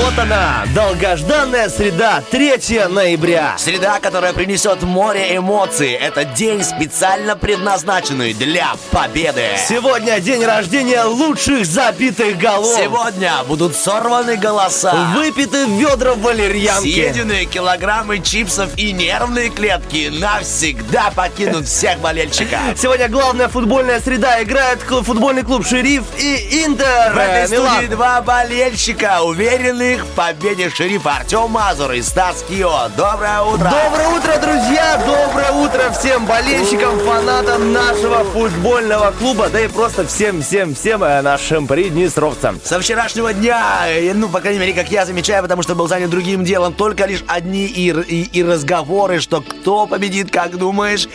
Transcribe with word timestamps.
Вот 0.00 0.16
она, 0.16 0.62
долгожданная 0.76 1.68
среда, 1.68 2.22
3 2.30 2.86
ноября. 2.88 3.54
Среда, 3.58 3.98
которая 3.98 4.32
принесет 4.32 4.82
море 4.82 5.36
эмоций. 5.36 5.90
Это 5.90 6.24
день, 6.24 6.62
специально 6.62 7.34
предназначенный 7.34 8.32
для 8.32 8.68
победы. 8.92 9.42
Сегодня 9.68 10.20
день 10.20 10.44
рождения 10.44 11.02
лучших 11.02 11.66
забитых 11.66 12.38
голов. 12.38 12.78
Сегодня 12.80 13.32
будут 13.48 13.74
сорваны 13.74 14.36
голоса. 14.36 14.94
Выпиты 15.16 15.66
ведра 15.66 16.14
валерьянки. 16.14 16.82
Съеденные 16.88 17.46
килограммы 17.46 18.20
чипсов 18.20 18.70
и 18.76 18.92
нервные 18.92 19.50
клетки 19.50 20.10
навсегда 20.16 21.10
покинут 21.10 21.66
всех 21.66 21.98
болельщиков. 21.98 22.60
Сегодня 22.76 23.08
главная 23.08 23.48
футбольная 23.48 23.98
среда. 24.00 24.40
Играет 24.44 24.78
футбольный 24.80 25.42
клуб 25.42 25.66
«Шериф» 25.66 26.04
и 26.16 26.64
«Интер». 26.64 27.14
В 27.14 27.18
этой 27.18 27.50
Милан. 27.50 27.72
студии 27.72 27.86
два 27.88 28.22
болельщика, 28.22 29.22
уверенных 29.22 29.87
в 29.96 30.06
победе 30.14 30.70
шерифа 30.70 31.16
Артем 31.18 31.50
Мазур 31.50 31.92
и 31.92 32.02
Стас 32.02 32.44
Кио. 32.48 32.88
Доброе 32.96 33.40
утро! 33.42 33.70
Доброе 33.70 34.08
утро, 34.08 34.38
друзья! 34.38 35.02
Доброе 35.06 35.52
утро 35.52 35.90
всем 35.90 36.26
болельщикам, 36.26 36.98
фанатам 37.00 37.72
нашего 37.72 38.24
футбольного 38.24 39.12
клуба, 39.12 39.48
да 39.48 39.60
и 39.60 39.68
просто 39.68 40.06
всем-всем-всем 40.06 41.02
э, 41.02 41.22
нашим 41.22 41.66
приднестровцам. 41.66 42.60
Со 42.62 42.80
вчерашнего 42.80 43.32
дня, 43.32 43.86
э, 43.86 44.12
ну, 44.14 44.28
по 44.28 44.40
крайней 44.40 44.58
мере, 44.60 44.74
как 44.74 44.90
я 44.90 45.06
замечаю, 45.06 45.42
потому 45.42 45.62
что 45.62 45.74
был 45.74 45.88
занят 45.88 46.10
другим 46.10 46.44
делом, 46.44 46.74
только 46.74 47.06
лишь 47.06 47.24
одни 47.26 47.66
и, 47.66 47.90
и, 47.90 48.22
и 48.24 48.42
разговоры, 48.42 49.20
что 49.20 49.40
кто 49.40 49.86
победит, 49.86 50.30
как 50.30 50.56
думаешь, 50.58 51.08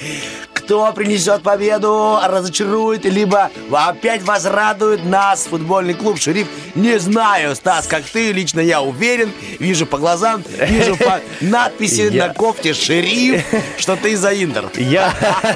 кто 0.64 0.94
принесет 0.94 1.44
победу, 1.44 2.20
разочарует, 2.24 3.04
либо 3.04 3.52
опять 3.72 4.24
возрадует 4.24 5.04
нас 5.04 5.44
футбольный 5.44 5.94
клуб 5.94 6.18
«Шериф». 6.20 6.48
Не 6.74 7.00
знаю, 7.00 7.56
Стас, 7.56 7.86
как 7.86 8.04
ты, 8.04 8.32
лично 8.32 8.62
я 8.62 8.82
уверен, 8.82 9.32
вижу 9.60 9.86
по 9.86 9.98
глазам, 9.98 10.42
вижу 10.68 10.96
по 10.96 11.20
надписи 11.42 12.10
на 12.14 12.30
кофте 12.30 12.74
«Шериф», 12.74 13.44
что 13.78 13.98
ты 13.98 14.16
за 14.16 14.34
Интер. 14.34 14.66
Я, 14.76 15.14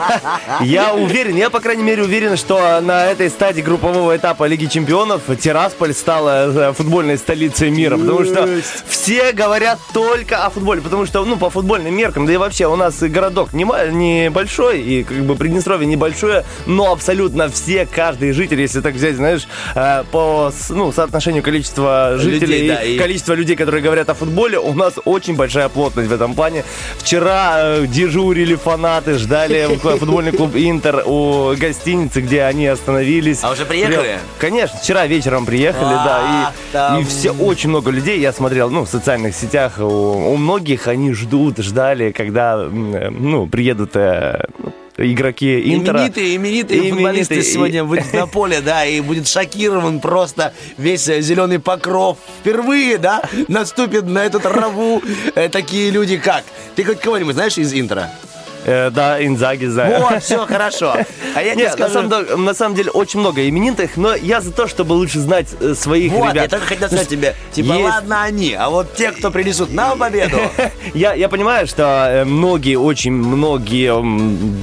я 0.62 0.94
уверен, 0.94 1.38
я, 1.38 1.50
по 1.50 1.62
крайней 1.62 1.84
мере, 1.84 2.04
уверен, 2.04 2.36
что 2.36 2.82
на 2.82 3.06
этой 3.06 3.30
стадии 3.30 3.62
группового 3.62 4.16
этапа 4.16 4.46
Лиги 4.46 4.66
Чемпионов 4.66 5.22
Тирасполь 5.40 5.94
стала 5.94 6.70
э, 6.70 6.74
футбольной 6.74 7.18
столицей 7.18 7.70
мира, 7.70 7.98
потому 7.98 8.26
что 8.26 8.62
все 8.88 9.32
говорят 9.32 9.80
только 9.94 10.46
о 10.46 10.50
футболе, 10.50 10.82
потому 10.82 11.06
что, 11.06 11.24
ну, 11.24 11.38
по 11.38 11.50
футбольным 11.50 11.96
меркам, 11.96 12.26
да 12.26 12.34
и 12.34 12.38
вообще 12.38 12.68
у 12.68 12.76
нас 12.76 13.00
городок 13.00 13.54
небольшой, 13.54 14.82
и 14.82 14.97
как 15.04 15.18
бы 15.26 15.36
Приднестровье 15.36 15.86
небольшое, 15.88 16.44
но 16.66 16.92
абсолютно 16.92 17.50
все, 17.50 17.86
каждый 17.86 18.32
житель, 18.32 18.62
если 18.62 18.82
так 18.82 18.96
взять, 18.96 19.16
знаешь, 19.16 19.48
э, 19.76 20.04
по 20.12 20.52
ну, 20.70 20.92
соотношению 20.92 21.44
количества 21.44 22.16
жителей 22.18 22.62
Людей, 22.62 22.70
да, 22.70 22.84
и 22.84 22.96
и- 22.96 22.98
количество 22.98 23.34
людей, 23.34 23.56
которые 23.56 23.82
говорят 23.84 24.10
о 24.10 24.14
футболе, 24.14 24.60
у 24.60 24.74
нас 24.74 24.94
очень 25.06 25.36
большая 25.36 25.70
плотность 25.70 26.10
в 26.10 26.14
этом 26.14 26.34
плане. 26.34 26.64
Вчера 26.98 27.54
э, 27.60 27.86
дежурили 27.88 28.56
фанаты, 28.56 29.16
ждали 29.18 29.68
футбольный 29.82 30.32
клуб 30.32 30.56
Интер 30.56 31.04
у 31.06 31.54
гостиницы, 31.56 32.22
где 32.22 32.44
они 32.44 32.68
остановились. 32.68 33.44
А 33.44 33.52
уже 33.52 33.66
приехали? 33.66 34.20
Конечно, 34.40 34.78
вчера 34.80 35.06
вечером 35.08 35.46
приехали, 35.46 35.84
да. 35.94 36.52
И, 36.52 36.74
там- 36.74 37.02
и 37.02 37.04
все, 37.06 37.32
очень 37.32 37.70
много 37.70 37.92
людей, 37.92 38.20
я 38.20 38.34
смотрел, 38.34 38.70
ну, 38.70 38.86
в 38.86 38.90
социальных 38.90 39.36
сетях, 39.36 39.74
у, 39.80 39.84
у 39.84 40.38
многих 40.38 40.88
они 40.88 41.14
ждут, 41.14 41.58
ждали, 41.60 42.12
когда, 42.12 42.58
э, 42.60 43.10
ну, 43.10 43.48
приедут 43.48 43.92
игроки 44.98 45.74
Интера. 45.74 46.00
Именитые, 46.00 46.36
именитые, 46.36 46.80
Именитые, 46.80 46.94
футболисты 46.94 47.36
и- 47.40 47.44
сегодня 47.44 47.84
выйдут 47.86 48.14
на 48.14 48.28
поле, 48.28 48.62
да, 48.62 48.86
и 48.86 49.00
будет 49.02 49.28
шокирован 49.28 50.00
просто 50.00 50.54
весь 50.78 51.08
э, 51.08 51.22
зеленый 51.22 51.60
покров. 51.60 52.18
Впервые, 52.42 52.98
да, 52.98 53.22
наступит 53.48 54.06
на 54.06 54.26
эту 54.26 54.40
траву 54.40 55.02
э, 55.36 55.50
такие 55.50 55.92
люди, 55.92 56.18
как? 56.18 56.44
Ты 56.76 56.84
хоть 56.84 57.00
кого-нибудь 57.00 57.36
знаешь 57.36 57.58
из 57.58 57.74
Интера? 57.74 58.12
Э, 58.68 58.90
да, 58.90 59.26
Инзаги 59.26 59.66
знаю. 59.66 60.02
Вот, 60.02 60.22
все 60.22 60.46
хорошо. 60.46 60.94
А 61.36 61.42
я 61.42 61.56
на 61.56 61.72
скажу... 61.72 61.94
самом, 61.94 62.44
на 62.44 62.54
самом 62.54 62.76
деле 62.76 62.92
очень 62.92 63.22
много 63.22 63.48
именитых, 63.48 63.96
но 63.96 64.14
я 64.14 64.42
за 64.42 64.52
то, 64.52 64.68
чтобы 64.68 64.92
лучше 64.94 65.20
знать 65.20 65.48
э, 65.62 65.74
своих 65.74 66.12
Вот, 66.12 66.32
ребят. 66.32 66.44
я 66.44 66.50
только 66.50 66.66
хотел 66.66 66.88
сказать 66.88 67.08
тебе, 67.08 67.36
типа, 67.54 67.74
Есть- 67.74 67.86
ладно 67.86 68.24
они, 68.24 68.54
а 68.54 68.70
вот 68.70 68.94
те, 68.96 69.12
кто 69.12 69.32
принесут 69.32 69.72
нам 69.72 69.98
победу, 69.98 70.38
Я, 70.94 71.14
я 71.14 71.30
понимаю, 71.30 71.68
что 71.68 72.08
э, 72.10 72.26
многие, 72.26 72.76
очень 72.76 73.12
многие 73.12 73.94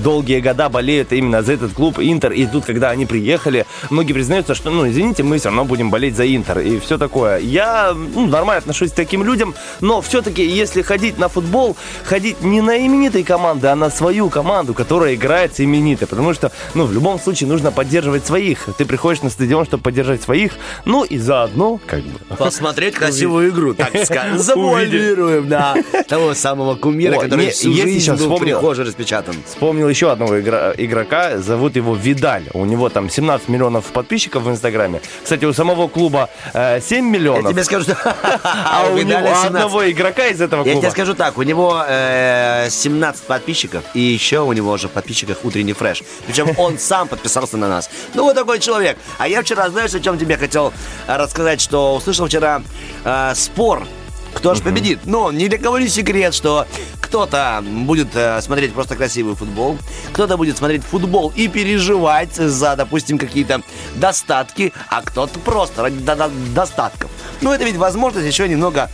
долгие 0.03 0.41
года 0.41 0.69
болеют 0.69 1.13
именно 1.13 1.43
за 1.43 1.55
этот 1.55 1.73
клуб 1.73 1.99
Интер. 1.99 2.33
И 2.33 2.47
тут, 2.47 2.65
когда 2.65 2.91
они 2.91 3.07
приехали, 3.07 3.67
многие 3.89 4.13
признаются, 4.13 4.55
что, 4.55 4.71
ну, 4.71 4.87
извините, 4.89 5.23
мы 5.23 5.39
все 5.39 5.49
равно 5.49 5.65
будем 5.65 5.91
болеть 5.91 6.17
за 6.17 6.27
Интер. 6.27 6.59
И 6.59 6.79
все 6.79 6.99
такое. 6.99 7.39
Я 7.39 7.95
ну, 7.95 8.27
нормально 8.27 8.59
отношусь 8.59 8.91
к 8.91 8.95
таким 8.95 9.25
людям, 9.25 9.55
но 9.81 10.01
все-таки, 10.03 10.45
если 10.45 10.83
ходить 10.83 11.19
на 11.19 11.29
футбол, 11.29 11.77
ходить 12.05 12.43
не 12.43 12.61
на 12.61 12.77
именитые 12.79 13.25
команды, 13.25 13.69
а 13.69 13.77
на 13.77 13.91
свою 13.95 14.29
команду, 14.31 14.75
которая 14.75 15.15
играет 15.15 15.55
с 15.57 15.61
именитой. 15.61 16.07
Потому 16.07 16.35
что, 16.35 16.51
ну, 16.75 16.85
в 16.85 16.93
любом 16.93 17.19
случае 17.19 17.49
нужно 17.49 17.71
поддерживать 17.73 18.27
своих. 18.27 18.67
Ты 18.77 18.85
приходишь 18.85 19.23
на 19.23 19.31
стадион, 19.31 19.65
чтобы 19.67 19.83
поддержать 19.83 20.23
своих, 20.23 20.53
ну, 20.85 21.05
и 21.05 21.19
заодно, 21.19 21.81
как 21.87 22.01
бы, 22.03 22.19
посмотреть 22.37 22.95
красивую 22.95 23.51
игру, 23.51 23.75
так 23.75 23.91
сказать. 24.05 24.39
Завуалируем, 24.41 25.49
да, 25.49 25.77
того 26.09 26.35
самого 26.35 26.75
кумира, 26.75 27.19
который 27.19 27.51
всю 27.51 27.73
жизнь 27.73 28.13
был 28.15 28.39
прихожей 28.39 28.85
распечатан. 28.85 29.37
Вспомнил 29.47 29.89
еще 29.89 30.11
одного 30.11 30.41
игрока, 30.41 31.39
зовут 31.39 31.77
его 31.77 31.95
Видаль. 31.95 32.45
У 32.53 32.65
него 32.65 32.89
там 32.89 33.09
17 33.11 33.49
миллионов 33.49 33.85
подписчиков 33.87 34.43
в 34.43 34.51
Инстаграме. 34.51 35.01
Кстати, 35.23 35.45
у 35.45 35.53
самого 35.53 35.89
клуба 35.89 36.29
э, 36.53 36.81
7 36.81 37.05
Я 37.05 37.11
миллионов. 37.11 37.53
тебе 37.53 37.65
скажу, 37.65 37.85
что... 37.85 37.97
А 38.45 38.85
у 38.87 38.97
него 38.97 38.99
Видаля 38.99 39.27
17. 39.29 39.47
одного 39.47 39.91
игрока 39.91 40.27
из 40.27 40.41
этого 40.41 40.65
Я 40.65 40.73
клуба. 40.73 40.81
тебе 40.81 40.91
скажу 40.91 41.15
так, 41.15 41.39
у 41.39 41.43
него 41.43 41.83
э, 41.87 42.69
17 42.71 43.25
подписчиков, 43.27 43.84
и 43.93 44.01
еще 44.01 44.41
у 44.41 44.53
него 44.53 44.77
же 44.77 44.89
в 44.89 44.93
подписчиках 44.93 45.45
утренний 45.45 45.73
фреш. 45.73 46.03
Причем 46.27 46.51
он 46.59 46.79
сам 46.79 47.09
подписался 47.09 47.57
на 47.57 47.69
нас. 47.69 47.91
Ну, 48.15 48.25
вот 48.25 48.35
такой 48.35 48.59
человек. 48.59 48.99
А 49.19 49.29
я 49.29 49.43
вчера, 49.43 49.69
знаешь, 49.71 49.95
о 49.95 50.01
чем 50.01 50.19
тебе 50.19 50.37
хотел 50.37 50.73
э, 51.07 51.17
рассказать, 51.17 51.61
что 51.61 51.95
услышал 51.95 52.27
вчера 52.27 52.63
э, 53.05 53.33
спор 53.35 53.87
кто 54.35 54.55
же 54.55 54.63
победит? 54.63 54.99
Ну, 55.05 55.31
ни 55.31 55.47
для 55.47 55.59
кого 55.59 55.79
не 55.79 55.89
секрет, 55.89 56.35
что 56.35 56.67
кто-то 57.01 57.63
будет 57.65 58.09
э, 58.15 58.43
смотреть 58.43 58.73
просто 58.75 58.97
красивый 58.97 59.37
футбол, 59.37 59.79
кто-то 60.13 60.37
будет 60.37 60.59
смотреть 60.59 60.83
футбол 60.83 61.33
и 61.37 61.47
переживать 61.47 62.35
за, 62.35 62.75
допустим, 62.75 63.17
какие-то 63.17 63.63
достатки, 63.95 64.73
а 64.89 65.03
кто-то 65.03 65.39
просто 65.39 65.83
ради 65.83 65.99
до- 65.99 66.17
до- 66.17 66.31
достатков. 66.55 67.11
Ну, 67.41 67.53
это 67.53 67.65
ведь 67.65 67.77
возможность 67.77 68.27
еще 68.27 68.49
немного 68.49 68.91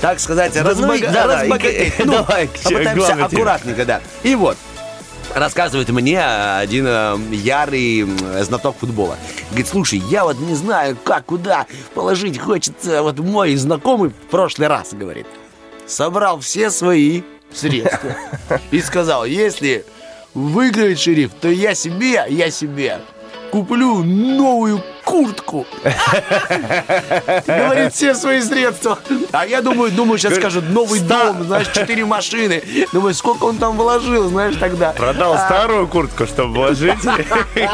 так 0.00 0.20
сказать, 0.20 0.52
Да 0.54 0.74
ну 0.74 0.98
да, 0.98 1.26
разбогатеть. 1.26 1.94
Ну, 2.04 2.12
давай, 2.12 2.48
чему- 2.48 2.78
попытаемся 2.78 3.24
аккуратненько, 3.24 3.84
да. 3.84 4.00
И 4.22 4.34
вот, 4.34 4.56
рассказывает 5.34 5.88
мне 5.88 6.22
один 6.22 6.86
э, 6.86 7.16
ярый 7.32 8.06
знаток 8.42 8.76
футбола. 8.78 9.16
Говорит, 9.50 9.68
слушай, 9.68 9.98
я 10.10 10.24
вот 10.24 10.38
не 10.38 10.54
знаю, 10.54 10.96
как, 11.02 11.26
куда 11.26 11.66
положить 11.94 12.38
хочется. 12.38 13.02
Вот 13.02 13.18
мой 13.18 13.54
знакомый 13.56 14.10
в 14.10 14.30
прошлый 14.30 14.68
раз, 14.68 14.92
говорит, 14.92 15.26
собрал 15.86 16.40
все 16.40 16.70
свои 16.70 17.22
средства 17.52 18.14
и 18.70 18.80
сказал, 18.80 19.24
если 19.24 19.84
выиграет 20.34 20.98
шериф, 20.98 21.32
то 21.40 21.48
я 21.48 21.74
себе, 21.74 22.24
я 22.28 22.50
себе 22.50 23.00
куплю 23.50 24.04
новую 24.04 24.82
куртку. 25.08 25.66
Говорит, 27.46 27.94
все 27.94 28.14
свои 28.14 28.42
средства. 28.42 28.98
А 29.32 29.46
я 29.46 29.62
думаю, 29.62 29.90
думаю, 29.90 30.18
сейчас 30.18 30.34
скажут, 30.36 30.68
новый 30.68 31.00
дом, 31.00 31.44
знаешь, 31.44 31.68
четыре 31.68 32.04
машины. 32.04 32.62
Думаю, 32.92 33.14
сколько 33.14 33.44
он 33.44 33.56
там 33.56 33.78
вложил, 33.78 34.28
знаешь, 34.28 34.56
тогда. 34.56 34.92
Продал 34.92 35.38
старую 35.38 35.88
куртку, 35.88 36.26
чтобы 36.26 36.52
вложить, 36.54 36.98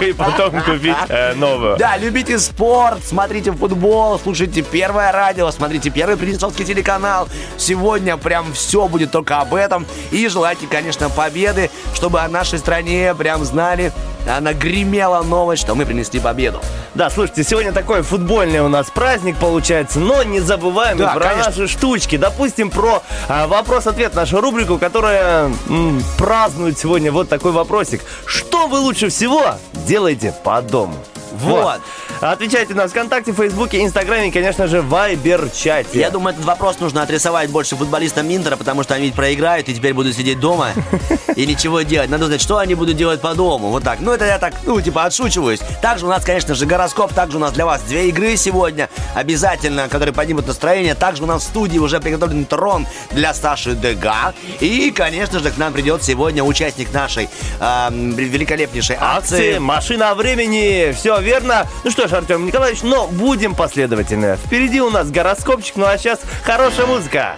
и 0.00 0.12
потом 0.12 0.62
купить 0.62 0.96
э, 1.08 1.34
новую. 1.34 1.76
Да, 1.76 1.96
любите 1.96 2.38
спорт, 2.38 3.00
смотрите 3.04 3.50
футбол, 3.50 4.20
слушайте 4.20 4.62
Первое 4.62 5.10
радио, 5.10 5.50
смотрите 5.50 5.90
Первый 5.90 6.16
Приднестровский 6.16 6.64
телеканал. 6.64 7.28
Сегодня 7.56 8.16
прям 8.16 8.52
все 8.52 8.86
будет 8.86 9.10
только 9.10 9.40
об 9.40 9.54
этом. 9.54 9.86
И 10.12 10.28
желайте, 10.28 10.68
конечно, 10.68 11.10
победы, 11.10 11.70
чтобы 11.94 12.20
о 12.20 12.28
нашей 12.28 12.60
стране 12.60 13.12
прям 13.18 13.44
знали, 13.44 13.92
она 14.28 14.52
гремела 14.54 15.22
новость, 15.22 15.62
что 15.62 15.74
мы 15.74 15.84
принесли 15.84 16.20
победу. 16.20 16.60
Да, 16.94 17.10
слушайте, 17.26 17.48
сегодня 17.48 17.72
такой 17.72 18.02
футбольный 18.02 18.60
у 18.60 18.68
нас 18.68 18.90
праздник 18.90 19.38
получается, 19.38 19.98
но 19.98 20.22
не 20.22 20.40
забываем 20.40 20.98
Да, 20.98 21.12
и 21.12 21.14
про 21.14 21.28
конечно. 21.30 21.50
наши 21.62 21.68
штучки. 21.68 22.16
Допустим, 22.18 22.68
про 22.70 23.02
а, 23.28 23.46
вопрос-ответ, 23.46 24.14
нашу 24.14 24.42
рубрику, 24.42 24.76
которая 24.76 25.50
м, 25.68 26.02
празднует 26.18 26.78
сегодня 26.78 27.10
вот 27.10 27.30
такой 27.30 27.52
вопросик. 27.52 28.02
Что 28.26 28.66
вы 28.66 28.78
лучше 28.78 29.08
всего 29.08 29.42
делаете 29.72 30.34
по 30.44 30.60
дому? 30.60 30.96
Вот. 31.34 31.80
Отвечайте 32.20 32.74
на 32.74 32.88
ВКонтакте, 32.88 33.32
Фейсбуке, 33.32 33.82
Инстаграме 33.82 34.28
и, 34.28 34.30
конечно 34.30 34.66
же, 34.66 34.80
Вайбер-чате. 34.80 35.98
Я 35.98 36.10
думаю, 36.10 36.34
этот 36.34 36.44
вопрос 36.44 36.80
нужно 36.80 37.02
отрисовать 37.02 37.50
больше 37.50 37.76
футболистам 37.76 38.34
Интера, 38.34 38.56
потому 38.56 38.82
что 38.82 38.94
они 38.94 39.06
ведь 39.06 39.14
проиграют 39.14 39.68
и 39.68 39.74
теперь 39.74 39.94
будут 39.94 40.14
сидеть 40.14 40.40
дома 40.40 40.70
и 41.36 41.46
ничего 41.46 41.82
делать. 41.82 42.10
Надо 42.10 42.26
знать, 42.26 42.40
что 42.40 42.58
они 42.58 42.74
будут 42.74 42.96
делать 42.96 43.20
по 43.20 43.34
дому. 43.34 43.68
Вот 43.68 43.82
так. 43.82 44.00
Ну, 44.00 44.12
это 44.12 44.24
я 44.24 44.38
так, 44.38 44.54
ну, 44.64 44.80
типа, 44.80 45.04
отшучиваюсь. 45.04 45.60
Также 45.82 46.06
у 46.06 46.08
нас, 46.08 46.24
конечно 46.24 46.54
же, 46.54 46.66
гороскоп. 46.66 47.12
Также 47.12 47.36
у 47.36 47.40
нас 47.40 47.52
для 47.52 47.66
вас 47.66 47.82
две 47.82 48.08
игры 48.08 48.36
сегодня. 48.36 48.88
Обязательно, 49.14 49.88
которые 49.88 50.14
поднимут 50.14 50.46
настроение. 50.46 50.94
Также 50.94 51.22
у 51.24 51.26
нас 51.26 51.42
в 51.42 51.46
студии 51.46 51.78
уже 51.78 52.00
приготовлен 52.00 52.44
трон 52.44 52.86
для 53.10 53.34
Саши 53.34 53.74
Дега. 53.74 54.34
И, 54.60 54.90
конечно 54.90 55.40
же, 55.40 55.50
к 55.50 55.58
нам 55.58 55.72
придет 55.72 56.02
сегодня 56.02 56.42
участник 56.42 56.92
нашей 56.92 57.28
эм, 57.60 58.12
великолепнейшей 58.12 58.96
Акции 59.00 59.24
акции. 59.24 59.58
«Машина 59.58 60.14
времени». 60.14 60.92
Все 60.92 61.18
верно. 61.24 61.66
Ну 61.82 61.90
что 61.90 62.06
ж, 62.06 62.12
Артем 62.12 62.46
Николаевич, 62.46 62.82
но 62.82 63.08
будем 63.08 63.54
последовательны. 63.54 64.36
Впереди 64.36 64.80
у 64.80 64.90
нас 64.90 65.10
гороскопчик, 65.10 65.76
ну 65.76 65.86
а 65.86 65.98
сейчас 65.98 66.20
хорошая 66.44 66.86
музыка. 66.86 67.36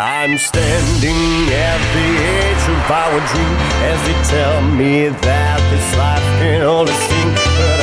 I'm 0.00 0.36
standing 0.38 1.48
at 1.50 1.80
the 1.94 2.08
edge 2.36 2.64
of 2.68 2.90
our 2.90 3.18
dream 3.30 3.54
as 3.90 3.98
they 4.06 4.16
tell 4.28 4.62
me 4.62 5.08
that 5.08 5.60
this 5.70 5.96
life 5.96 6.22
can 6.38 6.62
only 6.62 6.92
sing. 6.92 7.77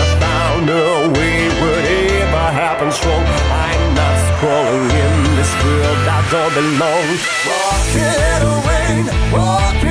I'm 2.67 3.93
not 3.93 4.17
crawling 4.39 4.89
in 4.89 5.35
this 5.37 5.53
world 5.63 6.07
I 6.09 6.19
don't 6.33 6.53
belong. 6.57 7.07
Walking 7.45 8.09
rain, 8.65 9.05
walking 9.31 9.84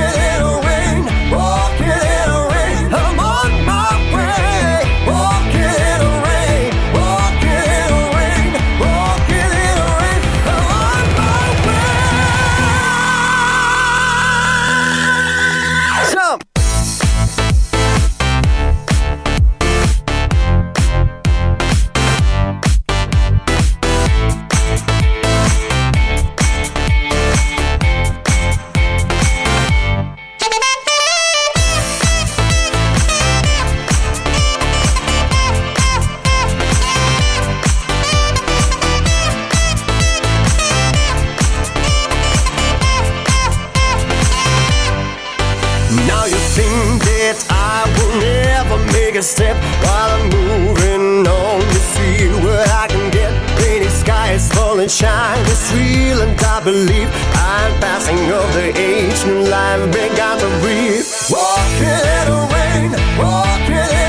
skies 54.89 54.89
falling, 54.89 54.89
shine. 54.89 55.45
It's 55.51 55.71
real, 55.73 56.21
and 56.21 56.39
I 56.41 56.63
believe 56.63 57.09
I'm 57.33 57.79
passing 57.79 58.17
of 58.31 58.53
the 58.53 58.73
age. 58.77 59.25
New 59.25 59.47
life 59.49 59.91
began 59.91 60.37
to 60.39 60.49
breathe. 60.61 61.05
Walking 61.29 61.99
in 62.15 62.25
the 62.29 62.39
rain, 62.53 62.91
walking 63.19 63.75
in 63.75 64.04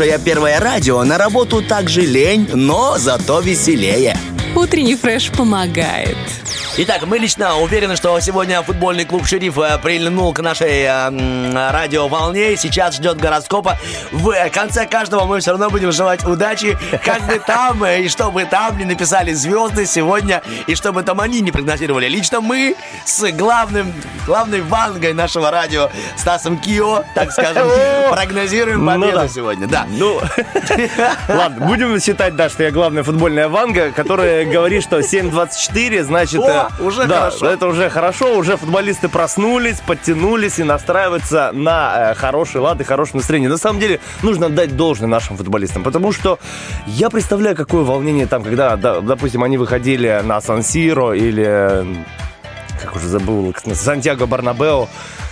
Слушая 0.00 0.18
первое 0.18 0.58
радио, 0.60 1.04
на 1.04 1.18
работу 1.18 1.60
также 1.60 2.00
лень, 2.00 2.48
но 2.54 2.96
зато 2.96 3.40
веселее. 3.40 4.16
Утренний 4.56 4.96
фреш 4.96 5.30
помогает. 5.30 6.16
Итак, 6.78 7.02
мы 7.04 7.18
лично 7.18 7.58
уверены, 7.58 7.96
что 7.96 8.18
сегодня 8.20 8.62
футбольный 8.62 9.04
клуб 9.04 9.26
«Шериф» 9.26 9.58
э, 9.58 9.76
прильнул 9.78 10.32
к 10.32 10.40
нашей 10.40 10.84
э, 10.84 11.70
радиоволне. 11.70 12.56
Сейчас 12.56 12.94
ждет 12.94 13.18
гороскопа. 13.18 13.78
В 14.10 14.48
конце 14.50 14.86
каждого 14.86 15.26
мы 15.26 15.40
все 15.40 15.50
равно 15.50 15.68
будем 15.68 15.92
желать 15.92 16.24
удачи, 16.24 16.78
как 17.04 17.26
бы 17.26 17.38
там, 17.38 17.84
э, 17.84 18.02
и 18.02 18.08
чтобы 18.08 18.44
там 18.44 18.78
не 18.78 18.86
написали 18.86 19.34
звезды 19.34 19.84
сегодня, 19.84 20.42
и 20.66 20.74
чтобы 20.74 21.02
там 21.02 21.20
они 21.20 21.42
не 21.42 21.52
прогнозировали. 21.52 22.08
Лично 22.08 22.40
мы 22.40 22.76
с 23.04 23.30
главным, 23.32 23.92
главной 24.30 24.60
вангой 24.60 25.12
нашего 25.12 25.50
радио 25.50 25.90
Стасом 26.16 26.56
Кио, 26.56 27.02
так 27.16 27.32
скажем, 27.32 27.66
прогнозируем 28.12 28.84
Ну 28.84 28.92
победу 28.92 29.18
да. 29.18 29.28
сегодня. 29.28 29.66
Да. 29.66 29.86
Ну, 29.90 30.20
ладно, 31.28 31.66
будем 31.66 31.98
считать, 31.98 32.36
да, 32.36 32.48
что 32.48 32.62
я 32.62 32.70
главная 32.70 33.02
футбольная 33.02 33.48
ванга, 33.48 33.90
которая 33.90 34.44
говорит, 34.44 34.84
что 34.84 35.00
7.24, 35.00 36.04
значит... 36.04 36.40
О, 36.40 36.68
э, 36.78 36.82
уже 36.84 37.06
да, 37.06 37.22
хорошо. 37.22 37.46
это 37.48 37.66
уже 37.66 37.90
хорошо, 37.90 38.36
уже 38.36 38.56
футболисты 38.56 39.08
проснулись, 39.08 39.80
подтянулись 39.80 40.60
и 40.60 40.62
настраиваются 40.62 41.50
на 41.52 42.12
э, 42.12 42.14
хороший 42.14 42.60
лад 42.60 42.80
и 42.80 42.84
хорошее 42.84 43.16
настроение. 43.16 43.50
На 43.50 43.58
самом 43.58 43.80
деле, 43.80 43.98
нужно 44.22 44.46
отдать 44.46 44.76
должное 44.76 45.08
нашим 45.08 45.38
футболистам, 45.38 45.82
потому 45.82 46.12
что 46.12 46.38
я 46.86 47.10
представляю, 47.10 47.56
какое 47.56 47.82
волнение 47.82 48.28
там, 48.28 48.44
когда, 48.44 48.76
да, 48.76 49.00
допустим, 49.00 49.42
они 49.42 49.58
выходили 49.58 50.20
на 50.22 50.40
Сан-Сиро 50.40 51.14
или... 51.14 51.84
Как 52.80 52.96
уже 52.96 53.08
забыл, 53.08 53.54
Сантьяго 53.74 54.26
Барнабео. 54.26 54.88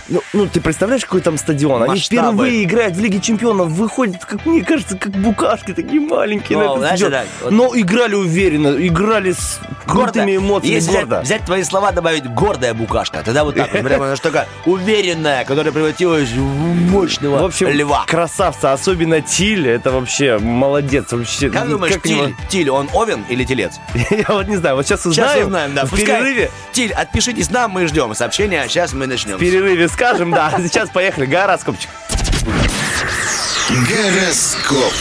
Ну, 0.09 0.21
ну, 0.33 0.47
ты 0.47 0.59
представляешь, 0.61 1.03
какой 1.05 1.21
там 1.21 1.37
стадион? 1.37 1.83
Они 1.83 1.91
Масштабы. 1.91 2.21
впервые 2.29 2.63
играют 2.63 2.95
в 2.95 2.99
Лиге 2.99 3.19
Чемпионов, 3.19 3.69
выходят, 3.69 4.25
как 4.25 4.45
мне 4.45 4.63
кажется, 4.63 4.97
как 4.97 5.11
букашки, 5.11 5.73
такие 5.73 6.01
маленькие 6.01 6.57
Ну, 6.57 6.63
на 6.63 6.67
этот 6.67 6.99
знаешь, 6.99 6.99
да, 7.11 7.23
вот- 7.43 7.51
Но 7.51 7.71
играли 7.75 8.15
уверенно, 8.15 8.75
играли 8.87 9.31
с 9.33 9.59
крутыми 9.85 10.33
Гордо. 10.33 10.45
эмоциями, 10.47 10.73
Если 10.75 10.89
взять, 10.89 11.05
гордо. 11.05 11.21
взять 11.21 11.45
твои 11.45 11.63
слова, 11.63 11.91
добавить 11.91 12.25
гордая 12.33 12.73
букашка, 12.73 13.21
тогда 13.23 13.43
вот 13.43 13.55
так 13.55 13.69
прямо 13.71 14.05
она 14.07 14.15
такая 14.15 14.47
уверенная, 14.65 15.45
которая 15.45 15.71
превратилась 15.71 16.29
в 16.29 16.39
мощного 16.91 17.39
В 17.39 17.45
общем, 17.45 17.69
льва. 17.69 18.05
красавца, 18.07 18.73
особенно 18.73 19.21
Тиль, 19.21 19.67
это 19.67 19.91
вообще 19.91 20.37
молодец. 20.39 21.11
Вообще, 21.11 21.49
Как 21.49 21.69
думаешь, 21.69 21.95
к 21.97 22.05
нему- 22.05 22.25
Тиль, 22.27 22.35
Тиль, 22.49 22.69
он 22.69 22.89
овен 22.93 23.23
или 23.29 23.43
телец? 23.43 23.73
Я 24.09 24.25
вот 24.29 24.47
не 24.47 24.57
знаю, 24.57 24.75
вот 24.75 24.85
сейчас 24.87 25.01
Сейчас 25.03 25.07
узнаем. 25.29 25.47
узнаем, 25.47 25.75
да. 25.75 25.85
В 25.85 25.95
перерыве, 25.95 26.49
Тиль, 26.71 26.91
отпишитесь 26.93 27.49
нам, 27.51 27.71
мы 27.71 27.87
ждем 27.87 28.13
сообщения, 28.15 28.65
сейчас 28.67 28.93
мы 28.93 29.05
начнем. 29.07 29.35
в 29.37 29.39
перерыве 29.39 29.87
скажем, 29.99 30.31
да. 30.31 30.53
Сейчас 30.57 30.89
поехали, 30.89 31.25
гороскопчик. 31.25 31.89
Гороскоп. 33.69 34.93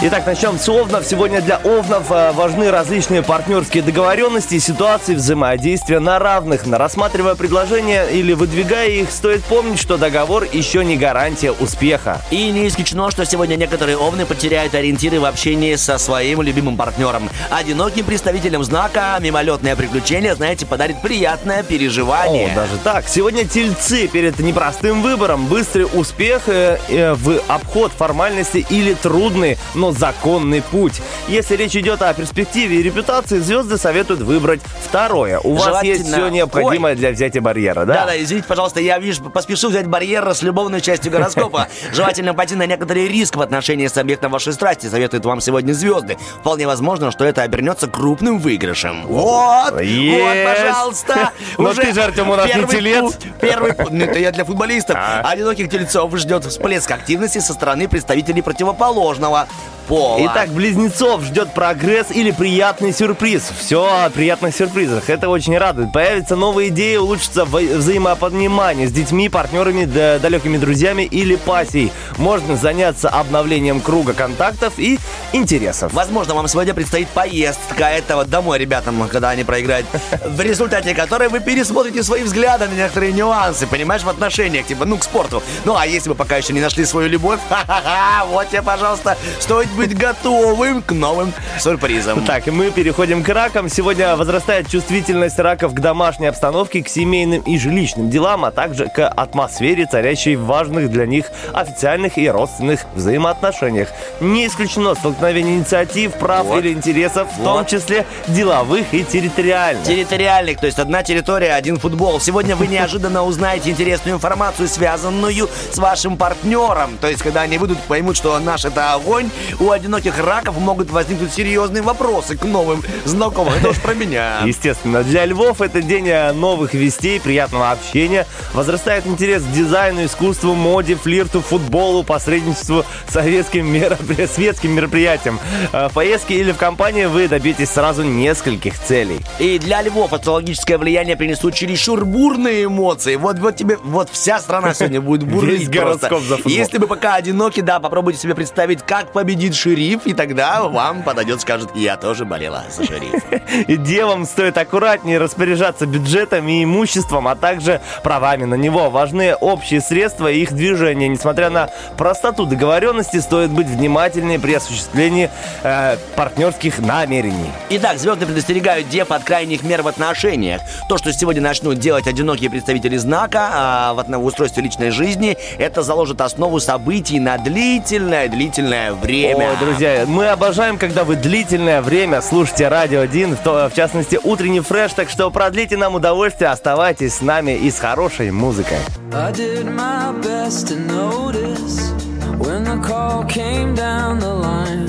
Итак, 0.00 0.26
начнем 0.26 0.60
с 0.60 0.68
Овнов. 0.68 1.04
Сегодня 1.04 1.40
для 1.40 1.56
Овнов 1.56 2.12
э, 2.12 2.30
важны 2.30 2.70
различные 2.70 3.20
партнерские 3.20 3.82
договоренности 3.82 4.54
и 4.54 4.60
ситуации 4.60 5.16
взаимодействия 5.16 5.98
на 5.98 6.20
равных. 6.20 6.66
На 6.66 6.78
рассматривая 6.78 7.34
предложения 7.34 8.04
или 8.04 8.32
выдвигая 8.32 8.90
их, 8.90 9.10
стоит 9.10 9.42
помнить, 9.42 9.80
что 9.80 9.96
договор 9.96 10.44
еще 10.52 10.84
не 10.84 10.96
гарантия 10.96 11.50
успеха. 11.50 12.22
И 12.30 12.48
не 12.52 12.68
исключено, 12.68 13.10
что 13.10 13.26
сегодня 13.26 13.56
некоторые 13.56 13.96
овны 13.96 14.24
потеряют 14.24 14.76
ориентиры 14.76 15.18
в 15.18 15.24
общении 15.24 15.74
со 15.74 15.98
своим 15.98 16.42
любимым 16.42 16.76
партнером. 16.76 17.28
Одиноким 17.50 18.04
представителям 18.04 18.62
знака 18.62 19.18
мимолетное 19.20 19.74
приключение, 19.74 20.36
знаете, 20.36 20.64
подарит 20.64 21.02
приятное 21.02 21.64
переживание. 21.64 22.52
О, 22.52 22.54
даже 22.54 22.78
так. 22.84 23.08
Сегодня 23.08 23.44
тельцы 23.44 24.06
перед 24.06 24.38
непростым 24.38 25.02
выбором. 25.02 25.46
Быстрый 25.46 25.88
успех 25.92 26.42
э, 26.46 26.78
э, 26.88 27.14
в 27.14 27.40
обход 27.48 27.90
формальности 27.90 28.64
или 28.70 28.94
трудный, 28.94 29.58
но 29.74 29.87
законный 29.92 30.62
путь. 30.62 31.00
Если 31.28 31.56
речь 31.56 31.76
идет 31.76 32.02
о 32.02 32.12
перспективе 32.14 32.76
и 32.76 32.82
репутации, 32.82 33.38
звезды 33.38 33.78
советуют 33.78 34.20
выбрать 34.22 34.60
второе. 34.86 35.38
У 35.40 35.54
вас 35.54 35.82
есть 35.82 36.06
все 36.06 36.28
необходимое 36.28 36.94
для 36.94 37.10
взятия 37.10 37.40
барьера, 37.40 37.84
да? 37.84 37.94
Да, 37.94 38.06
да, 38.06 38.22
извините, 38.22 38.46
пожалуйста, 38.48 38.80
я, 38.80 38.98
видишь, 38.98 39.18
поспешу 39.32 39.68
взять 39.68 39.86
барьер 39.86 40.26
с 40.34 40.42
любовной 40.42 40.80
частью 40.80 41.10
гороскопа. 41.12 41.68
Желательно 41.92 42.34
пойти 42.34 42.54
на 42.54 42.66
некоторый 42.66 43.08
риск 43.08 43.36
в 43.36 43.40
отношении 43.40 43.86
с 43.86 43.96
объектом 43.96 44.32
вашей 44.32 44.52
страсти, 44.52 44.86
советуют 44.86 45.24
вам 45.24 45.40
сегодня 45.40 45.72
звезды. 45.72 46.16
Вполне 46.40 46.66
возможно, 46.66 47.10
что 47.10 47.24
это 47.24 47.42
обернется 47.42 47.86
крупным 47.88 48.38
выигрышем. 48.38 49.06
Вот, 49.06 49.72
вот, 49.72 49.80
Yes. 49.82 50.44
пожалуйста. 50.44 51.32
Но 51.58 51.70
Уже 51.70 51.82
ты 51.82 51.92
же, 51.94 52.02
Артем, 52.02 52.30
у 52.30 52.36
нас 52.36 52.46
не 52.46 52.52
первый 52.52 52.76
телец. 52.76 53.04
пу- 53.14 53.32
Первый, 53.40 53.74
ну, 53.90 54.04
это 54.04 54.18
я 54.18 54.30
для 54.32 54.44
футболистов. 54.44 54.96
А. 54.98 55.22
Одиноких 55.24 55.68
тельцов 55.70 56.14
ждет 56.16 56.44
всплеск 56.44 56.90
активности 56.90 57.38
со 57.38 57.52
стороны 57.52 57.88
представителей 57.88 58.42
противоположного 58.42 59.48
пола. 59.88 60.18
Итак, 60.26 60.50
близнецов 60.50 61.22
ждет 61.22 61.54
прогресс 61.54 62.08
или 62.10 62.30
приятный 62.30 62.92
сюрприз. 62.92 63.50
Все 63.58 63.84
о 64.04 64.10
приятных 64.10 64.54
сюрпризах. 64.54 65.08
Это 65.10 65.28
очень 65.28 65.56
радует. 65.56 65.92
Появятся 65.92 66.36
новые 66.36 66.68
идеи, 66.68 66.96
улучшится 66.96 67.44
взаимопонимание 67.44 68.86
с 68.86 68.92
детьми, 68.92 69.28
партнерами, 69.28 69.84
да- 69.84 70.18
далекими 70.18 70.58
друзьями 70.58 71.02
или 71.02 71.36
пассией. 71.36 71.90
Можно 72.18 72.56
заняться 72.56 73.08
обновлением 73.08 73.80
круга 73.80 74.12
контактов 74.12 74.74
и 74.76 74.98
интересов. 75.32 75.92
Возможно, 75.92 76.34
вам 76.34 76.46
сегодня 76.48 76.74
предстоит 76.74 77.08
поездка 77.08 77.86
этого 77.86 78.24
домой 78.24 78.58
ребятам, 78.58 79.08
когда 79.08 79.30
они 79.30 79.44
проиграют, 79.44 79.86
в 80.26 80.40
результате 80.40 80.94
которой 80.94 81.28
вы 81.28 81.40
пересмотрите 81.40 82.02
свои 82.02 82.22
взгляды 82.22 82.66
на 82.68 82.74
некоторые 82.74 83.12
нюансы, 83.12 83.66
понимаешь, 83.66 84.02
в 84.02 84.08
отношениях, 84.08 84.66
типа, 84.66 84.84
ну, 84.84 84.98
к 84.98 85.04
спорту. 85.04 85.42
Ну, 85.64 85.76
а 85.76 85.86
если 85.86 86.10
вы 86.10 86.14
пока 86.14 86.36
еще 86.36 86.52
не 86.52 86.60
нашли 86.60 86.84
свою 86.84 87.08
любовь, 87.08 87.40
ха-ха-ха, 87.48 88.26
вот 88.26 88.48
тебе, 88.48 88.62
пожалуйста, 88.62 89.16
стоит 89.38 89.68
быть 89.78 89.96
готовым 89.96 90.82
к 90.82 90.90
новым 90.90 91.32
сюрпризам. 91.58 92.24
Так, 92.24 92.46
мы 92.48 92.70
переходим 92.72 93.22
к 93.22 93.28
ракам. 93.28 93.68
Сегодня 93.68 94.16
возрастает 94.16 94.68
чувствительность 94.68 95.38
раков 95.38 95.72
к 95.72 95.80
домашней 95.80 96.26
обстановке, 96.26 96.82
к 96.82 96.88
семейным 96.88 97.42
и 97.42 97.56
жилищным 97.58 98.10
делам, 98.10 98.44
а 98.44 98.50
также 98.50 98.88
к 98.88 99.08
атмосфере, 99.08 99.86
царящей 99.86 100.34
в 100.34 100.46
важных 100.46 100.90
для 100.90 101.06
них 101.06 101.26
официальных 101.52 102.18
и 102.18 102.28
родственных 102.28 102.86
взаимоотношениях. 102.94 103.88
Не 104.20 104.48
исключено 104.48 104.96
столкновение 104.96 105.56
инициатив, 105.56 106.12
прав 106.14 106.46
Вот. 106.46 106.58
или 106.58 106.72
интересов, 106.72 107.28
в 107.32 107.38
Вот. 107.38 107.44
том 107.44 107.66
числе 107.66 108.04
деловых 108.26 108.92
и 108.92 109.04
территориальных. 109.04 109.84
Территориальных, 109.84 110.58
то 110.58 110.66
есть 110.66 110.80
одна 110.80 111.04
территория, 111.04 111.54
один 111.54 111.78
футбол. 111.78 112.20
Сегодня 112.20 112.56
вы 112.56 112.66
неожиданно 112.66 113.22
узнаете 113.22 113.70
интересную 113.70 114.16
информацию, 114.16 114.66
связанную 114.66 115.48
с 115.70 115.78
вашим 115.78 116.16
партнером. 116.16 116.98
То 117.00 117.08
есть, 117.08 117.22
когда 117.22 117.42
они 117.42 117.58
выйдут, 117.58 117.78
поймут, 117.82 118.16
что 118.16 118.36
наш 118.40 118.64
это 118.64 118.94
огонь, 118.94 119.30
у 119.60 119.67
одиноких 119.72 120.18
раков 120.18 120.56
могут 120.58 120.90
возникнуть 120.90 121.32
серьезные 121.32 121.82
вопросы 121.82 122.36
к 122.36 122.44
новым 122.44 122.82
знакомым. 123.04 123.54
Это 123.54 123.70
уж 123.70 123.80
про 123.80 123.94
меня. 123.94 124.40
Естественно, 124.44 125.02
для 125.02 125.24
львов 125.26 125.60
это 125.60 125.82
день 125.82 126.08
новых 126.34 126.74
вестей, 126.74 127.20
приятного 127.20 127.70
общения. 127.70 128.26
Возрастает 128.54 129.06
интерес 129.06 129.42
к 129.42 129.50
дизайну, 129.52 130.04
искусству, 130.04 130.54
моде, 130.54 130.94
флирту, 130.96 131.40
футболу, 131.40 132.02
посредничеству, 132.02 132.84
советским 133.08 133.66
меропри- 133.72 134.26
светским 134.26 134.72
мероприятиям. 134.72 135.38
Э, 135.72 135.88
В 135.88 135.92
поездке 135.94 136.34
или 136.34 136.52
в 136.52 136.56
компании 136.56 137.04
вы 137.06 137.28
добьетесь 137.28 137.70
сразу 137.70 138.02
нескольких 138.02 138.78
целей. 138.78 139.20
И 139.38 139.58
для 139.58 139.82
львов 139.82 140.12
астрологическое 140.12 140.78
влияние 140.78 141.16
принесут 141.16 141.54
чересчур 141.54 142.04
бурные 142.04 142.64
эмоции. 142.64 143.16
Вот, 143.16 143.38
вот 143.38 143.56
тебе, 143.56 143.76
вот 143.82 144.08
вся 144.10 144.38
страна 144.40 144.74
сегодня 144.74 145.00
будет 145.00 145.22
бурлить 145.28 145.60
Весь 145.60 145.68
гороскоп 145.68 146.22
за 146.22 146.36
футбол. 146.36 146.52
Если 146.52 146.78
вы 146.78 146.86
пока 146.86 147.14
одиноки, 147.14 147.60
да, 147.60 147.80
попробуйте 147.80 148.18
себе 148.20 148.34
представить, 148.34 148.82
как 148.82 149.12
победит 149.48 149.54
шериф, 149.54 150.06
и 150.06 150.14
тогда 150.14 150.62
вам 150.68 151.02
подойдет, 151.02 151.40
скажет, 151.40 151.70
я 151.74 151.96
тоже 151.96 152.24
болела 152.24 152.64
за 152.70 152.84
шериф. 152.84 153.22
И 153.66 153.76
девам 153.76 154.26
стоит 154.26 154.58
аккуратнее 154.58 155.18
распоряжаться 155.18 155.86
бюджетом 155.86 156.46
и 156.48 156.64
имуществом, 156.64 157.28
а 157.28 157.34
также 157.34 157.80
правами 158.02 158.44
на 158.44 158.54
него. 158.54 158.90
Важны 158.90 159.34
общие 159.34 159.80
средства 159.80 160.30
и 160.30 160.40
их 160.40 160.52
движения. 160.52 161.08
Несмотря 161.08 161.50
на 161.50 161.70
простоту 161.96 162.46
договоренности, 162.46 163.18
стоит 163.18 163.50
быть 163.50 163.66
внимательнее 163.66 164.38
при 164.38 164.54
осуществлении 164.54 165.30
э, 165.62 165.96
партнерских 166.16 166.78
намерений. 166.78 167.50
Итак, 167.70 167.98
звезды 167.98 168.26
предостерегают 168.26 168.88
дев 168.88 169.10
от 169.10 169.24
крайних 169.24 169.62
мер 169.62 169.82
в 169.82 169.88
отношениях. 169.88 170.60
То, 170.88 170.98
что 170.98 171.12
сегодня 171.12 171.42
начнут 171.42 171.78
делать 171.78 172.06
одинокие 172.06 172.50
представители 172.50 172.96
знака 172.96 173.50
а, 173.52 173.94
в 173.94 174.08
в 174.08 174.24
устройстве 174.24 174.62
личной 174.62 174.90
жизни, 174.90 175.36
это 175.58 175.82
заложит 175.82 176.20
основу 176.20 176.60
событий 176.60 177.20
на 177.20 177.38
длительное-длительное 177.38 178.92
время. 178.92 179.37
Ой, 179.40 179.56
друзья, 179.60 180.04
мы 180.06 180.26
обожаем, 180.28 180.78
когда 180.78 181.04
вы 181.04 181.14
длительное 181.14 181.80
время 181.80 182.20
слушаете 182.22 182.66
Радио 182.68 183.00
1, 183.02 183.36
в, 183.36 183.38
то- 183.40 183.68
в 183.72 183.74
частности, 183.74 184.18
утренний 184.22 184.58
фреш, 184.60 184.92
так 184.94 185.08
что 185.08 185.30
продлите 185.30 185.76
нам 185.76 185.94
удовольствие, 185.94 186.50
оставайтесь 186.50 187.14
с 187.14 187.20
нами 187.20 187.52
и 187.52 187.70
с 187.70 187.78
хорошей 187.78 188.32
музыкой. 188.32 188.78
I 189.12 189.30
did 189.32 189.64
my 189.66 190.12
best 190.20 190.66
to 190.68 190.76
notice 190.88 191.92
when 192.38 192.64
the 192.64 192.78
call 192.82 193.24
came 193.28 193.74
down 193.76 194.18
the 194.18 194.34
line. 194.34 194.88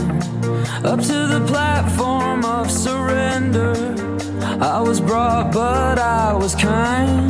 Up 0.84 1.00
to 1.02 1.28
the 1.28 1.42
platform 1.48 2.44
of 2.44 2.72
surrender. 2.72 3.76
I 4.62 4.82
was 4.82 5.00
brought, 5.00 5.52
but 5.54 6.00
I 6.00 6.34
was 6.34 6.56
kind. 6.56 7.30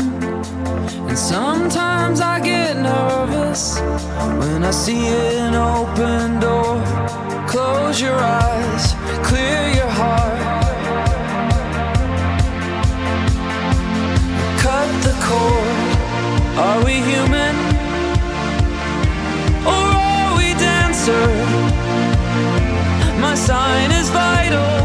Sometimes 1.20 2.22
I 2.22 2.40
get 2.40 2.78
nervous 2.78 3.82
when 4.40 4.64
I 4.64 4.72
see 4.72 5.06
an 5.06 5.54
open 5.54 6.40
door. 6.40 6.82
Close 7.46 8.00
your 8.00 8.18
eyes, 8.18 8.94
clear 9.22 9.68
your 9.68 9.92
heart. 10.00 10.40
Cut 14.64 14.90
the 15.04 15.14
cord. 15.28 16.58
Are 16.58 16.86
we 16.86 16.94
human? 17.12 17.56
Or 19.68 19.88
are 20.08 20.38
we 20.38 20.54
dancer? 20.54 21.28
My 23.20 23.36
sign 23.36 23.92
is 23.92 24.10
vital. 24.10 24.79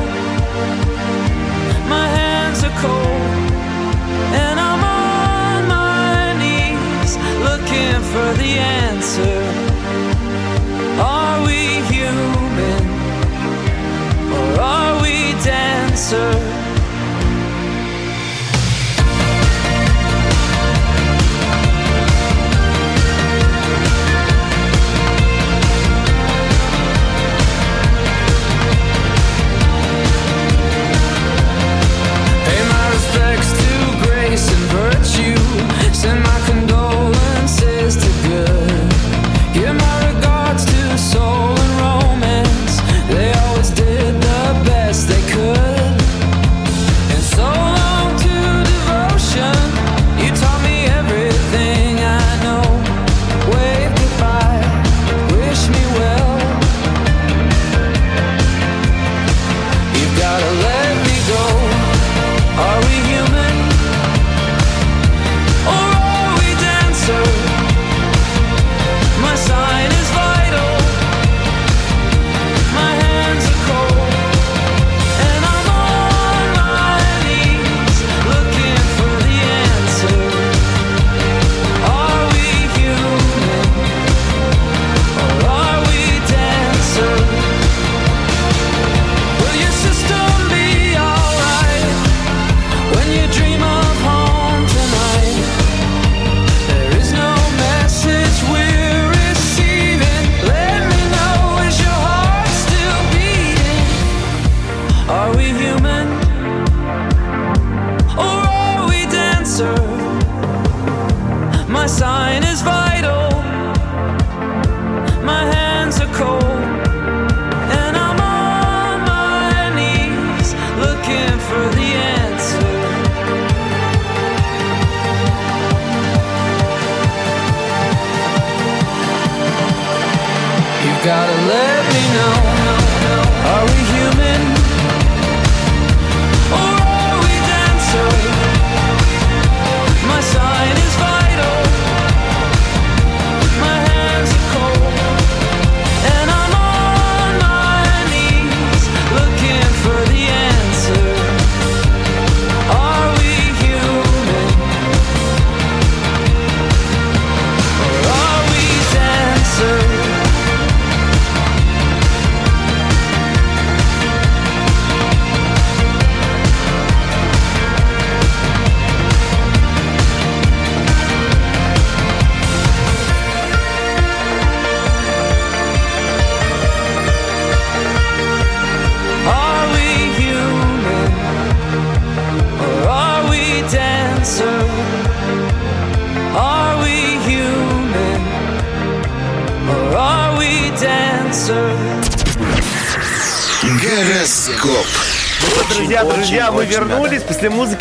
looking 7.75 8.03
for 8.13 8.33
the 8.35 8.59
answer. 8.59 9.43
Are 11.01 11.47
we 11.47 11.83
human 11.93 12.85
or 14.33 14.61
are 14.61 15.03
we 15.03 15.33
dancers? 15.43 16.64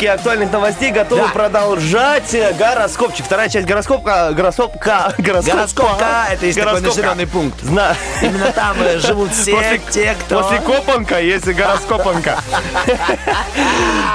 И 0.04 0.06
актуальных 0.06 0.52
новостей, 0.52 0.90
готовы 0.90 1.22
Да. 1.22 1.28
продолжать 1.28 2.36
гороскопчик. 2.58 3.24
Вторая 3.24 3.48
часть 3.48 3.66
гороскопа, 3.66 4.32
гороскопка, 4.32 5.14
гороскопа. 5.18 5.56
Гороскопка, 5.56 6.26
это 6.30 6.46
есть 6.46 6.58
такой 6.58 6.72
Гороскопка. 6.80 7.00
населенный 7.02 7.26
пункт. 7.26 7.60
Зна- 7.62 7.96
Именно 8.22 8.52
там 8.52 8.76
э, 8.80 8.98
живут 8.98 9.32
все 9.34 9.52
После, 9.54 9.80
те, 9.90 10.14
кто... 10.26 10.42
после 10.42 10.58
Копанка 10.60 11.20
есть 11.20 11.46
гороскопанка. 11.46 12.38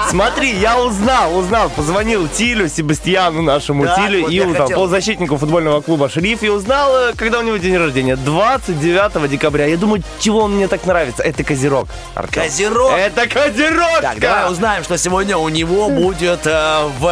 Смотри, 0.09 0.51
я 0.55 0.79
узнал, 0.79 1.35
узнал, 1.37 1.69
позвонил 1.69 2.27
Тилю, 2.27 2.67
Себастьяну 2.67 3.41
нашему 3.41 3.85
Так, 3.85 3.97
Тилю 3.97 4.23
вот 4.23 4.31
и 4.31 4.41
у 4.41 4.53
там, 4.53 4.61
хотел. 4.63 4.77
полузащитнику 4.77 5.37
футбольного 5.37 5.81
клуба 5.81 6.09
«Шериф» 6.09 6.41
и 6.43 6.49
узнал, 6.49 6.95
э, 6.95 7.13
когда 7.15 7.39
у 7.39 7.41
него 7.43 7.57
день 7.57 7.77
рождения. 7.77 8.15
29 8.15 9.27
декабря. 9.29 9.65
Я 9.65 9.77
думаю, 9.77 10.01
чего 10.19 10.39
он 10.41 10.55
мне 10.55 10.67
так 10.67 10.85
нравится? 10.85 11.23
Это 11.23 11.43
Козерог. 11.43 11.87
Артем. 12.15 12.43
Козерог? 12.43 12.93
Это 12.93 13.27
Козерог! 13.27 14.01
Так, 14.01 14.19
давай 14.19 14.51
узнаем, 14.51 14.83
что 14.83 14.97
сегодня 14.97 15.37
у 15.37 15.49
него 15.49 15.78
будет 15.87 16.45
э, 16.45 16.87
в 16.99 17.05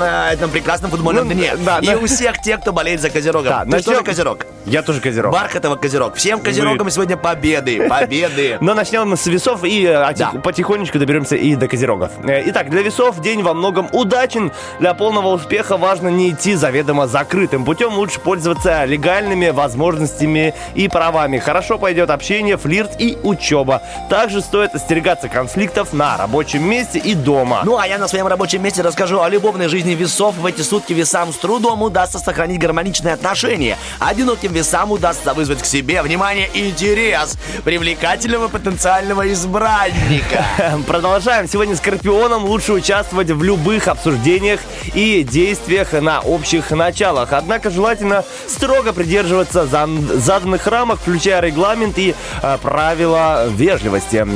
э, 0.00 0.32
этом 0.32 0.50
прекрасном 0.50 0.90
футбольном 0.90 1.28
Ну, 1.28 1.34
дне. 1.34 1.54
да, 1.56 1.80
И 1.80 1.86
да. 1.88 1.96
у 1.98 2.06
всех 2.06 2.40
тех, 2.40 2.60
кто 2.60 2.72
болеет 2.72 3.02
за 3.02 3.10
Козерогом. 3.10 3.50
Да, 3.50 3.64
Ты 3.64 3.70
начнем- 3.70 4.04
Козерог? 4.04 4.45
Я 4.66 4.82
тоже 4.82 5.00
Козерог. 5.00 5.32
Бархатова 5.32 5.76
Козерог. 5.76 6.16
Всем 6.16 6.40
Козерогам 6.40 6.90
сегодня 6.90 7.16
победы, 7.16 7.88
победы. 7.88 8.58
Но 8.60 8.74
начнем 8.74 9.16
с 9.16 9.24
весов 9.26 9.62
и 9.62 9.84
э, 9.84 10.12
Да. 10.14 10.32
потихонечку 10.42 10.98
доберемся 10.98 11.36
и 11.36 11.54
до 11.54 11.68
козерогов. 11.68 12.10
Э, 12.26 12.42
Итак, 12.46 12.68
для 12.68 12.82
весов 12.82 13.20
день 13.20 13.42
во 13.42 13.54
многом 13.54 13.88
удачен. 13.92 14.50
Для 14.80 14.92
полного 14.94 15.28
успеха 15.28 15.76
важно 15.76 16.08
не 16.08 16.30
идти 16.30 16.54
заведомо 16.56 17.06
закрытым 17.06 17.64
путем. 17.64 17.94
Лучше 17.94 18.18
пользоваться 18.18 18.84
легальными 18.86 19.50
возможностями 19.50 20.52
и 20.74 20.88
правами. 20.88 21.38
Хорошо 21.38 21.78
пойдет 21.78 22.10
общение, 22.10 22.56
флирт 22.56 23.00
и 23.00 23.16
учеба. 23.22 23.82
Также 24.10 24.40
стоит 24.40 24.74
остерегаться 24.74 25.28
конфликтов 25.28 25.92
на 25.92 26.16
рабочем 26.16 26.68
месте 26.68 26.98
и 26.98 27.14
дома. 27.14 27.60
Ну, 27.64 27.78
а 27.78 27.86
я 27.86 27.98
на 27.98 28.08
своем 28.08 28.26
рабочем 28.26 28.64
месте 28.64 28.82
расскажу 28.82 29.20
о 29.20 29.28
любовной 29.28 29.68
жизни 29.68 29.92
весов. 29.94 30.34
В 30.36 30.44
эти 30.44 30.62
сутки 30.62 30.92
весам 30.92 31.32
с 31.32 31.36
трудом 31.36 31.82
удастся 31.82 32.18
сохранить 32.18 32.58
гармоничные 32.58 33.14
отношения. 33.14 33.78
Одиноким 34.00 34.55
весам 34.56 34.90
удастся 34.90 35.34
вызвать 35.34 35.60
к 35.60 35.66
себе 35.66 36.00
внимание 36.00 36.48
и 36.54 36.70
интерес 36.70 37.36
привлекательного 37.62 38.48
потенциального 38.48 39.30
избранника. 39.30 40.46
Продолжаем. 40.86 41.46
Сегодня 41.46 41.76
скорпионам 41.76 42.46
лучше 42.46 42.72
участвовать 42.72 43.30
в 43.30 43.42
любых 43.42 43.86
обсуждениях 43.86 44.60
и 44.94 45.22
действиях 45.22 45.92
на 45.92 46.20
общих 46.20 46.70
началах. 46.70 47.34
Однако 47.34 47.68
желательно 47.68 48.24
строго 48.48 48.94
придерживаться 48.94 49.66
заданных 49.66 50.66
рамок, 50.66 51.00
включая 51.00 51.42
регламент 51.42 51.98
и 51.98 52.14
э, 52.42 52.58
правила 52.62 53.48
вежливости. 53.48 54.26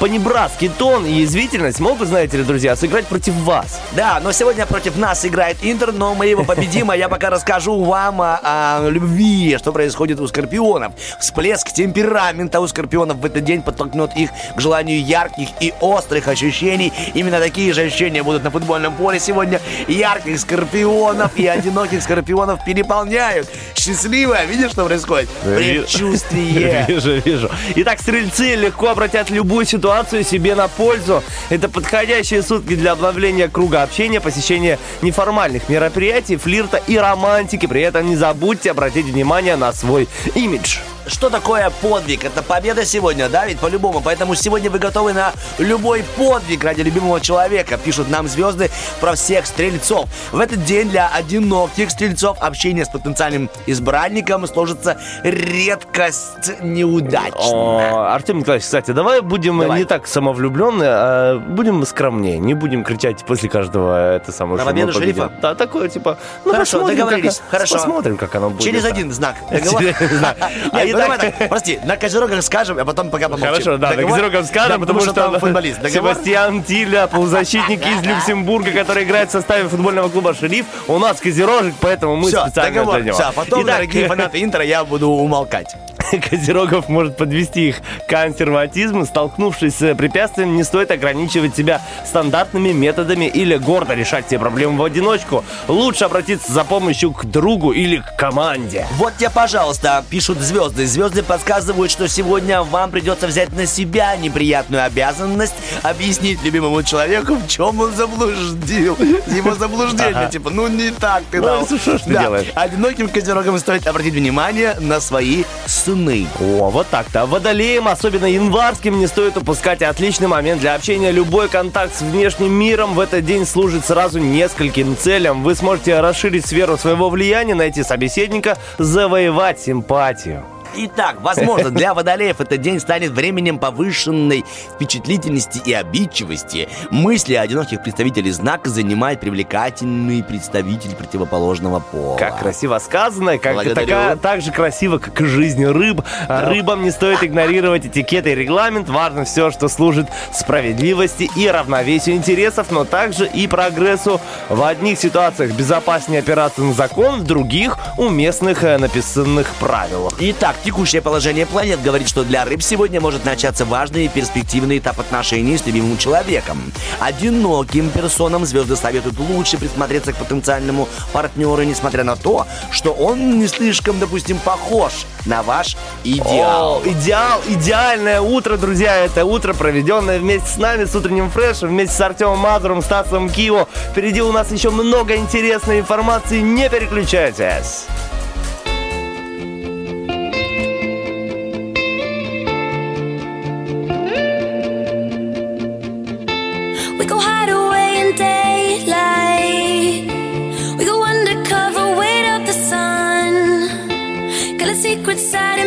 Понебратский 0.00 0.70
тон 0.70 1.06
и 1.06 1.12
язвительность 1.12 1.78
могут, 1.78 2.08
знаете 2.08 2.38
ли, 2.38 2.42
друзья, 2.42 2.74
сыграть 2.74 3.06
против 3.06 3.34
вас. 3.34 3.80
Да, 3.92 4.18
но 4.22 4.32
сегодня 4.32 4.66
против 4.66 4.96
нас 4.96 5.24
играет 5.24 5.58
Интер, 5.62 5.92
но 5.92 6.14
мы 6.14 6.26
его 6.26 6.42
победим, 6.42 6.90
а 6.90 6.96
я 6.96 7.08
пока 7.08 7.30
расскажу 7.30 7.84
вам 7.84 8.20
о, 8.20 8.40
о 8.42 8.88
любви, 8.88 9.56
что 9.58 9.67
происходит 9.72 10.20
у 10.20 10.26
скорпионов. 10.28 10.92
Всплеск 11.20 11.72
темперамента 11.72 12.60
у 12.60 12.66
скорпионов 12.68 13.18
в 13.18 13.24
этот 13.24 13.44
день 13.44 13.62
подтолкнет 13.62 14.16
их 14.16 14.30
к 14.56 14.60
желанию 14.60 15.02
ярких 15.04 15.48
и 15.60 15.72
острых 15.80 16.28
ощущений. 16.28 16.92
Именно 17.14 17.40
такие 17.40 17.72
же 17.72 17.82
ощущения 17.82 18.22
будут 18.22 18.44
на 18.44 18.50
футбольном 18.50 18.94
поле 18.94 19.18
сегодня. 19.20 19.60
Ярких 19.86 20.38
скорпионов 20.40 21.36
и 21.36 21.46
одиноких 21.46 22.02
скорпионов 22.02 22.64
переполняют. 22.64 23.48
счастливая. 23.74 24.44
Видишь, 24.46 24.72
что 24.72 24.84
происходит? 24.84 25.28
Ви- 25.44 25.80
Предчувствие. 25.80 26.84
Вижу, 26.88 27.16
вижу. 27.24 27.50
Итак, 27.76 28.00
стрельцы 28.00 28.54
легко 28.54 28.88
обратят 28.88 29.30
любую 29.30 29.64
ситуацию 29.66 30.24
себе 30.24 30.54
на 30.54 30.68
пользу. 30.68 31.22
Это 31.50 31.68
подходящие 31.68 32.42
сутки 32.42 32.74
для 32.74 32.92
обновления 32.92 33.48
круга 33.48 33.82
общения, 33.82 34.20
посещения 34.20 34.78
неформальных 35.02 35.68
мероприятий, 35.68 36.36
флирта 36.36 36.80
и 36.86 36.96
романтики. 36.96 37.66
При 37.66 37.82
этом 37.82 38.06
не 38.08 38.16
забудьте 38.16 38.70
обратить 38.70 39.06
внимание 39.06 39.56
на 39.58 39.72
свой 39.72 40.08
имидж. 40.34 40.78
Что 41.08 41.30
такое 41.30 41.70
подвиг? 41.82 42.24
Это 42.24 42.42
победа 42.42 42.84
сегодня, 42.84 43.28
да, 43.28 43.46
ведь 43.46 43.58
по-любому. 43.58 44.00
Поэтому 44.00 44.34
сегодня 44.34 44.70
вы 44.70 44.78
готовы 44.78 45.14
на 45.14 45.32
любой 45.58 46.04
подвиг 46.16 46.62
ради 46.64 46.82
любимого 46.82 47.20
человека. 47.20 47.78
Пишут 47.78 48.10
нам 48.10 48.28
звезды 48.28 48.70
про 49.00 49.14
всех 49.14 49.46
стрельцов. 49.46 50.06
В 50.32 50.38
этот 50.38 50.64
день 50.64 50.90
для 50.90 51.08
одиноких 51.08 51.90
стрельцов 51.90 52.36
общение 52.40 52.84
с 52.84 52.88
потенциальным 52.88 53.48
избранником 53.66 54.46
сложится 54.46 54.98
редкость 55.22 56.60
неудачно. 56.60 57.32
О, 57.38 58.12
Артем 58.12 58.40
Николаевич, 58.40 58.64
кстати, 58.66 58.90
давай 58.90 59.20
будем 59.22 59.58
Давай. 59.60 59.80
не 59.80 59.84
так 59.86 60.06
самовлюбленные, 60.06 60.90
а 60.90 61.38
будем 61.38 61.84
скромнее. 61.86 62.38
Не 62.38 62.52
будем 62.54 62.84
кричать 62.84 63.24
после 63.24 63.48
каждого 63.48 64.14
это 64.14 64.30
самое. 64.30 64.58
На 64.58 64.64
победу 64.66 64.92
шерифа? 64.92 65.32
Да, 65.40 65.54
такое 65.54 65.88
типа. 65.88 66.18
Ну, 66.44 66.52
Хорошо, 66.52 66.86
договорились. 66.86 67.38
как- 67.38 67.50
Хорошо. 67.50 67.74
Посмотрим, 67.76 68.16
как 68.18 68.34
оно 68.34 68.50
будет. 68.50 68.62
Через 68.62 68.84
один 68.84 69.10
знак. 69.12 69.36
Договор? 69.50 69.80
Через 69.80 69.96
один 70.00 70.18
знак. 70.18 70.36
А 70.72 70.84
давай 71.02 71.18
так, 71.18 71.48
прости, 71.48 71.78
на 71.84 71.96
козерогах 71.96 72.42
скажем, 72.42 72.78
а 72.78 72.84
потом 72.84 73.10
пока 73.10 73.28
помолчим. 73.28 73.48
Хорошо, 73.48 73.76
да, 73.76 73.90
Договор? 73.90 74.10
Козерогам 74.10 74.44
скажем, 74.44 74.80
потому 74.80 75.00
что, 75.00 75.12
там 75.12 75.38
футболист. 75.38 75.80
Себастьян 75.88 76.62
Тиля, 76.62 77.06
полузащитник 77.06 77.80
из 77.86 78.02
Люксембурга, 78.02 78.72
который 78.72 79.04
играет 79.04 79.28
в 79.28 79.32
составе 79.32 79.68
футбольного 79.68 80.08
клуба 80.08 80.34
«Шериф». 80.34 80.66
У 80.86 80.98
нас 80.98 81.20
козерожек, 81.20 81.74
поэтому 81.80 82.16
мы 82.16 82.30
специально 82.30 82.84
для 82.84 83.00
него. 83.00 83.14
Все, 83.14 83.32
потом, 83.34 83.62
Итак, 83.62 83.74
дорогие 83.76 84.08
фанаты 84.08 84.42
Интера, 84.42 84.64
я 84.64 84.84
буду 84.84 85.08
умолкать. 85.08 85.74
Козерогов 86.30 86.88
может 86.88 87.16
подвести 87.16 87.68
их 87.68 87.80
консерватизм. 88.08 89.04
Столкнувшись 89.04 89.76
с 89.76 89.94
препятствием, 89.94 90.56
не 90.56 90.64
стоит 90.64 90.90
ограничивать 90.90 91.56
себя 91.56 91.80
стандартными 92.04 92.72
методами 92.72 93.26
или 93.26 93.56
гордо 93.56 93.94
решать 93.94 94.26
все 94.26 94.38
проблемы 94.38 94.78
в 94.78 94.84
одиночку. 94.84 95.44
Лучше 95.66 96.04
обратиться 96.04 96.52
за 96.52 96.64
помощью 96.64 97.12
к 97.12 97.24
другу 97.24 97.72
или 97.72 97.98
к 97.98 98.16
команде. 98.16 98.86
Вот 98.96 99.16
тебе, 99.16 99.30
пожалуйста, 99.30 100.04
пишут 100.08 100.38
звезды. 100.38 100.86
Звезды 100.88 101.22
подсказывают, 101.22 101.90
что 101.92 102.08
сегодня 102.08 102.62
вам 102.62 102.90
придется 102.90 103.26
взять 103.26 103.52
на 103.52 103.66
себя 103.66 104.16
неприятную 104.16 104.82
обязанность 104.82 105.52
объяснить 105.82 106.42
любимому 106.42 106.82
человеку, 106.82 107.34
в 107.34 107.46
чем 107.46 107.78
он 107.78 107.92
заблуждил. 107.92 108.96
Его 109.26 109.54
заблуждение, 109.54 110.30
типа, 110.30 110.48
ну 110.48 110.66
не 110.66 110.90
так 110.90 111.24
ты 111.30 111.40
Ну, 111.40 111.44
дал. 111.44 111.66
что 111.78 111.98
ж 111.98 112.00
ты 112.00 112.10
делаешь? 112.10 112.46
Одиноким 112.54 113.10
козерогам 113.10 113.58
стоит 113.58 113.86
обратить 113.86 114.14
внимание 114.14 114.76
на 114.80 114.98
свои 115.00 115.44
сны. 115.66 116.26
О, 116.40 116.70
вот 116.70 116.86
так-то. 116.88 117.26
Водолеям, 117.26 117.86
особенно 117.86 118.24
январским, 118.24 118.98
не 118.98 119.06
стоит 119.06 119.36
упускать 119.36 119.82
отличный 119.82 120.26
момент 120.26 120.62
для 120.62 120.74
общения. 120.74 121.10
Любой 121.10 121.50
контакт 121.50 121.94
с 121.94 122.00
внешним 122.00 122.52
миром 122.52 122.94
в 122.94 123.00
этот 123.00 123.26
день 123.26 123.44
служит 123.44 123.84
сразу 123.84 124.20
нескольким 124.20 124.96
целям. 124.96 125.42
Вы 125.42 125.54
сможете 125.54 126.00
расширить 126.00 126.46
сферу 126.46 126.78
своего 126.78 127.10
влияния, 127.10 127.54
найти 127.54 127.82
собеседника, 127.82 128.56
завоевать 128.78 129.60
симпатию. 129.60 130.46
Итак, 130.76 131.16
возможно, 131.20 131.70
для 131.70 131.94
водолеев 131.94 132.40
этот 132.40 132.60
день 132.60 132.80
станет 132.80 133.10
временем 133.10 133.58
повышенной 133.58 134.44
впечатлительности 134.74 135.60
и 135.64 135.72
обидчивости. 135.72 136.68
Мысли 136.90 137.34
одиноких 137.34 137.82
представителей 137.82 138.30
знака 138.30 138.70
занимает 138.70 139.20
привлекательный 139.20 140.22
представитель 140.22 140.94
противоположного 140.94 141.80
пола. 141.80 142.16
Как 142.16 142.38
красиво 142.38 142.78
сказано, 142.78 143.38
как, 143.38 143.74
такая, 143.74 144.16
так 144.16 144.42
же 144.42 144.52
красиво, 144.52 144.98
как 144.98 145.20
и 145.20 145.24
жизнь 145.24 145.64
рыб. 145.64 146.02
Рыбам 146.28 146.82
не 146.82 146.90
стоит 146.90 147.22
игнорировать 147.22 147.86
этикет 147.86 148.26
и 148.26 148.34
регламент. 148.34 148.88
Важно 148.88 149.24
все, 149.24 149.50
что 149.50 149.68
служит 149.68 150.06
справедливости 150.32 151.30
и 151.36 151.48
равновесию 151.48 152.16
интересов, 152.16 152.70
но 152.70 152.84
также 152.84 153.26
и 153.26 153.46
прогрессу. 153.46 154.20
В 154.48 154.62
одних 154.62 154.98
ситуациях 154.98 155.52
безопаснее 155.52 156.20
опираться 156.20 156.62
на 156.62 156.72
закон, 156.72 157.20
в 157.20 157.24
других 157.24 157.76
уместных 157.96 158.62
э, 158.64 158.78
написанных 158.78 159.48
правилах. 159.60 160.12
Итак, 160.20 160.56
текущее 160.64 161.02
положение 161.02 161.46
планет 161.46 161.82
говорит, 161.82 162.08
что 162.08 162.24
для 162.24 162.44
рыб 162.44 162.62
сегодня 162.62 163.00
может 163.00 163.24
начаться 163.24 163.64
важный 163.64 164.06
и 164.06 164.08
перспективный 164.08 164.78
этап 164.78 165.00
отношений 165.00 165.56
с 165.56 165.66
любимым 165.66 165.98
человеком. 165.98 166.72
Одиноким 167.00 167.90
персонам 167.90 168.44
звезды 168.44 168.76
советуют 168.76 169.18
лучше 169.18 169.58
присмотреться 169.58 170.12
к 170.12 170.16
потенциальному 170.16 170.88
партнеру, 171.12 171.62
несмотря 171.62 172.04
на 172.04 172.16
то, 172.16 172.46
что 172.70 172.92
он 172.92 173.38
не 173.38 173.46
слишком, 173.46 173.98
допустим, 173.98 174.38
похож 174.38 174.92
на 175.26 175.42
ваш 175.42 175.76
идеал. 176.04 176.78
О, 176.78 176.82
идеал, 176.84 177.40
идеальное 177.46 178.20
утро, 178.20 178.56
друзья. 178.56 178.96
Это 178.96 179.24
утро, 179.24 179.54
проведенное 179.54 180.18
вместе 180.18 180.48
с 180.48 180.56
нами, 180.56 180.84
с 180.84 180.94
утренним 180.94 181.30
фрешем, 181.30 181.68
вместе 181.68 181.94
с 181.94 182.00
Артемом 182.00 182.38
Мазуром, 182.38 182.82
Стасом 182.82 183.28
Кио. 183.28 183.68
Впереди 183.90 184.22
у 184.22 184.32
нас 184.32 184.50
еще 184.50 184.70
много 184.70 185.16
интересной 185.16 185.80
информации. 185.80 186.40
Не 186.40 186.68
переключайтесь. 186.68 187.86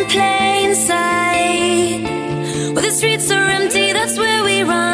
In 0.02 0.08
plain 0.08 0.74
sight. 0.74 2.02
Where 2.74 2.82
the 2.82 2.90
streets 2.90 3.30
are 3.30 3.48
empty, 3.48 3.92
that's 3.92 4.16
where 4.18 4.44
we 4.44 4.62
run. 4.62 4.91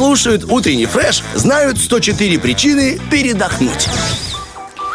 Слушают 0.00 0.44
утренний 0.48 0.86
фреш, 0.86 1.22
знают 1.34 1.76
104 1.76 2.38
причины 2.38 2.98
передохнуть. 3.10 3.86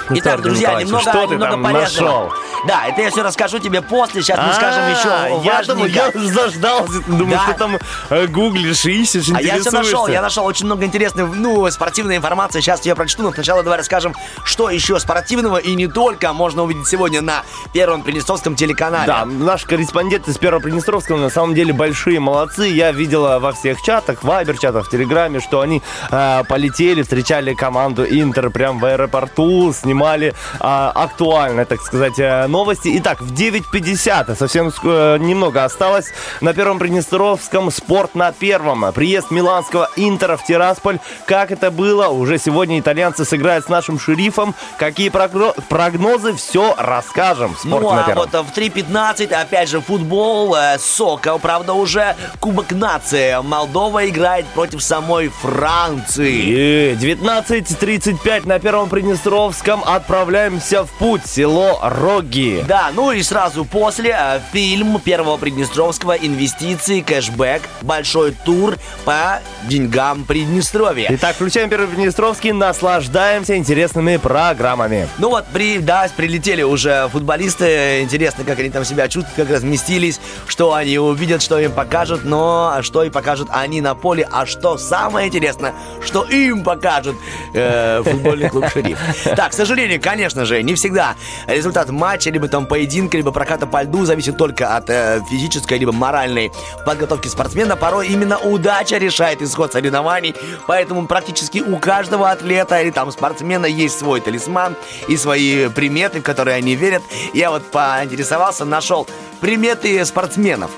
Ну 0.09 0.15
Итак, 0.17 0.41
друзья, 0.41 0.81
немного, 0.81 1.01
что 1.03 1.27
ты 1.27 1.33
немного 1.33 1.51
там 1.51 1.63
полезного. 1.63 2.09
нашел? 2.09 2.33
Да, 2.67 2.87
это 2.87 3.01
я 3.01 3.11
все 3.11 3.23
расскажу 3.23 3.59
тебе 3.59 3.81
после. 3.81 4.21
Сейчас 4.21 4.39
мы 4.39 4.53
скажем 4.53 4.83
А, 4.83 5.29
еще 5.29 5.45
Я 5.45 5.63
думаю, 5.63 5.91
я 5.91 6.11
заждался. 6.11 7.01
Думаю, 7.07 7.39
что 7.39 7.53
там 7.53 7.77
э, 8.09 8.27
гуглишь, 8.27 8.85
ищешь, 8.85 9.29
А 9.33 9.41
я 9.41 9.59
все 9.59 9.71
нашел, 9.71 10.07
я 10.07 10.21
нашел 10.21 10.45
очень 10.45 10.65
много 10.65 10.85
интересной, 10.85 11.25
ну, 11.27 11.69
спортивной 11.69 12.17
информации. 12.17 12.61
Сейчас 12.61 12.85
я 12.85 12.95
прочту, 12.95 13.23
но 13.23 13.31
сначала 13.31 13.63
давай 13.63 13.77
расскажем, 13.77 14.15
что 14.43 14.69
еще 14.69 14.99
спортивного 14.99 15.57
и 15.57 15.75
не 15.75 15.87
только 15.87 16.33
можно 16.33 16.63
увидеть 16.63 16.87
сегодня 16.87 17.21
на 17.21 17.43
Первом 17.73 18.01
Приднестровском 18.01 18.55
телеканале. 18.55 19.07
Да, 19.07 19.25
наши 19.25 19.67
корреспонденты 19.67 20.33
с 20.33 20.37
Первого 20.37 20.61
Приднестровского 20.61 21.17
на 21.17 21.29
самом 21.29 21.53
деле 21.55 21.73
большие 21.73 22.19
молодцы. 22.19 22.67
Я 22.67 22.91
видела 22.91 23.39
во 23.39 23.51
всех 23.51 23.81
чатах, 23.81 24.23
вайбер-чатах, 24.23 24.87
в 24.87 24.89
Телеграме, 24.89 25.39
что 25.39 25.61
они 25.61 25.81
э, 26.11 26.43
полетели, 26.47 27.01
встречали 27.03 27.53
команду 27.53 28.05
Интер 28.05 28.49
прямо 28.49 28.79
в 28.79 28.85
аэропорту, 28.85 29.73
снимали 29.73 30.29
э, 30.29 30.33
актуальные, 30.59 31.65
так 31.65 31.81
сказать, 31.81 32.19
новости. 32.55 32.89
Итак, 32.99 33.19
в 33.21 33.33
9.50, 33.33 34.37
совсем 34.37 34.71
э, 34.83 35.17
немного 35.19 35.65
осталось, 35.65 36.05
на 36.39 36.53
Первом 36.53 36.79
Приднестровском 36.79 37.69
спорт 37.69 38.15
на 38.15 38.31
Первом. 38.31 38.93
Приезд 38.93 39.29
миланского 39.29 39.89
Интера 39.97 40.37
в 40.37 40.45
Тирасполь. 40.45 40.99
Как 41.25 41.51
это 41.51 41.69
было? 41.69 42.07
Уже 42.07 42.37
сегодня 42.37 42.79
итальянцы 42.79 43.25
сыграют 43.25 43.65
с 43.65 43.67
нашим 43.67 43.99
шерифом. 43.99 44.55
Какие 44.77 45.09
прогно- 45.09 45.53
прогнозы? 45.67 46.33
Все 46.35 46.73
расскажем. 46.77 47.57
Спорт 47.59 47.83
Ну 47.83 47.91
на 47.91 48.03
а 48.05 48.07
Первом. 48.07 48.29
вот 48.31 48.45
в 48.47 48.53
3.15 48.57 49.33
опять 49.33 49.67
же 49.67 49.81
футбол, 49.81 50.55
э, 50.55 50.77
сокол, 50.79 51.39
правда 51.39 51.73
уже 51.73 52.15
Кубок 52.39 52.71
нации. 52.71 53.37
Молдова 53.43 54.07
играет 54.07 54.45
против 54.55 54.81
самой 54.81 55.27
Франции. 55.27 56.93
И 56.93 56.95
19.35 56.95 58.45
на 58.45 58.59
Первом 58.59 58.87
Приднестровском 58.87 59.83
отправляемся 59.85 60.85
в 60.85 60.89
путь. 60.91 61.23
Село 61.25 61.79
Роги. 61.83 62.34
Да, 62.67 62.91
ну 62.93 63.13
и 63.13 63.23
сразу 63.23 63.63
после 63.63 64.15
э, 64.17 64.39
фильм 64.51 64.99
Первого 64.99 65.37
Приднестровского 65.37 66.13
«Инвестиции, 66.13 66.99
кэшбэк, 66.99 67.61
большой 67.81 68.31
тур 68.31 68.77
по 69.05 69.39
деньгам 69.63 70.25
Приднестровья». 70.25 71.07
Итак, 71.11 71.35
включаем 71.35 71.69
Первый 71.69 71.87
Приднестровский, 71.87 72.51
наслаждаемся 72.51 73.55
интересными 73.55 74.17
программами. 74.17 75.07
Ну 75.17 75.29
вот, 75.29 75.45
при, 75.53 75.79
да, 75.79 76.09
прилетели 76.15 76.61
уже 76.61 77.07
футболисты. 77.09 78.01
Интересно, 78.01 78.43
как 78.43 78.59
они 78.59 78.69
там 78.69 78.83
себя 78.83 79.07
чувствуют, 79.07 79.37
как 79.37 79.55
разместились, 79.55 80.19
что 80.45 80.73
они 80.73 80.99
увидят, 80.99 81.41
что 81.41 81.57
им 81.57 81.71
покажут, 81.71 82.25
но 82.25 82.79
что 82.81 83.03
и 83.03 83.09
покажут 83.09 83.47
они 83.51 83.79
на 83.79 83.95
поле. 83.95 84.27
А 84.29 84.45
что 84.45 84.77
самое 84.77 85.29
интересное, 85.29 85.73
что 86.03 86.23
им 86.25 86.63
покажут 86.65 87.15
э, 87.53 88.03
футбольный 88.03 88.49
клуб 88.49 88.65
«Шериф». 88.73 88.99
Так, 89.35 89.51
к 89.51 89.53
сожалению, 89.53 90.01
конечно 90.01 90.45
же, 90.45 90.61
не 90.63 90.75
всегда 90.75 91.15
результат 91.47 91.89
матча, 91.89 92.24
либо 92.31 92.47
там 92.47 92.65
поединка, 92.65 93.17
либо 93.17 93.31
проката 93.31 93.67
по 93.67 93.83
льду 93.83 94.05
зависит 94.05 94.37
только 94.37 94.75
от 94.75 94.89
э, 94.89 95.21
физической, 95.29 95.77
либо 95.77 95.91
моральной 95.91 96.51
подготовки 96.85 97.27
спортсмена. 97.27 97.75
Порой 97.75 98.07
именно 98.07 98.37
удача 98.37 98.97
решает 98.97 99.41
исход 99.41 99.73
соревнований, 99.73 100.35
поэтому 100.67 101.07
практически 101.07 101.59
у 101.59 101.77
каждого 101.77 102.31
атлета 102.31 102.81
или 102.81 102.91
там 102.91 103.11
спортсмена 103.11 103.65
есть 103.65 103.97
свой 103.97 104.21
талисман 104.21 104.75
и 105.07 105.17
свои 105.17 105.69
приметы, 105.69 106.19
в 106.19 106.23
которые 106.23 106.57
они 106.57 106.75
верят. 106.75 107.03
Я 107.33 107.51
вот 107.51 107.63
поинтересовался, 107.71 108.65
нашел 108.65 109.07
приметы 109.41 110.03
спортсменов. 110.05 110.71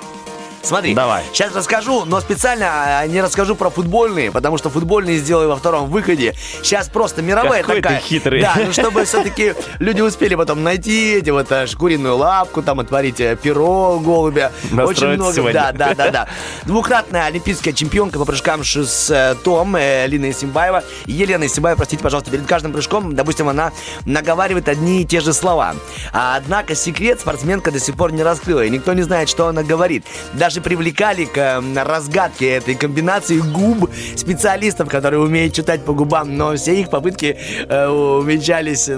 Смотри, 0.67 0.93
Давай. 0.93 1.23
сейчас 1.31 1.55
расскажу, 1.55 2.03
но 2.05 2.19
специально 2.19 2.99
а, 2.99 3.07
не 3.07 3.21
расскажу 3.21 3.55
про 3.55 3.69
футбольные, 3.69 4.31
потому 4.31 4.57
что 4.57 4.69
футбольные 4.69 5.17
сделаю 5.17 5.47
во 5.47 5.55
втором 5.55 5.89
выходе. 5.89 6.33
Сейчас 6.61 6.89
просто 6.89 7.21
мировая 7.21 7.61
Какой 7.61 7.77
ты 7.77 7.81
такая. 7.83 7.99
хитрый. 8.01 8.41
Да, 8.41 8.53
ну 8.57 8.73
чтобы 8.73 9.05
все-таки 9.05 9.53
люди 9.79 10.01
успели 10.01 10.35
потом 10.35 10.63
найти 10.63 11.13
эти 11.15 11.29
вот 11.29 11.49
аж, 11.51 11.73
куриную 11.75 12.17
лапку, 12.17 12.61
там 12.61 12.81
отварить 12.81 13.21
э, 13.21 13.37
перо 13.41 13.97
голубя. 13.99 14.51
Настроить 14.71 14.97
Очень 14.97 15.07
много. 15.13 15.33
сегодня. 15.33 15.53
Да, 15.53 15.71
да, 15.71 15.95
да, 15.95 16.11
да. 16.11 16.27
Двукратная 16.65 17.25
олимпийская 17.27 17.73
чемпионка 17.73 18.19
по 18.19 18.25
прыжкам 18.25 18.63
шестом 18.63 19.75
э, 19.77 20.05
Лина 20.07 20.29
Исимбаева. 20.31 20.83
Елена 21.05 21.45
Исимбаева, 21.45 21.77
простите, 21.77 22.03
пожалуйста, 22.03 22.29
перед 22.29 22.45
каждым 22.45 22.73
прыжком, 22.73 23.15
допустим, 23.15 23.47
она 23.47 23.71
наговаривает 24.05 24.67
одни 24.67 25.03
и 25.03 25.05
те 25.05 25.21
же 25.21 25.31
слова. 25.31 25.75
А, 26.11 26.35
однако 26.35 26.75
секрет 26.75 27.21
спортсменка 27.21 27.71
до 27.71 27.79
сих 27.79 27.95
пор 27.95 28.11
не 28.11 28.21
раскрыла, 28.23 28.65
и 28.65 28.69
никто 28.69 28.93
не 28.93 29.03
знает, 29.03 29.29
что 29.29 29.47
она 29.47 29.63
говорит. 29.63 30.05
Даже 30.33 30.56
привлекали 30.59 31.25
к 31.25 31.37
э, 31.37 31.83
разгадке 31.83 32.49
этой 32.51 32.75
комбинации 32.75 33.39
губ 33.39 33.89
специалистов, 34.15 34.89
которые 34.89 35.19
умеют 35.21 35.53
читать 35.53 35.83
по 35.85 35.93
губам, 35.93 36.37
но 36.37 36.55
все 36.55 36.79
их 36.79 36.89
попытки 36.89 37.37
э, 37.67 37.87
увенчались 37.87 38.89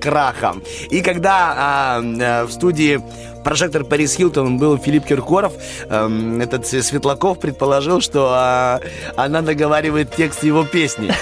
крахом. 0.00 0.62
И 0.90 1.00
когда 1.00 1.54
а, 1.56 2.02
э, 2.02 2.44
в 2.44 2.52
студии 2.52 3.00
прожектор 3.44 3.84
Парис 3.84 4.14
Хилтон 4.14 4.58
был 4.58 4.78
Филипп 4.78 5.06
Киркоров, 5.06 5.52
эм, 5.88 6.40
этот 6.40 6.66
Светлаков 6.66 7.38
предположил, 7.38 8.00
что 8.00 8.30
а, 8.32 8.80
она 9.16 9.42
договаривает 9.42 10.14
текст 10.14 10.42
его 10.42 10.64
песни. 10.64 11.12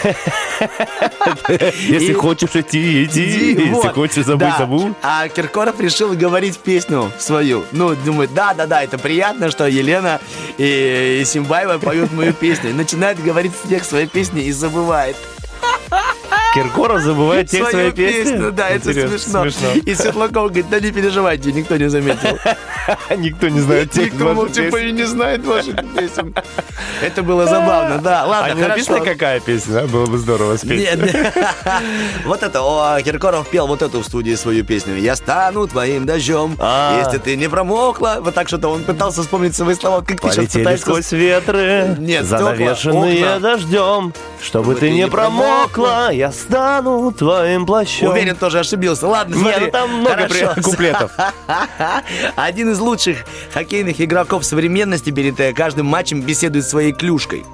Если 1.89 2.13
хочешь 2.13 2.55
идти, 2.55 3.05
иди. 3.05 3.55
Если 3.55 3.89
хочешь 3.89 4.25
забыть, 4.25 4.57
забудь. 4.59 4.95
А 5.03 5.29
Киркоров 5.29 5.81
решил 5.81 6.13
говорить 6.15 6.59
песню 6.59 7.11
свою. 7.19 7.65
Ну, 7.73 7.95
думает, 7.95 8.33
да-да-да, 8.35 8.83
это 8.83 8.99
приятно, 8.99 9.51
что 9.51 9.67
Елена 9.67 10.21
и, 10.59 11.23
Симбаева 11.25 11.79
поют 11.79 12.13
мою 12.13 12.33
песню. 12.41 12.75
Начинает 12.75 13.23
говорить 13.23 13.53
текст 13.69 13.91
своей 13.91 14.07
песни 14.07 14.43
и 14.43 14.53
забывает. 14.53 15.17
Киркоров 16.55 17.01
забывает 17.03 17.49
текст 17.49 17.71
своей 17.71 17.93
песни. 17.93 18.23
песню. 18.33 18.53
Да, 18.53 18.69
это 18.69 18.91
Интересно, 18.91 19.19
смешно. 19.19 19.43
смешно. 19.51 19.69
И 19.85 19.95
Светлаков 19.95 20.45
говорит, 20.47 20.67
да 20.71 20.81
не 20.81 20.91
переживайте, 20.91 21.53
никто 21.53 21.77
не 21.77 21.89
заметил. 21.89 22.39
Никто 23.17 23.49
не 23.49 23.61
знает 23.61 23.91
текст 23.93 24.15
Никто, 24.15 24.35
мол, 24.35 24.47
типа, 24.49 24.79
песни. 24.79 24.89
и 24.89 24.93
не 24.93 25.05
знает 25.05 25.45
ваших 25.45 25.77
песен. 25.97 26.35
Это 27.03 27.23
было 27.23 27.47
забавно, 27.47 27.99
да. 27.99 28.23
А 28.23 28.27
Ладно, 28.27 28.55
не 28.55 28.67
написано, 28.67 29.01
какая 29.01 29.39
песня, 29.41 29.75
да? 29.75 29.87
Было 29.87 30.07
бы 30.07 30.19
здорово 30.19 30.57
спеть. 30.57 30.89
Вот 32.25 32.43
это, 32.43 32.61
о, 32.63 33.01
Киркоров 33.03 33.49
пел 33.49 33.67
вот 33.67 33.83
эту 33.83 34.01
в 34.01 34.05
студии 34.05 34.35
свою 34.35 34.65
песню. 34.65 34.97
«Я 34.97 35.17
стану 35.17 35.67
твоим 35.67 36.05
дождем, 36.07 36.57
А. 36.59 37.01
если 37.05 37.19
ты 37.19 37.37
не 37.37 37.49
промокла». 37.49 38.19
Вот 38.21 38.35
так 38.35 38.49
что-то 38.49 38.69
он 38.69 38.83
пытался 38.83 39.23
вспомнить 39.23 39.55
свои 39.55 39.75
слова. 39.75 40.03
Как 40.03 40.21
ты 40.21 40.31
сейчас 40.31 40.53
пытаешься... 40.53 40.85
сквозь 40.85 41.13
ветры, 41.13 41.97
занавешенные 42.23 43.39
дождем, 43.39 44.13
чтобы 44.43 44.75
ты 44.75 44.91
не 44.91 45.07
промокла, 45.07 46.11
я 46.13 46.33
стану 46.41 47.13
твоим 47.13 47.67
плащом. 47.67 48.09
Уверен, 48.09 48.37
тоже 48.37 48.59
ошибился. 48.61 49.07
Ладно, 49.07 49.35
Нет, 49.35 49.43
смотри. 49.43 49.65
ну 49.67 49.71
там 49.71 49.91
много 50.01 50.27
при- 50.29 50.61
куплетов. 50.63 51.13
Один 52.37 52.71
из 52.73 52.79
лучших 52.79 53.25
хоккейных 53.53 54.01
игроков 54.01 54.45
современности 54.45 55.11
перед 55.11 55.55
каждым 55.57 55.87
матчем 55.87 56.21
беседует 56.23 56.67
своей 56.67 56.93
клюшкой. 56.93 57.45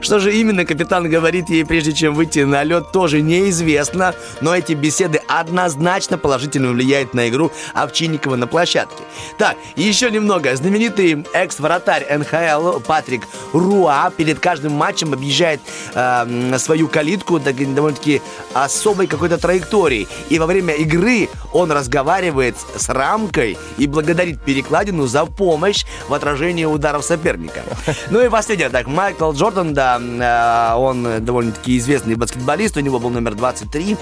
Что 0.00 0.18
же 0.18 0.34
именно 0.34 0.64
капитан 0.64 1.08
говорит 1.08 1.48
ей, 1.50 1.64
прежде 1.64 1.92
чем 1.92 2.14
выйти 2.14 2.40
на 2.40 2.62
лед, 2.62 2.92
тоже 2.92 3.20
неизвестно, 3.20 4.14
но 4.40 4.54
эти 4.54 4.72
беседы 4.72 5.20
однозначно 5.28 6.18
положительно 6.18 6.70
влияют 6.70 7.14
на 7.14 7.28
игру 7.28 7.50
Овчинникова 7.74 8.36
на 8.36 8.46
площадке. 8.46 9.02
Так, 9.38 9.56
еще 9.76 10.10
немного. 10.10 10.54
Знаменитый 10.56 11.24
экс-вратарь 11.32 12.06
НХЛ 12.18 12.80
Патрик 12.80 13.22
Руа 13.52 14.10
перед 14.16 14.38
каждым 14.38 14.72
матчем 14.72 15.12
объезжает 15.12 15.60
э, 15.94 16.58
свою 16.58 16.88
калитку 16.88 17.38
так- 17.40 17.74
довольно-таки 17.74 18.22
особой 18.54 19.06
какой-то 19.06 19.38
траекторией. 19.38 20.08
И 20.28 20.38
во 20.38 20.46
время 20.46 20.74
игры 20.74 21.28
он 21.52 21.70
разговаривает 21.72 22.56
с 22.76 22.88
рамкой 22.88 23.58
и 23.78 23.86
благодарит 23.86 24.40
перекладину 24.42 25.06
за 25.06 25.26
помощь 25.26 25.84
в 26.08 26.14
отражении 26.14 26.64
ударов 26.64 27.04
соперника. 27.04 27.62
Ну 28.10 28.20
и 28.20 28.28
последнее, 28.28 28.70
так, 28.70 28.86
Майкл 28.86 29.32
Джордан, 29.32 29.59
да, 29.64 30.00
э, 30.00 30.74
он 30.76 31.24
довольно-таки 31.24 31.78
известный 31.78 32.14
баскетболист, 32.14 32.76
у 32.76 32.80
него 32.80 32.98
был 32.98 33.10
номер 33.10 33.34
23. 33.34 33.96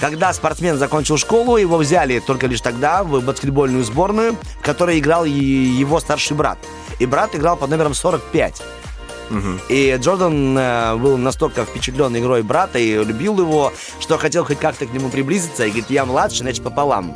Когда 0.00 0.32
спортсмен 0.32 0.78
закончил 0.78 1.16
школу, 1.16 1.56
его 1.56 1.76
взяли 1.76 2.20
только 2.20 2.46
лишь 2.46 2.60
тогда 2.60 3.02
в 3.02 3.20
баскетбольную 3.24 3.84
сборную, 3.84 4.36
в 4.60 4.62
которой 4.62 4.98
играл 4.98 5.24
и 5.24 5.30
его 5.30 6.00
старший 6.00 6.36
брат. 6.36 6.58
И 6.98 7.06
брат 7.06 7.34
играл 7.34 7.56
под 7.56 7.70
номером 7.70 7.94
45. 7.94 8.62
И 9.68 9.96
Джордан 10.00 10.56
э, 10.56 10.96
был 10.96 11.16
настолько 11.18 11.64
впечатлен 11.64 12.16
игрой 12.16 12.42
брата 12.42 12.78
и 12.78 13.02
любил 13.04 13.38
его, 13.38 13.72
что 14.00 14.16
хотел 14.18 14.44
хоть 14.44 14.58
как-то 14.58 14.86
к 14.86 14.92
нему 14.92 15.10
приблизиться. 15.10 15.64
И 15.64 15.68
говорит, 15.68 15.90
я 15.90 16.04
младший, 16.04 16.38
значит, 16.38 16.62
пополам. 16.62 17.14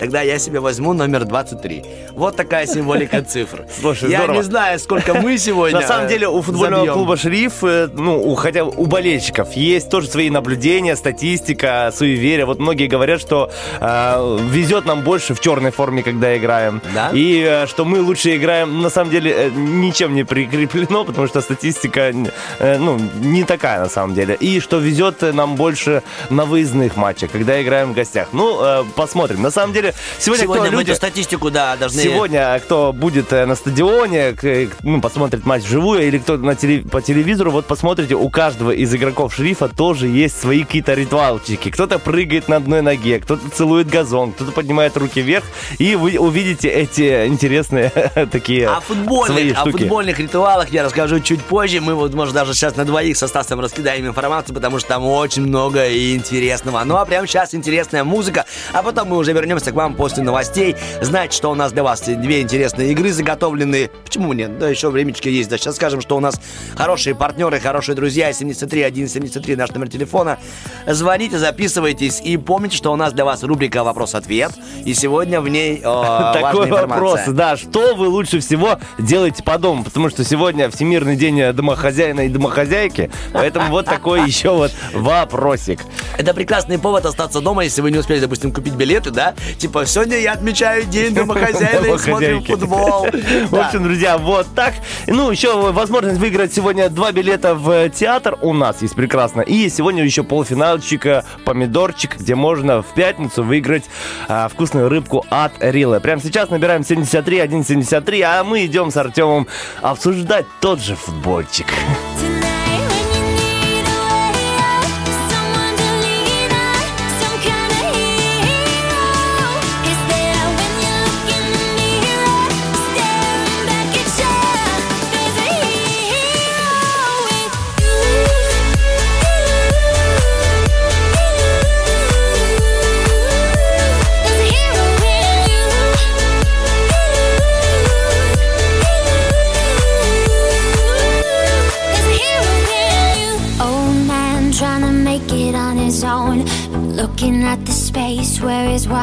Тогда 0.00 0.22
я 0.22 0.38
себе 0.38 0.60
возьму 0.60 0.94
номер 0.94 1.24
23. 1.26 1.84
Вот 2.12 2.34
такая 2.34 2.66
символика 2.66 3.22
цифр. 3.28 3.66
Слушай, 3.80 4.10
я 4.10 4.20
здорово. 4.20 4.36
не 4.38 4.42
знаю, 4.42 4.78
сколько 4.78 5.14
мы 5.14 5.36
сегодня 5.38 5.80
На 5.80 5.86
самом 5.86 6.08
деле 6.08 6.26
у 6.26 6.40
э, 6.40 6.42
футбольного 6.42 6.80
забьем. 6.80 6.94
клуба 6.94 7.16
«Шериф», 7.16 7.62
э, 7.62 7.88
ну, 7.92 8.18
у, 8.32 8.34
хотя 8.34 8.64
у 8.64 8.86
болельщиков 8.86 9.52
есть 9.52 9.90
тоже 9.90 10.08
свои 10.08 10.30
наблюдения, 10.30 10.96
статистика, 10.96 11.92
суеверия. 11.94 12.46
Вот 12.46 12.58
многие 12.58 12.86
говорят, 12.86 13.20
что 13.20 13.50
э, 13.78 14.38
везет 14.50 14.86
нам 14.86 15.02
больше 15.02 15.34
в 15.34 15.40
черной 15.40 15.70
форме, 15.70 16.02
когда 16.02 16.34
играем. 16.36 16.80
Да? 16.94 17.10
И 17.12 17.44
э, 17.46 17.66
что 17.66 17.84
мы 17.84 18.00
лучше 18.00 18.36
играем, 18.36 18.80
на 18.80 18.88
самом 18.88 19.10
деле, 19.10 19.30
э, 19.30 19.50
ничем 19.54 20.14
не 20.14 20.24
прикреплено, 20.24 21.04
потому 21.04 21.28
что 21.28 21.42
статистика, 21.42 22.12
э, 22.58 22.78
ну, 22.78 22.98
не 23.20 23.44
такая 23.44 23.80
на 23.80 23.90
самом 23.90 24.14
деле. 24.14 24.34
И 24.40 24.60
что 24.60 24.78
везет 24.78 25.20
нам 25.34 25.56
больше 25.56 26.02
на 26.30 26.46
выездных 26.46 26.96
матчах, 26.96 27.30
когда 27.32 27.62
играем 27.62 27.92
в 27.92 27.94
гостях. 27.94 28.28
Ну, 28.32 28.58
э, 28.62 28.84
посмотрим. 28.96 29.42
На 29.42 29.50
самом 29.50 29.74
деле, 29.74 29.89
сегодня, 30.18 30.44
Сегодня 30.44 30.62
кто 30.66 30.72
мы 30.72 30.78
люди- 30.82 30.90
эту 30.90 30.96
статистику, 30.96 31.50
да, 31.50 31.76
должны... 31.76 32.00
Сегодня 32.02 32.58
кто 32.60 32.92
будет 32.92 33.32
э, 33.32 33.46
на 33.46 33.54
стадионе, 33.54 34.32
к- 34.32 34.68
ну, 34.82 35.00
посмотрит 35.00 35.44
матч 35.46 35.64
вживую, 35.64 36.06
или 36.06 36.18
кто 36.18 36.36
на 36.36 36.52
теле- 36.54 36.88
по 36.88 37.00
телевизору, 37.02 37.50
вот 37.50 37.66
посмотрите, 37.66 38.14
у 38.14 38.28
каждого 38.30 38.70
из 38.70 38.94
игроков 38.94 39.34
шерифа 39.34 39.68
тоже 39.68 40.06
есть 40.08 40.40
свои 40.40 40.64
какие-то 40.64 40.94
ритуалчики. 40.94 41.70
Кто-то 41.70 41.98
прыгает 41.98 42.48
на 42.48 42.56
одной 42.56 42.82
ноге, 42.82 43.18
кто-то 43.20 43.48
целует 43.50 43.88
газон, 43.88 44.32
кто-то 44.32 44.52
поднимает 44.52 44.96
руки 44.96 45.20
вверх, 45.20 45.44
и 45.78 45.94
вы 45.96 46.18
увидите 46.18 46.68
эти 46.68 47.26
интересные 47.26 47.90
такие 48.32 48.68
О 48.68 48.80
свои 48.80 48.96
футбольных, 48.96 49.56
о 49.58 49.60
штуки. 49.62 49.78
футбольных 49.82 50.18
ритуалах 50.18 50.70
я 50.70 50.82
расскажу 50.84 51.20
чуть 51.20 51.42
позже. 51.42 51.80
Мы 51.80 51.94
вот, 51.94 52.14
может, 52.14 52.34
даже 52.34 52.54
сейчас 52.54 52.76
на 52.76 52.84
двоих 52.84 53.16
со 53.16 53.28
Стасом 53.28 53.60
раскидаем 53.60 54.06
информацию, 54.06 54.54
потому 54.54 54.78
что 54.78 54.88
там 54.88 55.04
очень 55.06 55.42
много 55.42 55.86
интересного. 56.14 56.82
Ну, 56.84 56.96
а 56.96 57.04
прямо 57.04 57.26
сейчас 57.26 57.54
интересная 57.54 58.04
музыка, 58.04 58.44
а 58.72 58.82
потом 58.82 59.08
мы 59.08 59.16
уже 59.16 59.32
вернемся 59.32 59.70
к 59.72 59.74
вам 59.80 59.94
после 59.94 60.22
новостей. 60.22 60.76
Знаете, 61.00 61.36
что 61.36 61.50
у 61.50 61.54
нас 61.54 61.72
для 61.72 61.82
вас 61.82 62.02
две 62.02 62.42
интересные 62.42 62.92
игры 62.92 63.12
заготовлены. 63.12 63.90
Почему 64.04 64.32
нет? 64.32 64.58
Да, 64.58 64.68
еще 64.68 64.90
времечко 64.90 65.28
есть. 65.28 65.48
Да, 65.48 65.56
сейчас 65.56 65.76
скажем, 65.76 66.00
что 66.00 66.16
у 66.16 66.20
нас 66.20 66.40
хорошие 66.76 67.14
партнеры, 67.14 67.60
хорошие 67.60 67.94
друзья. 67.94 68.32
73 68.32 69.06
173 69.06 69.56
наш 69.56 69.70
номер 69.70 69.88
телефона. 69.88 70.38
Звоните, 70.86 71.38
записывайтесь 71.38 72.20
и 72.20 72.36
помните, 72.36 72.76
что 72.76 72.92
у 72.92 72.96
нас 72.96 73.12
для 73.12 73.24
вас 73.24 73.42
рубрика 73.42 73.82
«Вопрос-ответ». 73.84 74.52
И 74.84 74.94
сегодня 74.94 75.40
в 75.40 75.48
ней 75.48 75.80
э, 75.82 75.82
Такой 76.34 76.70
вопрос, 76.70 77.20
да, 77.28 77.56
что 77.56 77.94
вы 77.94 78.08
лучше 78.08 78.40
всего 78.40 78.78
делаете 78.98 79.42
по 79.42 79.58
дому? 79.58 79.84
Потому 79.84 80.10
что 80.10 80.24
сегодня 80.24 80.70
Всемирный 80.70 81.16
день 81.16 81.52
домохозяина 81.52 82.20
и 82.20 82.28
домохозяйки, 82.28 83.10
поэтому 83.32 83.70
вот 83.70 83.86
такой 83.86 84.22
еще 84.26 84.50
вот 84.50 84.72
вопросик. 84.92 85.80
Это 86.18 86.34
прекрасный 86.34 86.78
повод 86.78 87.06
остаться 87.06 87.40
дома, 87.40 87.64
если 87.64 87.80
вы 87.80 87.90
не 87.90 87.98
успели, 87.98 88.20
допустим, 88.20 88.52
купить 88.52 88.74
билеты, 88.74 89.10
да? 89.10 89.34
Типа, 89.60 89.84
сегодня 89.84 90.16
я 90.16 90.32
отмечаю 90.32 90.86
день 90.86 91.12
домохозяина 91.12 91.84
и 91.84 91.98
смотрим 91.98 92.42
Домохозяйки. 92.42 92.50
футбол. 92.50 93.06
В 93.50 93.54
общем, 93.56 93.84
друзья, 93.84 94.16
вот 94.16 94.46
так. 94.54 94.72
Ну, 95.06 95.30
еще 95.30 95.70
возможность 95.70 96.18
выиграть 96.18 96.54
сегодня 96.54 96.88
два 96.88 97.12
билета 97.12 97.54
в 97.54 97.90
театр 97.90 98.38
у 98.40 98.54
нас 98.54 98.80
есть 98.80 98.94
прекрасно. 98.94 99.42
И 99.42 99.68
сегодня 99.68 100.02
еще 100.02 100.22
полуфиналчик 100.22 101.04
э, 101.04 101.24
помидорчик, 101.44 102.16
где 102.16 102.34
можно 102.34 102.80
в 102.80 102.86
пятницу 102.94 103.42
выиграть 103.42 103.84
а, 104.28 104.48
вкусную 104.48 104.88
рыбку 104.88 105.26
от 105.28 105.52
Рилы. 105.60 106.00
Прямо 106.00 106.22
сейчас 106.22 106.48
набираем 106.48 106.82
73 106.82 107.46
173, 107.46 108.22
а 108.22 108.42
мы 108.44 108.64
идем 108.64 108.90
с 108.90 108.96
Артемом 108.96 109.46
обсуждать 109.82 110.46
тот 110.60 110.80
же 110.80 110.96
футбольчик. 110.96 111.66
Tonight 111.66 112.29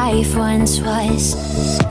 life 0.08 0.34
once 0.36 0.80
was. 0.80 1.87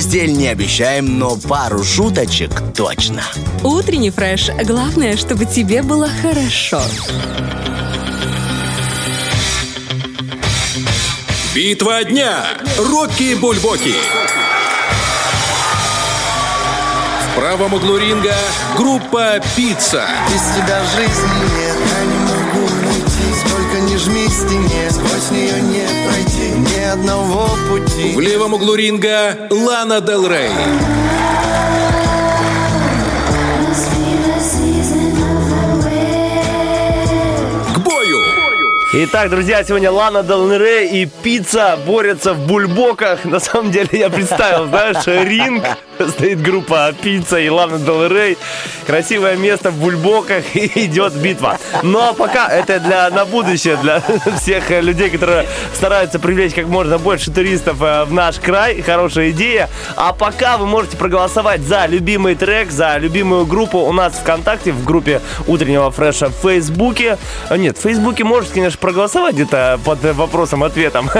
Постель 0.00 0.32
не 0.32 0.48
обещаем, 0.48 1.18
но 1.18 1.36
пару 1.36 1.84
шуточек 1.84 2.50
точно. 2.74 3.22
Утренний 3.62 4.08
фреш. 4.08 4.48
Главное, 4.64 5.18
чтобы 5.18 5.44
тебе 5.44 5.82
было 5.82 6.08
хорошо. 6.22 6.80
Битва 11.54 12.02
дня. 12.04 12.46
Рокки 12.78 13.34
Бульбоки. 13.34 13.94
В 17.26 17.38
правом 17.38 17.74
углу 17.74 17.98
ринга 17.98 18.34
группа 18.78 19.34
«Пицца». 19.54 20.06
Без 20.32 20.40
тебя 20.56 20.80
жизни 20.96 21.58
нет, 21.58 21.76
Сколько 24.00 24.18
не 24.18 24.26
жми 24.26 24.26
к 24.26 24.32
стене, 24.32 24.90
сквозь 24.90 25.30
нее 25.30 25.60
не 25.62 25.86
пройти 26.08 26.50
Ни 26.56 26.84
одного 26.84 27.48
пути 27.68 28.14
В 28.14 28.20
левом 28.20 28.54
углу 28.54 28.74
ринга 28.74 29.48
Лана 29.50 30.00
Дел 30.00 30.26
Рей. 30.26 30.50
К 37.74 37.78
бою. 37.78 38.18
Итак, 38.92 39.30
друзья, 39.30 39.64
сегодня 39.64 39.90
Лана 39.90 40.22
Дел 40.22 40.50
Рей 40.52 41.02
и 41.02 41.06
пицца 41.06 41.78
борются 41.86 42.34
в 42.34 42.46
бульбоках. 42.46 43.24
На 43.24 43.40
самом 43.40 43.70
деле 43.70 43.88
я 43.92 44.10
представил, 44.10 44.66
знаешь, 44.66 45.06
ринг, 45.06 45.64
стоит 46.08 46.42
группа 46.42 46.92
пицца 47.00 47.38
и 47.38 47.48
Лана 47.48 47.78
Дел 47.78 48.06
Рей. 48.06 48.38
Красивое 48.86 49.36
место 49.36 49.70
в 49.70 49.74
бульбоках 49.76 50.44
и 50.56 50.84
идет 50.86 51.14
битва. 51.14 51.58
Но 51.82 52.14
пока 52.14 52.48
это 52.48 52.80
для 52.80 53.10
на 53.10 53.24
будущее, 53.24 53.76
для 53.76 54.02
всех 54.40 54.70
людей, 54.70 55.10
которые 55.10 55.46
стараются 55.74 56.18
привлечь 56.18 56.54
как 56.54 56.66
можно 56.66 56.98
больше 56.98 57.30
туристов 57.30 57.82
э, 57.82 58.04
в 58.04 58.12
наш 58.12 58.38
край. 58.38 58.80
Хорошая 58.82 59.30
идея. 59.30 59.68
А 59.96 60.12
пока 60.12 60.56
вы 60.56 60.66
можете 60.66 60.96
проголосовать 60.96 61.62
за 61.62 61.86
любимый 61.86 62.34
трек, 62.34 62.70
за 62.70 62.96
любимую 62.96 63.46
группу 63.46 63.78
у 63.78 63.92
нас 63.92 64.14
ВКонтакте, 64.14 64.72
в 64.72 64.84
группе 64.84 65.20
утреннего 65.46 65.90
фреша 65.90 66.28
в 66.28 66.34
Фейсбуке. 66.42 67.18
А, 67.48 67.56
Нет, 67.56 67.78
в 67.78 67.82
Фейсбуке 67.82 68.24
можете, 68.24 68.54
конечно, 68.54 68.78
проголосовать 68.78 69.34
где-то 69.34 69.78
под 69.84 70.04
э, 70.04 70.12
вопросом-ответом. 70.12 71.10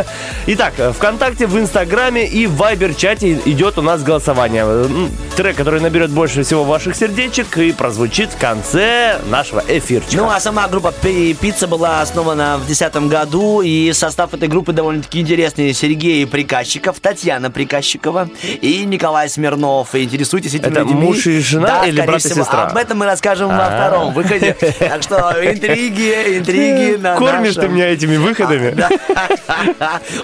Итак, 0.46 0.74
э, 0.78 0.92
ВКонтакте, 0.92 1.46
в 1.46 1.58
Инстаграме 1.58 2.26
и 2.26 2.46
в 2.46 2.56
Вайбер-чате 2.56 3.40
идет 3.44 3.78
у 3.78 3.82
нас 3.82 4.02
голосование. 4.02 4.69
Э, 4.70 5.08
трек, 5.36 5.56
который 5.56 5.80
наберет 5.80 6.10
больше 6.10 6.42
всего 6.42 6.64
ваших 6.64 6.96
сердечек 6.96 7.56
и 7.58 7.72
прозвучит 7.72 8.30
в 8.30 8.38
конце 8.38 9.18
нашего 9.28 9.62
эфирчика. 9.66 10.16
Ну, 10.22 10.30
а 10.30 10.40
сама 10.40 10.68
группа 10.68 10.92
Пи- 10.92 11.34
Пицца 11.34 11.66
была 11.66 12.00
основана 12.00 12.56
в 12.56 12.66
2010 12.66 13.08
году, 13.08 13.60
и 13.62 13.92
состав 13.92 14.34
этой 14.34 14.48
группы 14.48 14.72
довольно-таки 14.72 15.20
интересный. 15.20 15.72
Сергей 15.74 16.26
Приказчиков, 16.26 17.00
Татьяна 17.00 17.50
Приказчикова 17.50 18.28
и 18.42 18.84
Николай 18.84 19.28
Смирнов. 19.28 19.94
Интересуйтесь 19.94 20.54
этими 20.54 20.70
Это 20.70 20.80
людьми. 20.80 20.94
муж 21.00 21.26
и 21.26 21.40
жена 21.40 21.80
Да, 21.80 21.86
или 21.86 22.00
брат 22.00 22.16
и 22.24 22.28
всего. 22.28 22.44
сестра? 22.44 22.66
Об 22.66 22.76
этом 22.76 22.98
мы 22.98 23.06
расскажем 23.06 23.48
во 23.48 23.66
А. 23.66 23.70
втором 23.70 24.12
выходе. 24.14 24.56
Так 24.78 25.02
что 25.02 25.16
интриги, 25.42 26.38
интриги 26.38 26.96
на 27.00 27.16
Кормишь 27.16 27.54
ты 27.54 27.68
меня 27.68 27.88
этими 27.88 28.16
выходами? 28.16 28.74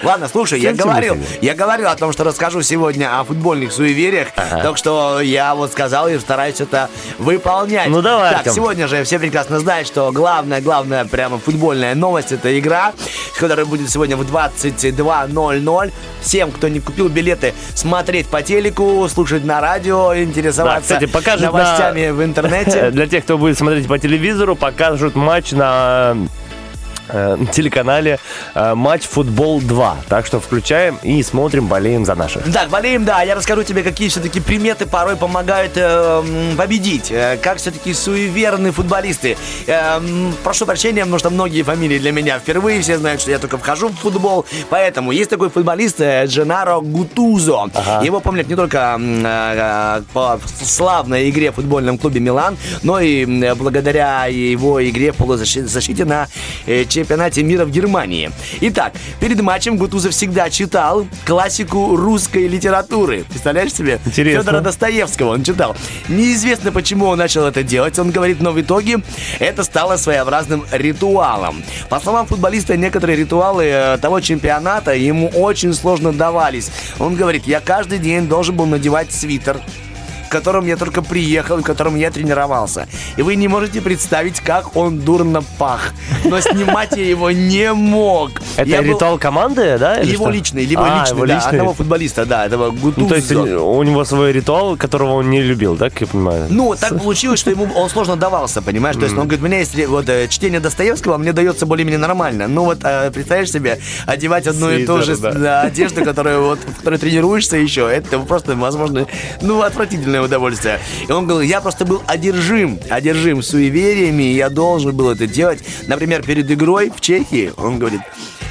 Ладно, 0.03 0.29
слушай, 0.29 0.61
я 0.61 0.73
говорил, 0.73 1.17
я 1.41 1.55
говорил 1.55 1.89
о 1.89 1.97
том, 1.97 2.13
что 2.13 2.25
расскажу 2.25 2.63
сегодня 2.63 3.19
о 3.21 3.25
футбольных 3.25 3.73
суевериях, 3.73 4.29
так 4.37 4.77
что 4.77 5.21
я 5.21 5.55
вот 5.55 5.73
сказал 5.73 6.09
и 6.09 6.19
стараюсь 6.19 6.61
это 6.61 6.89
выполнять. 7.19 7.89
Ну, 7.89 8.03
давай, 8.03 8.31
Так, 8.31 8.39
Артем. 8.41 8.53
сегодня 8.53 8.87
же 8.87 9.03
все 9.05 9.19
прекрасно 9.19 9.59
знают, 9.61 9.89
что 9.89 10.13
главная, 10.13 10.61
главная 10.61 11.05
прямо 11.07 11.39
футбольная 11.39 11.95
новость 11.95 12.33
это 12.33 12.59
игра, 12.59 12.93
которая 13.39 13.65
будет 13.67 13.91
сегодня 13.91 14.17
в 14.17 14.23
22.00. 14.31 15.93
Всем, 16.21 16.51
кто 16.51 16.69
не 16.69 16.81
купил 16.81 17.09
билеты, 17.09 17.55
смотреть 17.75 18.27
по 18.27 18.43
телеку, 18.43 19.09
слушать 19.09 19.45
на 19.45 19.61
радио, 19.61 20.09
Да, 20.11 20.23
интересоваться 20.23 20.95
кстати, 20.95 21.07
покажут 21.07 21.43
новостями 21.47 22.09
на- 22.09 22.15
в 22.15 22.25
интернете. 22.25 22.91
Для 22.97 23.07
тех, 23.07 23.25
кто 23.25 23.39
будет 23.39 23.57
смотреть 23.59 23.87
по 23.89 23.99
телевизору, 23.99 24.57
покажут 24.57 25.15
матч 25.15 25.53
на 25.53 26.17
э, 27.09 27.37
телеканале 27.53 28.19
э, 28.55 28.75
матч 28.75 29.03
футбол 29.03 29.61
2. 29.61 29.97
Так 30.09 30.27
что 30.27 30.41
включаем 30.41 30.99
и 31.03 31.23
смотрим, 31.23 31.67
болеем 31.67 32.05
за 32.05 32.15
наших. 32.15 32.51
Так, 32.53 32.69
болеем, 32.69 33.05
да. 33.05 33.23
Я 33.23 33.35
расскажу 33.35 33.63
тебе, 33.63 33.83
какие 33.83 34.09
все-таки 34.09 34.41
приметы 34.41 34.87
порой 34.87 35.17
помогают 35.17 35.73
э, 35.77 36.23
победить. 36.57 37.11
Э, 37.11 37.39
как 37.41 37.59
все-таки 37.59 37.93
суеверны 37.95 38.73
футболисты. 38.73 39.37
Э, 39.67 40.01
прошу 40.43 40.67
прощения, 40.67 41.03
потому 41.03 41.19
что 41.19 41.31
многие 41.31 41.63
фамилии 41.63 41.99
для 41.99 42.13
меня 42.13 42.39
впервые. 42.39 42.81
Все 42.81 42.99
знают, 42.99 43.21
что 43.21 43.31
я 43.31 43.39
только 43.39 43.59
вхожу 43.59 43.89
в 43.89 43.95
футбол. 43.97 44.45
Поэтому 44.71 45.13
есть 45.13 45.31
такой 45.31 45.51
футболист 45.51 46.01
Дженаро 46.01 46.81
Гутузо. 46.81 47.71
Его 48.03 48.21
помнят 48.21 48.49
не 48.49 48.57
только 48.57 48.99
э, 49.01 50.03
по 50.13 50.41
славной 50.63 51.31
игре 51.31 51.51
в 51.51 51.57
футбольном 51.57 51.99
клубе 51.99 52.21
Милан, 52.21 52.57
но 52.83 53.01
и 53.01 53.25
благодаря 53.55 54.27
его 54.27 54.87
игре 54.87 55.13
в 55.13 55.17
полузащите 55.17 56.05
на 56.05 56.29
э, 56.67 56.85
чемпионате 56.97 57.43
мира 57.43 57.65
в 57.65 57.71
Германии. 57.71 58.31
Итак, 58.61 58.93
перед 59.21 59.41
матчем 59.41 59.77
Гутузов 59.77 60.13
всегда 60.13 60.51
читал 60.51 61.07
классику 61.27 61.97
русской 61.97 62.49
литературы. 62.49 63.25
Представляешь 63.29 63.73
себе? 63.73 64.01
Интересно. 64.05 64.43
Федора 64.43 64.61
Достоевского 64.61 65.33
он 65.33 65.45
читал. 65.45 65.77
Неизвестно, 66.09 66.73
почему 66.73 67.07
он 67.07 67.19
начал 67.19 67.45
это 67.45 67.63
делать. 67.63 67.99
Он 67.99 68.11
говорит, 68.11 68.41
но 68.41 68.53
в 68.53 68.61
итоге 68.61 69.01
это 69.39 69.63
стало 69.63 69.97
своеобразным 69.97 70.65
ритуалом. 70.73 71.63
По 71.89 72.01
словам 72.01 72.27
футболиста, 72.27 72.77
некоторые 72.77 73.17
ритуалы 73.17 73.65
э, 73.65 73.99
того 73.99 74.21
чемпионата 74.21 74.95
ему 74.95 75.29
очень 75.29 75.75
сложно 75.75 76.13
давались. 76.13 76.71
Он 76.99 77.15
говорит, 77.15 77.47
я 77.47 77.61
каждый 77.61 77.99
день 77.99 78.27
должен 78.27 78.57
был 78.57 78.67
надевать 78.67 79.13
свитер, 79.13 79.61
в 80.27 80.29
котором 80.29 80.67
я 80.67 80.77
только 80.77 81.03
приехал, 81.03 81.59
в 81.59 81.63
котором 81.63 81.97
я 81.97 82.11
тренировался. 82.11 82.87
И 83.17 83.23
вы 83.23 83.37
не 83.37 83.49
можете 83.49 83.81
представить, 83.81 84.41
как 84.41 84.77
он 84.77 84.99
дурно 84.99 85.43
пах. 85.59 85.93
Но 86.25 86.41
снимать 86.41 86.97
я 86.97 87.07
его 87.07 87.31
не 87.31 87.73
мог. 87.73 88.33
Это 88.57 88.69
Я 88.69 88.83
был- 88.83 88.91
ритуал 88.91 89.19
команды, 89.19 89.79
да? 89.79 89.97
Его 89.97 90.25
что? 90.25 90.33
личный, 90.33 90.65
либо 90.65 90.83
А, 90.85 91.01
личный, 91.01 91.27
да, 91.27 91.35
личный. 91.35 91.51
одного 91.51 91.75
футболиста, 91.75 92.27
да, 92.27 92.47
этого 92.47 92.71
Гутузо. 92.71 93.01
Ну, 93.01 93.09
то 93.09 93.15
есть 93.15 93.33
у 93.33 93.83
него 93.83 94.05
свой 94.05 94.33
ритуал, 94.33 94.77
которого 94.77 95.15
он 95.15 95.31
не 95.31 95.43
любил, 95.43 95.77
так 95.77 96.01
я 96.01 96.07
понимаю? 96.07 96.47
Ну, 96.51 96.75
так 96.75 96.99
получилось, 96.99 97.41
что 97.41 97.51
ему 97.51 97.69
он 97.75 97.89
сложно 97.89 98.17
давался, 98.17 98.63
понимаешь? 98.63 98.97
То 98.97 99.05
есть 99.05 99.17
он 99.17 99.25
говорит, 99.25 99.41
у 99.43 99.47
меня 99.47 99.59
есть 99.59 99.87
вот 99.87 100.09
э, 100.09 100.29
чтение 100.29 100.61
Достоевского, 100.61 101.19
мне 101.19 101.33
дается 101.33 101.67
более-менее 101.67 101.99
нормально. 101.99 102.49
Ну 102.49 102.65
вот, 102.65 102.79
э, 102.83 103.11
представляешь 103.11 103.51
себе, 103.51 103.79
одевать 104.07 104.47
одну 104.47 104.71
и 104.71 104.85
ту 104.85 105.03
же 105.03 105.17
да. 105.17 105.33
да, 105.33 105.61
одежду, 105.63 106.05
которую 106.05 106.45
вот, 106.47 106.59
в 106.59 106.77
которой 106.79 106.99
тренируешься 106.99 107.57
еще, 107.57 107.89
это 107.89 108.19
просто, 108.19 108.57
возможно, 108.57 109.07
ну, 109.41 109.63
отвратительное 110.17 110.23
удовольствие. 110.23 110.81
И 111.09 111.13
он 111.13 111.27
говорил, 111.27 111.49
я 111.49 111.61
просто 111.61 111.85
был 111.85 112.03
одержим, 112.07 112.79
одержим 112.91 113.43
суевериями, 113.43 114.25
и 114.25 114.35
я 114.35 114.49
должен 114.51 114.95
был 114.95 115.11
это 115.11 115.27
делать. 115.27 115.63
Например, 115.87 116.23
перед 116.23 116.51
игрой 116.51 116.91
в 116.95 117.01
Чехии, 117.01 117.53
он 117.57 117.79
говорит, 117.79 118.01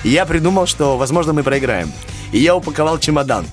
я 0.03 0.25
придумал, 0.25 0.67
что, 0.67 0.97
возможно, 0.97 1.33
мы 1.33 1.43
проиграем. 1.43 1.91
И 2.31 2.39
я 2.39 2.55
упаковал 2.55 2.99
чемодан. 2.99 3.45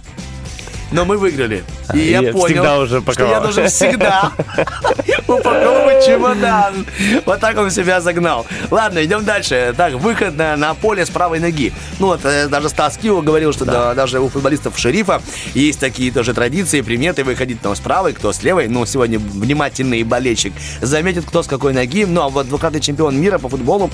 Но 0.93 1.05
мы 1.05 1.17
выиграли. 1.17 1.65
И 1.95 1.99
я 1.99 2.21
Я 2.21 2.33
понял, 2.33 2.81
уже 2.83 3.01
что 3.01 3.27
я 3.27 3.41
должен 3.41 3.69
всегда 3.69 4.33
упаковывать 5.27 6.05
чемодан. 6.05 6.87
Вот 7.25 7.41
так 7.41 7.57
он 7.59 7.71
себя 7.71 8.01
загнал. 8.01 8.47
Ладно, 8.71 9.05
идем 9.05 9.25
дальше. 9.25 9.75
Так, 9.77 9.95
выход 9.95 10.37
на, 10.37 10.57
на 10.57 10.75
поле 10.75 11.05
с 11.05 11.11
правой 11.11 11.41
ноги. 11.41 11.73
Ну 11.99 12.09
вот, 12.09 12.21
э, 12.25 12.49
даже 12.49 12.69
Стас 12.69 12.97
Кио 12.97 13.23
говорил, 13.23 13.53
что 13.53 13.65
да, 13.65 13.95
даже 13.95 14.21
у 14.21 14.29
футболистов 14.29 14.79
шерифа 14.79 15.23
есть 15.55 15.81
такие 15.81 16.13
тоже 16.13 16.35
традиции, 16.35 16.81
приметы, 16.81 17.25
выходить 17.25 17.59
кто 17.61 17.75
с 17.75 17.81
правой, 17.81 18.13
кто 18.13 18.33
с 18.33 18.43
левой. 18.43 18.69
Ну, 18.69 18.85
сегодня 18.87 19.19
внимательный 19.19 20.03
болельщик 20.03 20.53
заметит, 20.81 21.25
кто 21.25 21.43
с 21.43 21.47
какой 21.47 21.73
ноги. 21.73 22.05
Ну, 22.05 22.23
а 22.23 22.29
вот 22.29 22.49
двукратный 22.49 22.81
чемпион 22.81 23.21
мира 23.21 23.39
по 23.39 23.49
футболу, 23.49 23.91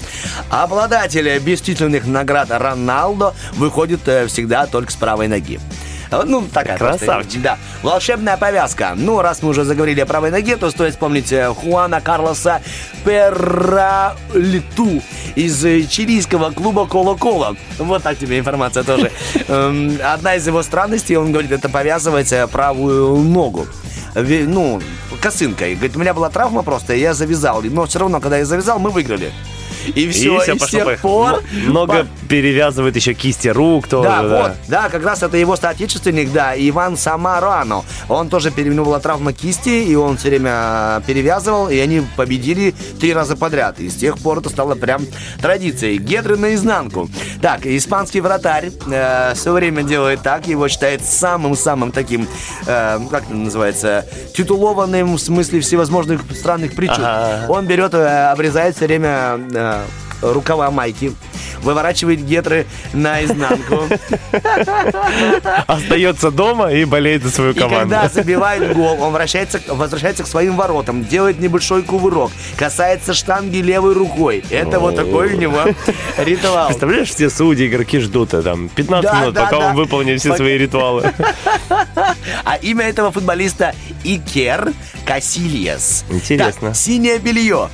обладатель 0.50 1.38
бесчисленных 1.38 2.06
наград 2.06 2.48
Роналдо, 2.50 3.34
выходит 3.52 4.00
э, 4.06 4.26
всегда 4.26 4.66
только 4.66 4.92
с 4.92 4.96
правой 4.96 5.28
ноги. 5.28 5.60
Ну, 6.10 6.42
такая 6.52 6.78
просто, 6.78 7.04
Красавчик. 7.06 7.42
да. 7.42 7.58
Волшебная 7.82 8.36
повязка. 8.36 8.92
Ну, 8.96 9.20
раз 9.20 9.42
мы 9.42 9.50
уже 9.50 9.64
заговорили 9.64 10.00
о 10.00 10.06
правой 10.06 10.30
ноге, 10.30 10.56
то 10.56 10.70
стоит 10.70 10.92
вспомнить 10.92 11.32
э, 11.32 11.52
Хуана 11.52 12.00
Карлоса 12.00 12.62
Перралиту 13.04 15.02
из 15.34 15.62
чилийского 15.88 16.50
клуба 16.50 16.86
Коло-Коло. 16.86 17.56
Вот 17.78 18.02
так 18.02 18.18
тебе 18.18 18.38
информация 18.38 18.82
тоже. 18.82 19.10
Эм, 19.48 19.98
Одна 20.02 20.34
из 20.36 20.46
его 20.46 20.62
странностей, 20.62 21.16
он 21.16 21.32
говорит, 21.32 21.52
это 21.52 21.68
повязывать 21.68 22.32
э, 22.32 22.46
правую 22.46 23.16
ногу. 23.18 23.66
Ну, 24.14 24.80
косынкой. 25.20 25.74
Говорит, 25.74 25.96
у 25.96 26.00
меня 26.00 26.14
была 26.14 26.30
травма 26.30 26.62
просто, 26.62 26.94
и 26.94 27.00
я 27.00 27.14
завязал. 27.14 27.62
Но 27.62 27.86
все 27.86 27.98
равно, 28.00 28.20
когда 28.20 28.38
я 28.38 28.44
завязал, 28.44 28.78
мы 28.78 28.90
выиграли. 28.90 29.32
И 29.94 30.08
все, 30.10 30.38
всё, 30.40 30.54
и, 30.54 30.58
с 30.58 30.66
тех 30.66 31.00
пор... 31.00 31.42
Много 31.66 32.06
перевязывает 32.28 32.96
еще 32.96 33.14
кисти 33.14 33.48
рук 33.48 33.88
тоже. 33.88 34.08
Да, 34.08 34.22
вот, 34.22 34.52
да, 34.68 34.88
как 34.88 35.04
раз 35.04 35.22
это 35.22 35.36
его 35.36 35.56
соотечественник, 35.56 36.32
да, 36.32 36.54
Иван 36.56 36.96
Самарано. 36.96 37.84
Он 38.08 38.28
тоже 38.28 38.50
переменил 38.50 38.84
была 38.84 39.00
травма 39.00 39.32
кисти, 39.32 39.84
и 39.84 39.94
он 39.94 40.16
все 40.16 40.28
время 40.28 41.02
перевязывал, 41.06 41.68
и 41.68 41.78
они 41.78 42.02
победили 42.16 42.74
три 42.98 43.12
раза 43.12 43.36
подряд. 43.36 43.80
И 43.80 43.88
с 43.90 43.94
тех 43.96 44.18
пор 44.18 44.38
это 44.38 44.48
стало 44.48 44.74
прям 44.74 45.06
традицией. 45.40 45.98
Гедры 45.98 46.36
наизнанку. 46.36 47.08
Так, 47.42 47.66
испанский 47.66 48.20
вратарь 48.20 48.70
э, 48.90 49.34
все 49.34 49.52
время 49.52 49.82
делает 49.82 50.22
так, 50.22 50.46
его 50.46 50.68
считает 50.68 51.04
самым-самым 51.04 51.92
таким, 51.92 52.26
э, 52.66 52.98
ну, 52.98 53.08
как 53.08 53.24
это 53.24 53.34
называется, 53.34 54.06
титулованным 54.34 55.16
в 55.16 55.20
смысле 55.20 55.60
всевозможных 55.60 56.22
странных 56.32 56.74
причуд. 56.74 56.98
Ага. 57.00 57.46
Он 57.48 57.66
берет, 57.66 57.94
э, 57.94 58.30
обрезает 58.30 58.76
все 58.76 58.86
время 58.86 59.40
э, 59.52 59.77
рукава 60.20 60.70
майки, 60.72 61.12
выворачивает 61.62 62.24
гетры 62.24 62.66
наизнанку. 62.92 63.82
Остается 65.66 66.30
дома 66.30 66.72
и 66.72 66.84
болеет 66.84 67.22
за 67.22 67.30
свою 67.30 67.52
И 67.52 67.54
команду. 67.58 67.78
когда 67.94 68.08
забивает 68.08 68.74
гол, 68.74 69.00
он 69.00 69.12
вращается, 69.12 69.60
возвращается 69.68 70.24
к 70.24 70.26
своим 70.26 70.56
воротам, 70.56 71.04
делает 71.04 71.38
небольшой 71.40 71.82
кувырок, 71.82 72.30
касается 72.56 73.14
штанги 73.14 73.58
левой 73.58 73.94
рукой. 73.94 74.44
Это 74.50 74.80
вот 74.80 74.96
такой 74.96 75.34
у 75.34 75.36
него 75.36 75.60
ритуал. 76.18 76.68
Представляешь, 76.68 77.08
все 77.10 77.30
судьи, 77.30 77.66
игроки 77.68 78.00
ждут 78.00 78.34
э, 78.34 78.42
там 78.42 78.68
15 78.70 79.02
Да, 79.10 79.20
минут, 79.20 79.34
да, 79.34 79.44
пока 79.44 79.58
да. 79.58 79.66
он 79.68 79.76
выполнит 79.76 80.20
все 80.20 80.34
свои 80.34 80.58
ритуалы. 80.58 81.12
А 82.44 82.56
имя 82.60 82.88
этого 82.88 83.10
футболиста 83.12 83.74
Икер 84.04 84.72
Касильес. 85.04 86.04
Интересно. 86.10 86.68
Так, 86.68 86.76
синее 86.76 87.18
белье. 87.18 87.68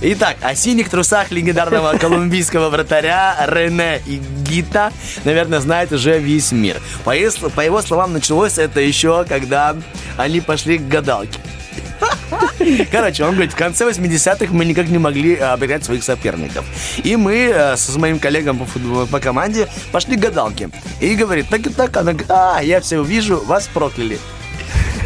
Итак, 0.00 0.36
о 0.42 0.54
синих 0.54 0.90
трусах 0.90 1.32
легендарного 1.32 1.98
колумбийского 2.00 2.70
вратаря 2.70 3.36
Рене 3.48 4.00
Игита, 4.06 4.92
наверное, 5.24 5.58
знает 5.58 5.90
уже 5.92 6.20
весь 6.20 6.52
мир. 6.52 6.76
По 7.04 7.16
его, 7.16 7.82
словам, 7.82 8.12
началось 8.12 8.58
это 8.58 8.80
еще, 8.80 9.24
когда 9.24 9.74
они 10.16 10.40
пошли 10.40 10.78
к 10.78 10.86
гадалке. 10.86 11.40
Короче, 12.92 13.24
он 13.24 13.32
говорит, 13.32 13.52
в 13.52 13.56
конце 13.56 13.88
80-х 13.88 14.52
мы 14.52 14.64
никак 14.64 14.88
не 14.88 14.98
могли 14.98 15.34
э, 15.34 15.42
обыграть 15.42 15.84
своих 15.84 16.04
соперников. 16.04 16.64
И 17.02 17.16
мы 17.16 17.50
э, 17.52 17.76
с 17.76 17.96
моим 17.96 18.20
коллегом 18.20 18.58
по, 18.58 18.66
футболу, 18.66 19.06
по 19.06 19.18
команде 19.18 19.68
пошли 19.90 20.16
к 20.16 20.20
гадалке. 20.20 20.70
И 21.00 21.16
говорит, 21.16 21.48
так 21.48 21.66
и 21.66 21.70
так, 21.70 21.96
она 21.96 22.12
говорит, 22.12 22.30
а, 22.30 22.60
я 22.62 22.80
все 22.80 23.00
увижу, 23.00 23.42
вас 23.44 23.68
прокляли. 23.72 24.20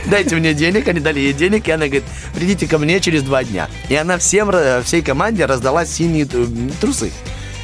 Дайте 0.07 0.37
мне 0.37 0.55
денег, 0.55 0.89
они 0.89 1.01
дали 1.01 1.21
ей 1.21 1.33
денег, 1.33 1.69
и 1.69 1.71
она 1.71 1.87
говорит, 1.87 2.05
придите 2.35 2.67
ко 2.67 2.79
мне 2.79 3.01
через 3.01 3.23
два 3.23 3.45
дня. 3.45 3.69
И 3.89 3.95
она 3.95 4.19
всем, 4.19 4.51
э, 4.51 4.83
всей 4.83 5.03
команде 5.03 5.47
раздала 5.47 5.87
синие 5.87 6.27
э, 6.31 6.47
трусы. 6.81 7.13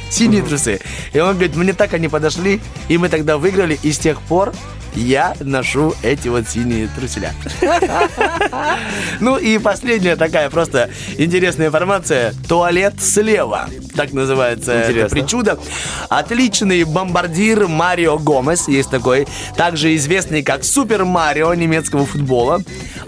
Синие 0.09 0.41
трусы. 0.41 0.79
И 1.13 1.19
он 1.19 1.33
говорит, 1.33 1.55
мне 1.55 1.73
так 1.73 1.93
они 1.93 2.07
подошли, 2.07 2.61
и 2.87 2.97
мы 2.97 3.09
тогда 3.09 3.37
выиграли, 3.37 3.77
и 3.83 3.91
с 3.91 3.99
тех 3.99 4.21
пор 4.21 4.53
я 4.95 5.35
ношу 5.39 5.93
эти 6.03 6.27
вот 6.27 6.47
синие 6.47 6.87
труселя. 6.95 7.33
Ну 9.19 9.37
и 9.37 9.57
последняя 9.57 10.15
такая 10.15 10.49
просто 10.49 10.89
интересная 11.17 11.67
информация. 11.67 12.33
Туалет 12.47 12.95
слева. 12.99 13.69
Так 13.95 14.13
называется 14.13 14.71
это 14.73 15.09
причудо. 15.09 15.59
Отличный 16.09 16.83
бомбардир 16.83 17.67
Марио 17.67 18.17
Гомес, 18.17 18.67
есть 18.67 18.89
такой, 18.89 19.27
также 19.55 19.95
известный 19.95 20.43
как 20.43 20.63
Супер 20.63 21.05
Марио 21.05 21.53
немецкого 21.53 22.05
футбола. 22.05 22.61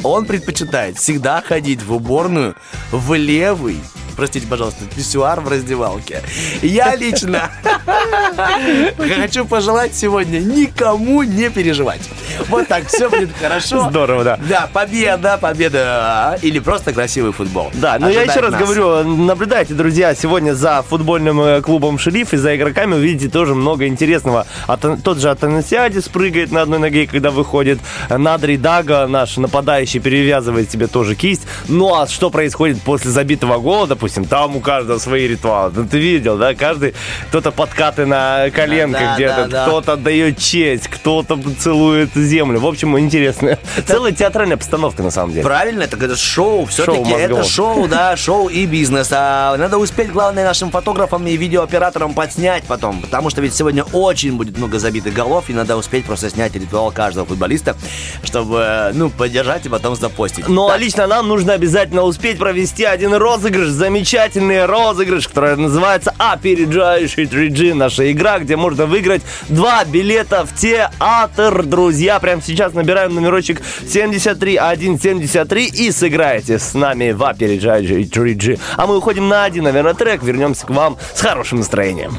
Он 0.04 0.26
предпочитает 0.26 0.98
всегда 0.98 1.42
ходить 1.42 1.84
в 1.84 1.94
уборную 1.94 2.56
в 2.92 3.14
левый 3.14 3.80
Простите, 4.16 4.48
пожалуйста, 4.48 4.84
писсуар 4.96 5.40
в 5.42 5.48
раздевалке. 5.50 6.22
Я 6.62 6.96
лично 6.96 7.50
хочу 9.20 9.46
пожелать 9.46 9.94
сегодня 9.96 10.40
никому 10.40 11.24
не 11.24 11.50
переживать. 11.50 12.02
Вот 12.50 12.68
так, 12.68 12.88
все 12.88 13.10
будет 13.10 13.30
хорошо. 13.40 13.90
Здорово, 13.90 14.24
да. 14.24 14.40
Да, 14.50 14.70
победа, 14.72 15.38
победа. 15.40 16.38
Или 16.42 16.60
просто 16.60 16.94
красивый 16.94 17.34
футбол. 17.34 17.70
Да, 17.74 17.98
но 18.00 18.10
я 18.10 18.24
еще 18.24 18.40
раз 18.40 18.54
говорю, 18.54 19.04
наблюдайте, 19.04 19.74
друзья, 19.74 20.16
сегодня 20.16 20.54
за 20.54 20.82
футбольным 20.88 21.40
э, 21.42 21.62
клубом 21.62 21.98
«Шериф» 22.00 22.34
и 22.34 22.38
за 22.38 22.56
игроками 22.56 22.96
увидите 22.96 23.30
тоже 23.30 23.56
много 23.56 23.88
интересного. 23.88 24.48
Ата- 24.68 24.98
Тот 25.02 25.20
же 25.20 25.30
Атанасиадис 25.30 26.08
прыгает 26.10 26.52
на 26.52 26.62
одной 26.62 26.80
ноге, 26.80 27.08
когда 27.08 27.32
выходит. 27.32 27.80
Надри 28.10 28.58
Дага, 28.58 29.08
наш 29.08 29.38
нападающий, 29.38 30.00
перевязывает 30.00 30.72
себе 30.72 30.88
тоже 30.88 31.16
кисть. 31.16 31.44
Ну 31.68 31.94
а 31.96 32.08
что 32.08 32.30
происходит 32.30 32.82
после 32.82 33.12
забитого 33.12 33.58
гола, 33.60 33.88
допустим, 34.02 34.26
там 34.26 34.56
у 34.56 34.62
каждого 34.62 34.98
свои 34.98 35.28
ритуалы. 35.28 35.72
Ну, 35.76 35.88
ты 35.88 36.00
видел, 36.00 36.36
да? 36.36 36.56
Каждый, 36.56 36.96
кто-то 37.28 37.52
подкаты 37.52 38.08
на 38.08 38.50
коленках 38.50 39.00
Да, 39.00 39.16
где-то, 39.16 39.36
да, 39.36 39.48
да. 39.48 39.66
кто-то 39.68 39.94
отдает 39.94 40.40
честь, 40.40 40.88
кто-то 40.88 41.40
целует 41.60 42.10
землю. 42.16 42.60
В 42.60 42.66
общем, 42.66 42.98
интересно. 42.98 43.60
Целая 43.86 44.12
театральная 44.12 44.58
постановка, 44.58 45.04
на 45.04 45.12
самом 45.12 45.34
деле. 45.34 45.44
Правильно, 45.44 45.84
это, 45.84 45.98
это 46.04 46.16
шоу, 46.16 46.66
все-таки 46.66 47.12
это 47.12 47.44
шоу, 47.44 47.88
да, 47.88 48.18
шоу 48.18 48.48
и 48.48 48.66
бизнес. 48.66 49.10
А 49.12 49.56
надо 49.58 49.78
успеть, 49.78 50.12
главное, 50.12 50.46
нашим 50.46 50.72
фотографам 50.72 51.28
и 51.28 51.38
видеооператорам 51.38 52.16
подснять 52.16 52.64
потом, 52.64 53.02
потому 53.02 53.30
что 53.30 53.42
ведь 53.42 53.54
сегодня 53.54 53.84
очень 53.94 54.36
будет 54.36 54.58
много 54.58 54.80
забитых 54.80 55.14
голов, 55.14 55.52
и 55.52 55.54
надо 55.54 55.78
успеть 55.78 56.06
просто 56.06 56.32
снять 56.32 56.56
ритуал 56.56 56.92
каждого 56.92 57.28
футболиста, 57.28 57.76
чтобы, 58.24 58.90
ну, 58.96 59.12
поддержать 59.12 59.68
и 59.68 59.70
потом 59.70 59.96
запостить. 59.96 60.48
Ну, 60.48 60.66
а 60.66 60.72
Так, 60.72 60.82
лично 60.82 61.06
нам 61.06 61.28
нужно 61.28 61.54
обязательно 61.54 62.02
успеть 62.02 62.40
провести 62.40 62.84
один 62.84 63.14
розыгрыш, 63.14 63.68
замечательный 63.92 64.66
розыгрыш, 64.68 65.28
который 65.28 65.58
называется 65.58 66.14
«Опережающий 66.18 67.26
3G», 67.26 67.74
наша 67.74 68.10
игра, 68.10 68.40
где 68.40 68.56
можно 68.56 68.86
выиграть 68.86 69.22
два 69.50 69.84
билета 69.84 70.46
в 70.46 70.56
театр. 70.56 71.64
Друзья, 71.64 72.18
прямо 72.22 72.42
сейчас 72.42 72.74
набираем 72.74 73.14
номерочек 73.14 73.62
73173 73.86 75.66
и 75.66 75.92
сыграете 75.92 76.58
с 76.58 76.74
нами 76.74 77.12
в 77.12 77.22
«Опережающий 77.22 78.04
3G». 78.04 78.62
А 78.78 78.88
мы 78.88 78.98
уходим 78.98 79.28
на 79.28 79.44
один, 79.44 79.66
наверное, 79.66 79.94
трек, 79.94 80.24
вернемся 80.24 80.66
к 80.66 80.70
вам 80.70 80.98
с 81.14 81.20
хорошим 81.20 81.58
настроением. 81.58 82.18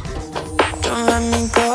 Don't 0.82 1.06
let 1.06 1.22
me 1.22 1.48
go, 1.54 1.71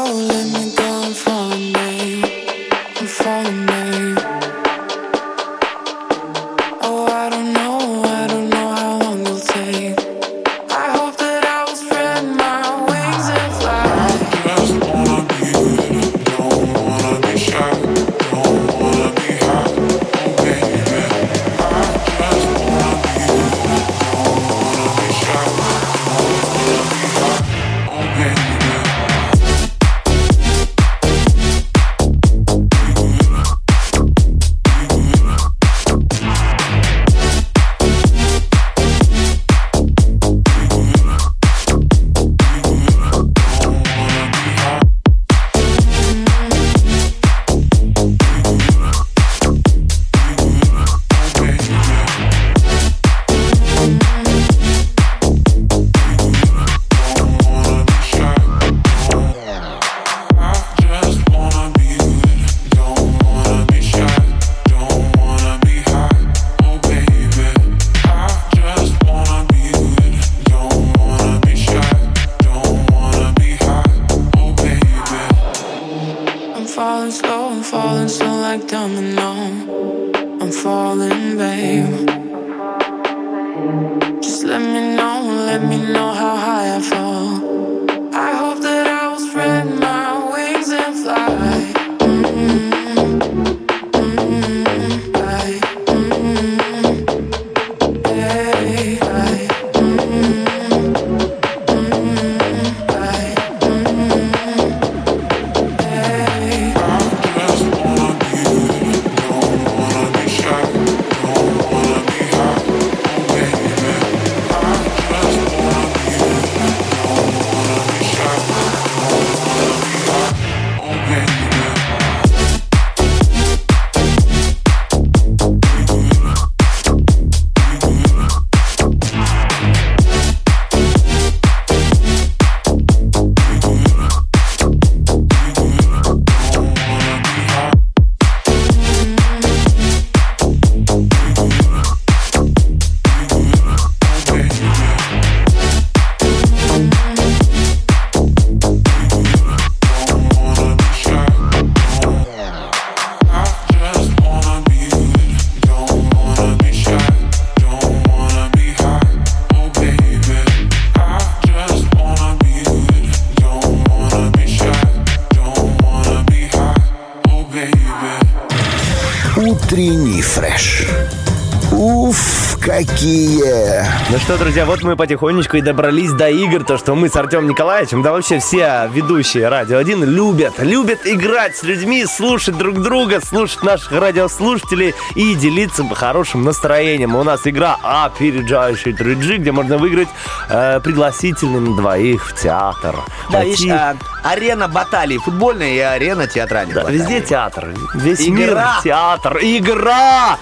что, 174.27 174.37
друзья, 174.37 174.65
вот 174.65 174.83
мы 174.83 174.97
потихонечку 174.97 175.55
и 175.55 175.61
добрались 175.61 176.11
до 176.11 176.27
игр. 176.29 176.65
То, 176.65 176.77
что 176.77 176.95
мы 176.95 177.07
с 177.07 177.15
Артемом 177.15 177.47
Николаевичем, 177.47 178.01
да 178.01 178.11
вообще 178.11 178.39
все 178.39 178.89
ведущие 178.91 179.47
Радио 179.47 179.77
1 179.77 180.03
любят, 180.03 180.55
любят 180.59 180.99
играть 181.05 181.55
с 181.55 181.63
людьми, 181.63 182.05
слушать 182.05 182.57
друг 182.57 182.81
друга, 182.81 183.21
слушать 183.25 183.63
наших 183.63 183.93
радиослушателей 183.93 184.93
и 185.15 185.33
делиться 185.35 185.85
хорошим 185.95 186.43
настроением. 186.43 187.15
У 187.15 187.23
нас 187.23 187.47
игра 187.47 187.77
«Опережающий 187.81 188.91
3G», 188.91 189.37
где 189.37 189.53
можно 189.53 189.77
выиграть 189.77 190.09
э, 190.49 190.81
пригласительным 190.81 191.77
двоих 191.77 192.27
в 192.27 192.35
театр. 192.35 192.95
Да, 193.31 193.37
Пойти- 193.39 193.67
есть 193.67 193.69
а, 193.69 193.95
арена 194.25 194.67
баталий 194.67 195.19
футбольная 195.19 195.73
и 195.73 195.79
арена 195.79 196.27
театральных 196.27 196.75
Да, 196.75 196.81
баталий. 196.81 196.99
везде 196.99 197.21
театр. 197.21 197.69
Весь 197.95 198.27
Игра. 198.27 198.35
мир 198.35 198.57
театр. 198.83 199.37
Игра! 199.41 200.37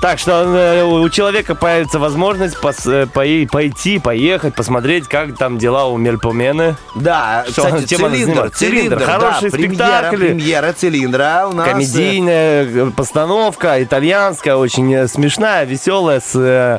Так 0.00 0.18
что 0.18 0.44
э, 0.56 0.82
у 0.82 1.06
человека 1.10 1.54
появится 1.54 1.98
возможность 1.98 2.56
пос- 2.56 2.90
э, 2.90 3.04
пое- 3.06 3.46
пойти, 3.46 3.98
поехать, 3.98 4.54
посмотреть, 4.54 5.06
как 5.06 5.36
там 5.36 5.58
дела 5.58 5.86
у 5.86 5.98
Мельпомены. 5.98 6.76
Да, 6.94 7.44
Что, 7.50 7.64
кстати, 7.64 7.84
цилиндр, 7.96 8.50
цилиндр, 8.50 8.50
Цилиндр, 8.50 8.98
да, 8.98 9.04
хороший 9.04 9.50
премьера, 9.50 9.74
спектакль. 9.74 10.16
премьера 10.16 10.72
цилиндра 10.72 11.48
у 11.50 11.54
нас. 11.54 11.68
э, 11.68 11.70
Комедийная 11.72 12.90
постановка, 12.92 13.82
итальянская, 13.82 14.56
очень 14.56 15.06
смешная, 15.06 15.64
веселая, 15.64 16.20
с 16.20 16.32
э, 16.34 16.78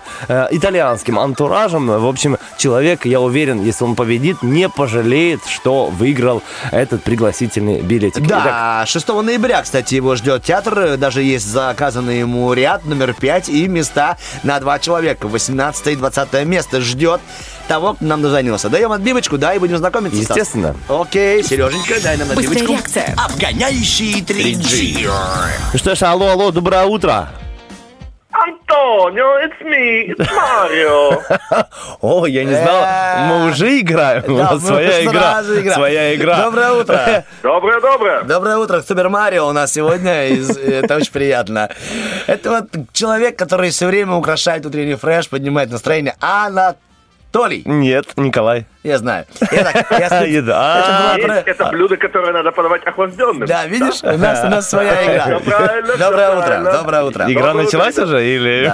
итальянским 0.50 1.20
антуражем. 1.20 1.88
В 1.88 2.08
общем, 2.08 2.38
человек, 2.58 3.06
я 3.06 3.22
уверен, 3.22 3.64
если 3.64 3.84
он 3.84 3.96
победит, 3.96 4.42
не 4.42 4.68
пожалеет, 4.68 5.42
что 5.46 5.86
выиграл 5.88 6.42
этот 6.72 7.04
пригласительный 7.04 7.82
билетик. 7.82 8.24
Итак, 8.26 8.44
Да, 8.46 8.84
6 8.88 9.08
ноября, 9.10 9.62
кстати, 9.62 9.94
его 9.94 10.16
ждет 10.16 10.42
театр. 10.44 10.98
Даже 10.98 11.22
есть 11.22 11.46
заказанный 11.48 12.18
ему 12.20 12.52
ряд 12.54 12.84
номер 12.86 13.11
5 13.14 13.49
и 13.49 13.68
места 13.68 14.18
на 14.43 14.59
два 14.59 14.80
человека. 14.80 15.28
18 15.28 15.88
и 15.88 15.95
20 15.95 16.45
место 16.45 16.82
ждет 16.82 17.22
того, 17.68 17.93
кто 17.93 18.05
нам 18.05 18.22
дозвонился. 18.22 18.70
Даем 18.70 18.91
отбивочку, 18.91 19.38
да, 19.38 19.53
и 19.53 19.59
будем 19.59 19.78
знакомиться. 19.78 20.22
Стас? 20.24 20.38
Естественно. 20.38 20.76
Окей, 20.89 21.43
Сереженька, 21.43 22.01
дай 22.01 22.18
нам 22.18 22.28
Быстрая 22.30 22.47
отбивочку. 22.49 22.74
реакция. 22.74 23.16
Обгоняющий 23.18 24.22
3G. 24.22 25.09
Ну 25.74 25.80
что 25.80 25.95
ж, 25.95 26.01
алло, 26.03 26.30
алло, 26.30 26.51
доброе 26.51 26.86
утро. 26.86 27.30
Antonio, 28.72 29.38
it's 29.44 29.62
me, 29.64 30.14
it's 30.14 30.32
Mario. 30.32 31.22
О, 32.02 32.26
я 32.26 32.44
не 32.46 32.54
знал, 32.54 32.86
мы 33.28 33.52
уже 33.52 33.80
играем, 33.80 34.24
у 34.28 34.38
Э. 34.38 34.44
Нас 34.44 34.66
своя 34.66 35.04
игра, 35.04 35.44
своя 35.74 36.16
игра. 36.16 36.38
Доброе 36.46 36.72
утро. 36.72 37.26
Доброе-доброе. 37.44 38.24
Доброе 38.24 38.58
утро, 38.58 38.82
Супер 38.82 39.10
Марио 39.10 39.48
у 39.48 39.52
нас 39.52 39.74
сегодня, 39.74 40.12
это 40.12 40.96
очень 40.96 41.12
приятно. 41.12 41.70
Это 42.28 42.50
вот 42.50 42.86
человек, 42.94 43.38
который 43.38 43.72
все 43.72 43.88
время 43.88 44.16
украшает 44.16 44.66
утренний 44.66 44.96
фреш, 44.96 45.28
поднимает 45.30 45.70
настроение. 45.72 46.16
Анатолий. 46.22 46.78
Нет, 47.66 48.06
Николай. 48.18 48.66
Я 48.84 48.98
знаю. 48.98 49.26
Я 49.52 49.64
так, 49.64 49.92
я 50.00 50.10
с- 50.22 50.28
Еда. 50.28 51.16
Это 51.46 51.70
блюдо, 51.70 51.98
которое 51.98 52.34
надо 52.34 52.52
подавать 52.52 52.84
охлажденным. 52.86 53.48
Да, 53.48 53.66
видишь, 53.68 54.04
у 54.04 54.18
нас, 54.18 54.44
у 54.44 54.48
нас 54.50 54.70
своя 54.70 55.04
игра. 55.06 55.40
Доброе 55.98 56.36
утро, 56.36 56.72
доброе 56.72 57.04
утро. 57.04 57.26
Игра 57.32 57.54
началась 57.54 57.98
уже 57.98 58.26
или... 58.26 58.74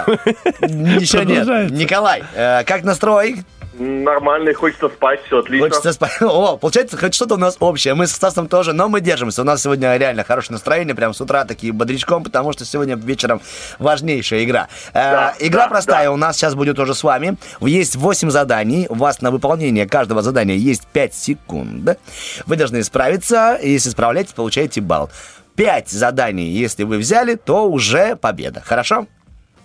Еще 1.00 1.26
нет. 1.26 1.72
Николай, 1.72 2.24
э, 2.34 2.64
как 2.64 2.84
настрой? 2.84 3.44
Нормально, 3.80 4.54
хочется 4.54 4.90
спать, 4.90 5.22
все 5.26 5.40
отлично. 5.40 5.70
Хочется 5.70 5.94
спать. 5.94 6.12
О, 6.22 6.58
получается, 6.58 6.98
хоть 6.98 7.14
что-то 7.14 7.36
у 7.36 7.38
нас 7.38 7.58
общее. 7.60 7.94
Мы 7.94 8.08
с 8.08 8.12
Стасом 8.12 8.48
тоже, 8.48 8.74
но 8.74 8.90
мы 8.90 9.02
держимся. 9.02 9.42
У 9.42 9.46
нас 9.46 9.62
сегодня 9.62 9.96
реально 9.98 10.24
хорошее 10.24 10.54
настроение, 10.54 10.96
прям 10.96 11.14
с 11.14 11.22
утра 11.22 11.46
такие 11.46 11.74
бодрячком, 11.74 12.24
потому 12.24 12.54
что 12.54 12.66
сегодня 12.66 12.96
вечером 12.96 13.42
важнейшая 13.80 14.44
игра. 14.44 14.68
Э, 14.94 15.12
Да, 15.12 15.34
игра 15.40 15.64
да, 15.64 15.68
простая, 15.70 16.06
да. 16.06 16.12
у 16.12 16.18
нас 16.18 16.38
сейчас 16.38 16.56
будет 16.56 16.76
тоже 16.76 16.96
с 16.96 17.04
вами. 17.04 17.38
Есть 17.62 17.96
8 17.96 18.30
заданий. 18.30 18.88
У 18.90 18.96
вас 18.96 19.22
на 19.22 19.32
выполнение 19.32 19.88
каждого 19.88 20.22
задания 20.22 20.56
есть 20.56 20.88
5 20.88 21.14
секунд. 21.14 21.98
Вы 22.46 22.56
должны 22.56 22.84
справиться, 22.84 23.60
если 23.62 23.90
справляетесь, 23.90 24.34
получаете 24.34 24.82
балл. 24.82 25.10
5 25.56 25.90
заданий, 25.90 26.50
если 26.50 26.84
вы 26.84 26.98
взяли, 26.98 27.36
то 27.36 27.68
уже 27.70 28.16
победа. 28.16 28.62
Хорошо? 28.66 29.08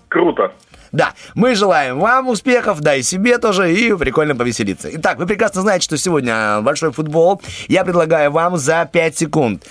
Круто. 0.08 0.52
Да, 0.93 1.14
мы 1.34 1.55
желаем 1.55 1.99
вам 1.99 2.28
успехов, 2.28 2.80
да 2.80 2.95
и 2.95 3.03
себе 3.03 3.38
тоже, 3.38 3.74
и 3.74 3.97
прикольно 3.97 4.36
повеселиться. 4.36 4.88
Итак, 4.93 5.18
вы 5.18 5.26
прекрасно 5.26 5.62
знаете, 5.62 5.84
что 5.84 5.97
сегодня 5.97 6.61
большой 6.61 6.93
футбол. 6.93 7.40
Я 7.68 7.84
предлагаю 7.84 8.30
вам 8.30 8.59
за 8.59 8.88
5 8.93 9.18
секунд 9.18 9.64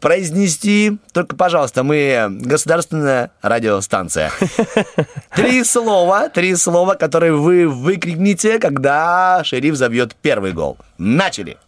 произнести, 0.00 0.98
только, 1.12 1.36
пожалуйста, 1.36 1.82
мы 1.82 2.26
государственная 2.30 3.32
радиостанция. 3.42 4.30
Три 5.34 5.64
слова, 5.64 6.28
три 6.28 6.54
слова, 6.56 6.94
которые 6.94 7.32
вы 7.32 7.68
выкрикните, 7.68 8.58
когда 8.58 9.42
шериф 9.44 9.74
забьет 9.74 10.14
первый 10.14 10.52
гол. 10.52 10.78
Начали. 10.98 11.58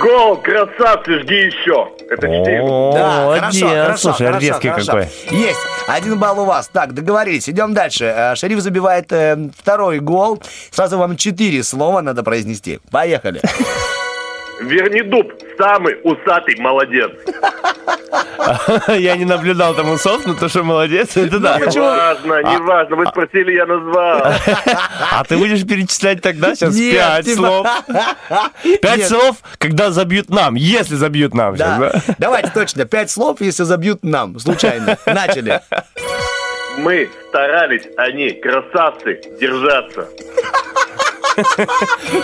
Гол, 0.00 0.36
красавцы, 0.36 1.20
жги 1.20 1.34
еще. 1.46 1.88
Это 2.10 2.26
четыре. 2.26 2.62
Да, 2.92 3.34
хорошо, 3.38 3.68
хорошо, 3.68 3.96
Слушай, 3.98 4.26
хорошо, 4.26 4.46
резкий 4.46 4.68
хорошо. 4.68 4.86
какой. 4.86 5.08
Есть. 5.30 5.58
Один 5.86 6.18
балл 6.18 6.40
у 6.40 6.44
вас. 6.44 6.68
Так, 6.68 6.92
договорились. 6.94 7.48
Идем 7.48 7.74
дальше. 7.74 8.04
Э, 8.04 8.34
Шериф 8.34 8.60
забивает 8.60 9.12
э, 9.12 9.36
второй 9.56 10.00
гол. 10.00 10.42
Сразу 10.70 10.98
вам 10.98 11.16
четыре 11.16 11.62
слова 11.62 12.02
надо 12.02 12.22
произнести. 12.22 12.80
Поехали. 12.90 13.40
Верни 14.64 15.02
дуб, 15.02 15.32
самый 15.58 15.98
усатый 16.02 16.56
молодец. 16.58 17.10
Я 18.88 19.16
не 19.16 19.24
наблюдал 19.24 19.74
там 19.74 19.90
усов, 19.90 20.26
но 20.26 20.34
то, 20.34 20.48
что 20.48 20.62
молодец, 20.62 21.16
это 21.16 21.38
да. 21.38 21.58
Не 21.58 21.80
важно, 21.80 22.42
не 22.42 22.58
важно, 22.58 22.96
вы 22.96 23.06
спросили, 23.06 23.52
я 23.52 23.66
назвал. 23.66 24.22
А 25.12 25.24
ты 25.24 25.36
будешь 25.36 25.64
перечислять 25.66 26.20
тогда 26.22 26.54
сейчас 26.54 26.76
пять 26.76 27.34
слов? 27.34 27.66
Пять 28.82 29.06
слов, 29.06 29.36
когда 29.58 29.90
забьют 29.90 30.30
нам, 30.30 30.54
если 30.54 30.96
забьют 30.96 31.34
нам? 31.34 31.56
Давайте 32.18 32.50
точно. 32.50 32.84
Пять 32.84 33.10
слов, 33.10 33.40
если 33.40 33.64
забьют 33.64 34.02
нам. 34.02 34.38
Случайно. 34.38 34.96
Начали. 35.06 35.60
Мы 36.78 37.08
старались, 37.34 37.82
они, 37.96 38.30
красавцы, 38.30 39.20
держаться. 39.40 40.08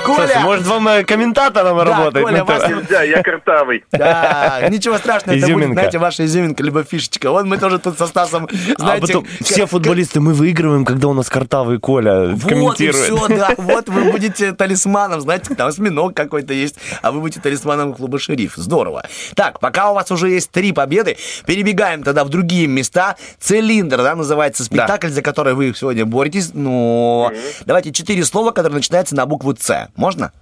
Слушай, 0.04 0.42
может 0.42 0.66
вам 0.66 0.88
э, 0.88 1.04
комментатором 1.04 1.78
работать? 1.80 2.22
Коля, 2.22 2.38
на 2.38 2.44
вас-? 2.44 2.68
Нельзя, 2.68 3.02
я 3.02 3.22
картавый. 3.22 3.84
Да, 3.90 4.66
ничего 4.70 4.98
страшного, 4.98 5.36
это 5.36 5.52
будет, 5.52 5.72
знаете, 5.72 5.98
ваша 5.98 6.24
изюминка, 6.24 6.62
либо 6.62 6.84
фишечка. 6.84 7.30
Вот 7.30 7.44
мы 7.46 7.58
тоже 7.58 7.78
тут 7.78 7.98
со 7.98 8.06
Стасом, 8.06 8.48
А 8.76 8.80
знаете... 8.80 9.06
потом 9.06 9.26
все 9.40 9.66
футболисты 9.66 10.20
мы 10.20 10.32
выигрываем, 10.32 10.84
когда 10.84 11.08
у 11.08 11.12
нас 11.12 11.28
картавый 11.28 11.78
Коля 11.78 12.30
Вот 12.34 12.44
и 12.44 12.48
комментирует. 12.48 13.04
все, 13.04 13.28
да. 13.28 13.50
Вот 13.56 13.88
вы 13.88 14.11
будете 14.12 14.52
талисманом, 14.52 15.20
знаете, 15.20 15.54
там 15.54 15.68
осьминог 15.68 16.14
какой-то 16.14 16.52
есть, 16.52 16.76
а 17.02 17.12
вы 17.12 17.20
будете 17.20 17.40
талисманом 17.40 17.94
клуба 17.94 18.18
«Шериф». 18.18 18.54
Здорово. 18.56 19.06
Так, 19.34 19.61
пока 19.61 19.90
у 19.90 19.94
вас 19.94 20.11
уже 20.11 20.28
есть 20.30 20.50
три 20.50 20.72
победы, 20.72 21.16
перебегаем 21.46 22.02
тогда 22.02 22.24
в 22.24 22.28
другие 22.28 22.66
места. 22.66 23.16
«Цилиндр», 23.38 23.98
да, 23.98 24.14
называется 24.14 24.64
спектакль, 24.64 24.99
за 25.09 25.22
который 25.22 25.55
вы 25.55 25.72
сегодня 25.74 26.05
боретесь. 26.05 26.51
Но 26.55 27.32
давайте 27.64 27.92
четыре 27.92 28.24
слова, 28.24 28.51
которые 28.53 28.76
начинаются 28.76 29.14
на 29.16 29.24
букву 29.26 29.55
«Ц». 29.55 29.88
Можно? 29.96 30.32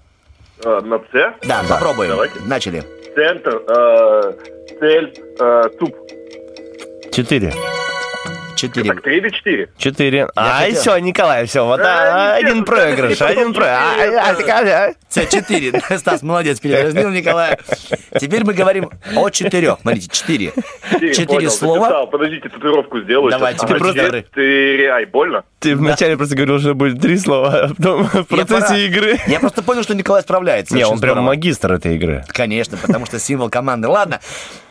Э, 0.64 0.80
На 0.82 0.98
С. 0.98 1.34
Да, 1.46 1.62
попробуем. 1.68 2.10
Давайте. 2.10 2.34
Начали. 2.46 2.82
Центр, 3.14 3.62
э, 3.68 4.32
цель, 4.80 5.14
э, 5.40 5.62
туп. 5.78 5.94
Четыре. 7.12 7.52
Четыре. 8.58 8.92
Так, 8.92 9.02
три 9.02 9.18
или 9.18 9.28
четыре? 9.30 9.68
Четыре. 9.78 10.28
А, 10.34 10.60
хотел- 10.60 10.80
все, 10.80 10.98
Николай, 10.98 11.46
все, 11.46 11.64
вот 11.64 11.80
А, 11.80 12.34
а, 12.34 12.36
нет, 12.38 12.50
один 12.50 12.64
проигрыш, 12.64 13.22
один 13.22 13.54
проигрыш. 13.54 13.78
А, 13.78 13.94
четыре, 13.94 14.18
а, 14.18 14.32
это- 14.32 14.52
а, 14.52 14.88
а. 14.88 14.94
С4. 15.10 15.98
Стас, 15.98 16.22
молодец, 16.22 16.60
передразнил 16.60 17.10
Николая. 17.10 17.58
Теперь 18.20 18.44
мы 18.44 18.52
говорим 18.54 18.90
о 19.16 19.30
четырех. 19.30 19.78
Смотрите, 19.80 20.08
четыре. 20.10 20.52
Четыре 21.14 21.50
слова. 21.50 22.06
Подождите, 22.06 22.48
татуировку 22.48 23.00
сделаю. 23.00 23.30
Давайте, 23.30 23.60
Ага, 23.64 23.74
ты 23.74 23.78
просто- 23.78 24.24
Ты, 24.34 24.86
ай, 24.88 25.04
больно? 25.06 25.44
Ты 25.60 25.74
вначале 25.76 26.16
просто 26.16 26.36
говорил, 26.36 26.58
что 26.60 26.74
будет 26.74 27.00
три 27.00 27.18
слова, 27.18 27.64
а 27.64 27.68
потом 27.74 28.04
в 28.04 28.24
процессе 28.24 28.86
игры... 28.86 29.18
Я 29.26 29.40
просто 29.40 29.62
понял, 29.62 29.82
что 29.82 29.94
Николай 29.94 30.22
справляется. 30.22 30.74
Не, 30.74 30.84
он 30.84 31.00
прям 31.00 31.22
магистр 31.22 31.72
этой 31.72 31.96
игры. 31.96 32.24
Конечно, 32.28 32.76
потому 32.76 33.06
что 33.06 33.18
символ 33.18 33.50
команды. 33.50 33.88
Ладно, 33.88 34.20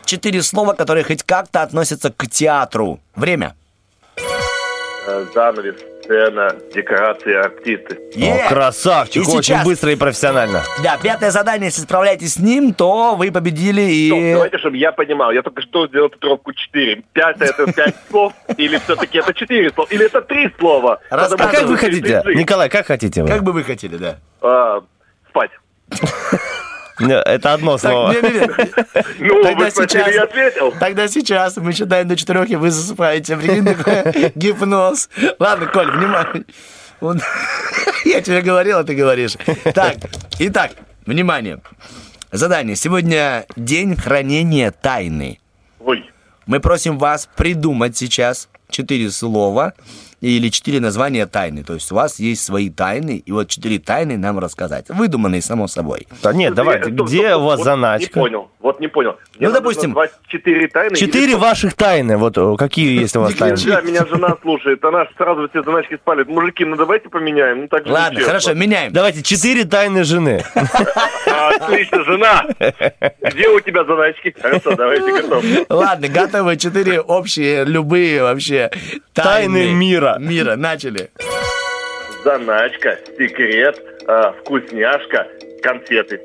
четыре 0.04 0.42
слова, 0.42 0.72
которые 0.74 1.04
хоть 1.04 1.22
как-то 1.22 1.62
относятся 1.62 2.10
к 2.10 2.26
театру. 2.28 3.00
Время. 3.14 3.54
Э, 5.10 5.24
Занавес, 5.34 5.76
сцена, 6.04 6.54
декорации, 6.74 7.34
артисты. 7.34 7.98
Е! 8.14 8.44
О, 8.44 8.48
красавчик, 8.48 9.16
И 9.16 9.20
очень 9.26 9.42
сейчас- 9.42 9.64
быстро 9.64 9.90
и 9.90 9.96
профессионально. 9.96 10.62
Да, 10.82 10.98
пятое 11.02 11.30
задание, 11.30 11.68
если 11.68 11.80
справляетесь 11.80 12.34
с 12.34 12.38
ним, 12.38 12.74
то 12.74 13.14
вы 13.16 13.32
победили 13.32 14.08
Стоп, 14.08 14.18
и... 14.18 14.32
давайте, 14.34 14.58
чтобы 14.58 14.76
я 14.76 14.92
понимал. 14.92 15.30
Я 15.30 15.42
только 15.42 15.62
что 15.62 15.86
сделал 15.88 16.10
татуировку 16.10 16.52
4. 16.52 17.02
5 17.14 17.36
это 17.40 17.72
5 17.72 17.94
слов, 18.10 18.32
или 18.58 18.76
все-таки 18.84 19.18
это 19.18 19.32
4 19.32 19.70
слова, 19.72 19.88
или 19.90 20.04
это 20.04 20.20
3 20.20 20.54
слова. 20.58 21.00
А 21.10 21.28
как 21.36 21.62
вы 21.62 21.78
хотите? 21.78 22.22
3G. 22.26 22.34
Николай, 22.34 22.68
как 22.68 22.86
хотите 22.86 23.22
вы? 23.22 23.28
Как 23.28 23.42
бы 23.42 23.52
вы 23.52 23.64
хотели, 23.64 23.96
да? 23.96 24.18
А, 24.42 24.80
Спать. 25.30 25.50
Это 27.00 27.52
одно 27.54 27.78
слово. 27.78 28.14
Ну, 29.20 29.42
Тогда 29.42 29.64
вы 29.64 29.70
спросили, 29.70 30.02
сейчас- 30.02 30.14
я 30.14 30.22
ответил. 30.24 30.72
Тогда 30.78 31.08
сейчас 31.08 31.56
мы 31.56 31.72
считаем 31.72 32.08
до 32.08 32.16
четырех, 32.16 32.50
и 32.50 32.56
вы 32.56 32.70
засыпаете. 32.70 33.36
Прикинь, 33.36 33.64
такой 33.64 34.32
гипноз. 34.34 35.08
Ладно, 35.38 35.66
Коль, 35.66 35.90
внимание. 35.90 36.44
Я 38.04 38.20
тебе 38.22 38.40
говорил, 38.42 38.78
а 38.78 38.84
ты 38.84 38.94
говоришь. 38.94 39.36
Так, 39.74 39.96
итак, 40.38 40.72
внимание. 41.06 41.60
Задание. 42.32 42.76
Сегодня 42.76 43.46
день 43.56 43.96
хранения 43.96 44.70
тайны. 44.70 45.38
Ой, 45.80 46.10
Мы 46.46 46.60
просим 46.60 46.98
вас 46.98 47.28
придумать 47.36 47.96
сейчас 47.96 48.48
четыре 48.70 49.10
слова 49.10 49.72
или 50.20 50.48
четыре 50.48 50.80
названия 50.80 51.26
тайны. 51.26 51.62
То 51.62 51.74
есть 51.74 51.90
у 51.92 51.94
вас 51.94 52.18
есть 52.18 52.44
свои 52.44 52.70
тайны, 52.70 53.22
и 53.24 53.32
вот 53.32 53.48
четыре 53.48 53.78
тайны 53.78 54.16
нам 54.16 54.38
рассказать. 54.38 54.86
Выдуманные, 54.88 55.42
само 55.42 55.68
собой. 55.68 56.06
Да 56.22 56.32
нет, 56.32 56.54
давайте, 56.54 56.92
Стоп, 56.92 57.06
где 57.06 57.28
стоп, 57.28 57.42
у 57.42 57.44
вас 57.44 57.58
вот 57.58 57.64
заначка? 57.64 58.18
Не 58.18 58.22
понял, 58.22 58.50
вот 58.60 58.80
не 58.80 58.88
понял. 58.88 59.16
Мне 59.38 59.48
Ну, 59.48 59.54
допустим, 59.54 59.96
четыре 60.28 60.68
тайны. 60.68 60.96
Четыре 60.96 61.28
или 61.28 61.34
ваших 61.34 61.74
тайны, 61.74 62.16
вот 62.16 62.38
э, 62.38 62.56
какие 62.56 63.00
есть 63.00 63.14
у 63.16 63.20
вас 63.20 63.34
тайны? 63.34 63.52
Нельзя, 63.52 63.80
меня 63.82 64.06
жена 64.06 64.36
слушает, 64.40 64.84
она 64.84 65.06
сразу 65.16 65.48
все 65.48 65.62
заначки 65.62 65.96
спалит. 65.96 66.28
Мужики, 66.28 66.64
ну 66.64 66.76
давайте 66.76 67.08
поменяем. 67.08 67.62
Ну 67.62 67.68
так 67.68 67.86
Ладно, 67.86 68.20
хорошо, 68.20 68.54
меняем. 68.54 68.92
Давайте, 68.92 69.22
четыре 69.22 69.64
тайны 69.64 70.04
жены. 70.04 70.42
Отлично, 71.26 72.04
жена. 72.04 72.46
Где 73.20 73.48
у 73.48 73.60
тебя 73.60 73.84
заначки? 73.84 74.34
Хорошо, 74.40 74.74
давайте 74.74 75.22
готов. 75.22 75.44
Ладно, 75.68 76.08
готовы. 76.08 76.56
Четыре 76.56 77.00
общие, 77.00 77.64
любые 77.64 78.22
вообще 78.22 78.70
тайны, 79.12 79.64
Тайны 79.64 79.72
мира. 79.72 80.07
Мира, 80.18 80.56
начали. 80.56 81.10
Заначка, 82.24 82.98
секрет, 83.16 83.80
а, 84.06 84.32
вкусняшка, 84.32 85.26
конфеты. 85.62 86.20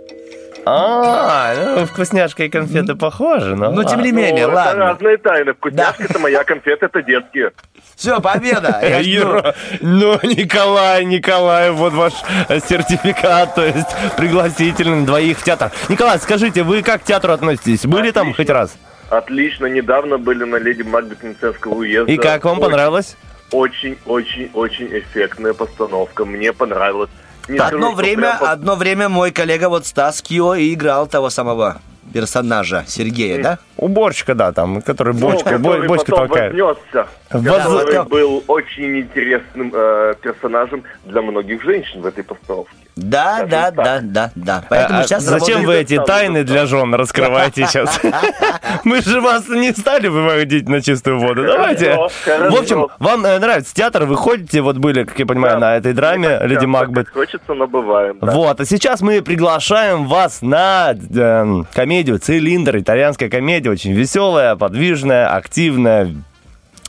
А, 0.66 1.54
ну, 1.56 1.86
вкусняшка 1.86 2.46
и 2.46 2.50
конфеты 2.50 2.96
похожи, 2.96 3.54
но... 3.56 3.72
Ну, 3.72 3.84
тем 3.84 4.02
не 4.02 4.12
ладно. 4.12 4.18
менее, 4.18 4.48
Ну, 4.48 4.54
это 4.54 4.56
ладно. 4.56 4.86
разные 4.86 5.18
тайны. 5.18 5.54
Вкусняшка 5.54 6.04
это 6.06 6.20
моя, 6.20 6.44
конфеты 6.46 6.86
это 6.86 7.02
детские. 7.02 7.52
Все, 7.98 8.22
победа. 8.22 8.80
Я 8.82 9.02
жду. 9.02 9.10
Юра, 9.10 9.56
ну, 9.82 10.14
Николай, 10.24 11.04
Николай, 11.04 11.70
вот 11.72 11.92
ваш 11.94 12.14
э, 12.48 12.60
сертификат, 12.60 13.56
то 13.56 13.66
есть 13.66 13.90
пригласительный 14.16 15.02
на 15.02 15.06
двоих 15.06 15.38
в 15.40 15.44
театр. 15.44 15.70
Николай, 15.90 16.18
скажите, 16.20 16.64
вы 16.64 16.82
как 16.82 17.02
к 17.02 17.04
театру 17.04 17.34
относитесь? 17.34 17.86
Были 17.86 18.12
там 18.12 18.34
хоть 18.34 18.50
раз? 18.50 18.78
Отлично, 19.10 19.66
недавно 19.66 20.18
были 20.18 20.46
на 20.46 20.56
Леди 20.56 20.82
Макбет 20.84 21.20
уезда. 21.66 22.12
И 22.12 22.18
как 22.18 22.46
вам 22.46 22.60
понравилось? 22.62 23.18
Очень, 23.54 23.98
очень, 24.06 24.50
очень 24.54 24.88
эффектная 24.88 25.54
постановка. 25.54 26.26
Мне 26.26 26.52
понравилось. 26.54 27.10
Не 27.48 27.58
скажу, 27.58 27.76
Одно 27.76 27.88
что 27.90 27.96
время, 27.98 28.38
прям 28.38 28.50
одно 28.50 28.76
время 28.76 29.10
мой 29.10 29.32
коллега 29.32 29.70
вот 29.70 29.86
Стас 29.86 30.22
Кио 30.22 30.56
и 30.56 30.74
играл 30.74 31.08
того 31.08 31.30
самого 31.30 31.82
персонажа 32.14 32.84
Сергея, 32.88 33.42
да? 33.42 33.60
Уборщика, 33.78 34.36
да, 34.36 34.52
там, 34.52 34.82
который 34.82 35.14
Ну, 35.14 35.32
бочка, 35.32 35.58
бо- 35.58 35.72
который 35.72 35.88
бочку 35.88 36.12
потом 36.12 36.28
толкает. 36.28 36.54
вознесся, 36.54 37.08
Воз- 37.32 37.64
который 37.86 38.06
был 38.08 38.44
очень 38.48 39.00
интересным 39.00 39.72
э, 39.76 40.14
персонажем 40.22 40.84
для 41.06 41.22
многих 41.22 41.64
женщин 41.64 42.02
в 42.02 42.06
этой 42.06 42.24
постановке. 42.24 42.72
Да, 42.96 43.38
Скажем 43.38 43.50
да, 43.50 43.72
да, 43.72 44.00
да, 44.04 44.32
да. 44.36 44.64
Поэтому 44.70 45.00
А, 45.00 45.04
сейчас 45.04 45.24
Зачем 45.24 45.64
вы 45.64 45.74
эти 45.78 45.98
тайны 45.98 46.44
для 46.44 46.68
жен 46.68 46.94
раскрываете 46.94 47.66
сейчас? 47.66 48.00
Мы 48.84 49.02
же 49.02 49.20
вас 49.20 49.50
не 49.50 49.72
стали 49.72 50.08
выводить 50.10 50.70
на 50.70 50.80
чистую 50.80 51.20
воду. 51.20 51.44
Давайте. 51.44 51.96
В 51.96 52.56
общем, 52.60 52.88
вам 53.00 53.26
э, 53.26 53.40
нравится 53.40 53.74
театр, 53.74 54.06
вы 54.06 54.16
ходите, 54.16 54.62
вот 54.62 54.78
были, 54.78 55.06
как 55.06 55.18
я 55.18 55.26
понимаю, 55.26 55.58
на 55.60 55.76
этой 55.78 55.94
драме 55.94 56.40
Леди 56.44 56.66
Макбет. 56.66 57.10
Хочется, 57.10 57.56
но 57.56 57.66
бываем. 57.66 58.20
Вот, 58.22 58.62
а 58.62 58.66
сейчас 58.66 59.02
мы 59.02 59.24
приглашаем 59.24 60.06
вас 60.08 60.44
на 60.44 60.92
э, 60.94 61.64
комедию 62.04 62.20
«Цилиндр». 62.20 62.80
Итальянская 62.80 63.30
комедия, 63.30 63.70
очень 63.70 63.94
веселая, 63.94 64.58
подвижная, 64.58 65.34
активная, 65.34 66.14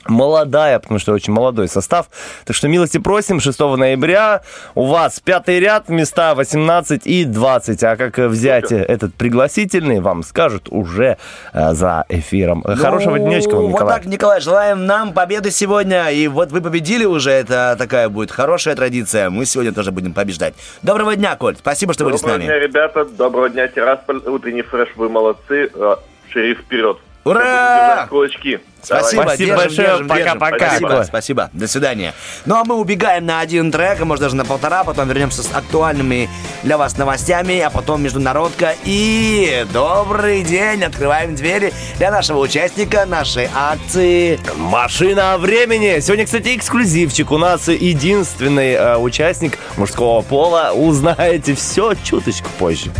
молодая, 0.06 0.78
потому 0.78 0.98
что 0.98 1.12
очень 1.12 1.32
молодой 1.32 1.68
состав. 1.68 2.06
Так 2.44 2.54
что 2.56 2.68
милости 2.68 2.98
просим, 2.98 3.40
6 3.40 3.58
ноября 3.60 4.42
у 4.74 4.86
вас 4.86 5.20
пятый 5.20 5.60
ряд, 5.60 5.88
места 5.88 6.34
18 6.34 7.06
и 7.06 7.24
20. 7.24 7.82
А 7.84 7.96
как 7.96 8.18
взять 8.18 8.72
э, 8.72 8.76
этот 8.82 9.14
пригласительный, 9.14 10.00
вам 10.00 10.22
скажут 10.22 10.68
уже 10.70 11.16
э, 11.52 11.72
за 11.74 12.04
эфиром. 12.08 12.62
Хорошего 12.62 13.16
Ну, 13.16 13.26
днечка 13.26 13.54
вам, 13.54 13.64
Вот 13.66 13.72
Николай. 13.74 13.94
так, 13.96 14.06
Николай, 14.06 14.40
желаем 14.40 14.86
нам 14.86 15.12
победы 15.12 15.50
сегодня. 15.50 16.10
И 16.10 16.28
вот 16.28 16.50
вы 16.52 16.60
победили 16.60 17.04
уже, 17.04 17.30
это 17.30 17.76
такая 17.78 18.08
будет 18.08 18.30
хорошая 18.30 18.74
традиция. 18.76 19.30
Мы 19.30 19.46
сегодня 19.46 19.72
тоже 19.72 19.90
будем 19.92 20.12
побеждать. 20.12 20.54
Доброго 20.82 21.16
дня, 21.16 21.36
Коль. 21.36 21.56
Спасибо, 21.56 21.92
что 21.94 22.04
были 22.04 22.16
с 22.16 22.20
Доброго 22.20 22.38
нами. 22.38 22.46
дня, 22.48 22.58
ребята. 22.58 23.04
Доброго 23.04 23.48
дня, 23.50 23.68
Тирасполь. 23.68 24.18
Утренний 24.26 24.62
фреш, 24.62 24.88
вы 24.96 25.08
молодцы. 25.08 25.70
Э, 25.74 25.96
Шериф 26.32 26.60
вперед. 26.60 26.98
Ура! 27.24 28.06
Кулачки. 28.10 28.60
Спасибо. 28.84 29.22
Спасибо 29.22 29.56
держим, 29.56 29.56
большое. 29.56 30.04
Пока-пока, 30.04 30.66
Спасибо, 30.66 31.04
спасибо. 31.06 31.50
До 31.54 31.66
свидания. 31.66 32.12
Ну, 32.44 32.56
а 32.56 32.64
мы 32.64 32.74
убегаем 32.76 33.24
на 33.24 33.40
один 33.40 33.72
трек, 33.72 34.00
а 34.00 34.04
может 34.04 34.22
даже 34.22 34.36
на 34.36 34.44
полтора, 34.44 34.84
потом 34.84 35.08
вернемся 35.08 35.42
с 35.42 35.50
актуальными 35.54 36.28
для 36.62 36.76
вас 36.76 36.98
новостями, 36.98 37.58
а 37.60 37.70
потом 37.70 38.02
международка. 38.02 38.74
И 38.84 39.64
добрый 39.72 40.42
день, 40.42 40.84
открываем 40.84 41.34
двери 41.34 41.72
для 41.96 42.10
нашего 42.10 42.40
участника 42.40 43.06
нашей 43.06 43.48
акции. 43.54 44.38
Машина 44.56 45.38
времени. 45.38 46.00
Сегодня, 46.00 46.26
кстати, 46.26 46.54
эксклюзивчик. 46.54 47.30
У 47.30 47.38
нас 47.38 47.68
единственный 47.68 48.72
э, 48.72 48.96
участник 48.98 49.58
мужского 49.78 50.20
пола. 50.20 50.72
Узнаете 50.74 51.54
все 51.54 51.94
чуточку 51.94 52.48
позже. 52.58 52.90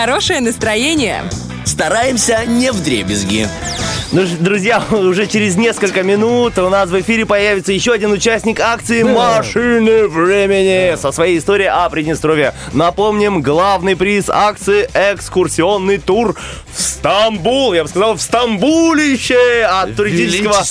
Хорошее 0.00 0.40
настроение. 0.40 1.24
Стараемся 1.64 2.44
не 2.46 2.70
в 2.70 2.84
дребезги. 2.84 3.48
Ну, 4.12 4.22
друзья, 4.38 4.80
уже 4.90 5.26
через 5.26 5.56
несколько 5.56 6.04
минут 6.04 6.56
у 6.58 6.68
нас 6.68 6.88
в 6.88 7.00
эфире 7.00 7.26
появится 7.26 7.72
еще 7.72 7.92
один 7.92 8.12
участник 8.12 8.60
акции 8.60 9.02
«Машины 9.02 10.06
времени» 10.06 10.96
со 10.96 11.10
своей 11.10 11.38
историей 11.38 11.68
о 11.68 11.90
Приднестровье. 11.90 12.54
Напомним, 12.72 13.42
главный 13.42 13.96
приз 13.96 14.30
акции 14.30 14.88
«Экскурсионный 14.94 15.98
тур 15.98 16.36
Стамбул». 16.98 17.72
Я 17.72 17.84
бы 17.84 17.88
сказал, 17.88 18.14
в 18.14 18.20
Стамбулище 18.22 19.62
от 19.64 19.94
туристического 19.96 20.64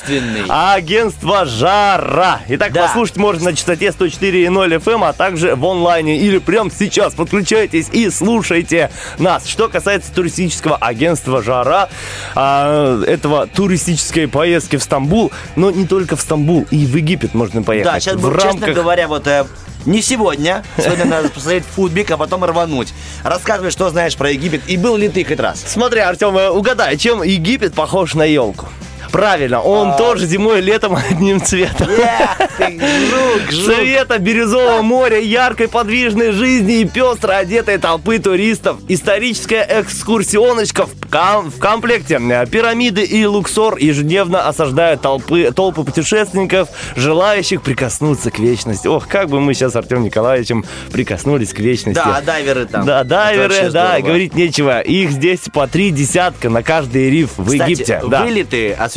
агентства 0.50 1.46
«Жара». 1.46 2.42
Итак, 2.50 2.74
Да. 2.74 2.84
послушать 2.84 3.18
можно 3.18 3.46
на 3.52 3.56
частоте 3.56 3.88
104.0 3.88 4.76
FM, 4.78 5.08
а 5.08 5.14
также 5.14 5.56
в 5.56 5.66
онлайне 5.66 6.18
или 6.18 6.38
прямо 6.38 6.70
сейчас. 6.70 7.14
Подключайтесь 7.14 7.88
и 7.92 8.10
слушайте 8.10 8.92
нас. 9.18 9.48
Что 9.48 9.70
касается 9.70 10.12
туристического 10.14 10.76
агентства 10.76 11.42
«Жара», 11.42 11.90
а, 12.36 13.02
этого 13.04 13.48
туристической 13.48 14.28
поездки 14.28 14.76
в 14.76 14.84
Стамбул, 14.84 15.32
но 15.56 15.72
не 15.72 15.88
только 15.88 16.16
в 16.16 16.22
Стамбул, 16.22 16.66
и 16.72 16.86
в 16.86 16.96
Египет 16.96 17.34
можно 17.34 17.64
поехать. 17.64 17.94
Да, 17.94 18.00
сейчас 18.00 18.16
в 18.16 18.22
будем, 18.22 18.36
честно 18.36 18.50
рамках 18.50 18.76
говоря, 18.76 19.08
вот 19.08 19.28
э, 19.28 19.46
не 19.88 20.02
сегодня. 20.02 20.64
Сегодня 20.78 21.06
надо 21.06 21.30
посмотреть 21.30 21.64
футбик, 21.64 22.12
а 22.12 22.18
потом 22.18 22.44
рвануть. 22.44 22.94
Рассказывай, 23.24 23.72
что 23.72 23.90
знаешь 23.90 24.16
про 24.16 24.30
Египет. 24.30 24.62
И 24.68 24.78
был 24.78 24.98
ли 24.98 25.10
ты 25.10 25.24
хоть 25.24 25.40
раз? 25.40 25.64
Смотри, 25.66 26.02
Артем, 26.02 26.38
э, 26.38 26.50
угадай, 26.50 26.98
чем 26.98 27.24
Египет 27.24 27.74
похож 27.74 28.14
на 28.14 28.24
елку? 28.24 28.68
Правильно, 29.12 29.62
он 29.62 29.90
А. 29.90 29.98
тоже 29.98 30.26
зимой 30.26 30.60
и 30.60 30.62
летом 30.62 30.96
одним 31.10 31.42
цветом. 31.42 31.88
Цвета 33.50 34.18
бирюзового 34.20 34.82
моря, 34.82 35.20
яркой 35.20 35.68
подвижной 35.68 36.32
жизни 36.32 36.82
и 36.82 36.86
пестро 36.86 37.34
одетой 37.34 37.78
толпы 37.78 38.20
туристов. 38.20 38.78
Историческая 38.88 39.68
экскурсионочка 39.70 40.86
в, 40.86 40.92
ком- 41.10 41.50
в 41.52 41.60
комплекте. 41.60 42.20
Пирамиды 42.52 43.04
и 43.04 43.26
Луксор 43.26 43.78
ежедневно 43.78 44.48
осаждают 44.48 45.02
толпы, 45.02 45.52
толпы 45.56 45.84
путешественников, 45.84 46.70
желающих 46.96 47.62
прикоснуться 47.62 48.32
к 48.32 48.40
вечности. 48.40 48.88
Ох, 48.88 49.08
как 49.08 49.30
бы 49.30 49.40
мы 49.40 49.54
сейчас 49.54 49.74
с 49.74 49.76
Артем 49.76 50.04
Николаевичем 50.04 50.66
прикоснулись 50.92 51.54
к 51.54 51.60
вечности. 51.60 52.02
Да, 52.04 52.22
дайверы 52.22 52.66
там. 52.66 52.86
Да, 52.86 53.04
дайверы, 53.04 53.56
да, 53.64 53.70
здорово. 53.70 54.00
говорить 54.08 54.36
нечего. 54.36 54.82
Их 54.82 55.12
здесь 55.12 55.40
по 55.54 55.68
три 55.68 55.92
десятка 55.92 56.50
на 56.50 56.64
каждый 56.64 57.10
риф 57.10 57.32
в 57.38 57.46
Кстати, 57.52 57.72
Египте. 57.72 58.02
Да. 58.08 58.24
вылеты 58.24 58.74
осуществляются 58.74 58.97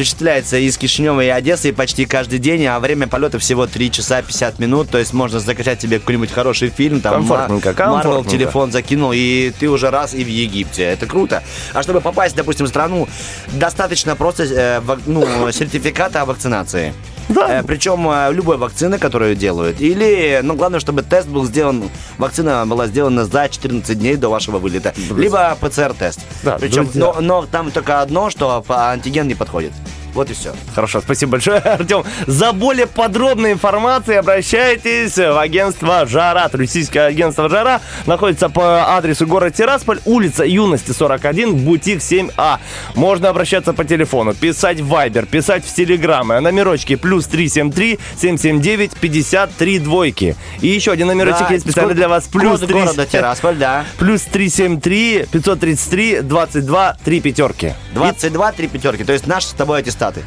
из 0.57 0.79
Кишинева 0.79 1.21
и 1.21 1.29
Одессы 1.29 1.73
почти 1.73 2.07
каждый 2.07 2.39
день, 2.39 2.67
а 2.67 2.79
время 2.81 3.07
полета 3.07 3.39
всего 3.39 3.67
3 3.67 3.91
часа 3.91 4.23
50 4.23 4.59
минут, 4.59 4.91
то 4.91 4.99
есть 4.99 5.13
можно 5.13 5.41
закачать 5.41 5.81
себе 5.83 5.99
какой-нибудь 5.99 6.31
хороший 6.31 6.69
фильм, 6.69 7.01
там, 7.01 7.15
Комфортненько, 7.15 7.75
комфортненько. 7.75 8.31
телефон 8.31 8.73
закинул, 8.73 9.13
и 9.15 9.53
ты 9.59 9.69
уже 9.69 9.91
раз 9.91 10.15
и 10.15 10.25
в 10.25 10.29
Египте. 10.29 10.85
Это 10.85 11.07
круто. 11.07 11.43
А 11.73 11.83
чтобы 11.83 12.01
попасть, 12.01 12.37
допустим, 12.37 12.67
в 12.67 12.69
страну, 12.69 13.09
достаточно 13.53 14.17
просто 14.17 14.45
э, 14.45 14.81
ну, 15.07 15.51
сертификата 15.53 16.23
о 16.23 16.25
вакцинации. 16.25 16.95
Да. 17.31 17.61
Э, 17.61 17.63
причем 17.63 18.09
э, 18.11 18.33
любой 18.33 18.57
вакцины, 18.59 18.99
которую 18.99 19.35
делают. 19.37 19.81
Или, 19.81 20.41
ну, 20.43 20.55
главное, 20.55 20.81
чтобы 20.81 21.03
тест 21.03 21.29
был 21.29 21.45
сделан, 21.47 21.89
вакцина 22.19 22.67
была 22.67 22.87
сделана 22.87 23.25
за 23.25 23.49
14 23.49 23.99
дней 23.99 24.17
до 24.17 24.29
вашего 24.29 24.59
вылета. 24.59 24.93
Либо 25.17 25.57
ПЦР-тест. 25.61 26.21
Да, 26.43 26.59
Причем, 26.59 26.85
друзья. 26.85 27.01
но, 27.01 27.21
но 27.21 27.47
там 27.47 27.71
только 27.71 28.03
одно, 28.03 28.31
что 28.31 28.63
по- 28.67 28.91
антиген 28.91 29.27
не 29.29 29.35
подходит. 29.35 29.73
Вот 30.15 30.31
и 30.31 30.35
все. 30.35 30.53
Хорошо, 30.75 31.01
спасибо 31.01 31.33
большое, 31.33 31.59
Артем. 31.59 32.05
За 32.27 32.53
более 32.53 32.87
подробной 32.87 33.53
информацией 33.53 34.19
обращайтесь 34.19 35.17
в 35.17 35.39
агентство 35.39 36.07
«Жара». 36.07 36.49
Туристическое 36.49 37.07
агентство 37.07 37.49
«Жара» 37.49 37.81
находится 38.07 38.49
по 38.49 38.97
адресу 38.97 39.27
город 39.27 39.55
Тирасполь, 39.55 40.01
улица 40.05 40.45
Юности, 40.45 40.93
41, 40.93 41.57
бутик 41.57 41.99
7А. 41.99 42.59
Можно 42.95 43.29
обращаться 43.29 43.73
по 43.73 43.85
телефону, 43.85 44.35
писать 44.35 44.81
в 44.81 44.89
Вайбер, 44.89 45.27
писать 45.27 45.65
в 45.65 45.75
Телеграм. 45.75 46.27
Номерочки 46.29 46.97
плюс 46.97 47.27
373 47.27 47.99
779 48.17 48.93
53 48.97 49.79
двойки. 49.79 50.37
И 50.61 50.69
еще 50.69 50.93
один 50.93 51.09
номерочек 51.09 51.49
Да, 51.49 51.55
есть 51.55 51.65
специально 51.65 51.95
для 51.95 52.09
вас. 52.09 52.25
Плюс 52.25 52.61
код 52.61 52.69
3... 52.69 52.81
города 52.81 53.07
Тирасполь, 53.07 53.57
да. 53.57 53.85
Плюс 53.99 54.23
373 54.23 55.27
533 55.31 56.21
22 56.23 56.97
3 57.05 57.21
пятерки. 57.21 57.73
22, 57.95 58.53
3 58.53 58.69
пятерки. 58.69 59.05
То 59.05 59.13
есть 59.13 59.27
наши 59.27 59.49
с 59.49 59.53
тобой 59.53 59.79
аттестаты. 60.01 60.25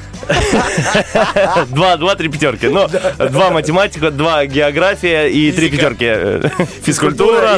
Два, 1.69 1.97
два, 1.97 2.15
три 2.15 2.29
пятерки. 2.29 2.67
Ну, 2.67 2.87
два 3.29 3.49
математика, 3.49 4.11
два 4.11 4.45
география 4.45 5.27
и 5.27 5.51
три 5.51 5.69
пятерки. 5.69 6.49
Физкультура. 6.83 7.57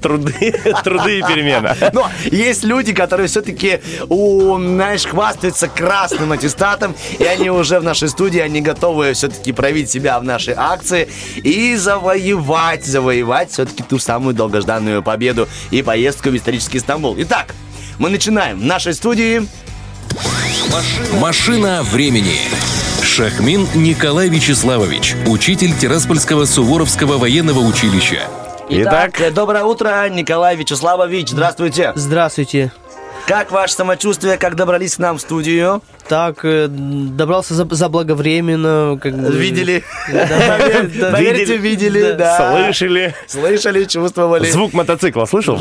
Труды, 0.00 0.54
труды 0.82 1.18
и 1.18 1.22
перемена. 1.22 1.76
Но 1.92 2.10
есть 2.24 2.64
люди, 2.64 2.92
которые 2.92 3.28
все-таки, 3.28 3.80
знаешь, 4.08 5.06
хвастаются 5.06 5.68
красным 5.68 6.32
аттестатом, 6.32 6.94
и 7.18 7.24
они 7.24 7.50
уже 7.50 7.78
в 7.80 7.84
нашей 7.84 8.08
студии, 8.08 8.40
они 8.40 8.60
готовы 8.60 9.12
все-таки 9.12 9.52
проявить 9.52 9.90
себя 9.90 10.18
в 10.18 10.24
нашей 10.24 10.54
акции 10.56 11.08
и 11.36 11.76
завоевать, 11.76 12.84
завоевать 12.84 13.50
все-таки 13.50 13.82
ту 13.82 13.98
самую 13.98 14.34
долгожданную 14.34 15.02
победу 15.02 15.48
и 15.70 15.82
поездку 15.82 16.30
в 16.30 16.36
исторический 16.36 16.78
Стамбул. 16.78 17.14
Итак, 17.18 17.54
мы 17.98 18.10
начинаем. 18.10 18.58
В 18.58 18.64
нашей 18.64 18.94
студии 18.94 19.46
Машина 21.20 21.82
времени. 21.82 22.40
Шахмин 23.02 23.68
Николай 23.74 24.28
Вячеславович, 24.28 25.14
учитель 25.26 25.76
Тираспольского 25.76 26.46
Суворовского 26.46 27.18
военного 27.18 27.60
училища. 27.60 28.22
Итак, 28.68 29.20
э, 29.20 29.30
доброе 29.30 29.64
утро, 29.64 30.08
Николай 30.08 30.56
Вячеславович. 30.56 31.28
Здравствуйте. 31.28 31.92
Здравствуйте. 31.94 32.72
Как 33.26 33.52
ваше 33.52 33.74
самочувствие, 33.74 34.36
как 34.36 34.54
добрались 34.54 34.96
к 34.96 34.98
нам 34.98 35.18
в 35.18 35.20
студию? 35.20 35.82
Так, 36.08 36.44
э, 36.44 36.66
добрался 36.68 37.54
за- 37.54 37.66
заблаговременно. 37.74 38.98
Как 39.02 39.14
бы. 39.16 39.30
Видели? 39.32 39.82
Да, 40.12 40.26
да, 41.00 41.10
Поверьте, 41.12 41.56
видели, 41.56 42.12
да. 42.12 42.36
слышали. 42.66 43.14
Слышали, 43.26 43.84
чувствовали. 43.84 44.50
Звук 44.50 44.72
мотоцикла 44.74 45.24
слышал? 45.24 45.58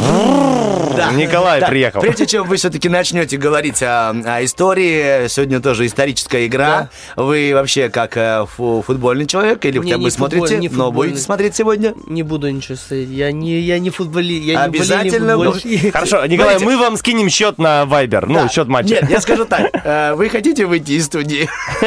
Да. 0.95 1.11
Николай 1.11 1.59
Да, 1.59 1.67
приехал. 1.67 2.01
Прежде 2.01 2.25
чем 2.27 2.45
вы 2.47 2.57
все-таки 2.57 2.87
начнете 2.87 3.37
говорить 3.37 3.81
о, 3.81 4.09
о 4.11 4.43
истории, 4.43 5.27
сегодня 5.27 5.59
тоже 5.59 5.85
историческая 5.87 6.45
игра. 6.45 6.89
Вы 7.15 7.51
вообще 7.53 7.89
как 7.89 8.15
э, 8.17 8.45
фу- 8.45 8.83
футбольный 8.85 9.25
человек 9.25 9.63
или 9.65 9.77
Не, 9.79 9.83
хотя 9.83 9.97
бы 9.97 10.03
не 10.03 10.11
смотрите? 10.11 10.45
футболь- 10.45 10.59
не 10.59 10.69
но 10.69 10.91
будете 10.91 11.19
смотреть 11.19 11.55
сегодня? 11.55 11.93
Не 12.07 12.21
буду 12.21 12.49
ничего 12.49 12.75
сказать. 12.75 13.07
Я 13.07 13.31
не, 13.31 13.59
я 13.59 13.79
не 13.79 13.89
футболи, 13.89 14.33
я 14.33 14.53
не 14.53 14.65
Обязательно 14.65 15.33
футболист, 15.35 15.65
не 15.65 15.77
футболист. 15.77 15.93
Хорошо, 15.95 16.25
Николай, 16.27 16.59
мы 16.59 16.77
вам 16.77 16.97
скинем 16.97 17.29
счет 17.29 17.57
на 17.57 17.85
Вайбер. 17.85 18.27
Ну, 18.27 18.35
Да. 18.43 18.49
счет 18.49 18.67
матча. 18.67 18.95
Нет, 18.95 19.09
я 19.09 19.19
скажу 19.21 19.45
так. 19.45 19.69
э, 19.83 20.13
Вы 20.13 20.29
хотите 20.33 20.65
выйти 20.65 20.93
из 20.93 21.05
студии? 21.05 21.47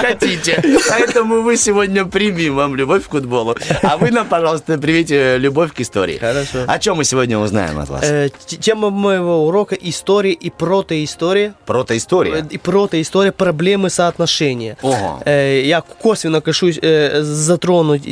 Хотите. 0.00 0.62
Поэтому 0.88 1.42
мы 1.42 1.56
сегодня 1.56 2.04
примем 2.04 2.56
вам 2.56 2.74
любовь 2.74 3.06
к 3.06 3.10
футболу. 3.10 3.54
А 3.82 3.96
вы 3.98 4.10
нам, 4.10 4.26
пожалуйста, 4.26 4.78
привите 4.78 5.36
любовь 5.38 5.72
к 5.74 5.80
истории. 5.80 6.18
Хорошо. 6.18 6.64
О 6.66 6.78
чем 6.78 6.96
мы 6.96 7.04
сегодня 7.04 7.38
узнаем 7.38 7.78
от 7.78 7.88
вас? 7.90 8.02
Э, 8.02 8.30
Тема 8.46 8.90
моего 8.90 9.46
урока 9.46 9.74
история 9.74 10.32
и 10.32 10.50
протоистория. 10.50 11.54
Протоистория. 11.66 12.46
И 12.50 12.58
протоистория 12.58 13.32
проблемы 13.32 13.90
соотношения. 13.90 14.76
Ого. 14.82 15.20
Э, 15.24 15.60
Я 15.64 15.82
косвенно 15.82 16.40
кашусь 16.40 16.78
э, 16.80 17.22
затронуть 17.22 18.06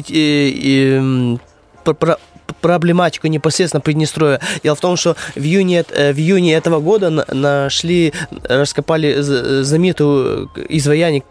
проблематику 2.61 3.27
непосредственно 3.29 3.81
Приднестровья. 3.81 4.41
Дело 4.63 4.77
в 4.77 4.81
том, 4.81 4.97
что 4.97 5.17
в 5.35 5.41
июне, 5.41 5.85
э, 5.91 6.13
в 6.13 6.19
июне 6.19 6.55
этого 6.55 6.81
года 6.81 7.11
на- 7.11 7.25
нашли, 7.33 8.13
раскопали 8.45 9.21
з- 9.21 9.65
знаменитую 9.65 10.51
изваяние 10.69 11.21
к- 11.23 11.25
к- 11.25 11.27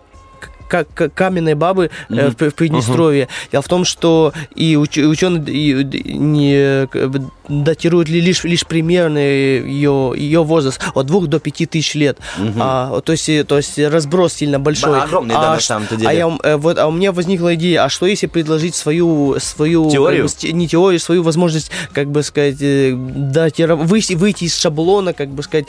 каменной 0.69 1.55
бабы 1.55 1.89
э, 2.09 2.29
в, 2.29 2.49
в 2.49 2.53
Приднестровье. 2.53 3.27
Дело 3.51 3.61
в 3.61 3.67
том, 3.67 3.85
что 3.85 4.33
и 4.55 4.75
уч- 4.75 5.03
ученые 5.03 5.43
и- 5.53 5.83
не 6.13 6.87
как 6.87 7.11
датируют 7.47 8.09
ли- 8.09 8.21
лишь, 8.21 8.43
лишь 8.43 8.65
примерно 8.65 9.17
ее, 9.17 10.13
ее 10.15 10.43
возраст 10.43 10.79
от 10.93 11.05
двух 11.07 11.27
до 11.27 11.39
пяти 11.39 11.65
тысяч 11.65 11.95
лет. 11.95 12.17
А, 12.59 13.01
то, 13.01 13.11
есть, 13.11 13.27
э, 13.29 13.43
то 13.43 13.57
есть 13.57 13.77
разброс 13.79 14.33
сильно 14.33 14.59
большой. 14.59 15.01
огромный, 15.01 15.33
да, 15.35 15.51
а, 15.51 15.53
на 15.55 15.59
ш- 15.59 15.65
самом-то 15.65 15.95
деле. 15.95 16.09
А, 16.09 16.13
я, 16.13 16.37
э, 16.43 16.55
вот, 16.57 16.77
а 16.77 16.87
у 16.87 16.91
меня 16.91 17.11
возникла 17.11 17.55
идея, 17.55 17.83
а 17.85 17.89
что 17.89 18.05
если 18.05 18.27
предложить 18.27 18.75
свою, 18.75 19.37
свою 19.39 19.89
Теорию? 19.89 20.27
как 20.29 20.41
бы, 20.41 20.51
не 20.51 20.67
теорию, 20.67 20.99
свою 20.99 21.23
возможность, 21.23 21.71
как 21.93 22.09
бы 22.11 22.21
сказать, 22.23 22.61
датира- 22.61 23.75
выйти, 23.75 24.13
выйти 24.13 24.45
из 24.45 24.55
шаблона, 24.57 25.13
как 25.13 25.29
бы 25.29 25.43
сказать, 25.43 25.65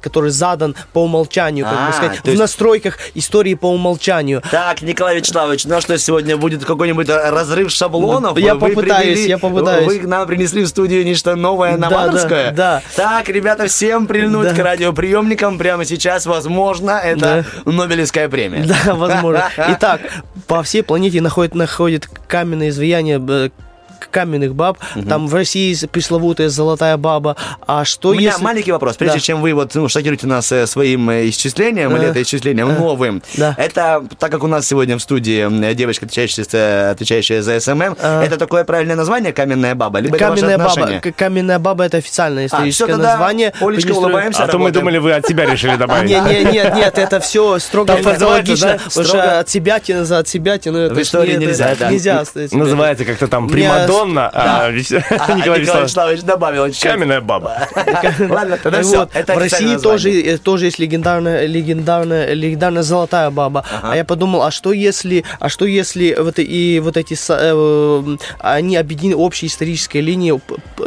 который 0.00 0.30
задан 0.30 0.74
по 0.92 1.04
умолчанию, 1.04 1.64
как 1.64 1.74
А, 1.78 1.86
бы 1.88 1.92
сказать, 1.92 2.16
то 2.18 2.22
в 2.24 2.26
есть- 2.28 2.40
настройках 2.40 2.98
истории 3.14 3.54
по 3.54 3.66
умолчанию. 3.70 4.33
Так, 4.50 4.82
Николай 4.82 5.16
Вячеславович, 5.16 5.64
ну 5.66 5.76
а 5.76 5.80
что 5.80 5.96
сегодня 5.98 6.36
будет 6.36 6.64
какой-нибудь 6.64 7.08
разрыв 7.08 7.70
шаблонов? 7.70 8.38
Я 8.38 8.54
Вы 8.54 8.68
попытаюсь, 8.70 9.18
привели- 9.18 9.28
я 9.28 9.38
попытаюсь. 9.38 9.86
Вы 9.86 10.06
нам 10.06 10.26
принесли 10.26 10.64
в 10.64 10.68
студию 10.68 11.04
нечто 11.04 11.34
новое, 11.36 11.76
Да, 11.76 11.88
новаторское? 11.90 12.50
да, 12.52 12.80
да. 12.80 12.82
Так, 12.96 13.28
ребята, 13.28 13.66
всем 13.66 14.06
прильнуть 14.06 14.48
Да. 14.48 14.54
к 14.54 14.58
радиоприемникам 14.58 15.58
прямо 15.58 15.84
сейчас. 15.84 16.26
Возможно, 16.26 16.92
это 16.92 17.44
Нобелевская 17.64 18.28
премия. 18.28 18.64
Да, 18.64 18.94
возможно. 18.94 19.48
Итак, 19.56 20.00
по 20.46 20.62
всей 20.62 20.82
планете 20.82 21.20
находят, 21.20 21.54
находят 21.54 22.08
каменные 22.26 22.70
изваяния 22.70 23.18
э, 23.26 23.48
к- 23.50 23.52
каменных 24.14 24.54
баб. 24.54 24.78
Там 25.08 25.26
в 25.26 25.34
России 25.34 25.70
есть 25.70 25.90
пресловутая 25.90 26.48
золотая 26.48 26.96
баба. 26.96 27.36
А 27.66 27.84
что 27.84 28.10
У 28.10 28.14
меня 28.14 28.30
если... 28.30 28.44
маленький 28.44 28.70
вопрос. 28.72 28.96
Прежде 28.96 29.18
Да. 29.18 29.20
чем 29.24 29.42
вы 29.42 29.52
вот 29.54 29.74
ну, 29.74 29.88
шокируете 29.88 30.26
нас 30.28 30.50
э, 30.52 30.66
своим 30.66 31.10
э, 31.10 31.28
исчислением, 31.28 31.96
или 31.96 32.06
это 32.06 32.22
исчислением 32.22 32.74
новым, 32.74 33.22
да. 33.36 33.54
это, 33.58 34.04
так 34.18 34.30
как 34.30 34.44
у 34.44 34.46
нас 34.46 34.66
сегодня 34.66 34.96
в 34.96 35.02
студии 35.02 35.74
девочка, 35.74 36.06
отвечающая, 36.06 36.44
за- 36.44 36.90
отвечающая 36.92 37.42
за 37.42 37.58
SMM, 37.58 37.96
это 38.00 38.36
такое 38.38 38.64
правильное 38.64 38.96
название 38.96 39.32
«Каменная 39.32 39.74
баба»? 39.74 39.98
Либо 39.98 40.16
Каменная 40.16 40.58
баба, 40.58 41.00
каменная 41.16 41.58
баба 41.58 41.84
это 41.84 41.96
официальное 41.96 42.46
всё, 42.46 42.56
историческое 42.56 42.86
тогда, 42.92 43.10
название. 43.10 43.52
Олечка, 43.60 43.92
улыбаемся, 43.92 44.44
А 44.44 44.48
то 44.48 44.58
мы 44.58 44.70
думали, 44.70 44.98
вы 44.98 45.12
от 45.12 45.26
себя 45.26 45.44
решили 45.44 45.76
добавить. 45.76 46.08
Не, 46.08 46.20
не, 46.20 46.52
нет, 46.52 46.74
нет, 46.76 46.98
это 46.98 47.18
все 47.20 47.58
строго 47.58 47.96
фразеологично, 47.96 48.78
потому 48.84 49.06
что 49.06 49.40
от 49.40 49.48
себя 49.48 49.80
тяну 49.80 50.04
за 50.04 50.18
от 50.18 50.28
себя 50.28 50.58
тяну. 50.58 50.88
В 50.94 51.00
истории 51.00 51.36
нельзя, 51.36 51.74
да. 51.78 51.90
Нельзя. 51.90 52.24
Называется 52.52 53.04
как-то 53.04 53.26
там 53.26 53.46
Меня- 53.52 53.86
Примадонна, 54.04 54.30
а 54.32 54.66
А, 54.66 54.72
Николай 55.34 55.60
Вячеславович 55.60 56.22
добавил. 56.22 56.72
Каменная 56.80 57.20
баба. 57.20 57.68
Ладно, 58.18 58.58
тогда 58.62 58.82
все. 58.82 59.06
В 59.06 59.38
России 59.38 59.76
тоже, 59.76 60.10
э, 60.10 60.38
тоже 60.38 60.66
есть 60.66 60.78
легендарная, 60.78 61.46
легендарная, 61.46 62.32
легендарная 62.32 62.82
золотая 62.82 63.30
баба. 63.30 63.64
А 63.82 63.96
я 63.96 64.04
подумал, 64.04 64.42
а 64.42 64.50
что 64.50 64.72
если, 64.72 65.24
а 65.40 65.48
что 65.48 65.64
если 65.64 66.16
вот 66.18 66.38
и 66.38 66.80
вот 66.82 66.96
эти 66.96 67.16
э, 67.28 68.16
они 68.40 68.76
объединены 68.76 69.16
общей 69.16 69.46
исторической 69.46 69.98
линией, 69.98 70.40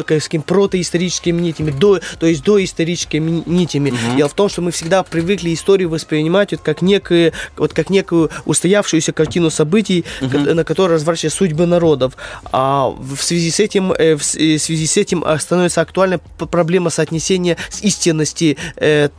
каким 0.06 0.42
протоисторическими 0.42 1.42
нитями, 1.42 1.72
до, 1.72 2.00
то 2.20 2.26
есть 2.26 2.44
доисторическими 2.44 3.44
нитями. 3.46 3.94
Дело 4.16 4.30
в 4.30 4.34
том, 4.34 4.50
что 4.50 4.62
мы 4.62 4.72
всегда 4.72 5.04
привыкли 5.04 5.54
историю 5.54 5.90
воспринимать 5.90 6.52
вот 6.52 6.62
как 6.62 6.82
некую, 6.82 7.34
вот 7.58 7.74
как 7.74 7.90
некую 7.90 8.30
устоявшуюся 8.46 9.14
картину 9.14 9.50
событий, 9.50 10.06
на 10.22 10.64
которой 10.64 10.94
разворачиваются 10.94 11.38
судьбы 11.38 11.66
народов. 11.66 12.14
А 12.52 12.90
в 13.16 13.24
связи 13.24 13.52
с 13.52 13.60
этим, 13.60 13.92
э, 13.92 14.16
в 14.16 14.22
э, 14.36 14.58
в 14.58 14.62
связи 14.62 14.86
с 14.86 14.98
этим 14.98 15.24
а, 15.26 15.38
становится 15.40 15.82
актуальна 15.82 16.20
проблема 16.20 16.90
соотнесения 16.90 17.58
с 17.70 17.82
истинности 17.82 18.58
э, 18.76 19.10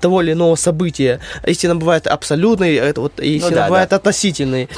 того 0.00 0.22
или 0.22 0.32
иного 0.32 0.56
события. 0.56 1.20
Истина 1.46 1.76
бывает 1.76 2.06
абсолютной, 2.06 2.78
а 2.78 2.84
это 2.84 3.00
вот 3.00 3.20
истина 3.20 3.56
да, 3.56 3.66
бывает 3.66 3.90
да. 3.90 3.96
относительной. 3.96 4.68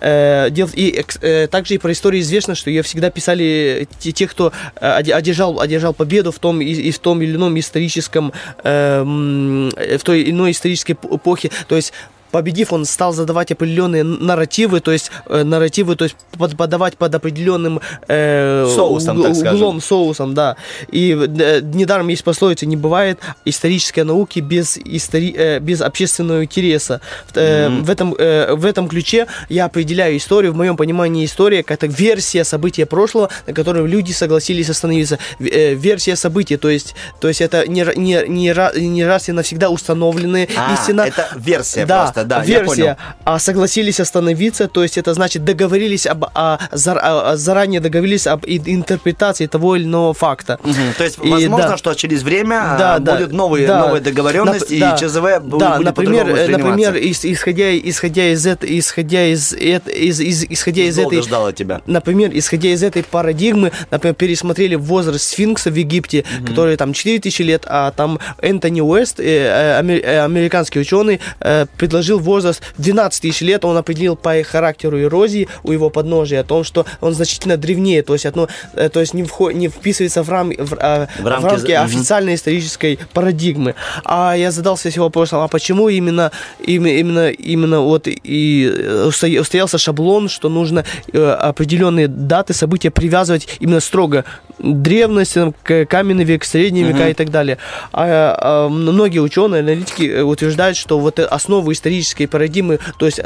И 0.00 1.04
также 1.50 1.74
и 1.74 1.78
про 1.78 1.92
историю 1.92 2.22
известно, 2.22 2.54
что 2.54 2.70
ее 2.70 2.82
всегда 2.82 3.10
писали 3.10 3.88
те, 3.98 4.26
кто 4.26 4.52
оде- 4.80 5.12
одержал, 5.12 5.60
одержал 5.60 5.92
победу 5.94 6.32
в 6.32 6.38
том 6.38 6.60
и, 6.60 6.90
в 6.90 6.98
том 6.98 7.20
или 7.22 7.34
ином 7.34 7.58
историческом, 7.58 8.32
в 8.62 10.00
той 10.04 10.30
иной 10.30 10.50
исторической 10.52 10.92
эпохе. 10.92 11.50
То 11.66 11.76
есть 11.76 11.92
победив, 12.30 12.72
он 12.72 12.84
стал 12.84 13.12
задавать 13.12 13.50
определенные 13.52 14.04
нарративы, 14.04 14.80
то 14.80 14.92
есть 14.92 15.10
э, 15.26 15.42
нарративы, 15.44 15.96
то 15.96 16.04
есть 16.04 16.16
под- 16.38 16.56
подавать 16.56 16.96
под 16.96 17.14
определенным 17.14 17.80
э, 18.08 18.66
Соусом, 18.74 19.22
так 19.22 19.34
скажем. 19.34 19.56
углом, 19.56 19.80
соусом, 19.80 20.34
да. 20.34 20.56
И 20.90 21.12
э, 21.12 21.60
недаром 21.62 22.08
есть 22.08 22.24
пословица, 22.24 22.66
не 22.66 22.76
бывает 22.76 23.18
исторической 23.44 24.04
науки 24.04 24.40
без, 24.40 24.76
истори- 24.78 25.34
э, 25.36 25.58
без 25.60 25.80
общественного 25.80 26.44
интереса. 26.44 27.00
Э, 27.34 27.68
в, 27.68 27.90
этом, 27.90 28.14
э, 28.18 28.54
в 28.54 28.64
этом 28.64 28.88
ключе 28.88 29.26
я 29.48 29.64
определяю 29.66 30.16
историю, 30.16 30.52
в 30.52 30.56
моем 30.56 30.76
понимании 30.76 31.24
история 31.24 31.62
как 31.62 31.78
это 31.78 31.86
версия 31.86 32.44
события 32.44 32.86
прошлого, 32.86 33.30
на 33.46 33.52
котором 33.52 33.86
люди 33.86 34.12
согласились 34.12 34.68
остановиться. 34.70 35.18
Э, 35.40 35.74
версия 35.74 36.16
события, 36.16 36.56
то 36.58 36.68
есть, 36.68 36.94
то 37.20 37.28
есть 37.28 37.40
это 37.40 37.66
не, 37.68 37.84
не, 37.96 38.24
не, 38.28 38.52
не 38.88 39.04
раз 39.04 39.28
и 39.28 39.32
навсегда 39.32 39.70
установленные 39.70 40.48
А, 40.56 40.74
истина. 40.74 41.02
это 41.02 41.28
версия 41.36 41.86
да, 41.86 42.02
просто, 42.04 42.17
да, 42.24 42.42
я 42.42 42.60
версия. 42.62 42.96
А 43.24 43.38
согласились 43.38 44.00
остановиться, 44.00 44.68
то 44.68 44.82
есть 44.82 44.98
это 44.98 45.14
значит 45.14 45.44
договорились 45.44 46.06
об, 46.06 46.24
о- 46.34 46.58
зар- 46.72 46.98
о- 47.02 47.36
заранее 47.36 47.80
договорились 47.80 48.26
об 48.26 48.44
интерпретации 48.46 49.46
того 49.46 49.76
или 49.76 49.84
иного 49.84 50.14
факта. 50.14 50.58
Мгм. 50.62 50.74
То 50.96 51.04
есть, 51.04 51.18
И 51.22 51.28
возможно, 51.28 51.68
да. 51.68 51.76
что 51.76 51.94
через 51.94 52.22
время 52.22 52.76
Да, 52.78 52.94
а, 52.94 52.98
да, 52.98 53.14
будут 53.16 53.32
новые, 53.32 53.66
да. 53.66 53.80
новые 53.86 54.00
договоренности, 54.00 54.74
Нап- 54.74 54.80
да. 54.80 54.96
и 54.96 54.98
ЧЗВ 54.98 55.22
Да, 55.22 55.40
будет 55.40 55.84
например, 55.84 56.24
по-другому 56.26 56.36
э, 56.36 56.48
например, 56.48 56.94
ис- 56.96 57.32
исходя, 57.32 57.76
исходя 57.76 58.28
из 58.32 58.46
этого, 58.46 58.70
исходя 58.78 59.26
из, 59.26 59.52
эт- 59.52 59.90
из, 59.90 60.20
из- 60.20 60.44
исходя 60.48 60.82
из 60.82 60.98
этой, 60.98 61.20
ждал 61.22 61.46
от 61.46 61.56
тебя. 61.56 61.80
например, 61.86 62.30
исходя 62.32 62.70
из 62.70 62.82
этой 62.82 63.02
парадигмы, 63.02 63.72
например, 63.90 64.14
пересмотрели 64.14 64.74
возраст 64.76 65.24
сфинкса 65.24 65.70
в 65.70 65.74
Египте, 65.74 66.24
который 66.46 66.76
там 66.76 66.92
4000 66.92 67.42
лет, 67.42 67.64
а 67.66 67.90
там 67.92 68.18
Энтони 68.40 68.80
Уэст, 68.80 69.20
э, 69.20 69.24
э, 69.24 70.00
э, 70.00 70.24
американский 70.24 70.80
ученый, 70.80 71.20
э, 71.40 71.66
предложил 71.76 72.07
возраст 72.16 72.62
12 72.78 73.20
тысяч 73.22 73.40
лет, 73.42 73.64
он 73.64 73.76
определил 73.76 74.16
по 74.16 74.42
характеру 74.42 75.00
эрозии 75.00 75.48
у 75.62 75.72
его 75.72 75.90
подножия, 75.90 76.40
о 76.40 76.44
том, 76.44 76.64
что 76.64 76.86
он 77.00 77.12
значительно 77.14 77.56
древнее, 77.56 78.02
то 78.02 78.14
есть, 78.14 78.24
одно, 78.26 78.48
э, 78.74 78.88
то 78.88 79.00
есть 79.00 79.14
не, 79.14 79.22
вход, 79.24 79.52
не 79.54 79.68
вписывается 79.68 80.22
в, 80.22 80.30
рам, 80.30 80.50
в, 80.50 80.74
э, 80.74 81.06
В 81.18 81.22
в 81.22 81.26
рамки 81.26 81.72
мгм. 81.72 81.84
официальной 81.84 82.34
исторической 82.34 82.98
парадигмы. 83.12 83.74
А 84.04 84.34
я 84.34 84.50
задался 84.50 84.90
себе 84.90 85.02
вопросом, 85.02 85.40
а 85.40 85.48
почему 85.48 85.88
именно, 85.88 86.30
именно, 86.64 87.30
именно, 87.30 87.80
вот 87.80 88.06
и 88.06 88.72
э, 88.72 89.06
устоя- 89.08 89.40
устоялся 89.40 89.78
шаблон, 89.78 90.28
что 90.28 90.48
нужно 90.48 90.84
э, 91.12 91.30
определенные 91.30 92.08
даты, 92.08 92.54
события 92.54 92.90
привязывать 92.90 93.48
именно 93.60 93.80
строго 93.80 94.24
древность, 94.58 95.34
там, 95.34 95.54
к- 95.62 95.86
каменный 95.86 96.24
век, 96.24 96.44
средние 96.44 96.84
века 96.84 97.08
и 97.08 97.14
так 97.14 97.30
далее. 97.30 97.58
А, 97.92 98.36
а, 98.40 98.68
многие 98.68 99.20
ученые, 99.20 99.60
аналитики 99.60 100.20
утверждают, 100.20 100.76
что 100.76 100.98
вот 100.98 101.18
основу 101.18 101.72
исторической 101.98 102.26
парадигмы, 102.26 102.78
то 102.98 103.06
есть 103.06 103.20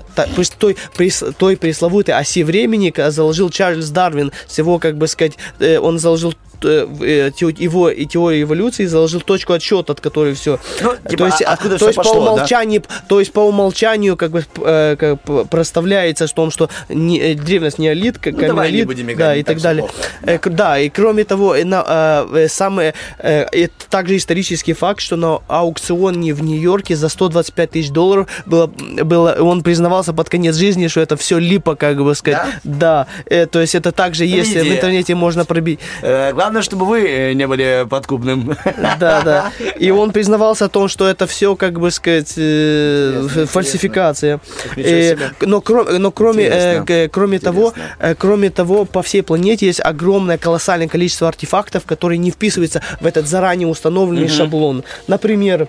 той, 0.59 0.77
той 1.39 1.57
пресловутой 1.57 2.15
оси 2.15 2.43
времени 2.43 2.93
заложил 3.11 3.51
Чарльз 3.51 3.91
Дарвин, 3.91 4.33
с 4.47 4.59
его, 4.59 4.79
как 4.79 4.97
бы 4.97 5.07
сказать, 5.07 5.35
э, 5.59 5.79
он 5.79 5.99
заложил 5.99 6.35
его 6.69 7.91
и 7.91 8.07
теорию 8.07 8.43
эволюции 8.43 8.87
заложил 8.87 9.21
точку 9.21 9.53
отсчета, 9.53 9.93
от 9.93 10.01
которой 10.01 10.35
все. 10.35 10.59
Ну, 10.83 10.95
типа, 11.09 11.17
то 11.17 11.27
есть, 11.27 11.43
а- 11.43 11.53
откуда 11.53 11.71
то 11.75 11.77
всё 11.79 11.87
есть 11.87 11.97
по 11.97 12.03
пошло, 12.03 12.25
да? 12.25 12.33
умолчанию, 12.33 12.83
то 13.09 13.21
есть 13.21 13.33
по 13.33 13.41
умолчанию 13.41 14.17
как 14.17 14.31
бы 14.31 14.45
э, 14.65 14.97
как 14.97 15.49
проставляется 15.49 16.27
в 16.27 16.33
том, 16.33 16.51
что 16.51 16.69
не, 16.89 17.19
э, 17.19 17.35
древность 17.35 17.79
неолит, 17.79 18.19
как 18.19 18.35
Ну, 18.35 18.41
давай 18.41 18.73
не 18.73 18.83
будем 18.85 19.07
играть, 19.11 19.17
да 19.19 19.37
и 19.37 19.43
так 19.43 19.55
так 19.57 19.63
далее. 19.63 19.89
Э, 20.23 20.39
Да, 20.51 20.79
и 20.79 20.89
кроме 20.89 21.25
того, 21.25 21.55
э, 21.57 21.65
на, 21.65 21.85
э, 21.87 22.37
э, 22.45 22.49
самое, 22.49 22.95
э, 23.19 23.43
это 23.53 23.75
также 23.89 24.17
исторический 24.17 24.73
факт, 24.75 25.01
что 25.01 25.17
на 25.17 25.39
аукционе 25.49 26.35
в 26.35 26.43
Нью-Йорке 26.43 26.97
за 26.97 27.09
125 27.09 27.71
тысяч 27.71 27.91
долларов 27.91 28.27
было, 28.47 28.67
было, 28.67 29.37
он 29.41 29.63
признавался 29.63 30.13
под 30.13 30.29
конец 30.29 30.57
жизни, 30.57 30.89
что 30.89 31.01
это 31.01 31.17
все 31.17 31.39
липо, 31.39 31.75
как 31.77 32.03
бы 32.03 32.15
сказать. 32.15 32.43
Да, 32.65 33.07
Э, 33.27 33.47
то 33.47 33.61
есть 33.61 33.75
это 33.75 33.93
также 33.93 34.25
есть, 34.25 34.55
видите, 34.55 34.71
в 34.71 34.77
интернете 34.77 35.15
можно 35.15 35.45
пробить. 35.45 35.81
Э, 36.03 36.33
Главное, 36.33 36.52
чтобы 36.61 36.85
вы 36.85 37.09
э, 37.09 37.33
не 37.33 37.47
были 37.47 37.87
подкупным. 37.89 38.57
Да, 39.01 39.23
да. 39.23 39.53
И 39.79 39.91
он 39.91 40.11
признавался 40.13 40.67
о 40.67 40.69
том, 40.69 40.89
что 40.89 41.07
это 41.09 41.27
все, 41.27 41.57
как 41.57 41.81
бы 41.81 41.91
сказать, 41.91 42.35
э, 42.37 43.47
фальсификация. 43.49 44.41
Э, 44.77 45.17
но, 45.41 45.59
кро- 45.59 45.99
но 45.99 46.11
кроме, 46.11 46.45
э, 46.45 47.09
кроме 47.09 47.39
того, 47.39 47.73
э, 47.99 48.15
кроме 48.15 48.51
того, 48.51 48.85
по 48.85 49.03
всей 49.03 49.23
планете 49.23 49.67
есть 49.67 49.81
огромное 49.81 50.37
колоссальное 50.39 50.89
количество 50.89 51.29
артефактов, 51.29 51.85
которые 51.87 52.19
не 52.19 52.31
вписываются 52.31 52.83
в 53.01 53.07
этот 53.07 53.27
заранее 53.27 53.69
установленный 53.69 54.29
шаблон. 54.29 54.85
Например, 55.07 55.69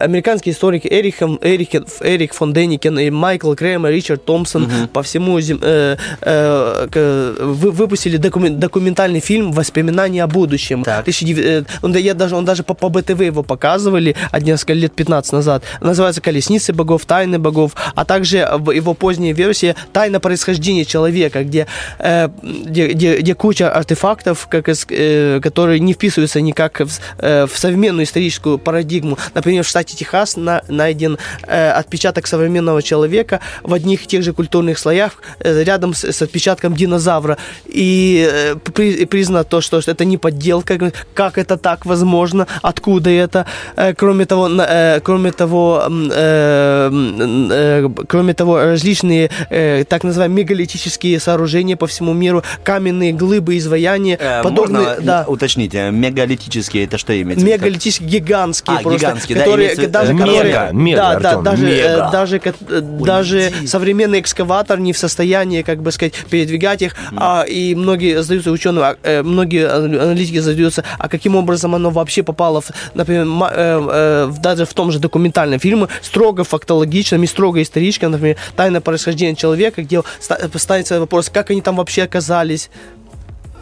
американские 0.00 0.54
историки 0.54 0.88
Эрик, 0.88 1.22
Эрик, 1.42 1.70
Эрик 2.00 2.34
фон 2.34 2.52
Деникен 2.52 2.98
и 2.98 3.10
Майкл 3.10 3.54
Кремер, 3.54 3.90
Ричард 3.90 4.24
Томпсон 4.24 4.68
по 4.92 5.02
всему 5.02 5.40
зем- 5.40 5.60
э, 5.62 5.96
э, 6.22 7.36
выпустили 7.40 8.18
докумен- 8.18 8.56
документальный 8.58 9.20
фильм 9.20 9.52
«Воспоминания 9.52 10.24
о 10.24 10.26
будущем». 10.26 10.82
1900 10.82 11.44
э, 11.44 11.64
он, 11.82 11.92
да- 11.92 11.98
я 11.98 12.14
даже, 12.14 12.36
он 12.36 12.44
даже 12.44 12.62
по, 12.62 12.74
по 12.74 12.88
БТВ 12.88 13.20
его 13.20 13.42
показывали 13.42 14.16
а 14.30 14.40
несколько 14.40 14.72
лет 14.74 14.92
15 14.92 15.32
назад. 15.32 15.62
Называется 15.80 16.20
«Колесницы 16.20 16.72
богов», 16.72 17.04
«Тайны 17.06 17.38
богов», 17.38 17.72
а 17.94 18.04
также 18.04 18.38
его 18.38 18.94
поздняя 18.94 19.34
версия 19.34 19.74
«Тайна 19.92 20.20
происхождения 20.20 20.84
человека», 20.84 21.44
где, 21.44 21.66
э, 21.98 22.28
где, 22.66 22.88
где, 22.88 23.18
где 23.18 23.34
куча 23.34 23.70
артефактов, 23.70 24.46
как, 24.50 24.68
э, 24.68 25.40
которые 25.42 25.80
не 25.80 25.92
вписываются 25.92 26.40
никак 26.40 26.80
в, 26.80 27.00
э, 27.18 27.46
в 27.46 27.58
современную 27.82 28.04
историческую 28.04 28.58
парадигму. 28.58 29.18
Например, 29.34 29.64
в 29.64 29.66
штате 29.66 29.96
Техас 29.96 30.36
на- 30.36 30.62
найден 30.68 31.18
э, 31.48 31.70
отпечаток 31.70 32.26
современного 32.28 32.80
человека 32.82 33.40
в 33.64 33.74
одних 33.74 34.04
и 34.04 34.06
тех 34.06 34.22
же 34.22 34.32
культурных 34.32 34.78
слоях 34.78 35.12
э, 35.40 35.64
рядом 35.64 35.94
с, 35.94 36.04
с 36.04 36.22
отпечатком 36.22 36.74
динозавра. 36.74 37.38
И 37.66 38.28
э, 38.32 38.54
при- 38.72 39.04
признано 39.06 39.42
то, 39.44 39.60
что 39.60 39.78
это 39.78 40.04
не 40.04 40.16
подделка. 40.16 40.92
Как 41.14 41.38
это 41.38 41.56
так 41.56 41.84
возможно? 41.86 42.46
Откуда 42.62 43.10
это? 43.10 43.46
Э, 43.76 43.94
кроме 43.94 44.26
того, 44.26 44.48
э, 44.48 45.00
кроме 45.02 45.32
того, 45.32 45.82
э, 45.88 46.90
э, 47.50 47.88
кроме 48.08 48.34
того, 48.34 48.58
различные 48.60 49.28
э, 49.50 49.84
так 49.88 50.04
называемые 50.04 50.44
мегалитические 50.44 51.18
сооружения 51.20 51.76
по 51.76 51.86
всему 51.86 52.12
миру, 52.12 52.42
каменные 52.64 53.12
глыбы, 53.12 53.58
изваяния, 53.58 54.16
Э, 54.20 54.42
подобные, 54.42 54.82
Можно 54.82 55.02
да, 55.02 55.24
уточнить, 55.26 55.74
э, 55.74 55.90
мегалитические, 55.90 56.84
это 56.84 56.96
что 56.98 57.12
имеется? 57.20 57.44
в 57.44 57.48
мегалитические, 57.72 58.08
гигантские 58.08 58.76
А, 58.78 58.82
просто, 58.82 58.98
гигантские, 59.00 59.38
да, 59.38 59.44
которые, 59.44 59.68
э, 59.70 59.86
даже, 59.88 60.12
мега, 60.14 60.24
которые- 60.26 60.72
мега, 60.72 60.96
да, 61.00 61.18
да, 61.20 61.28
Артем, 61.30 61.42
даже, 61.44 61.66
э, 61.68 61.92
мега. 61.92 62.10
даже, 62.12 62.36
э, 62.68 62.80
даже 62.80 63.52
современный 63.66 64.20
экскаватор 64.20 64.78
не 64.78 64.92
в 64.92 64.98
состоянии, 64.98 65.62
как 65.62 65.82
бы 65.82 65.92
сказать, 65.92 66.14
передвигать 66.30 66.82
их, 66.82 66.94
а, 67.16 67.42
и 67.42 67.74
многие 67.74 68.22
задаются 68.22 68.50
ученые, 68.50 68.84
а, 68.84 68.96
э, 69.02 69.22
многие 69.22 69.68
аналитики 69.68 70.38
задаются, 70.38 70.84
а 70.98 71.08
каким 71.08 71.36
образом 71.36 71.74
оно 71.74 71.90
вообще 71.90 72.22
попало, 72.22 72.60
в, 72.60 72.70
например, 72.94 73.22
в- 73.26 74.38
даже 74.40 74.64
в 74.66 74.74
том 74.74 74.90
же 74.92 74.98
документальном 74.98 75.58
фильме, 75.60 75.88
строго 76.02 76.44
фактологичном 76.44 77.22
и 77.22 77.26
строго 77.26 77.62
историческом, 77.62 78.12
например, 78.12 78.36
«Тайное 78.56 78.80
происхождение 78.80 79.34
человека», 79.36 79.82
где 79.82 80.02
ста- 80.20 80.38
ставится 80.56 81.00
вопрос, 81.00 81.30
как 81.30 81.50
они 81.50 81.60
там 81.62 81.76
вообще 81.76 82.02
оказались, 82.02 82.70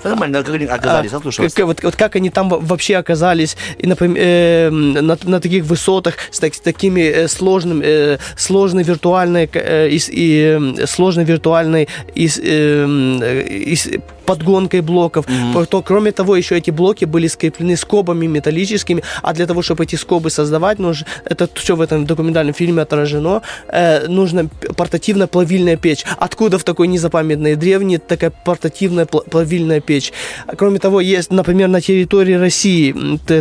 Нормально, 0.04 0.42
как 0.42 0.54
они 0.54 0.64
оказались, 0.64 1.12
а, 1.12 1.16
я 1.16 1.20
слушаю 1.20 1.44
вас. 1.46 1.54
как, 1.54 1.66
вот, 1.66 1.82
вот 1.82 1.96
как 1.96 2.16
они 2.16 2.30
там 2.30 2.48
во- 2.48 2.58
вообще 2.58 2.96
оказались 2.96 3.56
и, 3.78 3.86
например, 3.86 4.16
э, 4.18 4.70
на, 4.70 5.18
на 5.22 5.40
таких 5.40 5.64
высотах 5.64 6.14
с, 6.30 6.38
так- 6.38 6.54
с 6.54 6.60
такими 6.60 7.00
э, 7.02 7.28
сложным, 7.28 7.80
э, 7.84 8.18
сложной 8.36 8.82
виртуальной 8.82 9.48
э, 9.52 9.88
и, 9.90 10.00
и, 10.10 10.86
сложной 10.86 11.24
виртуальной 11.24 11.88
и, 12.14 12.26
э, 12.26 13.20
э, 13.22 13.48
и 13.48 14.00
подгонкой 14.30 14.80
блоков. 14.80 15.26
То, 15.70 15.82
кроме 15.82 16.12
того, 16.12 16.36
еще 16.36 16.56
эти 16.56 16.70
блоки 16.70 17.04
были 17.06 17.28
скреплены 17.28 17.76
скобами 17.76 18.26
металлическими, 18.26 19.02
а 19.22 19.32
для 19.32 19.46
того, 19.46 19.62
чтобы 19.62 19.84
эти 19.84 19.96
скобы 19.96 20.30
создавать, 20.30 20.78
нужно, 20.78 21.06
это 21.24 21.48
все 21.54 21.74
в 21.74 21.80
этом 21.80 22.06
документальном 22.06 22.54
фильме 22.54 22.82
отражено, 22.82 23.42
э, 23.68 24.06
нужно 24.08 24.48
портативно-плавильная 24.76 25.76
печь. 25.76 26.04
Откуда 26.18 26.58
в 26.58 26.64
такой 26.64 26.88
незапамятной 26.88 27.56
древней 27.56 27.98
такая 27.98 28.30
портативная 28.44 29.04
пла- 29.04 29.28
плавильная 29.28 29.80
печь? 29.80 30.12
Кроме 30.58 30.78
того, 30.78 31.00
есть, 31.00 31.32
например, 31.32 31.68
на 31.68 31.80
территории 31.80 32.34
России, 32.34 32.94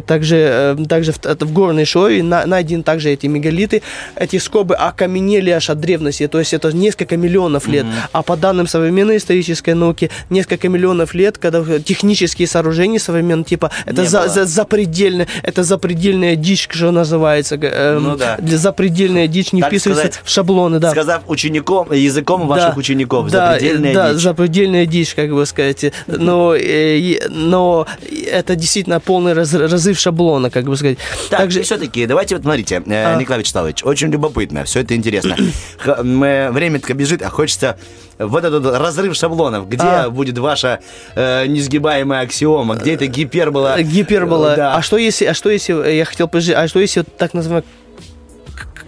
также, 0.08 0.36
э, 0.36 0.86
также 0.88 1.12
в, 1.12 1.20
в 1.24 1.54
горной 1.54 1.86
шоре 1.86 2.24
на- 2.24 2.46
найдены 2.46 2.84
также 2.84 3.10
эти 3.10 3.28
мегалиты. 3.28 3.82
Эти 4.16 4.40
скобы 4.40 4.76
окаменели 4.76 5.52
аж 5.52 5.70
от 5.70 5.80
древности, 5.80 6.28
то 6.28 6.40
есть 6.40 6.54
это 6.54 6.76
несколько 6.76 7.18
миллионов 7.18 7.68
лет. 7.68 7.86
А 8.12 8.22
по 8.22 8.36
данным 8.36 8.68
современной 8.68 9.18
исторической 9.18 9.76
науки, 9.76 10.10
несколько 10.30 10.68
миллионов 10.70 10.79
лет, 11.14 11.38
когда 11.38 11.64
технические 11.80 12.48
сооружения 12.48 13.00
современные, 13.00 13.46
типа, 13.46 13.72
это 13.86 14.06
за, 14.06 14.28
за- 14.28 14.46
запредельно, 14.46 15.28
это 15.44 15.64
запредельная 15.64 16.36
дичь, 16.36 16.68
что 16.70 16.92
называется. 16.92 17.56
эм, 17.56 18.04
Ну 18.04 18.16
да. 18.18 18.38
для 18.40 18.58
запредельная 18.58 19.28
дичь 19.28 19.52
не 19.54 19.62
Так 19.62 19.70
вписывается 19.70 20.06
сказать, 20.08 20.22
в 20.26 20.30
шаблоны, 20.30 20.80
да. 20.80 20.92
Сказав 20.92 21.24
учеником, 21.28 21.92
языком 21.92 22.48
ваших 22.48 22.74
Да. 22.74 22.80
учеников, 22.80 23.30
да, 23.30 23.54
запредельная 23.54 23.94
да, 23.94 24.14
дичь. 24.14 24.22
запредельная 24.24 24.86
дичь, 24.86 25.14
как 25.16 25.30
вы 25.32 25.46
сказать. 25.46 25.92
Но, 26.08 26.56
э, 26.56 27.20
но 27.30 27.86
это 28.32 28.56
действительно 28.56 29.00
полный 29.00 29.34
раз- 29.34 29.54
разрыв 29.54 30.00
шаблона, 30.00 30.50
как 30.50 30.66
бы 30.66 30.76
сказать. 30.78 30.98
Так, 31.30 31.40
Также 31.42 31.62
все-таки, 31.64 32.06
давайте 32.06 32.36
вот 32.36 32.44
смотрите, 32.44 32.82
э, 32.86 33.14
А. 33.14 33.16
Николай 33.20 33.40
Вячеславович, 33.40 33.84
очень 33.84 34.10
любопытно, 34.12 34.64
все 34.66 34.82
это 34.82 34.96
интересно. 34.96 35.36
Х- 35.78 35.98
м, 36.00 36.24
э, 36.24 36.52
Время-то 36.52 36.94
бежит, 36.94 37.22
а 37.22 37.30
хочется 37.30 37.78
вот 38.20 38.44
этот 38.44 38.66
разрыв 38.78 39.16
шаблонов, 39.16 39.68
где 39.70 39.84
А. 39.84 40.10
будет 40.10 40.38
ваша 40.38 40.80
э, 41.16 41.46
несгибаемая 41.48 42.22
аксиома, 42.24 42.76
где 42.76 42.94
это 42.96 43.08
гипербола. 43.08 43.82
Гипербола. 43.82 44.54
Э, 44.54 44.56
Да. 44.56 44.76
А 44.76 44.82
что 44.82 44.98
если, 44.98 45.26
а 45.26 45.34
что 45.34 45.50
если, 45.50 45.74
э, 45.86 45.98
я 45.98 46.06
хотел 46.06 46.28
подожди, 46.28 46.52
а 46.54 46.68
что 46.68 46.80
если 46.80 47.00
вот 47.00 47.18
так 47.18 47.34
называемый 47.34 47.64
к- 47.64 47.66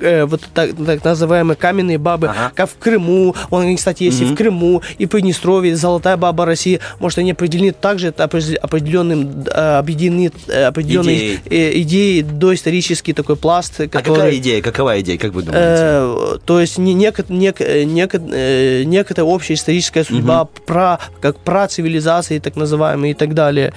э, 0.02 0.26
вот 0.26 0.42
так, 0.54 0.72
так 0.86 1.04
называемые 1.04 1.56
каменные 1.56 1.98
бабы, 1.98 2.28
Ага. 2.28 2.52
как 2.56 2.70
в 2.70 2.78
Крыму, 2.78 3.36
он, 3.50 3.76
кстати, 3.76 4.04
есть 4.04 4.22
и 4.22 4.26
в 4.26 4.36
Крыму, 4.36 4.82
и 4.98 5.06
Приднестровье, 5.06 5.76
Золотая 5.76 6.18
баба 6.18 6.46
России, 6.46 6.80
может, 7.00 7.20
они 7.20 7.32
определены 7.32 7.72
также 7.72 8.10
определенным, 8.10 9.44
э, 9.48 9.78
объединены 9.78 10.32
э, 10.48 10.66
определенной 10.66 11.16
Идеей. 11.16 11.40
э, 11.50 11.82
идеей, 11.82 12.22
доисторический 12.24 13.14
такой 13.14 13.36
пласт, 13.36 13.80
А 13.80 13.88
который... 13.88 14.16
какая 14.16 14.36
идея, 14.38 14.62
какова 14.62 15.00
идея, 15.02 15.18
как 15.18 15.34
вы 15.34 15.44
думаете? 15.44 15.66
Э, 15.68 16.38
то 16.46 16.60
есть 16.60 16.78
не, 16.78 16.94
нек- 16.96 17.26
э, 17.26 17.84
неко- 17.84 18.32
э, 18.34 18.84
некая 18.84 19.22
общая 19.24 19.54
историческая 19.56 20.04
судьба 20.04 20.46
про 20.66 21.00
как 21.22 21.38
про 21.40 21.68
цивилизации 21.68 22.40
так 22.40 22.56
называемые 22.56 23.12
и 23.12 23.14
так 23.14 23.34
далее. 23.34 23.74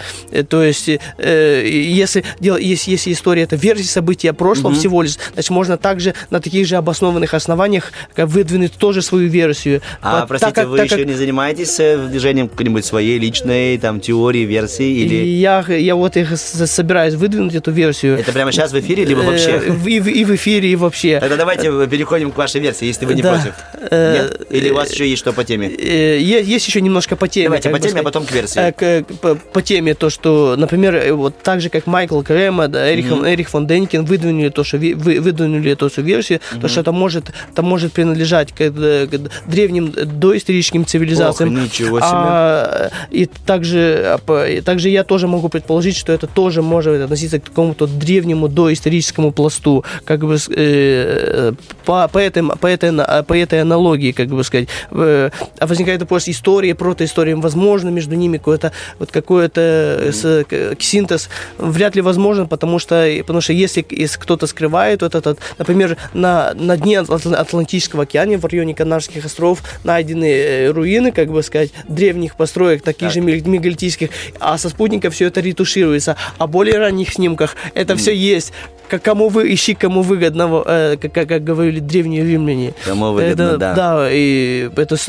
То 0.49 0.63
есть 0.63 0.89
э, 1.19 1.67
если 1.69 2.25
дело, 2.41 2.57
если, 2.57 2.91
если 2.93 3.13
история 3.13 3.43
это 3.43 3.57
версия 3.57 3.85
события 3.89 4.33
прошлого 4.33 4.75
всего 4.75 5.03
лишь, 5.03 5.17
значит 5.33 5.51
можно 5.51 5.77
также 5.77 6.14
на 6.31 6.41
таких 6.41 6.67
же 6.67 6.77
обоснованных 6.77 7.35
основаниях 7.35 7.93
выдвинуть 8.17 8.73
тоже 8.73 9.03
свою 9.03 9.29
версию. 9.29 9.81
А, 10.03 10.23
По- 10.23 10.27
простите, 10.29 10.53
так 10.55 10.69
вы 10.69 10.77
так 10.79 10.87
еще 10.87 10.97
как- 10.99 11.07
не 11.07 11.15
занимаетесь 11.15 11.79
э, 11.81 11.99
движением 12.09 12.49
какой-нибудь 12.49 12.85
своей 12.85 13.19
личной 13.19 13.79
там 13.79 14.01
теории, 14.01 14.45
версии 14.45 14.91
или... 15.03 15.15
я, 15.25 15.65
я 15.69 15.95
вот 15.95 16.17
их 16.17 16.37
собираюсь 16.39 17.15
выдвинуть 17.15 17.55
эту 17.55 17.71
версию. 17.71 18.19
Это 18.19 18.33
прямо 18.33 18.53
сейчас 18.53 18.73
в 18.73 18.79
эфире, 18.81 19.05
либо 19.05 19.23
Э, 19.23 19.27
вообще? 19.27 19.63
И, 19.87 20.01
в- 20.01 20.09
и 20.09 20.25
в 20.25 20.35
эфире, 20.35 20.71
и 20.71 20.77
вообще. 20.77 21.19
Тогда 21.21 21.37
давайте 21.37 21.65
переходим 21.87 22.31
к 22.31 22.37
вашей 22.37 22.61
версии, 22.61 22.87
если 22.87 23.07
вы 23.07 23.15
не 23.15 23.23
Да. 23.23 23.35
против. 23.35 23.55
Э, 23.91 24.23
Нет? 24.23 24.47
Или 24.51 24.71
у 24.71 24.75
вас 24.75 24.91
еще 24.93 25.09
есть 25.09 25.21
что 25.21 25.33
по 25.33 25.45
теме? 25.45 25.69
Есть 25.69 26.67
еще 26.67 26.81
немножко 26.81 27.17
по 27.17 27.29
теме. 27.29 27.47
Давайте 27.47 27.71
по 27.71 27.79
теме, 27.79 27.87
а 27.87 27.91
сказать. 27.91 28.05
потом 28.05 28.27
к 28.27 28.33
версии. 28.33 28.71
К- 28.73 29.05
по, 29.21 29.35
по 29.35 29.63
теме 29.63 29.95
то, 29.95 30.11
что, 30.11 30.55
например, 30.57 31.15
вот 31.15 31.35
так 31.43 31.61
же, 31.61 31.69
как 31.71 31.87
Майкл 31.87 32.21
Крема, 32.23 32.69
да, 32.69 32.93
Эрих, 32.93 33.11
Эрих 33.11 33.49
фон 33.51 33.67
Денкин 33.67 34.05
выдвинули 34.05 34.49
то, 34.49 34.65
что 34.65 34.79
вы, 34.79 34.95
выдвинули 34.95 35.71
эту 35.73 35.89
всю 36.05 36.15
версию, 36.15 36.41
то, 36.61 36.69
что 36.69 36.81
это 36.81 36.93
может, 36.93 37.33
это 37.53 37.63
может 37.63 37.93
принадлежать 37.93 38.53
к, 38.53 38.61
э, 38.61 39.07
к 39.07 39.51
древним 39.51 39.93
доисторическим 39.93 40.85
цивилизациям. 40.85 41.55
Ох, 41.55 41.63
ничего 41.65 42.01
себе. 42.01 42.09
А, 42.13 42.91
и 43.11 43.27
также, 43.27 44.19
а, 44.27 44.47
и 44.47 44.61
также 44.61 44.89
я 44.89 45.05
тоже 45.05 45.27
могу 45.27 45.49
предположить, 45.49 45.97
что 45.97 46.13
это 46.13 46.27
тоже 46.27 46.63
может 46.63 47.03
относиться 47.03 47.41
к 47.41 47.45
какому-то 47.45 47.87
древнему 47.87 48.49
доисторическому 48.49 49.33
пласту, 49.33 49.85
как 50.05 50.21
бы 50.21 50.37
э, 50.57 51.53
по, 51.85 52.09
по, 52.09 52.19
этой, 52.19 52.43
по, 52.43 52.67
этой, 52.67 52.93
по 53.25 53.35
этой 53.35 53.61
аналогии, 53.61 54.13
как 54.13 54.29
бы 54.29 54.45
сказать. 54.45 54.69
А 54.91 55.31
возникает 55.67 56.01
вопрос 56.01 56.29
истории, 56.29 56.73
протоистории, 56.73 57.35
возможно, 57.35 57.91
между 57.91 58.15
ними 58.15 58.39
какой-то 58.39 58.73
вот 58.99 59.11
какой-то 59.11 59.61
э, 59.61 60.75
синтез 60.79 61.29
вряд 61.59 61.97
ли 61.97 62.03
возможен, 62.03 62.47
потому 62.47 62.79
что, 62.79 63.07
потому 63.19 63.41
что 63.41 63.53
если, 63.53 63.85
если 63.91 64.21
кто-то 64.21 64.47
скрывает 64.47 65.03
вот 65.03 65.15
этот, 65.15 65.39
например, 65.59 65.84
на, 66.13 66.53
на 66.55 66.77
дне 66.77 66.97
Атл- 67.01 67.35
Атлантического 67.35 68.03
океана, 68.05 68.39
в 68.39 68.45
районе 68.45 68.75
Канарских 68.75 69.25
островов, 69.25 69.63
найдены 69.85 70.25
э, 70.33 70.71
руины, 70.71 71.13
как 71.13 71.31
бы 71.31 71.43
сказать, 71.43 71.71
древних 71.89 72.37
построек, 72.37 72.83
таких 72.83 73.11
же 73.11 73.21
мег- 73.21 73.47
мегалитических, 73.47 74.11
а 74.41 74.59
со 74.59 74.69
спутника 74.69 75.11
все 75.11 75.27
это 75.27 75.41
ретушируется. 75.41 76.17
А 76.39 76.47
более 76.47 76.79
ранних 76.79 77.13
снимках 77.13 77.57
это 77.75 77.97
все 77.97 78.15
есть. 78.15 78.53
Как 78.87 79.03
кому 79.03 79.31
вы 79.31 79.53
ищи, 79.53 79.75
кому 79.75 80.03
выгодно, 80.03 80.63
э, 80.67 80.97
как, 81.01 81.13
как, 81.13 81.29
как 81.29 81.43
говорили 81.43 81.81
древние 81.81 82.23
римляне. 82.23 82.75
Кому 82.85 83.13
выгодно, 83.13 83.43
это, 83.43 83.57
да. 83.57 83.75
и 84.11 84.69
это 84.77 84.97
с- 84.99 85.09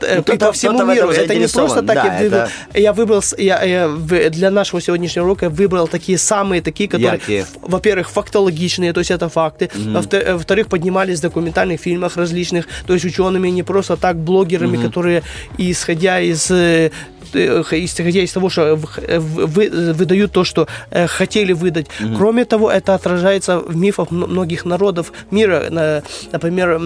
э, 0.00 0.22
Ну, 0.26 0.36
по 0.38 0.52
всему 0.52 0.78
миру. 0.84 1.08
Это 1.10 1.34
не 1.34 1.46
просто 1.46 1.82
так. 1.82 1.94
да, 1.94 2.02
я, 2.04 2.12
выбрал, 2.20 2.40
это- 2.42 2.50
я 2.80 2.92
выбрал, 2.92 3.22
я, 3.38 3.62
я 3.62 3.88
для 4.30 4.50
нашего 4.50 4.80
сегодняшнего 4.82 5.24
урока 5.24 5.48
выбрал 5.50 5.86
такие 5.86 6.18
самые 6.18 6.62
такие, 6.62 6.88
которые, 6.88 7.12
Яркие. 7.12 7.46
во-первых, 7.62 8.10
фактологичные, 8.10 8.92
то 8.92 8.98
есть 8.98 9.12
это 9.12 9.28
факты. 9.28 9.70
Э, 9.72 9.78
Во-вторых, 10.12 10.66
поднимались 10.68 11.18
в 11.18 11.22
документальных 11.22 11.80
фильмах 11.80 12.16
различных, 12.16 12.66
то 12.86 12.92
есть 12.94 13.04
учеными, 13.04 13.48
не 13.50 13.62
просто 13.62 13.96
так 13.96 14.16
блогерами, 14.16 14.76
которые, 14.82 15.22
исходя 15.58 16.20
из 16.20 16.50
э, 16.50 16.90
э, 17.34 17.62
исходя 17.72 18.20
из 18.20 18.32
того, 18.32 18.50
что 18.50 18.62
э, 19.08 19.18
выдают 19.18 20.32
то, 20.32 20.44
что 20.44 20.66
э, 20.90 21.06
хотели 21.06 21.52
выдать. 21.52 21.86
Кроме 22.16 22.44
того, 22.44 22.70
это 22.70 22.94
отражается 22.94 23.58
в 23.58 23.76
мифах 23.76 24.10
многих 24.10 24.64
народов 24.64 25.12
мира. 25.30 25.66
На- 25.70 26.02
Например, 26.32 26.80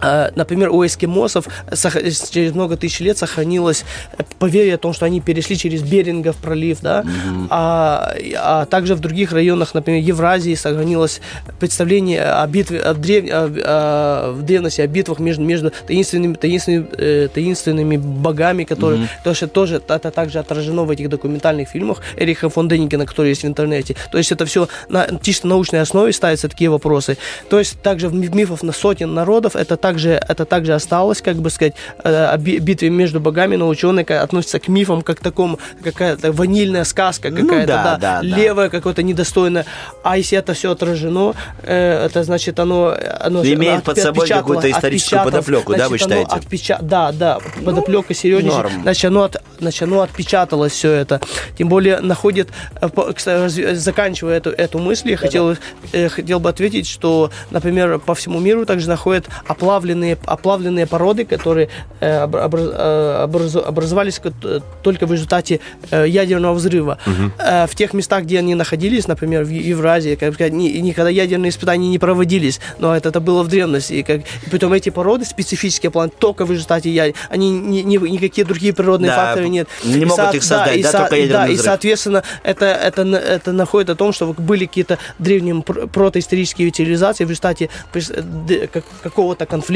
Например, 0.00 0.70
у 0.70 0.84
эскимосов 0.86 1.46
через 2.30 2.54
много 2.54 2.76
тысяч 2.76 3.00
лет 3.00 3.18
сохранилось 3.18 3.84
поверье 4.38 4.74
о 4.74 4.78
том, 4.78 4.92
что 4.92 5.06
они 5.06 5.20
перешли 5.20 5.56
через 5.56 5.82
Берингов 5.82 6.36
пролив, 6.36 6.80
да, 6.80 7.04
а, 7.50 8.14
а 8.36 8.64
также 8.66 8.94
в 8.94 9.00
других 9.00 9.32
районах, 9.32 9.74
например, 9.74 10.02
Евразии 10.02 10.54
сохранилось 10.54 11.20
представление 11.58 12.22
о 12.24 12.46
битве, 12.46 12.80
о 12.80 12.94
древ- 12.94 13.28
о- 13.30 13.44
о- 13.64 14.32
в 14.32 14.42
древности, 14.42 14.80
о 14.80 14.86
битвах 14.86 15.18
между, 15.18 15.42
между 15.42 15.70
таинственными, 15.86 16.34
таинственными, 16.34 16.86
э, 16.96 17.28
таинственными 17.32 17.96
богами, 17.96 18.64
которые 18.64 19.08
тоже, 19.24 19.46
тоже 19.48 19.82
это 19.88 20.10
также 20.10 20.38
отражено 20.38 20.84
в 20.84 20.90
этих 20.90 21.08
документальных 21.08 21.68
фильмах 21.68 21.98
Эриха 22.16 22.48
фон 22.48 22.68
Деникена, 22.68 23.06
которые 23.06 23.30
есть 23.32 23.42
в 23.42 23.46
интернете. 23.46 23.96
То 24.12 24.18
есть 24.18 24.32
это 24.32 24.44
все 24.46 24.68
на 24.88 25.06
чисто 25.22 25.46
научной 25.48 25.80
основе 25.80 26.12
ставятся 26.12 26.48
такие 26.48 26.70
вопросы. 26.70 27.16
То 27.50 27.58
есть 27.58 27.80
также 27.82 28.08
в 28.08 28.14
ми- 28.14 28.28
мифов 28.28 28.62
на 28.62 28.72
сотен 28.72 29.14
народов 29.14 29.56
это 29.56 29.76
также, 29.88 30.10
это 30.28 30.44
также 30.44 30.74
осталось, 30.74 31.22
как 31.22 31.36
бы 31.36 31.48
сказать, 31.50 31.72
э, 32.04 32.24
о 32.34 32.36
би- 32.36 32.58
битве 32.58 32.90
между 32.90 33.20
богами, 33.20 33.56
но 33.56 33.68
ученые 33.68 34.04
относятся 34.04 34.58
к 34.58 34.68
мифам 34.68 35.00
как 35.02 35.18
к 35.18 35.20
такому, 35.22 35.58
какая-то 35.82 36.30
ванильная 36.32 36.84
сказка 36.84 37.30
Ну 37.30 37.36
какая-то, 37.46 37.66
да, 37.66 37.82
да, 37.84 37.96
да, 37.98 38.20
да. 38.20 38.36
левая 38.36 38.68
какое-то 38.68 39.02
недостойное. 39.02 39.64
А 40.04 40.16
если 40.18 40.36
это 40.38 40.52
все 40.52 40.72
отражено, 40.72 41.32
э, 41.62 42.04
это 42.06 42.22
значит 42.24 42.60
оно, 42.60 42.94
оно 43.20 43.42
Имеет 43.44 43.82
под 43.84 43.98
собой 43.98 44.28
какую-то 44.28 44.70
историческую 44.70 45.24
подоплеку, 45.24 45.74
да, 45.74 45.88
вы 45.88 45.98
Значит, 45.98 46.00
считаете? 46.06 46.30
отпеча- 46.36 46.78
Да, 46.82 47.12
да, 47.12 47.38
подоплека 47.64 48.12
серьезнейшая. 48.14 48.62
норм. 48.62 48.82
Значит, 48.82 49.04
оно, 49.06 49.22
от- 49.22 49.42
значит, 49.60 49.82
оно 49.84 50.00
отпечаталось 50.02 50.72
все 50.72 50.92
это. 50.92 51.20
Тем 51.56 51.68
более 51.68 52.00
находит, 52.00 52.48
э, 52.80 53.48
заканчивая 53.74 54.36
эту, 54.38 54.50
эту 54.50 54.78
мысль, 54.78 55.10
я 55.10 55.16
хотел, 55.16 55.56
э, 55.92 56.08
хотел 56.08 56.40
бы 56.40 56.48
ответить, 56.50 56.86
что, 56.86 57.30
например, 57.50 57.98
по 57.98 58.14
всему 58.14 58.38
миру 58.40 58.66
также 58.66 58.88
находят 58.88 59.26
оплавленные, 59.78 60.18
оплавленные 60.26 60.86
породы, 60.86 61.24
которые 61.24 61.68
э, 62.00 62.26
э, 62.26 63.22
образовались 63.66 64.18
т- 64.18 64.60
только 64.82 65.06
в 65.06 65.12
результате 65.12 65.60
э, 65.90 66.06
ядерного 66.08 66.54
взрыва. 66.54 66.98
Э, 67.38 67.66
В 67.66 67.74
тех 67.74 67.94
местах, 67.94 68.24
где 68.24 68.38
они 68.38 68.54
находились, 68.54 69.06
например, 69.08 69.44
в 69.44 69.48
Евразии, 69.50 70.16
как 70.16 70.34
сказать, 70.34 70.52
ни- 70.52 70.78
никогда 70.80 71.10
ядерные 71.10 71.50
испытания 71.50 71.88
не 71.88 71.98
проводились, 71.98 72.60
но 72.78 72.96
это, 72.96 73.08
это 73.10 73.20
было 73.20 73.42
в 73.42 73.48
древности. 73.48 73.94
И, 73.94 74.02
как, 74.02 74.20
и 74.46 74.50
потом 74.50 74.72
эти 74.72 74.90
породы, 74.90 75.24
специфические 75.24 75.90
планы, 75.90 76.10
только 76.18 76.44
в 76.44 76.50
результате 76.50 76.90
я, 76.90 77.12
они 77.30 77.50
ни- 77.50 77.82
ни- 77.82 78.08
никакие 78.08 78.44
другие 78.46 78.72
природные 78.72 79.10
Да, 79.10 79.16
факторы 79.16 79.48
нет. 79.48 79.68
не 79.84 80.00
И 80.00 80.04
могут 80.04 80.34
их 80.34 80.42
создать, 80.42 80.76
и 80.76 80.82
да, 80.82 80.92
только 80.92 81.16
ядерный 81.16 81.32
да, 81.32 81.46
и 81.46 81.52
взрыв. 81.52 81.64
соответственно, 81.66 82.22
это, 82.42 82.66
это, 82.66 83.02
это 83.02 83.52
находит 83.52 83.90
о 83.90 83.94
том, 83.94 84.12
что 84.12 84.32
были 84.32 84.66
какие-то 84.66 84.98
древние 85.18 85.62
пр- 85.62 85.86
протоисторические 85.86 86.70
цивилизации 86.70 87.24
в 87.24 87.28
результате 87.30 87.68
какого-то 89.02 89.46
конфликта, 89.46 89.67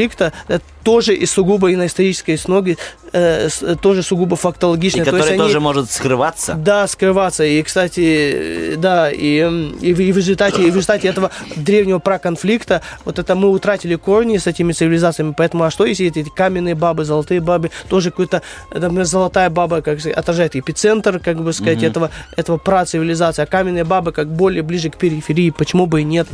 э, 0.48 0.59
тоже 0.85 1.14
и 1.14 1.27
сугубо 1.27 1.70
и 1.70 1.77
на 1.77 1.86
исторической 1.86 2.35
основе, 2.35 2.77
э, 3.12 3.48
э, 3.60 3.77
тоже 3.81 4.02
сугубо 4.02 4.35
И 4.36 4.39
фактологично. 4.39 5.05
То 5.05 5.10
есть 5.10 5.19
который 5.20 5.35
они- 5.35 5.43
тоже 5.43 5.60
может 5.60 5.90
скрываться. 5.90 6.55
да, 6.55 6.86
скрываться. 6.89 7.44
И, 7.44 7.62
кстати, 7.62 8.74
да, 8.77 9.10
и, 9.10 9.39
и, 9.81 9.93
в- 9.94 10.01
и 10.01 10.12
в, 10.12 10.16
результате, 10.16 10.62
и 10.62 10.70
в 10.70 10.74
результате 10.74 11.09
этого 11.09 11.31
древнего 11.56 11.98
проконфликта 11.98 12.82
вот 13.05 13.19
это 13.19 13.35
мы 13.35 13.48
утратили 13.51 13.94
корни 13.94 14.39
с 14.39 14.47
этими 14.47 14.73
цивилизациями. 14.73 15.35
Поэтому, 15.36 15.64
а 15.64 15.70
что 15.70 15.85
если 15.85 16.06
эти 16.06 16.24
каменные 16.28 16.74
бабы, 16.74 17.05
золотые 17.05 17.40
бабы, 17.40 17.70
тоже 17.89 18.10
какой-то, 18.10 18.43
э, 18.70 18.78
например, 18.78 19.05
золотая 19.05 19.51
баба, 19.51 19.82
как 19.82 20.01
сказать, 20.01 20.16
отражает 20.19 20.56
эпицентр, 20.56 21.19
как 21.20 21.40
бы 21.43 21.52
сказать, 21.52 21.78
Мгм. 21.78 21.86
этого, 21.86 22.10
этого 22.36 22.56
працивилизации, 22.59 23.43
а 23.43 23.47
каменные 23.47 23.85
бабы 23.85 24.12
как 24.12 24.28
более 24.28 24.62
ближе 24.62 24.90
к 24.90 24.97
периферии, 24.97 25.51
почему 25.51 25.86
бы 25.86 26.01
и 26.01 26.05
нет, 26.05 26.27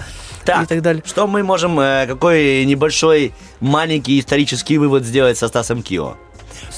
Так, 0.45 0.63
и 0.65 0.67
так 0.67 0.81
далее. 0.83 1.03
Что 1.07 1.27
мы 1.27 1.43
можем, 1.43 1.77
какой 1.77 2.65
небольшой 2.65 3.33
маленький 3.61 4.19
исторический 4.19 4.79
вывод 4.79 5.05
сделать 5.05 5.39
со 5.39 5.49
Стасом 5.49 5.83
Кио? 5.83 6.17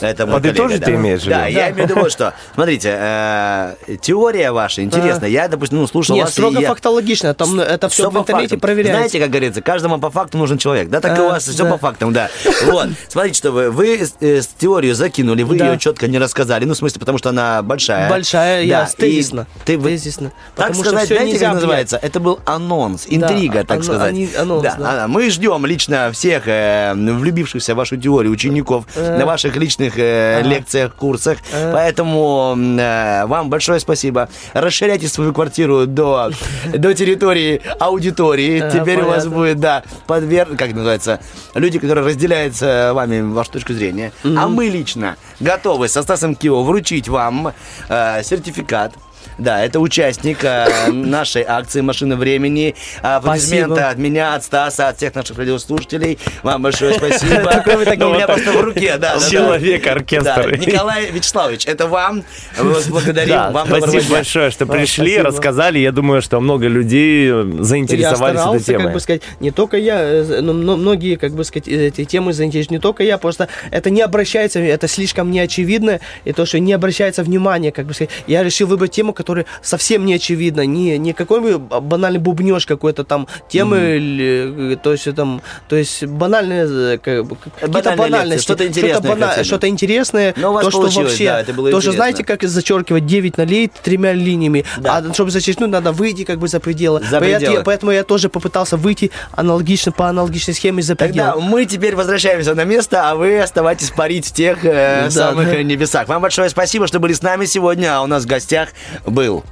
Это 0.01 0.27
мой 0.27 0.37
Подытожить 0.37 0.85
ты 0.85 0.95
имеешь 0.95 1.21
в 1.21 1.27
виду? 1.27 1.37
Да, 1.37 1.47
я 1.47 1.71
имею 1.71 1.87
в 1.87 1.91
виду 1.91 2.01
вот 2.01 2.13
что. 2.13 2.35
Смотрите, 2.55 2.97
э, 2.99 3.75
теория 4.01 4.53
ваша 4.53 4.83
интересная. 4.83 5.29
Я, 5.29 5.49
допустим, 5.49 5.79
ну, 5.79 5.87
слушал 5.87 6.17
Нет, 6.17 6.27
вас. 6.27 6.33
и 6.33 6.35
строго 6.35 6.61
фактологично, 6.61 7.35
там 7.35 7.59
это 7.61 7.89
все 7.89 8.11
в 8.11 8.19
интернете 8.19 8.59
проверяется. 8.59 8.99
Знаете, 8.99 9.21
как 9.21 9.31
говорится, 9.31 9.63
каждому 9.63 9.99
по 9.99 10.11
факту 10.11 10.39
нужен 10.39 10.59
человек. 10.59 10.89
Да, 10.89 11.01
так 11.01 11.19
и 11.19 11.21
А, 11.21 11.25
у 11.25 11.29
вас 11.29 11.47
все 11.47 11.69
по 11.69 11.79
фактам, 11.79 12.13
да. 12.13 12.29
Вот. 12.65 12.89
Смотрите, 13.09 13.39
что 13.39 13.53
вы, 13.53 13.71
вы 13.71 14.07
э, 14.21 14.41
теорию 14.59 14.95
закинули, 14.95 15.43
вы 15.43 15.57
ее 15.57 15.79
четко 15.79 16.09
не 16.09 16.19
рассказали. 16.19 16.65
Ну, 16.65 16.75
в 16.75 16.77
смысле, 16.77 17.01
потому 17.01 17.19
что 17.19 17.31
она 17.31 17.63
большая. 17.63 18.09
Большая, 18.09 18.65
я, 18.65 18.87
тезисно. 18.87 19.47
Ты, 19.65 19.79
тезисно. 19.79 20.33
так 20.57 20.69
Потому 20.69 20.85
сказать, 20.85 21.09
знаете, 21.09 21.39
как 21.39 21.55
называется? 21.55 21.99
Это 22.01 22.21
был 22.21 22.41
анонс, 22.45 23.07
интрига, 23.09 23.65
так 23.65 23.83
сказать. 23.83 24.15
анонс, 24.37 24.63
да, 24.63 24.77
а, 24.79 25.09
Мы 25.09 25.31
ждем 25.31 25.65
лично 25.67 26.11
всех 26.13 26.45
э, 26.47 26.93
влюбившихся 26.95 27.75
в 27.75 27.77
вашу 27.77 27.97
теорию 27.97 28.33
учеников 28.33 28.85
на 28.97 29.25
ваших 29.27 29.57
личных 29.57 29.70
э, 29.79 30.39
Ага. 30.41 30.49
лекциях, 30.49 30.95
курсах. 30.95 31.39
Э. 31.53 31.73
Поэтому 31.73 32.57
э, 32.59 33.27
вам 33.27 33.51
большое 33.51 33.81
спасибо. 33.81 34.29
Расширяйте 34.53 35.09
свою 35.09 35.33
квартиру 35.33 35.87
до, 35.87 36.31
до 36.73 36.95
территории 36.95 37.61
аудитории. 37.79 38.63
Э, 38.63 38.71
Теперь 38.71 39.01
у 39.01 39.07
вас 39.07 39.25
понятно. 39.25 39.31
будет, 39.31 39.61
да, 39.61 39.83
подвер... 40.07 40.47
как 40.57 40.73
называется, 40.73 41.21
люди, 41.55 41.79
которые 41.79 42.07
разделяют 42.07 42.57
с 42.57 42.93
вами 42.93 43.21
вашу 43.21 43.53
точку 43.53 43.73
зрения. 43.73 44.13
А 44.25 44.49
мы 44.49 44.67
лично 44.67 45.17
готовы 45.41 45.89
со 45.89 46.03
Стасом 46.03 46.35
Кио 46.35 46.63
вручить 46.63 47.09
вам 47.09 47.53
э, 47.89 48.23
сертификат. 48.23 48.93
Да, 49.39 49.65
это 49.65 49.81
участник 49.81 50.45
э, 50.45 50.91
нашей 50.91 51.43
акции 51.43 51.81
«Машина 51.81 52.17
времени». 52.17 52.75
Аплодисменты 53.03 53.77
Спасибо. 53.77 53.89
от 53.89 53.99
меня, 53.99 54.35
от 54.35 54.45
Стаса, 54.45 54.89
от 54.89 54.99
всех 54.99 55.15
наших 55.15 55.39
радиослушателей. 55.39 56.19
Вам 56.43 56.63
большое 56.63 56.95
спасибо. 56.99 57.63
Ну, 57.67 58.11
У 58.11 58.15
меня 58.15 58.27
просто 58.27 58.53
в 58.53 58.61
руке, 58.61 58.97
да. 58.99 59.19
Человек-оркестр. 59.19 60.57
Николай 60.59 61.11
Вячеславович, 61.11 61.67
это 61.67 61.87
вам. 61.87 62.25
Мы 62.59 62.71
вас 62.71 62.87
благодарим. 62.89 63.31
Да, 63.31 63.51
вам 63.51 63.69
спасибо 63.69 64.15
большое, 64.15 64.51
что 64.51 64.67
пришли, 64.67 65.19
рассказали. 65.19 65.79
Я 65.79 65.93
думаю, 65.93 66.23
что 66.23 66.41
много 66.41 66.67
людей 66.67 67.31
заинтересовались 67.61 68.41
этой 68.41 68.61
темой. 68.61 68.85
как 68.85 68.93
бы 68.95 69.01
сказать, 69.01 69.23
не 69.41 69.51
только 69.51 69.77
я, 69.77 70.01
э, 70.01 70.41
но 70.41 70.53
многие, 70.53 71.17
как 71.17 71.33
бы 71.33 71.45
сказать, 71.45 71.69
эти 71.69 72.05
темы 72.05 72.33
заинтересованы, 72.33 72.77
не 72.77 72.81
только 72.81 73.03
я, 73.03 73.19
просто 73.19 73.49
это 73.71 73.91
не 73.91 74.03
обращается, 74.03 74.61
это 74.61 74.89
слишком 74.89 75.31
неочевидно, 75.31 76.01
и 76.25 76.33
то, 76.33 76.47
что 76.47 76.59
не 76.59 76.73
обращается 76.73 77.23
внимания, 77.23 77.73
как 77.73 77.87
бы 77.87 77.95
сказать, 77.95 78.11
я 78.27 78.43
решил 78.43 78.69
выбрать 78.69 78.91
тему, 78.93 79.10
которая 79.13 79.47
совсем 79.63 80.05
не 80.05 80.15
очевидна, 80.15 80.67
не, 80.67 80.99
не 80.99 81.13
какой-нибудь 81.13 81.57
банальный 81.83 82.19
бубнеж 82.21 82.67
какой-то 82.67 83.05
там 83.05 83.27
темы, 83.49 83.97
или, 83.97 84.73
э, 84.75 84.77
то 84.77 84.93
есть 84.93 85.13
там, 85.15 85.43
то 85.69 85.77
есть 85.77 86.05
банальные, 86.05 86.95
э, 86.95 86.99
как 86.99 87.29
какие-то 87.61 87.97
банальности, 87.97 88.43
что-то 88.43 88.67
интересное 88.67 89.11
бана- 89.11 89.29
хотели. 89.29 89.45
что-то 89.45 89.69
интересное, 89.69 90.35
Но 90.37 90.51
у 90.51 90.55
вас 90.55 90.65
то, 90.65 90.71
что 90.71 90.81
вообще, 91.03 91.25
да, 91.27 91.41
это 91.41 91.53
было 91.53 91.71
то, 91.71 91.81
что 91.81 91.91
интересно. 91.91 91.93
знаете, 91.97 92.25
как 92.25 92.43
зачеркивать 92.43 93.07
9 93.07 93.37
налей 93.39 93.71
тремя 93.83 94.13
линиями, 94.13 94.65
а 94.85 95.03
чтобы 95.13 95.31
зачеркнуть, 95.31 95.71
надо 95.71 95.93
выйти 95.93 96.25
как 96.25 96.39
бы 96.39 96.49
за 96.49 96.61
пределы. 96.61 97.03
За 97.09 97.21
пределы. 97.21 97.63
Поэтому 97.65 97.93
я 97.93 98.05
тоже 98.05 98.29
попытался 98.29 98.77
выйти 98.77 99.11
аналогично 99.33 99.93
по 99.93 100.09
аналогичной 100.09 100.55
схеме 100.55 100.83
за 100.83 100.97
Тогда 100.97 101.33
пределы. 101.33 101.51
мы 101.51 101.65
теперь 101.65 101.97
возвращаемся 101.97 102.55
на 102.55 102.65
место, 102.65 103.11
а 103.11 103.15
вы 103.15 103.41
оставайтесь 103.41 103.91
парить 103.91 104.27
в 104.27 104.33
тех 104.33 104.59
э, 104.65 105.05
Да, 105.05 105.11
самых 105.11 105.47
да. 105.49 105.57
э, 105.57 105.63
небесах. 105.63 106.09
Вам 106.09 106.23
большое 106.23 106.49
спасибо, 106.51 106.87
что 106.87 106.99
были 107.01 107.13
с 107.13 107.23
нами 107.23 107.45
сегодня, 107.45 107.97
а 107.97 108.03
у 108.03 108.07
нас 108.07 108.25
в 108.25 108.27
гостях 108.27 108.71
был 109.07 109.45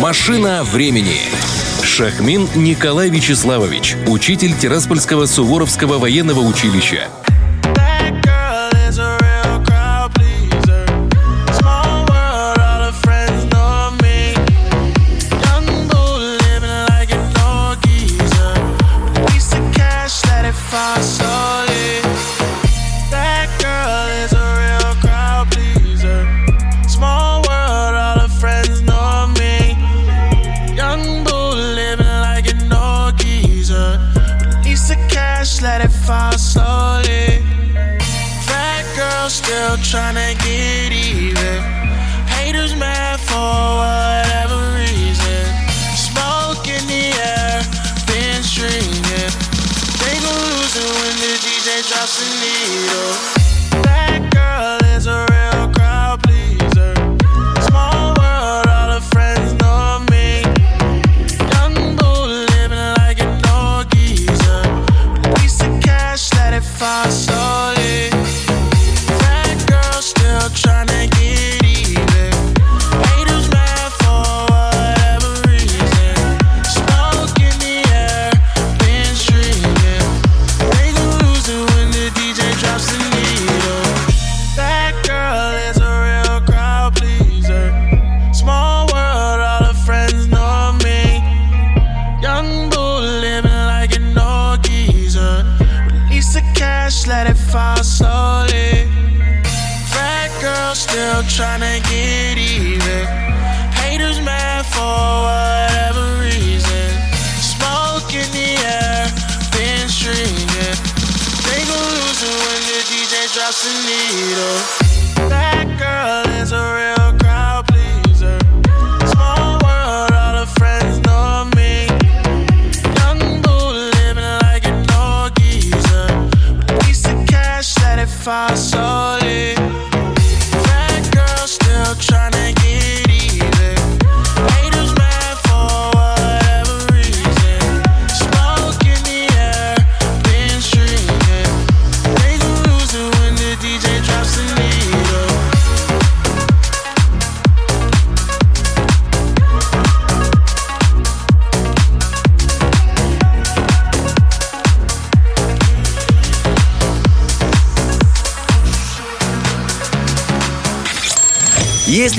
«Машина 0.00 0.62
времени». 0.64 1.18
Шахмин 1.82 2.48
Николай 2.54 3.10
Вячеславович, 3.10 3.96
учитель 4.06 4.56
Тираспольского 4.56 5.26
Суворовского 5.26 5.98
военного 5.98 6.40
училища. 6.40 7.08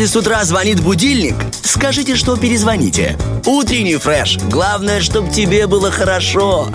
Если 0.02 0.14
с 0.14 0.16
утра 0.16 0.44
звонит 0.46 0.80
будильник, 0.80 1.36
скажите, 1.62 2.16
что 2.16 2.36
перезвоните. 2.36 3.20
Утренний 3.46 3.98
фреш. 3.98 4.40
Главное, 4.50 5.00
чтобы 5.00 5.32
тебе 5.32 5.68
было 5.68 5.92
хорошо. 5.92 6.70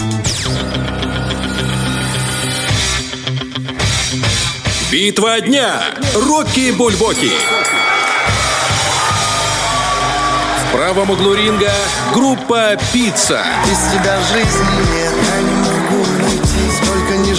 Битва 4.92 5.40
дня. 5.40 5.82
Рокки 6.14 6.70
Бульбоки. 6.70 7.32
В 10.68 10.72
правом 10.72 11.10
углу 11.10 11.34
ринга 11.34 11.72
группа 12.14 12.78
«Пицца». 12.92 13.44
Без 13.68 13.78
тебя 13.92 14.20
жизни 14.32 14.94
нет, 14.94 15.05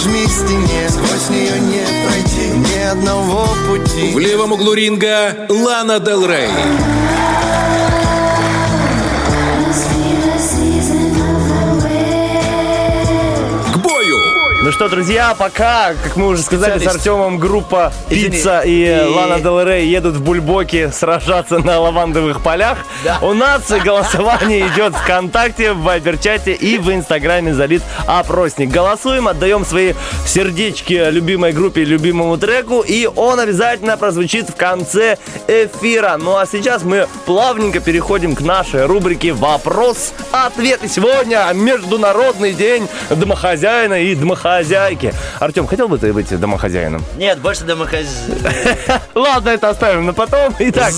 Жми 0.08 0.26
стене, 0.26 0.88
сквозь 0.88 1.28
нее 1.28 1.60
не 1.60 1.84
пройти 2.06 2.48
Ни 2.56 2.82
одного 2.90 3.46
пути 3.68 4.14
В 4.14 4.18
левом 4.18 4.52
углу 4.52 4.72
ринга 4.72 5.46
Лана 5.50 6.00
Дел 6.00 6.26
Рей. 6.26 6.48
К 13.72 13.76
бою! 13.78 14.16
Ну 14.62 14.72
что, 14.72 14.88
друзья, 14.88 15.34
пока, 15.38 15.94
как 16.02 16.16
мы 16.16 16.28
уже 16.28 16.42
сказали, 16.42 16.82
с. 16.82 16.86
Артемом 16.86 17.38
группа. 17.38 17.92
Пицца 18.08 18.60
и, 18.60 18.84
И- 18.84 19.14
Лана 19.14 19.40
Дел 19.40 19.62
Рей 19.62 19.86
едут 19.88 20.16
в 20.16 20.22
Бульбоке 20.22 20.90
сражаться 20.90 21.58
на 21.58 21.78
лавандовых 21.80 22.42
полях. 22.42 22.78
Да. 23.08 23.20
У 23.22 23.32
нас 23.32 23.62
голосование 23.70 24.68
идет 24.68 24.94
ВКонтакте, 24.94 25.72
в 25.72 25.82
Вайбер-чате 25.82 26.52
и 26.52 26.76
в 26.76 26.92
Инстаграме 26.92 27.54
залит 27.54 27.82
опросник. 28.06 28.68
Голосуем, 28.68 29.28
отдаем 29.28 29.64
свои 29.64 29.94
сердечки 30.26 31.08
любимой 31.10 31.52
группе, 31.52 31.84
любимому 31.84 32.36
треку, 32.36 32.82
и 32.82 33.06
он 33.06 33.40
обязательно 33.40 33.96
прозвучит 33.96 34.50
в 34.50 34.56
конце 34.56 35.16
эфира. 35.46 36.18
Ну 36.18 36.36
а 36.36 36.44
сейчас 36.44 36.82
мы 36.82 37.08
плавненько 37.24 37.80
переходим 37.80 38.34
к 38.34 38.42
нашей 38.42 38.84
рубрике 38.84 39.32
«Вопрос-ответ». 39.32 40.84
И 40.84 40.88
сегодня 40.88 41.50
Международный 41.54 42.52
день 42.52 42.88
домохозяина 43.08 44.02
и 44.02 44.14
домохозяйки. 44.14 45.14
Артем, 45.40 45.66
хотел 45.66 45.88
бы 45.88 45.96
ты 45.96 46.12
быть 46.12 46.28
домохозяином? 46.38 47.02
Нет, 47.16 47.38
больше 47.38 47.64
домохозяин. 47.64 48.38
Ладно, 49.14 49.48
это 49.48 49.70
оставим 49.70 50.04
на 50.04 50.12
потом. 50.12 50.54
Итак, 50.58 50.92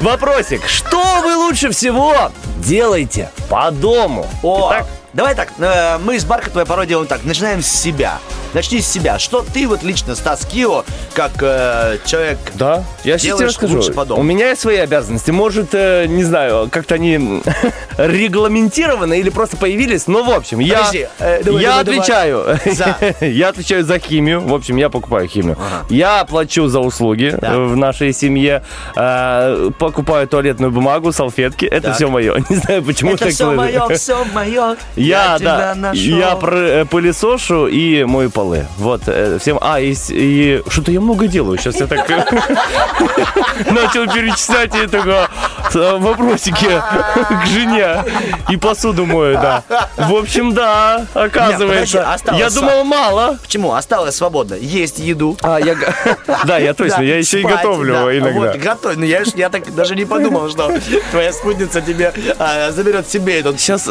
вопросик. 0.00 0.60
Что 0.68 1.02
вы 1.24 1.39
лучше 1.40 1.70
всего 1.70 2.14
делаете 2.58 3.30
по 3.48 3.70
дому? 3.70 4.26
О, 4.42 4.70
Итак, 4.70 4.86
давай 5.12 5.34
так, 5.34 5.52
э, 5.58 5.98
мы 5.98 6.18
с 6.18 6.24
Бархатовой 6.24 6.66
порой 6.66 6.86
делаем 6.86 7.06
так, 7.08 7.24
начинаем 7.24 7.62
с 7.62 7.68
себя. 7.68 8.18
Начни 8.52 8.80
с 8.80 8.88
себя. 8.88 9.20
Что 9.20 9.44
ты 9.54 9.68
вот 9.68 9.84
лично, 9.84 10.16
Стас 10.16 10.44
Кио, 10.44 10.84
как 11.14 11.30
э, 11.40 11.98
человек 12.04 12.38
да, 12.54 12.82
я 13.04 13.16
сейчас 13.16 13.36
тебе 13.38 13.46
расскажу. 13.46 13.92
по 13.92 14.04
дому? 14.04 14.20
У 14.20 14.24
меня 14.24 14.48
есть 14.48 14.60
свои 14.62 14.78
обязанности. 14.78 15.30
Может, 15.30 15.68
э, 15.72 16.06
не 16.08 16.24
знаю, 16.24 16.68
как-то 16.70 16.96
они 16.96 17.42
регламентированы 17.98 19.20
или 19.20 19.30
просто 19.30 19.56
появились. 19.56 20.06
Но, 20.08 20.24
в 20.24 20.30
общем, 20.30 20.58
я, 20.58 20.78
Подожди, 20.78 21.06
э, 21.20 21.42
давай, 21.44 21.62
я 21.62 21.68
давай, 21.70 21.84
давай. 21.84 21.98
отвечаю. 22.00 22.58
За. 22.74 22.96
я 23.24 23.48
отвечаю 23.50 23.84
за 23.84 23.98
химию. 24.00 24.40
В 24.40 24.52
общем, 24.54 24.76
я 24.76 24.88
покупаю 24.90 25.28
химию. 25.28 25.56
Я 25.88 26.24
плачу 26.24 26.66
за 26.66 26.80
услуги 26.80 27.36
Да. 27.40 27.52
э, 27.54 27.58
в 27.66 27.76
нашей 27.76 28.12
семье. 28.12 28.64
Э, 28.96 29.70
покупаю 29.78 30.26
туалетную 30.26 30.72
бумагу, 30.72 31.12
салфетки. 31.12 31.66
Это 31.66 31.88
Так. 31.88 31.96
все 31.96 32.08
мое. 32.08 32.36
Не 32.48 32.56
знаю, 32.56 32.82
почему 32.82 33.12
Это 33.14 33.26
так 33.26 33.34
все 33.34 33.52
мое, 33.52 33.88
все 33.96 34.24
мое. 34.32 34.76
Я, 35.00 35.38
да, 35.38 35.74
нашел. 35.74 36.18
я 36.18 36.36
про- 36.36 36.56
э, 36.56 36.84
пылесошу 36.84 37.66
и 37.66 38.04
мою 38.04 38.30
полы. 38.30 38.66
Вот, 38.76 39.02
э, 39.06 39.38
всем... 39.40 39.58
А, 39.60 39.80
и, 39.80 39.94
и 40.10 40.62
что-то 40.68 40.92
я 40.92 41.00
много 41.00 41.26
делаю. 41.26 41.58
Сейчас 41.58 41.80
я 41.80 41.86
так 41.86 42.08
начал 43.70 44.06
перечислять 44.12 44.74
и 44.74 44.86
такое 44.86 45.28
э, 45.74 45.96
вопросики 45.98 46.66
к 47.44 47.46
жене. 47.46 48.04
И 48.48 48.56
посуду 48.56 49.06
мою, 49.06 49.34
да. 49.34 49.62
В 49.96 50.14
общем, 50.14 50.52
да, 50.54 51.06
оказывается. 51.14 52.06
Я 52.32 52.50
думал, 52.50 52.84
мало. 52.84 53.38
Почему? 53.42 53.74
Осталось 53.74 54.16
свободно. 54.16 54.54
Есть 54.54 54.98
еду. 54.98 55.36
А, 55.42 55.58
я... 55.58 55.76
Да, 56.44 56.58
я 56.58 56.74
точно, 56.74 57.02
я 57.02 57.18
еще 57.18 57.40
и 57.40 57.44
готовлю 57.44 57.92
да. 57.94 58.18
иногда. 58.18 58.40
Вот, 58.52 58.56
готовь. 58.56 58.96
Ну, 58.96 59.04
я, 59.04 59.22
я 59.34 59.48
так 59.48 59.74
даже 59.74 59.94
не 59.94 60.04
подумал, 60.04 60.48
что 60.50 60.72
твоя 61.10 61.32
спутница 61.32 61.80
тебе 61.80 62.12
а, 62.38 62.70
заберет 62.70 63.08
себе 63.08 63.40
этот... 63.40 63.60
Сейчас, 63.60 63.88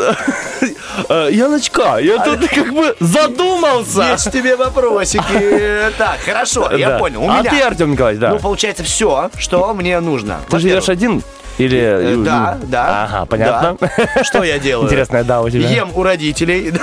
Яночка, 1.09 1.97
я 1.97 2.19
тут 2.23 2.47
как 2.49 2.73
бы 2.73 2.95
задумался. 2.99 4.11
Есть 4.11 4.31
тебе 4.31 4.55
вопросики. 4.55 5.91
Так, 5.97 6.19
хорошо, 6.25 6.71
я 6.71 6.97
понял. 6.97 7.29
А 7.29 7.43
ты, 7.43 7.61
Артем 7.61 7.91
Николаевич, 7.91 8.21
да. 8.21 8.29
Ну, 8.31 8.39
получается, 8.39 8.83
все, 8.83 9.29
что 9.37 9.73
мне 9.73 9.99
нужно. 9.99 10.39
Ты 10.49 10.59
живешь 10.59 10.89
один? 10.89 11.23
Или... 11.57 11.77
Э, 11.77 12.15
Да, 12.23 12.57
да. 12.63 13.03
Ага, 13.03 13.25
понятно. 13.25 13.77
Да. 13.81 14.23
Что 14.23 14.43
я 14.43 14.59
делаю? 14.59 14.85
Интересная, 14.85 15.25
да, 15.25 15.41
у 15.41 15.49
тебя. 15.49 15.67
Ем 15.67 15.91
у 15.93 16.03
родителей, 16.03 16.73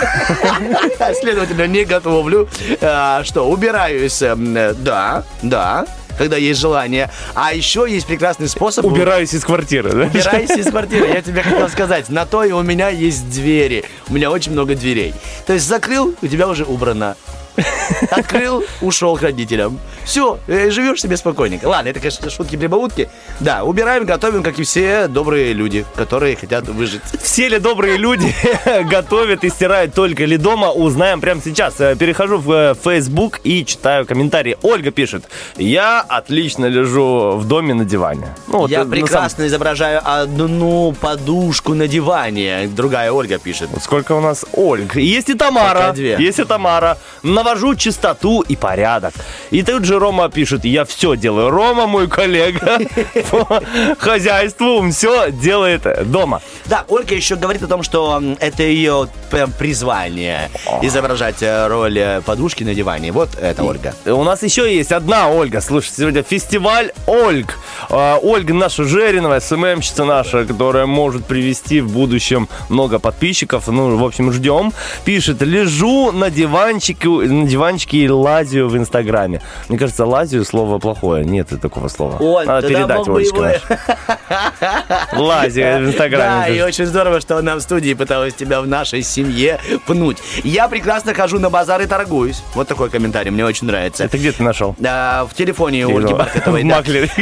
следовательно, 1.18 1.66
не 1.66 1.84
готовлю. 1.84 2.46
А, 2.82 3.24
Что, 3.24 3.48
убираюсь, 3.48 4.20
эм, 4.20 4.54
э, 4.54 4.74
да, 4.74 5.24
да, 5.40 5.86
когда 6.18 6.36
есть 6.36 6.60
желание. 6.60 7.10
А 7.34 7.54
еще 7.54 7.86
есть 7.88 8.06
прекрасный 8.06 8.48
способ... 8.48 8.84
Убираюсь 8.84 9.34
из 9.34 9.44
квартиры, 9.44 9.90
да? 9.92 10.04
Убираюсь 10.04 10.50
из 10.50 10.66
квартиры. 10.66 11.06
Я 11.08 11.22
тебе 11.22 11.42
хотел 11.42 11.68
сказать, 11.68 12.08
на 12.08 12.26
то 12.26 12.44
и 12.44 12.52
у 12.52 12.62
меня 12.62 12.88
есть 12.88 13.28
двери. 13.30 13.84
У 14.08 14.14
меня 14.14 14.30
очень 14.30 14.52
много 14.52 14.74
дверей. 14.74 15.14
То 15.46 15.52
есть 15.52 15.66
закрыл, 15.66 16.14
у 16.20 16.26
тебя 16.26 16.48
уже 16.48 16.64
убрано. 16.64 17.16
Открыл, 18.10 18.64
ушел 18.80 19.16
к 19.16 19.22
родителям. 19.22 19.78
Все, 20.04 20.38
живешь 20.46 21.00
себе 21.02 21.16
спокойненько. 21.16 21.66
Ладно, 21.66 21.88
это, 21.88 22.00
конечно, 22.00 22.30
шутки-прибаутки. 22.30 23.08
Да, 23.40 23.64
убираем, 23.64 24.04
готовим, 24.04 24.42
как 24.42 24.58
и 24.58 24.62
все 24.64 25.08
добрые 25.08 25.52
люди, 25.52 25.84
которые 25.96 26.36
хотят 26.36 26.68
выжить. 26.68 27.02
Все 27.22 27.48
ли 27.48 27.58
добрые 27.58 27.96
люди 27.96 28.34
готовят 28.90 29.44
и 29.44 29.48
стирают 29.50 29.94
только 29.94 30.24
ли 30.24 30.36
дома, 30.36 30.70
узнаем 30.70 31.20
прямо 31.20 31.40
сейчас. 31.44 31.80
Э, 31.80 31.96
Перехожу 31.96 32.38
в 32.38 32.50
э, 32.52 32.74
Facebook 32.74 33.40
и 33.44 33.64
читаю 33.64 34.06
комментарии. 34.06 34.56
Ольга 34.62 34.90
пишет, 34.90 35.24
я 35.56 36.00
отлично 36.00 36.66
лежу 36.66 37.32
в 37.36 37.46
доме 37.46 37.74
на 37.74 37.84
диване. 37.84 38.28
Ну, 38.46 38.58
вот, 38.58 38.70
Я 38.70 38.80
э, 38.80 38.84
на 38.84 38.90
прекрасно 38.90 39.46
изображаю 39.46 40.00
одну 40.04 40.92
подушку 41.00 41.74
на 41.74 41.88
диване. 41.88 42.68
Другая 42.68 43.10
Ольга 43.12 43.38
пишет. 43.38 43.68
самом- 43.68 43.80
Сколько 43.82 44.12
у 44.12 44.20
нас 44.20 44.44
Ольг? 44.52 44.96
Есть 44.96 45.30
и 45.30 45.34
Тамара. 45.34 45.94
Есть 45.96 46.38
и 46.38 46.44
Тамара. 46.44 46.98
Навожу 47.46 47.76
чистоту 47.76 48.40
и 48.40 48.56
порядок. 48.56 49.14
И 49.52 49.62
тут 49.62 49.84
же 49.84 50.00
Рома 50.00 50.28
пишет, 50.28 50.64
я 50.64 50.84
все 50.84 51.14
делаю. 51.14 51.50
Рома, 51.50 51.86
мой 51.86 52.08
коллега 52.08 52.80
по 53.30 53.62
хозяйству, 53.98 54.78
он 54.78 54.90
все 54.90 55.30
делает 55.30 56.10
дома. 56.10 56.42
Да, 56.68 56.84
Ольга 56.88 57.14
еще 57.14 57.36
говорит 57.36 57.62
о 57.62 57.68
том, 57.68 57.82
что 57.82 58.22
это 58.40 58.62
ее 58.62 59.08
прям 59.30 59.52
призвание 59.52 60.50
изображать 60.82 61.42
э, 61.42 61.66
роль 61.68 61.98
э, 61.98 62.20
подушки 62.22 62.64
на 62.64 62.74
диване. 62.74 63.12
Вот 63.12 63.30
это 63.40 63.62
Ольга. 63.62 63.94
У 64.04 64.24
нас 64.24 64.42
еще 64.42 64.74
есть 64.74 64.92
одна 64.92 65.30
Ольга. 65.30 65.60
Слушай, 65.60 65.92
сегодня 65.96 66.22
фестиваль 66.22 66.92
Ольг. 67.06 67.58
А, 67.90 68.18
Ольга 68.20 68.54
наша 68.54 68.84
Жеринова, 68.84 69.38
СММщица 69.38 70.04
наша, 70.04 70.44
которая 70.44 70.86
может 70.86 71.24
привести 71.26 71.80
в 71.80 71.92
будущем 71.92 72.48
много 72.68 72.98
подписчиков. 72.98 73.68
Ну, 73.68 73.96
в 73.96 74.04
общем, 74.04 74.32
ждем. 74.32 74.72
Пишет, 75.04 75.42
лежу 75.42 76.10
на 76.12 76.30
диванчике, 76.30 77.08
на 77.08 77.46
диванчике 77.46 77.98
и 77.98 78.08
лазию 78.08 78.68
в 78.68 78.76
Инстаграме. 78.76 79.40
Мне 79.68 79.78
кажется, 79.78 80.04
лазию 80.04 80.44
слово 80.44 80.78
плохое. 80.78 81.24
Нет 81.24 81.48
такого 81.60 81.88
слова. 81.88 82.16
Оль, 82.18 82.46
Надо 82.46 82.68
передать 82.68 83.06
Олечке 83.08 83.36
его-. 83.36 85.22
Лазию 85.22 85.78
в 85.78 85.88
Инстаграме. 85.90 86.55
И 86.56 86.62
очень 86.62 86.86
здорово, 86.86 87.20
что 87.20 87.36
она 87.36 87.54
в 87.54 87.60
студии 87.60 87.92
пыталась 87.92 88.32
тебя 88.32 88.62
в 88.62 88.66
нашей 88.66 89.02
семье 89.02 89.60
пнуть. 89.86 90.16
Я 90.42 90.68
прекрасно 90.68 91.12
хожу 91.12 91.38
на 91.38 91.50
базар 91.50 91.82
и 91.82 91.86
торгуюсь. 91.86 92.42
Вот 92.54 92.66
такой 92.66 92.88
комментарий, 92.88 93.30
мне 93.30 93.44
очень 93.44 93.66
нравится. 93.66 94.04
Это 94.04 94.16
где 94.16 94.32
ты 94.32 94.42
нашел? 94.42 94.74
А, 94.82 95.26
в 95.26 95.34
телефоне 95.34 95.86
Ольги 95.86 96.14
Бархатовой. 96.14 96.62
В 96.64 96.66
маклере. 96.66 97.10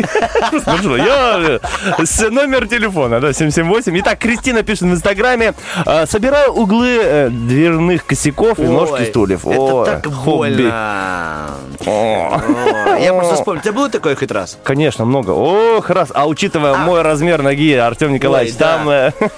Э, 2.25 2.31
номер 2.31 2.69
телефона, 2.69 3.21
да, 3.21 3.33
778. 3.33 4.01
Итак, 4.01 4.19
Кристина 4.19 4.63
пишет 4.63 4.83
в 4.83 4.93
Инстаграме. 4.93 5.55
э, 5.85 6.07
Собираю 6.07 6.53
углы 6.53 6.99
э, 7.01 7.29
дверных 7.31 8.07
косяков 8.07 8.59
и 8.59 8.63
ножки 8.63 9.05
стульев. 9.07 9.47
Это 9.47 9.85
так 9.85 10.11
больно. 10.25 11.51
Я 11.85 13.13
просто 13.15 13.35
вспомнил. 13.35 13.61
У 13.61 13.63
тебя 13.63 13.73
было 13.73 13.89
такое 13.91 14.15
хоть 14.15 14.31
раз? 14.31 14.59
Конечно, 14.63 15.05
много. 15.05 15.31
Ох, 15.31 15.91
раз. 15.91 16.11
А 16.15 16.27
учитывая 16.27 16.75
мой 16.77 17.03
размер 17.03 17.43
ноги, 17.43 17.73
Артем 17.75 18.13
Николаевич, 18.13 18.55
там... 18.55 18.89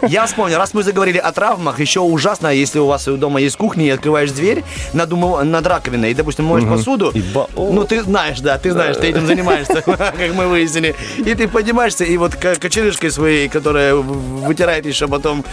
Я 0.03 0.27
вспомнил, 0.27 0.59
раз 0.59 0.75
мы 0.75 0.83
заговорили 0.83 1.19
о 1.19 1.33
травмах, 1.33 1.81
еще 1.81 2.01
ужасно, 2.01 2.49
если 2.49 2.79
у 2.79 2.87
вас 2.87 3.05
дома 3.07 3.41
есть 3.41 3.57
кухня 3.57 3.87
и 3.87 3.91
открываешь 3.91 4.31
дверь 4.33 4.65
над, 4.93 5.11
умыв- 5.13 5.43
над 5.45 5.67
раковиной, 5.67 6.11
и, 6.11 6.15
допустим, 6.15 6.45
моешь 6.47 6.65
Мгм. 6.65 6.77
посуду. 6.77 7.13
Ба-. 7.35 7.49
Ну, 7.57 7.85
ты 7.85 8.03
знаешь, 8.03 8.41
да, 8.41 8.59
ты 8.59 8.73
знаешь, 8.73 8.97
ты 8.97 9.09
этим 9.09 9.27
занимаешься, 9.27 9.83
как 9.85 10.35
мы 10.35 10.47
выяснили. 10.49 10.95
И 11.19 11.35
ты 11.35 11.49
поднимаешься, 11.49 12.05
и 12.05 12.17
вот 12.17 12.35
ко- 12.37 12.57
кочерышкой 12.57 13.11
своей, 13.11 13.49
которая 13.49 13.95
вытирает 13.95 14.87
еще 14.87 15.09
потом. 15.09 15.45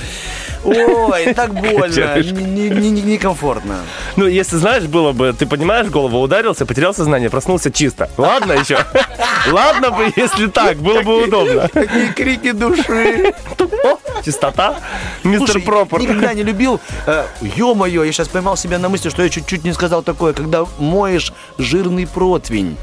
Ой, 0.63 1.33
так 1.33 1.53
больно, 1.61 2.17
некомфортно. 2.19 3.79
Ну, 4.15 4.27
если 4.27 4.57
знаешь, 4.57 4.83
было 4.83 5.11
бы, 5.11 5.33
ты 5.33 5.45
понимаешь, 5.45 5.87
голову 5.87 6.21
ударился, 6.21 6.65
потерял 6.65 6.93
сознание, 6.93 7.29
проснулся 7.29 7.71
чисто. 7.71 8.09
Ладно 8.17 8.53
еще? 8.53 8.77
Ладно 9.51 9.91
бы, 9.91 10.11
если 10.15 10.47
так, 10.47 10.77
было 10.77 11.01
бы 11.01 11.23
удобно. 11.23 11.67
Такие 11.67 12.13
крики 12.13 12.51
души. 12.51 13.33
Чистота. 14.23 14.79
Мистер 15.23 15.61
Пропор. 15.61 16.01
никогда 16.01 16.33
не 16.33 16.43
любил. 16.43 16.79
Э, 17.05 17.25
ё-моё, 17.41 18.03
я 18.03 18.11
сейчас 18.11 18.27
поймал 18.29 18.55
себя 18.55 18.79
на 18.79 18.89
мысли, 18.89 19.09
что 19.09 19.23
я 19.23 19.29
чуть-чуть 19.29 19.63
не 19.63 19.73
сказал 19.73 20.01
такое, 20.01 20.33
когда 20.33 20.65
моешь 20.79 21.33
жирный 21.57 22.07
противень. 22.07 22.77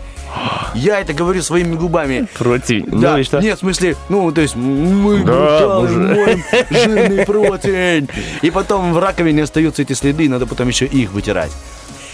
Я 0.74 1.00
это 1.00 1.12
говорю 1.12 1.42
своими 1.42 1.74
губами. 1.74 2.28
Противень. 2.38 3.00
Да, 3.00 3.12
Ну 3.12 3.18
и 3.18 3.22
что? 3.24 3.40
нет, 3.40 3.56
в 3.56 3.60
смысле, 3.60 3.96
ну, 4.08 4.30
то 4.32 4.40
есть 4.40 4.56
мы 4.56 5.22
Да, 5.24 5.80
моем 5.80 6.42
жирный 6.70 7.26
противень. 7.26 8.08
И 8.42 8.50
потом 8.50 8.92
в 8.92 8.98
раковине 8.98 9.42
остаются 9.42 9.82
эти 9.82 9.92
следы, 9.92 10.28
надо 10.28 10.46
потом 10.46 10.68
еще 10.68 10.86
их 10.86 11.12
вытирать. 11.12 11.52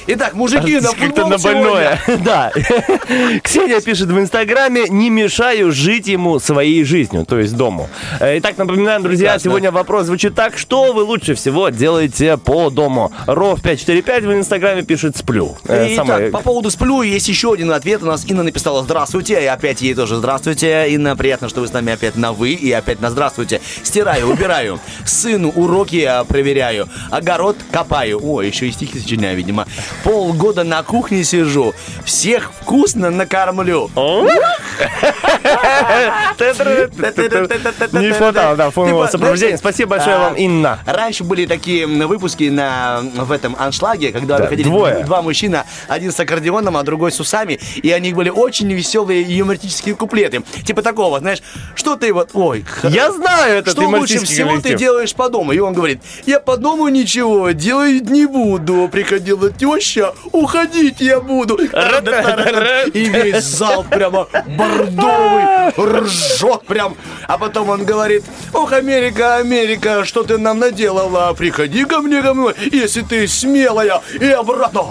Итак, 0.08 0.34
мужики, 0.34 0.76
на 0.76 0.90
Как-то 0.90 1.04
футбол 1.06 1.28
на 1.30 1.38
больное. 1.38 2.00
Да. 2.24 2.52
Ксения 3.42 3.80
пишет 3.80 4.08
в 4.08 4.18
Инстаграме, 4.18 4.88
не 4.88 5.10
мешаю 5.10 5.72
жить 5.72 6.06
ему 6.06 6.38
своей 6.38 6.84
жизнью, 6.84 7.24
то 7.26 7.38
есть 7.38 7.56
дому. 7.56 7.88
Э, 8.20 8.38
Итак, 8.38 8.56
напоминаем, 8.56 9.02
друзья, 9.02 9.38
сегодня 9.38 9.72
вопрос 9.72 10.06
звучит 10.06 10.34
так, 10.34 10.56
что 10.58 10.92
вы 10.92 11.02
лучше 11.02 11.34
всего 11.34 11.70
делаете 11.70 12.36
по 12.36 12.70
дому? 12.70 13.12
Ров 13.26 13.60
545 13.62 14.24
в 14.24 14.32
Инстаграме 14.32 14.82
пишет 14.82 15.16
«сплю». 15.16 15.56
Э, 15.66 15.88
Итак, 15.90 16.30
по 16.30 16.40
поводу 16.40 16.70
сплю 16.70 17.02
есть 17.02 17.28
еще 17.28 17.52
один 17.52 17.72
ответ. 17.72 18.02
У 18.02 18.06
нас 18.06 18.24
Инна 18.26 18.44
написала 18.44 18.82
«Здравствуйте», 18.82 19.42
и 19.42 19.46
опять 19.46 19.82
ей 19.82 19.94
тоже 19.94 20.16
«Здравствуйте». 20.16 20.86
Инна, 20.88 21.16
приятно, 21.16 21.48
что 21.48 21.60
вы 21.60 21.68
с 21.68 21.72
нами 21.72 21.92
опять 21.92 22.16
на 22.16 22.32
«вы» 22.32 22.52
и 22.52 22.70
опять 22.70 23.00
на 23.00 23.10
«Здравствуйте». 23.10 23.60
Стираю, 23.82 24.28
убираю, 24.28 24.78
сыну 25.04 25.50
уроки 25.50 26.02
а, 26.04 26.24
проверяю, 26.24 26.88
огород 27.10 27.56
копаю. 27.72 28.20
О, 28.22 28.42
еще 28.42 28.68
и 28.68 28.72
стихи 28.72 28.98
сочиняю, 28.98 29.36
видимо. 29.36 29.66
Полгода 30.04 30.64
на 30.64 30.82
кухне 30.82 31.24
сижу, 31.24 31.74
всех 32.04 32.52
вкусно 32.60 33.10
накормлю. 33.10 33.90
Не 37.92 38.12
хватало, 38.12 38.56
да, 38.56 38.70
фонового 38.70 39.06
Типа, 39.06 39.12
сопровождения. 39.12 39.56
Спасибо 39.56 39.90
большое 39.90 40.16
а, 40.16 40.20
вам, 40.20 40.34
Инна. 40.34 40.78
Раньше 40.86 41.24
были 41.24 41.46
такие 41.46 41.86
выпуски 41.86 42.44
на, 42.44 43.02
в 43.14 43.32
этом 43.32 43.56
аншлаге, 43.58 44.12
когда 44.12 44.38
Да, 44.38 44.44
выходили 44.44 44.68
два 45.04 45.22
мужчина, 45.22 45.64
один 45.88 46.12
с 46.12 46.20
аккордеоном, 46.20 46.76
а 46.76 46.82
другой 46.82 47.12
с 47.12 47.20
усами, 47.20 47.58
и 47.76 47.90
они 47.90 48.12
были 48.12 48.30
очень 48.30 48.72
веселые 48.72 49.22
юмористические 49.22 49.94
куплеты. 49.94 50.42
Типа 50.64 50.82
такого, 50.82 51.18
знаешь, 51.20 51.42
что 51.74 51.96
ты 51.96 52.12
вот, 52.12 52.30
ой, 52.34 52.64
Я 52.84 53.12
знаю 53.12 53.58
этот 53.58 53.72
что 53.72 53.88
лучше 53.88 54.24
всего 54.24 54.60
ты 54.60 54.74
делаешь 54.74 55.14
по 55.14 55.28
дому? 55.28 55.52
И 55.52 55.58
он 55.58 55.72
говорит, 55.74 56.00
я 56.26 56.40
по 56.40 56.56
дому 56.56 56.88
ничего 56.88 57.50
делать 57.50 58.08
не 58.08 58.26
буду. 58.26 58.88
Приходила 58.90 59.50
теща, 59.50 59.85
уходить 60.32 61.00
я 61.00 61.20
буду. 61.20 61.56
И 61.56 63.04
весь 63.04 63.44
зал 63.44 63.84
прямо 63.88 64.26
бордовый, 64.46 65.72
ржет 65.78 66.66
прям. 66.66 66.96
А 67.26 67.38
потом 67.38 67.70
он 67.70 67.84
говорит, 67.84 68.24
ох, 68.52 68.72
Америка, 68.72 69.36
Америка, 69.36 70.04
что 70.04 70.22
ты 70.22 70.38
нам 70.38 70.58
наделала? 70.58 71.34
Приходи 71.34 71.84
ко 71.84 72.00
мне, 72.00 72.22
ко 72.22 72.34
мне, 72.34 72.52
если 72.72 73.02
ты 73.02 73.26
смелая. 73.28 74.00
И 74.20 74.26
обратно. 74.26 74.82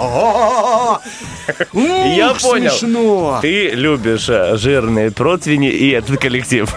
Я 1.83 2.33
понял. 2.41 2.71
Смешно. 2.71 3.39
Ты 3.41 3.69
любишь 3.69 4.29
э, 4.29 4.57
жирные 4.57 5.11
противни 5.11 5.69
и 5.69 5.91
этот 5.91 6.19
коллектив. 6.19 6.67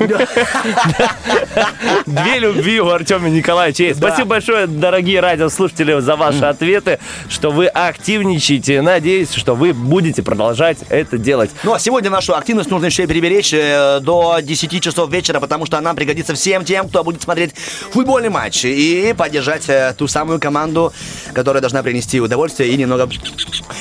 Две 2.07 2.39
любви 2.39 2.81
у 2.81 2.89
Артема 2.89 3.29
Николаевича 3.29 3.85
есть. 3.85 3.99
Спасибо 3.99 4.29
большое, 4.29 4.67
дорогие 4.67 5.21
радиослушатели, 5.21 5.99
за 6.01 6.17
ваши 6.17 6.45
ответы, 6.45 6.99
что 7.29 7.51
вы 7.51 7.67
активничаете. 8.09 8.81
Надеюсь, 8.81 9.35
что 9.35 9.55
вы 9.55 9.75
будете 9.75 10.23
продолжать 10.23 10.79
это 10.89 11.19
делать. 11.19 11.51
Ну 11.63 11.75
а 11.75 11.79
сегодня 11.79 12.09
нашу 12.09 12.35
активность 12.35 12.71
нужно 12.71 12.87
еще 12.87 13.03
и 13.03 13.07
приберечь 13.07 13.53
э, 13.53 14.01
до 14.01 14.39
10 14.41 14.83
часов 14.83 15.11
вечера, 15.11 15.41
потому 15.41 15.67
что 15.67 15.77
она 15.77 15.93
пригодится 15.93 16.35
всем 16.35 16.65
тем, 16.65 16.89
кто 16.89 17.05
будет 17.05 17.21
смотреть 17.21 17.55
футбольный 17.91 18.31
матч 18.31 18.65
и 18.65 19.15
поддержать 19.15 19.69
э, 19.69 19.95
ту 19.99 20.09
самую 20.09 20.41
команду, 20.41 20.91
которая 21.35 21.61
должна 21.61 21.83
принести 21.83 22.19
удовольствие 22.19 22.71
и 22.71 22.79
немного... 22.79 23.11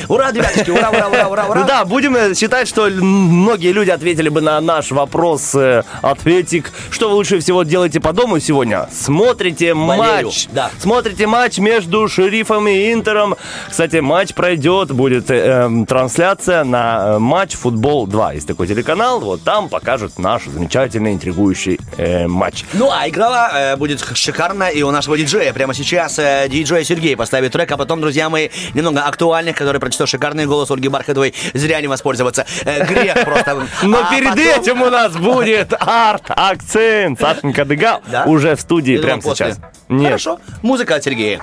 Ура, 0.09 0.33
ребяточки, 0.33 0.71
ура, 0.71 0.89
ура, 0.89 1.07
ура, 1.07 1.27
ура, 1.29 1.45
ура. 1.45 1.61
Ну 1.61 1.65
да, 1.65 1.85
будем 1.85 2.13
э, 2.17 2.35
считать, 2.35 2.67
что 2.67 2.87
многие 2.87 3.71
люди 3.71 3.91
ответили 3.91 4.27
бы 4.27 4.41
на 4.41 4.59
наш 4.59 4.91
вопрос, 4.91 5.55
э, 5.55 5.83
ответик. 6.01 6.73
Что 6.91 7.07
вы 7.07 7.15
лучше 7.15 7.39
всего 7.39 7.63
делаете 7.63 8.01
по 8.01 8.11
дому 8.11 8.41
сегодня? 8.41 8.89
Смотрите 8.91 9.73
Болею, 9.73 10.25
матч. 10.27 10.47
да. 10.51 10.69
Смотрите 10.79 11.27
матч 11.27 11.59
между 11.59 12.09
Шерифом 12.09 12.67
и 12.67 12.91
Интером. 12.91 13.37
Кстати, 13.69 13.97
матч 13.97 14.16
пройдет, 14.33 14.91
будет 14.91 15.29
э, 15.31 15.35
эм, 15.35 15.85
трансляция 15.85 16.63
на 16.63 17.15
э, 17.15 17.19
матч 17.19 17.53
Футбол 17.55 18.07
2. 18.07 18.33
Есть 18.33 18.47
такой 18.47 18.67
телеканал, 18.67 19.19
вот 19.19 19.43
там 19.43 19.69
покажут 19.69 20.17
наш 20.19 20.45
замечательный, 20.45 21.13
интригующий 21.13 21.79
э, 21.97 22.27
матч. 22.27 22.65
Ну, 22.73 22.89
а 22.91 23.07
игра 23.07 23.51
э, 23.53 23.75
будет 23.77 23.99
шикарно, 24.15 24.65
и 24.69 24.81
у 24.81 24.91
нашего 24.91 25.17
диджея 25.17 25.53
прямо 25.53 25.73
сейчас 25.73 26.17
э, 26.19 26.47
диджей 26.49 26.83
Сергей 26.83 27.15
поставит 27.15 27.51
трек, 27.53 27.71
а 27.71 27.77
потом, 27.77 28.01
друзья 28.01 28.29
мои, 28.29 28.49
немного 28.73 29.01
актуальных, 29.01 29.55
который 29.55 29.79
прочитал 29.79 30.07
шикарный 30.07 30.45
голос 30.45 30.69
Ольги 30.71 30.87
Бархатовой, 30.87 31.33
зря 31.53 31.79
не 31.81 31.87
воспользоваться. 31.87 32.45
Э, 32.65 32.85
грех 32.85 33.23
просто. 33.23 33.67
Но 33.83 33.99
А 33.99 34.09
перед 34.11 34.37
этим 34.37 34.81
у 34.81 34.89
нас 34.89 35.15
будет 35.15 35.73
арт-акцент. 35.79 37.19
Сашенька 37.19 37.65
Дыгал 37.65 38.01
Да? 38.07 38.23
уже 38.25 38.55
в 38.55 38.61
студии 38.61 38.97
прямо 38.97 39.21
сейчас. 39.21 39.57
Хорошо. 39.87 40.39
Музыка 40.61 40.95
от 40.95 41.03
Сергея. 41.03 41.41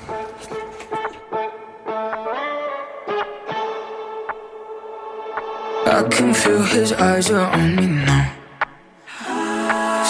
I 5.95 6.03
can 6.09 6.35
feel 6.35 6.61
his 6.61 6.93
eyes 6.93 7.31
are 7.31 7.47
on 7.53 7.77
me 7.77 7.87
now. 7.87 8.33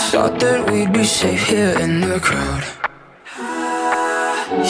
Thought 0.09 0.41
that 0.41 0.71
we'd 0.71 0.91
be 0.95 1.05
safe 1.05 1.47
here 1.47 1.79
in 1.79 2.01
the 2.01 2.19
crowd. 2.19 2.65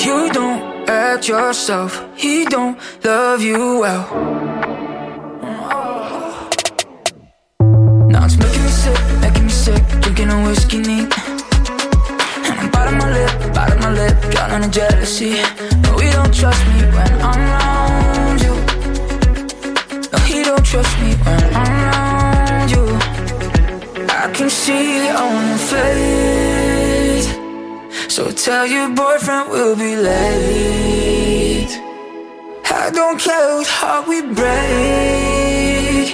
You 0.05 0.29
don't 0.33 0.91
act 0.91 1.29
yourself, 1.29 2.05
he 2.17 2.45
don't 2.47 2.77
love 3.05 3.41
you 3.41 3.79
well. 3.79 4.05
Now 8.11 8.25
it's 8.25 8.37
making 8.37 8.63
me 8.65 8.73
sick, 8.83 8.99
making 9.21 9.45
me 9.45 9.51
sick, 9.51 9.85
drinking 10.03 10.31
a 10.31 10.43
whiskey 10.43 10.79
neat. 10.79 11.15
And 12.43 12.59
I'm 12.59 12.71
biting 12.73 12.99
my 12.99 13.09
lip, 13.13 13.55
biting 13.55 13.79
my 13.79 13.93
lip, 13.93 14.17
drowning 14.33 14.65
in 14.65 14.73
jealousy. 14.73 15.35
No, 15.85 16.01
you 16.01 16.11
don't 16.11 16.35
trust 16.35 16.67
me 16.67 16.83
when 16.91 17.13
I'm 17.23 17.39
around 17.39 18.24
trust 20.75 20.99
me 21.03 21.15
when 21.25 21.43
I'm 21.55 21.73
around 21.87 22.69
you. 22.75 22.85
I 24.23 24.25
can 24.35 24.51
see 24.51 25.07
it 25.07 25.15
on 25.15 25.49
your 25.51 25.63
face. 25.73 27.29
So 28.13 28.23
tell 28.33 28.67
your 28.67 28.89
boyfriend 28.89 29.51
we'll 29.51 29.77
be 29.77 29.95
late. 29.95 31.73
I 32.83 32.91
don't 32.91 33.21
care 33.21 33.57
what 33.57 33.69
heart 33.69 34.09
we 34.09 34.19
break. 34.41 36.07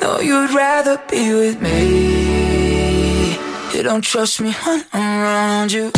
No, 0.00 0.20
you'd 0.20 0.54
rather 0.54 0.96
be 1.10 1.34
with 1.34 1.60
me. 1.60 3.36
You 3.74 3.82
don't 3.82 4.02
trust 4.02 4.40
me 4.40 4.52
when 4.64 4.82
I'm 4.94 5.20
around. 5.20 5.72
You 5.72 5.92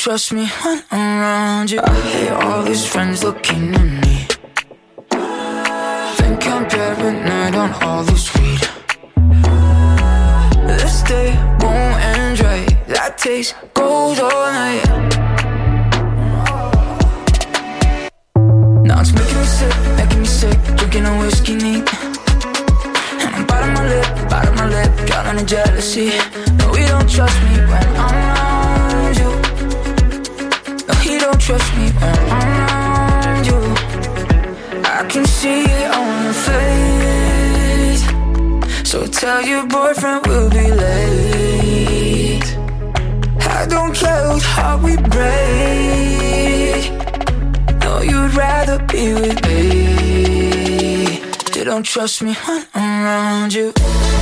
trust 0.00 0.32
me 0.32 0.46
when 0.46 0.82
I'm 0.90 1.20
around 1.20 1.70
you. 1.70 1.78
I 1.78 1.90
hate 1.90 2.30
all 2.30 2.62
these 2.62 2.86
friends 2.86 3.22
looking 3.22 3.74
at 3.74 3.84
me. 3.84 4.26
Think 6.16 6.46
I'm 6.46 6.66
paranoid 6.66 7.54
on 7.54 7.70
all 7.82 8.02
this 8.04 8.34
weed. 8.34 8.62
This 10.68 11.02
day 11.02 11.36
won't 11.60 11.96
end 12.16 12.40
right. 12.40 12.86
That 12.88 13.18
taste 13.18 13.54
goes 13.74 14.18
all 14.20 14.52
night. 14.62 14.88
Now 18.88 19.02
it's 19.02 19.12
making 19.12 19.38
me 19.38 19.44
sick, 19.44 19.74
making 19.98 20.20
me 20.20 20.26
sick. 20.26 20.58
Drinking 20.78 21.04
a 21.04 21.18
whiskey 21.18 21.56
neat. 21.56 21.84
And 23.20 23.34
I'm 23.36 23.44
biting 23.46 23.74
my 23.74 23.86
lip, 23.86 24.30
biting 24.30 24.54
my 24.54 24.66
lip, 24.66 25.06
drowning 25.06 25.40
in 25.40 25.46
jealousy. 25.46 26.08
No, 26.56 26.74
you 26.74 26.86
don't 26.86 27.10
trust 27.10 27.38
me 27.42 27.52
when 27.68 27.86
I'm 27.96 28.14
around 28.14 29.16
you. 29.18 29.49
No, 30.90 30.96
he 30.98 31.18
don't 31.18 31.40
trust 31.40 31.72
me 31.76 31.90
when 32.00 32.18
I'm 32.30 32.48
around 33.22 33.46
you. 33.46 33.60
I 34.84 35.04
can 35.08 35.24
see 35.24 35.62
it 35.62 35.94
on 35.94 36.24
your 36.24 36.34
face. 36.48 38.02
So 38.90 39.06
tell 39.06 39.40
your 39.42 39.66
boyfriend 39.68 40.26
we'll 40.26 40.50
be 40.50 40.68
late. 40.84 42.56
I 43.58 43.66
don't 43.68 43.94
care 43.94 44.24
whose 44.30 44.44
heart 44.44 44.82
we 44.82 44.96
break. 44.96 46.82
No, 47.84 48.00
you'd 48.02 48.34
rather 48.34 48.78
be 48.86 49.14
with 49.14 49.40
me. 49.46 51.20
You 51.54 51.64
don't 51.64 51.84
trust 51.84 52.20
me 52.22 52.34
when 52.46 52.66
I'm 52.74 53.04
around 53.04 53.52
you. 53.54 53.66
You 53.66 54.19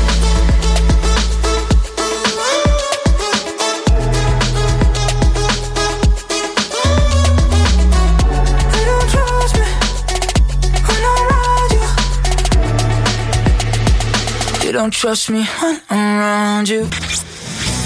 don't 14.79 14.93
trust 14.93 15.29
me 15.29 15.45
when 15.61 15.81
I'm 15.91 16.19
around 16.21 16.69
you. 16.69 16.87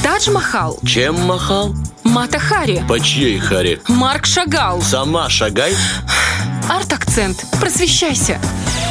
Тадж 0.02 0.28
Махал, 0.30 0.78
Чем 0.84 1.18
махал? 1.22 1.74
Мата 2.04 2.38
Хари, 2.38 2.84
По 2.86 3.00
чьей 3.00 3.38
харе? 3.38 3.80
Марк 3.88 4.26
Шагал, 4.26 4.82
Сама 4.82 5.30
шагай. 5.30 5.74
арт-акцент. 6.68 7.46
Просвещайся. 7.58 8.38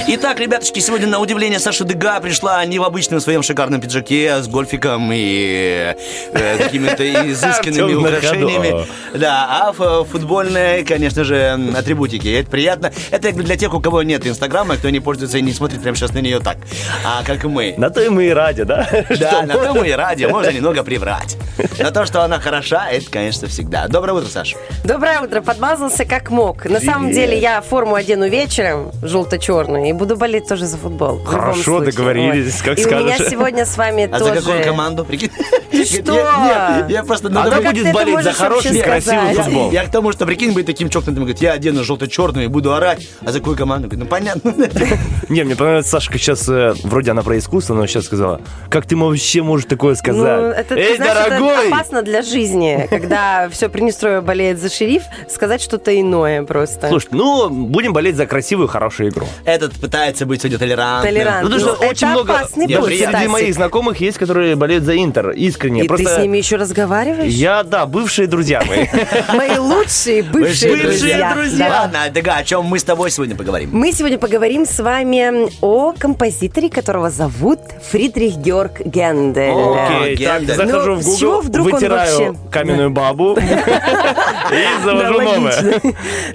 Итак, 0.07 0.39
ребяточки, 0.39 0.79
сегодня 0.79 1.07
на 1.07 1.19
удивление 1.19 1.59
Саша 1.59 1.83
Дега 1.85 2.19
пришла 2.19 2.65
не 2.65 2.79
в 2.79 2.83
обычном 2.83 3.21
своем 3.21 3.43
шикарном 3.43 3.79
пиджаке, 3.79 4.33
а 4.33 4.41
с 4.41 4.47
гольфиком 4.47 5.09
и 5.13 5.95
э, 6.33 6.57
какими-то 6.57 7.03
изысканными 7.31 7.93
украшениями. 7.93 8.87
Да, 9.13 9.47
а 9.49 9.71
в 9.71 10.05
футбольной, 10.05 10.83
конечно 10.83 11.23
же, 11.23 11.57
атрибутики. 11.77 12.27
И 12.27 12.33
Это 12.33 12.49
приятно. 12.49 12.91
Это 13.11 13.27
как 13.27 13.35
бы 13.35 13.43
для 13.43 13.57
тех, 13.57 13.73
у 13.73 13.79
кого 13.79 14.01
нет 14.01 14.25
инстаграма, 14.25 14.75
кто 14.77 14.89
не 14.89 14.99
пользуется 14.99 15.37
и 15.37 15.41
не 15.41 15.53
смотрит 15.53 15.81
прямо 15.81 15.95
сейчас 15.95 16.13
на 16.13 16.19
нее 16.19 16.39
так, 16.39 16.57
а 17.05 17.23
как 17.23 17.43
и 17.43 17.47
мы. 17.47 17.75
На 17.77 17.89
то 17.89 18.01
и 18.01 18.09
мы 18.09 18.25
и 18.25 18.31
ради, 18.31 18.63
да? 18.63 18.87
Да, 19.19 19.43
на 19.43 19.53
то 19.53 19.73
мы 19.73 19.87
и 19.87 19.91
ради, 19.91 20.25
можно 20.25 20.51
немного 20.51 20.83
приврать. 20.83 21.37
На 21.79 21.91
то, 21.91 22.05
что 22.05 22.23
она 22.23 22.39
хороша, 22.39 22.89
это, 22.89 23.09
конечно, 23.09 23.47
всегда. 23.47 23.87
Доброе 23.87 24.13
утро, 24.13 24.29
Саша. 24.29 24.57
Доброе 24.83 25.21
утро. 25.21 25.41
Подмазался 25.41 26.05
как 26.05 26.31
мог. 26.31 26.65
На 26.65 26.79
самом 26.79 27.11
деле 27.11 27.37
я 27.37 27.61
форму 27.61 27.95
одену 27.95 28.27
вечером, 28.27 28.91
желто-черную, 29.03 29.85
и 29.91 29.93
буду 30.01 30.15
болеть 30.17 30.47
тоже 30.47 30.65
за 30.65 30.77
футбол. 30.77 31.23
Хорошо, 31.23 31.79
договорились, 31.79 32.55
Вот. 32.55 32.63
как 32.75 32.79
и 32.79 32.85
у 32.85 32.99
меня 32.99 33.17
сегодня 33.19 33.65
с 33.67 33.77
вами 33.77 34.09
А 34.11 34.17
тоже... 34.17 34.41
за 34.41 34.47
какую 34.47 34.63
команду? 34.63 35.05
Прикинь? 35.05 35.29
Ты 35.69 35.85
что? 35.85 36.15
Я, 36.15 36.77
нет, 36.81 36.89
я 36.89 37.03
просто... 37.03 37.27
Она 37.27 37.43
надо 37.43 37.61
как 37.61 37.73
будет 37.75 37.93
болеть 37.93 38.23
за 38.23 38.33
хороший, 38.33 38.81
красивый 38.81 39.33
сказать? 39.33 39.45
футбол. 39.45 39.71
Я 39.71 39.85
к 39.85 39.91
тому, 39.91 40.11
что 40.11 40.25
прикинь, 40.25 40.53
быть 40.53 40.65
таким 40.65 40.89
чокнутым, 40.89 41.23
говорит, 41.23 41.39
я 41.41 41.51
одену 41.53 41.83
желто-черную 41.83 42.45
и 42.45 42.47
буду 42.47 42.73
орать. 42.73 43.07
А 43.23 43.31
за 43.31 43.39
какую 43.39 43.55
команду? 43.55 43.87
Говорит, 43.87 44.03
ну 44.03 44.09
понятно. 44.09 44.53
Не, 45.29 45.43
мне 45.43 45.55
понравилось, 45.55 45.87
Сашка 45.87 46.17
сейчас, 46.17 46.49
э, 46.49 46.73
вроде 46.83 47.11
она 47.11 47.21
про 47.21 47.37
искусство, 47.37 47.75
но 47.75 47.85
сейчас 47.85 48.05
сказала, 48.05 48.41
как 48.69 48.87
ты 48.87 48.97
вообще 48.97 49.43
можешь 49.43 49.67
такое 49.67 49.93
сказать? 49.95 50.41
Ну, 50.41 50.47
это, 50.47 50.75
ты 50.75 50.81
Эй, 50.81 50.95
знаешь, 50.97 51.17
это 51.17 51.29
дорогой! 51.29 51.67
опасно 51.67 52.01
для 52.01 52.21
жизни, 52.23 52.87
когда 52.89 53.49
все 53.49 53.69
Приднестровье 53.69 54.21
болеет 54.21 54.59
за 54.59 54.69
шериф, 54.69 55.03
сказать 55.29 55.61
что-то 55.61 55.97
иное 55.97 56.41
просто. 56.43 56.89
Слушай, 56.89 57.09
ну, 57.11 57.49
будем 57.49 57.93
болеть 57.93 58.15
за 58.15 58.25
красивую, 58.25 58.67
хорошую 58.67 59.09
игру. 59.09 59.27
Этот 59.45 59.73
пытается 59.81 60.25
быть 60.25 60.41
сегодня 60.41 60.59
толерантным. 60.59 61.13
Толерантным. 61.13 61.51
Ну, 61.51 61.57
потому 61.57 61.75
что 61.75 61.83
это 61.83 61.91
очень 61.91 62.07
много... 62.07 62.33
опасный 62.33 62.67
Даже 62.67 62.79
путь, 62.79 62.89
среди 62.89 63.05
Стасик. 63.05 63.29
моих 63.29 63.53
знакомых 63.53 64.01
есть, 64.01 64.17
которые 64.17 64.55
болеют 64.55 64.83
за 64.83 64.95
Интер, 64.95 65.31
искренне. 65.31 65.83
И 65.83 65.87
Просто 65.87 66.05
ты 66.05 66.15
с 66.15 66.17
ними 66.19 66.37
еще 66.37 66.55
разговариваешь? 66.55 67.33
Я, 67.33 67.63
да, 67.63 67.85
бывшие 67.85 68.27
друзья 68.27 68.63
мои. 68.67 68.85
Мои 69.33 69.57
лучшие 69.57 70.23
бывшие, 70.23 70.75
Бывшие 70.75 71.33
друзья. 71.33 71.69
Ладно, 71.69 71.99
Дега, 72.13 72.35
о 72.35 72.43
чем 72.43 72.65
мы 72.65 72.79
с 72.79 72.83
тобой 72.83 73.11
сегодня 73.11 73.35
поговорим? 73.35 73.69
Мы 73.73 73.91
сегодня 73.91 74.17
поговорим 74.17 74.65
с 74.65 74.79
вами 74.79 75.49
о 75.61 75.93
композиторе, 75.93 76.69
которого 76.69 77.09
зовут 77.09 77.59
Фридрих 77.89 78.37
Георг 78.37 78.81
Гендель. 78.81 79.51
Окей, 79.51 80.17
так, 80.17 80.41
Гендель. 80.41 80.55
захожу 80.55 80.95
Ну, 80.95 81.41
в 81.41 81.49
Google, 81.49 81.63
вытираю 81.63 82.37
каменную 82.51 82.89
бабу 82.91 83.37
и 84.51 84.83
завожу 84.85 85.21
новое. 85.21 85.81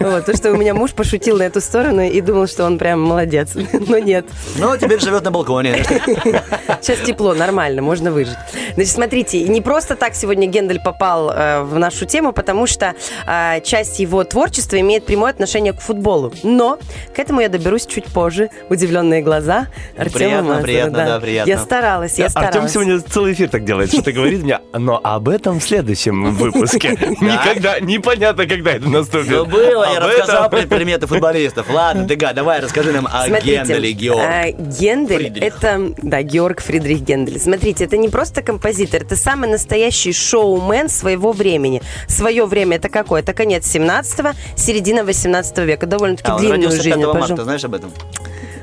Вот, 0.00 0.24
то, 0.26 0.36
что 0.36 0.52
у 0.52 0.56
меня 0.56 0.74
муж 0.74 0.92
пошутил 0.92 1.38
на 1.38 1.42
эту 1.42 1.60
сторону 1.60 2.02
и 2.02 2.20
думал, 2.20 2.46
что 2.46 2.64
он 2.64 2.78
прям 2.78 3.00
молодец. 3.00 3.50
Но 3.88 3.98
нет. 3.98 4.26
Ну, 4.58 4.76
теперь 4.76 5.00
живет 5.00 5.24
на 5.24 5.30
балконе. 5.30 5.84
Сейчас 6.80 7.00
тепло, 7.00 7.34
нормально, 7.34 7.82
можно 7.82 8.10
выжить. 8.12 8.36
Значит, 8.74 8.92
смотрите, 8.92 9.42
не 9.44 9.60
просто 9.60 9.96
так 9.96 10.14
сегодня 10.14 10.46
Гендель 10.46 10.80
попал 10.80 11.30
э, 11.30 11.62
в 11.62 11.78
нашу 11.78 12.06
тему, 12.06 12.32
потому 12.32 12.66
что 12.66 12.94
э, 13.26 13.60
часть 13.62 13.98
его 13.98 14.24
творчества 14.24 14.78
имеет 14.80 15.04
прямое 15.06 15.30
отношение 15.30 15.72
к 15.72 15.80
футболу. 15.80 16.32
Но 16.42 16.78
к 17.14 17.18
этому 17.18 17.40
я 17.40 17.48
доберусь 17.48 17.86
чуть 17.86 18.06
позже. 18.06 18.50
Удивленные 18.68 19.22
глаза 19.22 19.66
Артема 19.96 20.18
Приятно, 20.18 20.48
Мазура, 20.48 20.62
приятно, 20.62 20.98
да, 21.06 21.20
приятно. 21.20 21.50
Я 21.50 21.58
старалась, 21.58 22.18
я 22.18 22.28
старалась. 22.30 22.56
Артем 22.56 22.68
сегодня 22.68 23.00
целый 23.00 23.32
эфир 23.32 23.48
так 23.48 23.64
делает, 23.64 23.92
что-то 23.92 24.12
говорит 24.12 24.42
мне, 24.42 24.60
но 24.72 25.00
об 25.02 25.28
этом 25.28 25.60
в 25.60 25.64
следующем 25.64 26.34
выпуске. 26.34 26.75
Никогда, 27.20 27.80
непонятно, 27.80 28.46
когда 28.46 28.72
это 28.72 28.88
наступит. 28.88 29.30
Ну, 29.30 29.44
было, 29.46 29.86
я 29.92 30.00
рассказал 30.00 30.48
про 30.50 30.62
приметы 30.62 31.06
футболистов. 31.06 31.66
Ладно, 31.70 32.04
Дега, 32.04 32.32
давай 32.32 32.60
расскажи 32.60 32.92
нам 32.92 33.08
о 33.12 33.28
Генделе 33.40 33.92
Георг. 33.92 34.20
э, 34.22 34.52
Гендель 34.52 35.16
Фридрих. 35.18 35.42
это, 35.44 35.92
да, 35.98 36.22
Георг 36.22 36.60
Фридрих 36.62 37.00
Гендель. 37.00 37.40
Смотрите, 37.40 37.84
это 37.84 37.96
не 37.96 38.08
просто 38.08 38.42
композитор, 38.42 39.02
это 39.02 39.16
самый 39.16 39.48
настоящий 39.48 40.12
шоумен 40.12 40.88
своего 40.88 41.32
времени. 41.32 41.82
Свое 42.08 42.46
время 42.46 42.76
это 42.76 42.88
какое? 42.88 43.22
Это 43.22 43.32
конец 43.32 43.64
17-го, 43.74 44.30
середина 44.56 45.04
18 45.04 45.58
века. 45.58 45.86
Довольно-таки 45.86 46.30
А, 46.30 46.38
длинную 46.38 46.56
родился 46.62 46.82
жизнь 46.82 46.96
5 47.00 47.04
он 47.08 47.18
марта, 47.20 47.44
знаешь 47.44 47.64
об 47.64 47.74
этом? 47.74 47.92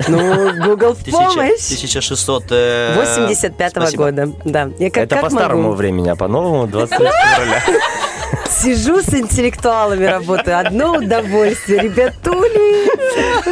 Ну, 0.07 0.51
Google 0.65 0.93
в 0.93 0.97
Тысяча- 1.03 1.17
помощь. 1.17 1.51
1600... 1.65 2.43
э, 2.51 2.93
85 2.95 3.71
спасибо. 3.71 4.03
года, 4.05 4.31
да. 4.43 4.69
Я 4.79 4.89
как, 4.89 5.03
Это 5.03 5.15
как 5.15 5.23
по 5.25 5.29
старому 5.29 5.61
могу? 5.63 5.75
времени, 5.75 6.09
а 6.09 6.15
по 6.15 6.27
новому 6.27 6.67
23 6.67 6.97
февраля. 7.07 7.63
Сижу 8.49 9.01
с 9.01 9.13
интеллектуалами 9.13 10.05
работаю. 10.05 10.59
Одно 10.59 10.93
удовольствие, 10.93 11.81
ребятули. 11.81 12.89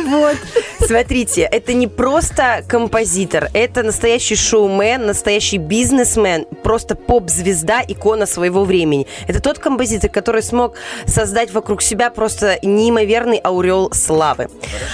Вот. 0.10 0.38
Смотрите, 0.84 1.42
это 1.44 1.74
не 1.74 1.88
просто 1.88 2.64
композитор, 2.68 3.50
это 3.54 3.84
настоящий 3.84 4.36
шоумен, 4.36 5.06
настоящий 5.06 5.58
бизнесмен, 5.58 6.46
просто 6.64 6.96
поп-звезда, 6.96 7.82
икона 7.88 8.26
своего 8.26 8.64
времени. 8.66 9.06
Это 9.28 9.42
тот 9.42 9.60
композитор, 9.60 10.10
который 10.10 10.42
смог 10.42 10.74
создать 11.06 11.54
вокруг 11.54 11.82
себя 11.82 12.10
просто 12.10 12.58
неимоверный 12.64 13.40
аурел 13.44 13.92
славы. 13.94 14.50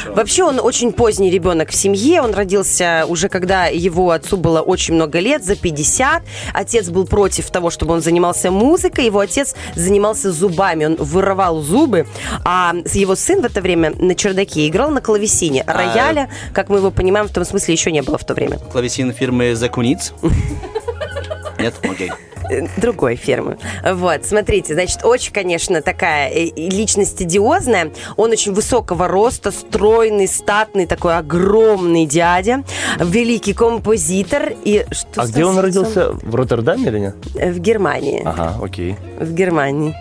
Вообще 0.07 0.43
он 0.43 0.59
очень 0.59 0.91
поздний 0.91 1.31
ребенок 1.31 1.69
в 1.69 1.75
семье, 1.75 2.21
он 2.21 2.33
родился 2.33 3.05
уже 3.07 3.29
когда 3.29 3.67
его 3.67 4.11
отцу 4.11 4.37
было 4.37 4.61
очень 4.61 4.93
много 4.93 5.19
лет, 5.19 5.43
за 5.45 5.55
50. 5.55 6.23
Отец 6.53 6.89
был 6.89 7.05
против 7.05 7.49
того, 7.49 7.69
чтобы 7.69 7.93
он 7.93 8.01
занимался 8.01 8.51
музыкой, 8.51 9.05
его 9.05 9.19
отец 9.19 9.55
занимался 9.75 10.31
зубами, 10.31 10.85
он 10.85 10.95
вырывал 10.95 11.61
зубы, 11.61 12.07
а 12.43 12.73
его 12.93 13.15
сын 13.15 13.41
в 13.41 13.45
это 13.45 13.61
время 13.61 13.93
на 13.95 14.15
чердаке 14.15 14.67
играл 14.67 14.91
на 14.91 15.01
клавесине. 15.01 15.63
Рояля, 15.77 16.29
как 16.53 16.69
мы 16.69 16.77
его 16.77 16.91
понимаем, 16.91 17.27
в 17.27 17.31
том 17.31 17.45
смысле 17.45 17.73
еще 17.73 17.91
не 17.91 18.01
было 18.01 18.17
в 18.17 18.25
то 18.25 18.33
время. 18.33 18.57
Клавесин 18.59 19.13
фирмы 19.13 19.55
Закуниц? 19.55 20.13
Нет? 21.59 21.73
Окей. 21.83 22.11
Э, 22.49 22.67
другой 22.77 23.15
фирмы. 23.15 23.57
Вот, 23.83 24.25
смотрите, 24.25 24.73
значит, 24.73 25.03
очень, 25.03 25.33
конечно, 25.33 25.81
такая 25.81 26.29
э, 26.29 26.51
личность 26.55 27.21
идиозная. 27.21 27.91
Он 28.15 28.31
очень 28.31 28.53
высокого 28.53 29.07
роста, 29.07 29.51
стройный, 29.51 30.27
статный, 30.27 30.85
такой 30.85 31.17
огромный 31.17 32.05
дядя, 32.05 32.63
великий 32.99 33.53
композитор. 33.53 34.53
И 34.63 34.85
что 34.91 35.21
А 35.21 35.27
где 35.27 35.45
он 35.45 35.59
родился? 35.59 36.11
В 36.11 36.35
Роттердаме 36.35 36.87
или 36.87 36.99
нет? 36.99 37.15
Э, 37.35 37.51
В 37.51 37.59
Германии. 37.59 38.21
Ага, 38.23 38.55
окей. 38.61 38.95
В 39.19 39.33
Германии. 39.33 39.95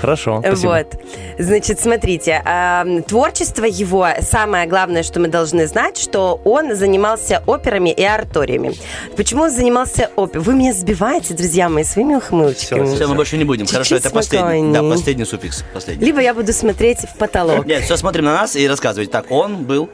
Хорошо, 0.00 0.42
спасибо. 0.44 0.70
Вот. 0.70 0.86
Значит, 1.38 1.80
смотрите, 1.80 2.42
эм, 2.44 3.02
творчество 3.02 3.64
его, 3.64 4.08
самое 4.20 4.66
главное, 4.66 5.02
что 5.02 5.20
мы 5.20 5.28
должны 5.28 5.66
знать, 5.66 5.96
что 5.96 6.40
он 6.44 6.74
занимался 6.74 7.42
операми 7.46 7.90
и 7.90 8.02
ораториями. 8.02 8.74
Почему 9.16 9.44
он 9.44 9.50
занимался 9.50 10.10
оперой? 10.16 10.42
Вы 10.42 10.54
меня 10.54 10.72
сбиваете, 10.72 11.34
друзья 11.34 11.68
мои, 11.68 11.84
своими 11.84 12.14
ухмылочками. 12.14 12.94
Все, 12.94 13.06
мы 13.06 13.14
больше 13.14 13.36
не 13.36 13.44
будем. 13.44 13.66
Хорошо, 13.66 13.96
Чуть-чуть 13.96 14.06
это 14.06 14.14
последний. 14.14 14.72
Да, 14.72 14.82
последний 14.82 15.24
суффикс. 15.24 15.64
Последний. 15.72 16.04
Либо 16.04 16.20
я 16.20 16.34
буду 16.34 16.52
смотреть 16.52 17.00
в 17.00 17.16
потолок. 17.16 17.66
Нет, 17.66 17.84
все, 17.84 17.96
смотрим 17.96 18.24
на 18.24 18.34
нас 18.34 18.56
и 18.56 18.66
рассказывайте. 18.66 19.12
Так, 19.12 19.30
он 19.30 19.64
был... 19.64 19.88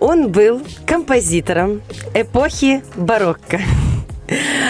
Он 0.00 0.30
был 0.30 0.62
композитором 0.86 1.82
эпохи 2.14 2.84
барокко. 2.94 3.60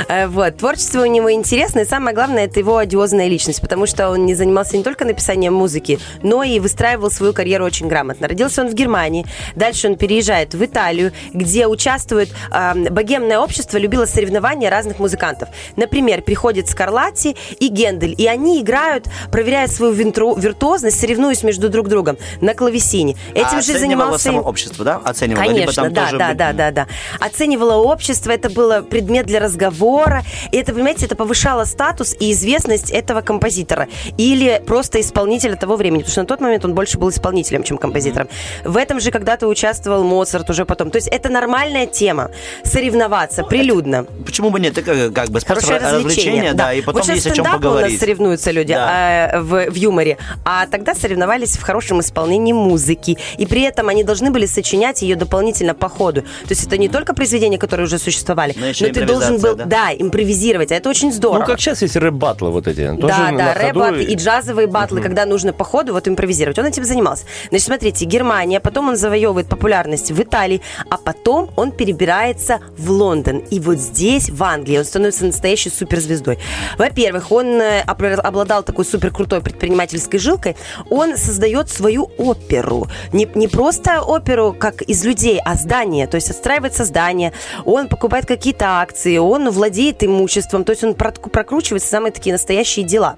Э, 0.08 0.26
Вот. 0.28 0.56
Творчество 0.58 1.02
у 1.02 1.06
него 1.06 1.32
интересное. 1.32 1.84
И 1.84 1.86
самое 1.86 2.14
главное, 2.14 2.44
это 2.44 2.60
его 2.60 2.76
одиозная 2.76 3.28
личность, 3.28 3.60
потому 3.60 3.86
что 3.86 4.10
он 4.10 4.26
не 4.26 4.34
занимался 4.34 4.76
не 4.76 4.82
только 4.82 5.04
написанием 5.04 5.54
музыки, 5.54 5.98
но 6.22 6.42
и 6.42 6.60
выстраивал 6.60 7.10
свою 7.10 7.32
карьеру 7.32 7.64
очень 7.64 7.88
грамотно. 7.88 8.28
Родился 8.28 8.62
он 8.62 8.68
в 8.68 8.74
Германии, 8.74 9.26
дальше 9.56 9.88
он 9.88 9.96
переезжает 9.96 10.54
в 10.54 10.64
Италию, 10.64 11.12
где 11.32 11.66
участвует 11.66 12.30
э, 12.52 12.90
богемное 12.90 13.38
общество, 13.38 13.78
любило 13.78 14.06
соревнования 14.06 14.70
разных 14.70 14.98
музыкантов. 14.98 15.48
Например, 15.76 16.22
приходит 16.22 16.68
Скарлатти 16.68 17.36
и 17.58 17.68
Гендель, 17.68 18.14
и 18.16 18.26
они 18.26 18.60
играют, 18.60 19.06
проверяя 19.30 19.66
свою 19.68 19.92
винтру- 19.92 20.38
виртуозность, 20.38 21.00
соревнуясь 21.00 21.42
между 21.42 21.68
друг 21.68 21.88
другом 21.88 22.16
на 22.40 22.54
клавесине. 22.54 23.16
Этим 23.34 23.58
А 23.58 23.62
же 23.62 23.78
занимался... 23.78 24.24
само 24.24 24.40
общество, 24.40 24.84
да? 24.84 25.00
Оценивало. 25.04 25.44
Конечно, 25.44 25.90
да, 25.90 26.10
да, 26.12 26.34
да, 26.34 26.52
да, 26.52 26.70
да. 26.70 26.86
Оценивало 27.20 27.74
общество, 27.82 28.30
это 28.30 28.50
было 28.50 28.82
предмет 28.82 29.26
для 29.26 29.40
разговора, 29.48 30.22
и 30.52 30.56
это, 30.58 30.72
понимаете, 30.72 31.06
это 31.06 31.16
повышало 31.16 31.64
статус 31.64 32.14
и 32.20 32.32
известность 32.32 32.90
этого 32.90 33.20
композитора 33.22 33.88
или 34.18 34.62
просто 34.66 35.00
исполнителя 35.00 35.56
того 35.56 35.76
времени, 35.76 36.00
потому 36.00 36.12
что 36.12 36.20
на 36.20 36.26
тот 36.26 36.40
момент 36.40 36.64
он 36.64 36.74
больше 36.74 36.98
был 36.98 37.08
исполнителем, 37.08 37.62
чем 37.62 37.78
композитором. 37.78 38.28
В 38.64 38.76
этом 38.76 39.00
же 39.00 39.10
когда-то 39.10 39.48
участвовал 39.48 40.04
Моцарт 40.04 40.50
уже 40.50 40.64
потом. 40.64 40.90
То 40.90 40.96
есть 40.96 41.08
это 41.08 41.28
нормальная 41.28 41.86
тема, 41.86 42.30
соревноваться 42.64 43.42
прилюдно. 43.42 44.04
Почему 44.24 44.50
бы 44.50 44.60
нет? 44.60 44.76
Это 44.78 45.10
как 45.10 45.30
бы 45.30 45.40
способ 45.40 45.64
Хорошее 45.64 45.78
развлечение, 45.78 46.54
да, 46.54 46.72
и 46.72 46.82
потом 46.82 47.02
вот 47.02 47.14
есть 47.14 47.26
о 47.26 47.30
чем 47.30 47.44
стендапы 47.44 47.66
у 47.66 47.70
нас 47.70 47.72
поговорить. 47.72 48.00
соревнуются 48.00 48.50
люди 48.50 48.74
Да. 48.74 49.30
а, 49.34 49.40
в, 49.40 49.70
в 49.70 49.74
юморе, 49.74 50.18
а 50.44 50.66
тогда 50.66 50.94
соревновались 50.94 51.56
в 51.56 51.62
хорошем 51.62 52.00
исполнении 52.00 52.52
музыки, 52.52 53.16
и 53.38 53.46
при 53.46 53.62
этом 53.62 53.88
они 53.88 54.04
должны 54.04 54.30
были 54.30 54.46
сочинять 54.46 55.02
ее 55.02 55.16
дополнительно 55.16 55.74
по 55.74 55.88
ходу. 55.88 56.22
То 56.22 56.50
есть 56.50 56.66
это 56.66 56.76
не 56.76 56.88
только 56.88 57.14
произведения, 57.14 57.58
которые 57.58 57.86
уже 57.86 57.98
существовали, 57.98 58.54
Но 58.56 58.66
еще 58.66 58.92
ты 58.92 59.04
должен 59.04 59.37
был, 59.38 59.52
импровизация, 59.52 59.98
да? 59.98 60.04
импровизировать, 60.04 60.72
а 60.72 60.74
это 60.74 60.88
очень 60.88 61.12
здорово. 61.12 61.40
Ну, 61.40 61.46
как 61.46 61.60
сейчас 61.60 61.82
есть 61.82 61.96
рэп-батлы 61.96 62.50
вот 62.50 62.66
эти. 62.66 62.86
Тоже 62.96 63.06
Да, 63.06 63.30
да, 63.32 63.54
рэп-батлы 63.54 64.04
и 64.04 64.14
джазовые 64.14 64.66
батлы, 64.66 65.00
когда 65.00 65.26
нужно 65.26 65.52
по 65.52 65.64
ходу 65.64 65.92
вот 65.92 66.08
импровизировать. 66.08 66.58
Он 66.58 66.66
этим 66.66 66.84
занимался. 66.84 67.24
Значит, 67.50 67.66
смотрите, 67.66 68.04
Германия, 68.04 68.60
потом 68.60 68.88
он 68.88 68.96
завоевывает 68.96 69.48
популярность 69.48 70.10
в 70.10 70.22
Италии, 70.22 70.60
а 70.90 70.96
потом 70.96 71.50
он 71.56 71.72
перебирается 71.72 72.60
в 72.76 72.90
Лондон. 72.90 73.38
И 73.50 73.60
вот 73.60 73.78
здесь, 73.78 74.30
в 74.30 74.42
Англии, 74.42 74.78
он 74.78 74.84
становится 74.84 75.24
настоящей 75.24 75.70
суперзвездой. 75.70 76.38
Во-первых, 76.78 77.32
он 77.32 77.60
э, 77.60 77.80
обладал 77.80 78.62
такой 78.62 78.84
супер 78.84 79.10
крутой 79.10 79.40
предпринимательской 79.40 80.18
жилкой. 80.18 80.56
Он 80.90 81.16
создает 81.16 81.70
свою 81.70 82.10
оперу. 82.18 82.86
Не, 83.12 83.28
не 83.34 83.48
просто 83.48 84.00
оперу, 84.02 84.54
как 84.58 84.82
из 84.82 85.04
людей, 85.04 85.40
а 85.44 85.54
здание. 85.54 86.06
То 86.06 86.16
есть 86.16 86.30
отстраивается 86.30 86.84
здание, 86.84 87.32
он 87.64 87.88
покупает 87.88 88.26
какие-то 88.26 88.80
акции, 88.80 89.18
он 89.28 89.50
владеет 89.50 90.04
имуществом, 90.04 90.64
то 90.64 90.72
есть 90.72 90.84
он 90.84 90.94
прокручивает 90.94 91.82
самые 91.82 92.12
такие 92.12 92.32
настоящие 92.32 92.84
дела. 92.84 93.16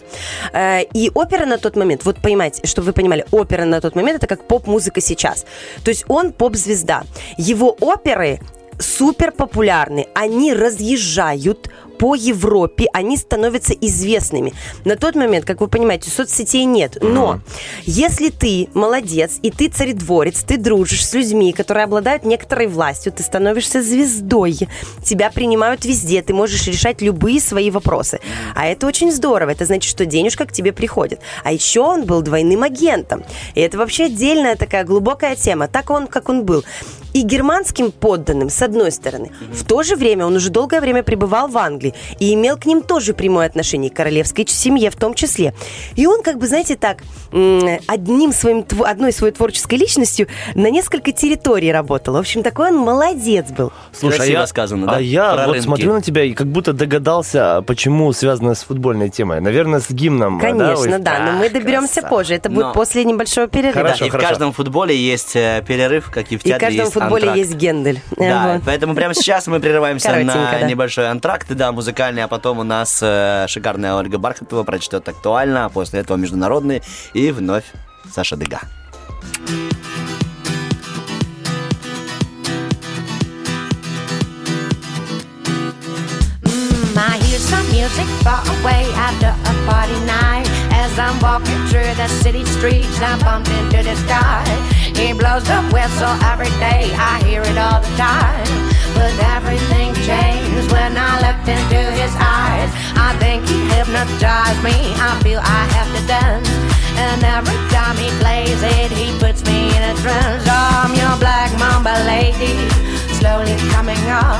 Э, 0.53 0.83
И 0.93 1.11
опера 1.15 1.47
на 1.47 1.59
тот 1.59 1.77
момент, 1.77 2.05
вот 2.05 2.17
понимаете, 2.23 2.67
чтобы 2.67 2.87
вы 2.87 2.93
понимали, 2.93 3.25
опера 3.31 3.65
на 3.65 3.81
тот 3.81 3.97
момент 3.97 4.19
это 4.19 4.27
как 4.27 4.47
поп-музыка 4.47 5.01
сейчас. 5.01 5.45
То 5.85 5.91
есть 5.91 6.05
он 6.09 6.33
поп-звезда. 6.33 7.05
Его 7.37 7.77
оперы 7.81 8.41
супер 8.79 9.33
популярны. 9.33 10.07
Они 10.15 10.55
разъезжают 10.55 11.71
по 12.01 12.15
Европе, 12.15 12.87
они 12.95 13.19
становятся 13.19 13.75
известными. 13.75 14.55
На 14.87 14.97
тот 14.97 15.17
момент, 15.17 15.45
как 15.45 15.61
вы 15.61 15.69
понимаете, 15.69 16.09
соцсетей 16.09 16.65
нет. 16.65 16.97
Но 17.03 17.41
если 17.85 18.31
ты 18.31 18.69
молодец, 18.73 19.39
и 19.43 19.51
ты 19.51 19.69
царедворец, 19.69 20.43
ты 20.43 20.57
дружишь 20.57 21.07
с 21.07 21.13
людьми, 21.13 21.53
которые 21.53 21.85
обладают 21.85 22.25
некоторой 22.25 22.69
властью, 22.69 23.13
ты 23.13 23.23
становишься 23.23 23.83
звездой, 23.83 24.57
тебя 25.05 25.31
принимают 25.31 25.85
везде, 25.85 26.23
ты 26.23 26.33
можешь 26.33 26.67
решать 26.69 27.03
любые 27.03 27.39
свои 27.39 27.71
вопросы. 27.71 28.21
А 28.55 28.67
это 28.67 28.87
очень 28.87 29.13
здорово, 29.13 29.51
это 29.51 29.67
значит, 29.67 29.91
что 29.91 30.07
денежка 30.07 30.47
к 30.47 30.53
тебе 30.53 30.73
приходит. 30.73 31.21
А 31.45 31.53
еще 31.53 31.81
он 31.81 32.07
был 32.07 32.23
двойным 32.23 32.63
агентом. 32.63 33.25
И 33.55 33.61
это 33.61 33.77
вообще 33.77 34.05
отдельная 34.05 34.57
такая 34.57 34.85
глубокая 34.85 35.37
тема. 35.37 35.69
Так 35.69 35.91
он, 35.91 36.07
как 36.07 36.31
он 36.31 36.47
был. 36.47 36.65
И 37.13 37.23
германским 37.23 37.91
подданным, 37.91 38.51
с 38.51 38.63
одной 38.63 38.93
стороны. 38.93 39.31
В 39.53 39.65
то 39.65 39.83
же 39.83 39.97
время 39.97 40.27
он 40.27 40.37
уже 40.37 40.51
долгое 40.51 40.81
время 40.81 41.03
пребывал 41.03 41.49
в 41.49 41.59
Англии 41.59 41.95
и 42.19 42.35
имел 42.35 42.57
к 42.57 42.67
ним 42.67 42.83
тоже 42.83 43.15
прямое 43.15 43.47
отношение, 43.47 43.91
к 43.91 43.95
королевской 43.95 44.47
семье 44.47 44.91
в 44.91 44.97
том 44.97 45.15
числе. 45.15 45.55
И 45.97 46.07
он, 46.07 46.23
как 46.23 46.39
бы, 46.39 46.47
знаете, 46.47 46.77
так, 46.77 46.99
одним 47.87 48.33
своим, 48.33 48.65
одной 48.85 49.13
своей 49.13 49.33
творческой 49.33 49.77
личностью 49.77 50.27
на 50.55 50.71
несколько 50.71 51.13
территорий 51.13 51.73
работал. 51.73 52.15
В 52.15 52.19
общем, 52.19 52.43
такой 52.43 52.69
он 52.71 52.77
молодец 52.79 53.51
был. 53.51 53.73
Слушай, 53.93 54.17
Красиво 54.17 54.39
а 54.39 54.41
я, 54.43 54.47
сказано, 54.47 54.87
да? 54.87 54.97
а 54.97 55.01
я 55.01 55.33
Про 55.35 55.47
вот 55.47 55.53
рынки. 55.53 55.65
смотрю 55.65 55.93
на 55.95 56.03
тебя 56.03 56.25
и 56.25 56.33
как 56.33 56.47
будто 56.47 56.73
догадался, 56.73 57.63
почему 57.67 58.13
связано 58.13 58.55
с 58.55 58.63
футбольной 58.63 59.11
темой. 59.11 59.41
Наверное, 59.41 59.81
с 59.81 59.91
гимном. 59.91 60.39
да, 60.39 60.49
Конечно, 60.49 60.97
ой, 60.97 61.03
да, 61.03 61.19
но 61.21 61.33
мы 61.39 61.51
доберемся 61.51 62.03
позже. 62.03 62.35
Это 62.35 62.49
будет 62.49 62.67
Но- 62.67 62.73
после 62.73 63.05
небольшого 63.05 63.47
перерыва. 63.49 63.95
Да, 63.99 64.07
и 64.07 64.11
в 64.11 64.17
каждом 64.17 64.53
футболе 64.53 64.97
есть 64.97 65.35
э, 65.37 65.63
перерыв, 65.67 66.11
как 66.11 66.33
и 66.33 66.37
в 66.37 66.41
И 66.41 66.43
в 66.43 66.43
театре 66.45 66.67
каждом 66.67 66.85
есть 66.85 66.93
футболе 67.01 67.23
антракт. 67.29 67.39
есть 67.39 67.55
Гендель. 67.55 68.01
Да, 68.17 68.53
Вот. 68.55 68.63
поэтому 68.65 68.95
прямо 68.95 69.15
сейчас 69.15 69.47
мы 69.47 69.61
прерываемся 69.61 70.09
Коротенько, 70.09 70.35
на 70.39 70.59
да. 70.61 70.67
небольшой 70.67 71.09
антракт, 71.11 71.47
да, 71.51 71.73
музыкальный, 71.73 72.25
а 72.25 72.29
потом 72.29 72.59
у 72.59 72.63
нас 72.65 72.99
э, 73.03 73.47
шикарная 73.49 73.95
Ольга 73.95 74.19
Бархатова 74.19 74.63
прочтет 74.65 75.09
актуально, 75.09 75.67
а 75.67 75.69
после 75.69 76.01
этого 76.01 76.17
международный 76.17 76.83
и 77.15 77.31
вновь 77.31 77.65
Саша 78.13 78.37
Дега. 78.37 78.61
I 86.97 87.19
hear 87.25 87.39
some 87.39 87.67
music 87.71 88.07
far 88.25 88.43
away 88.61 88.85
after 88.95 89.29
a 89.33 89.55
party 89.67 89.99
night. 90.05 90.47
As 90.73 90.99
I'm 90.99 91.19
walking 91.21 91.61
through 91.69 91.95
the 91.97 92.09
city 92.23 92.45
streets, 92.45 93.01
I 93.01 93.19
bump 93.25 93.49
into 93.49 93.83
this 93.83 94.01
guy. 94.03 94.45
He 95.01 95.15
blows 95.15 95.45
the 95.45 95.61
whistle 95.73 96.13
every 96.29 96.53
day, 96.61 96.93
I 96.93 97.25
hear 97.25 97.41
it 97.41 97.57
all 97.57 97.81
the 97.81 97.95
time. 97.97 98.45
But 98.93 99.17
everything 99.33 99.97
changed 100.05 100.71
when 100.71 100.93
I 100.93 101.13
looked 101.25 101.49
into 101.49 101.81
his 101.97 102.13
eyes. 102.21 102.69
I 103.01 103.17
think 103.17 103.49
he 103.49 103.65
hypnotized 103.73 104.63
me, 104.63 104.77
I 105.01 105.19
feel 105.25 105.41
I 105.41 105.63
have 105.73 105.89
to 105.97 106.03
dance. 106.07 106.53
And 107.01 107.25
every 107.25 107.57
time 107.73 107.97
he 107.97 108.13
plays 108.21 108.61
it, 108.61 108.93
he 108.93 109.09
puts 109.19 109.41
me 109.49 109.73
in 109.73 109.83
a 109.89 109.95
trance. 110.05 110.45
I'm 110.47 110.93
your 110.93 111.17
black 111.17 111.49
mamba 111.59 111.97
lady, 112.05 112.61
slowly 113.17 113.57
coming 113.73 114.05
up 114.13 114.37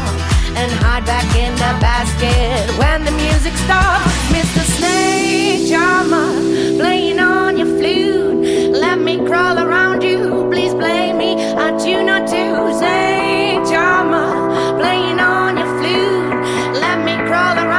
and 0.61 0.71
hide 0.85 1.07
back 1.07 1.25
in 1.41 1.55
the 1.57 1.73
basket 1.81 2.69
when 2.77 3.07
the 3.09 3.13
music 3.13 3.55
stops. 3.65 4.13
Mr. 4.29 4.61
Snake 4.77 5.71
Charmer, 5.71 6.37
playing 6.77 7.19
on 7.19 7.57
your 7.57 7.71
flute. 7.79 8.40
Let 8.73 9.01
me 9.01 9.17
crawl 9.27 9.59
around 9.59 10.03
you, 10.03 10.47
please 10.49 10.73
play 10.75 11.13
me 11.13 11.35
a 11.35 11.77
tune 11.79 12.09
or 12.09 12.21
two. 12.27 12.79
Snake 12.79 13.65
Charmer, 13.69 14.79
playing 14.79 15.19
on 15.19 15.59
your 15.59 15.67
flute. 15.79 16.81
Let 16.81 17.05
me 17.05 17.15
crawl 17.27 17.57
around 17.59 17.70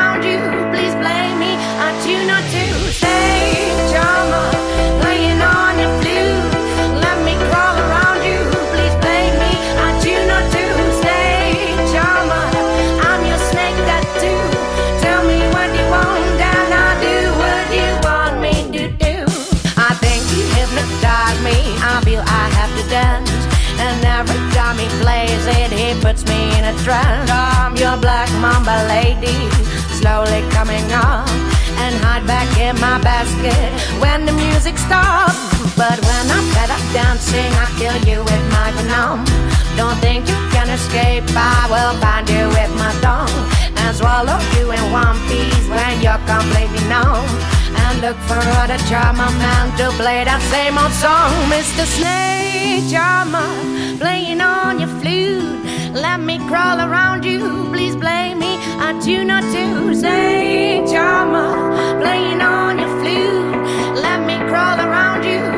puts 26.11 26.27
me 26.27 26.43
in 26.59 26.65
a 26.65 26.75
trance. 26.83 27.29
I'm 27.31 27.73
your 27.77 27.95
black 27.95 28.27
mamba 28.43 28.75
lady, 28.91 29.47
slowly 29.95 30.43
coming 30.51 30.83
up. 30.91 31.23
And 31.83 31.95
hide 32.03 32.27
back 32.27 32.49
in 32.59 32.75
my 32.83 32.99
basket 32.99 33.71
when 34.03 34.25
the 34.25 34.33
music 34.33 34.75
stops. 34.77 35.39
But 35.79 35.97
when 36.03 36.23
I'm 36.35 36.45
fed 36.51 36.69
up 36.69 36.83
dancing, 36.91 37.51
I 37.63 37.67
kill 37.79 37.97
you 38.09 38.19
with 38.27 38.43
my 38.51 38.67
venom. 38.75 39.23
Don't 39.79 39.97
think 40.03 40.27
you 40.27 40.35
can 40.51 40.67
escape, 40.69 41.23
I 41.31 41.71
will 41.71 41.95
bind 42.03 42.27
you 42.27 42.43
with 42.59 42.71
my 42.75 42.91
tongue. 42.99 43.37
And 43.79 43.95
swallow 43.95 44.39
you 44.59 44.67
in 44.67 44.85
one 44.91 45.15
piece 45.31 45.65
when 45.71 45.93
you're 46.03 46.23
completely 46.27 46.83
numb. 46.91 47.23
And 47.83 48.01
look 48.03 48.19
for 48.27 48.41
other 48.59 48.79
charm 48.91 49.15
man 49.15 49.65
to 49.79 49.87
play 49.95 50.27
that 50.27 50.43
same 50.51 50.75
old 50.75 50.91
song. 50.91 51.31
Mr. 51.47 51.87
Snake 51.87 52.83
Charmer, 52.91 53.47
playing 53.97 54.41
on 54.41 54.81
your 54.81 54.91
flute. 54.99 55.70
Let 55.93 56.21
me 56.21 56.37
crawl 56.47 56.79
around 56.79 57.25
you, 57.25 57.67
please 57.69 57.95
blame 57.97 58.39
me 58.39 58.55
a 58.79 58.97
tune 59.03 59.29
or 59.29 59.41
two. 59.51 59.93
Snake 59.93 60.87
Charmer, 60.87 61.99
playing 62.01 62.41
on 62.41 62.79
your 62.79 62.89
flute. 62.99 64.01
Let 64.01 64.25
me 64.25 64.37
crawl 64.49 64.79
around 64.79 65.25
you, 65.25 65.50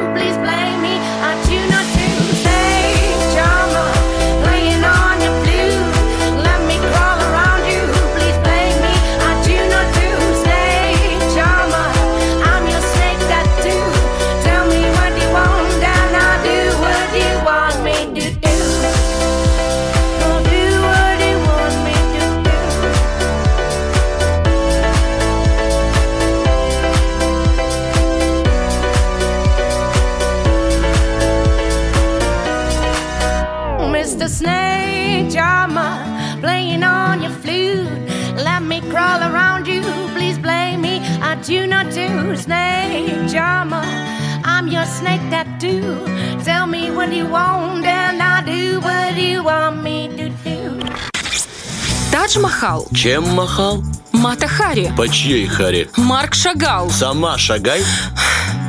Snake 42.44 43.32
Charmer, 43.32 43.86
I'm 44.44 44.68
your 44.68 44.86
snake 44.86 45.22
tattoo. 45.32 45.96
Tell 46.44 46.68
me 46.68 46.92
what 46.92 47.10
you 47.14 47.26
want, 47.26 47.86
and 47.86 48.22
I'll 48.22 48.44
do 48.44 48.82
what 48.82 49.16
you 49.16 49.44
want 49.46 49.82
me 49.82 50.10
to 50.18 50.28
do. 50.44 50.84
Тадж 52.12 52.38
Махал, 52.40 52.86
Чем 52.94 53.24
махал? 53.30 53.82
Мата 54.12 54.50
Хари, 54.50 54.92
По 54.98 55.08
чьей 55.08 55.48
харе? 55.48 55.88
Марк 55.96 56.34
Шагал, 56.36 56.90
Сама 56.90 57.38
шагай. 57.38 57.82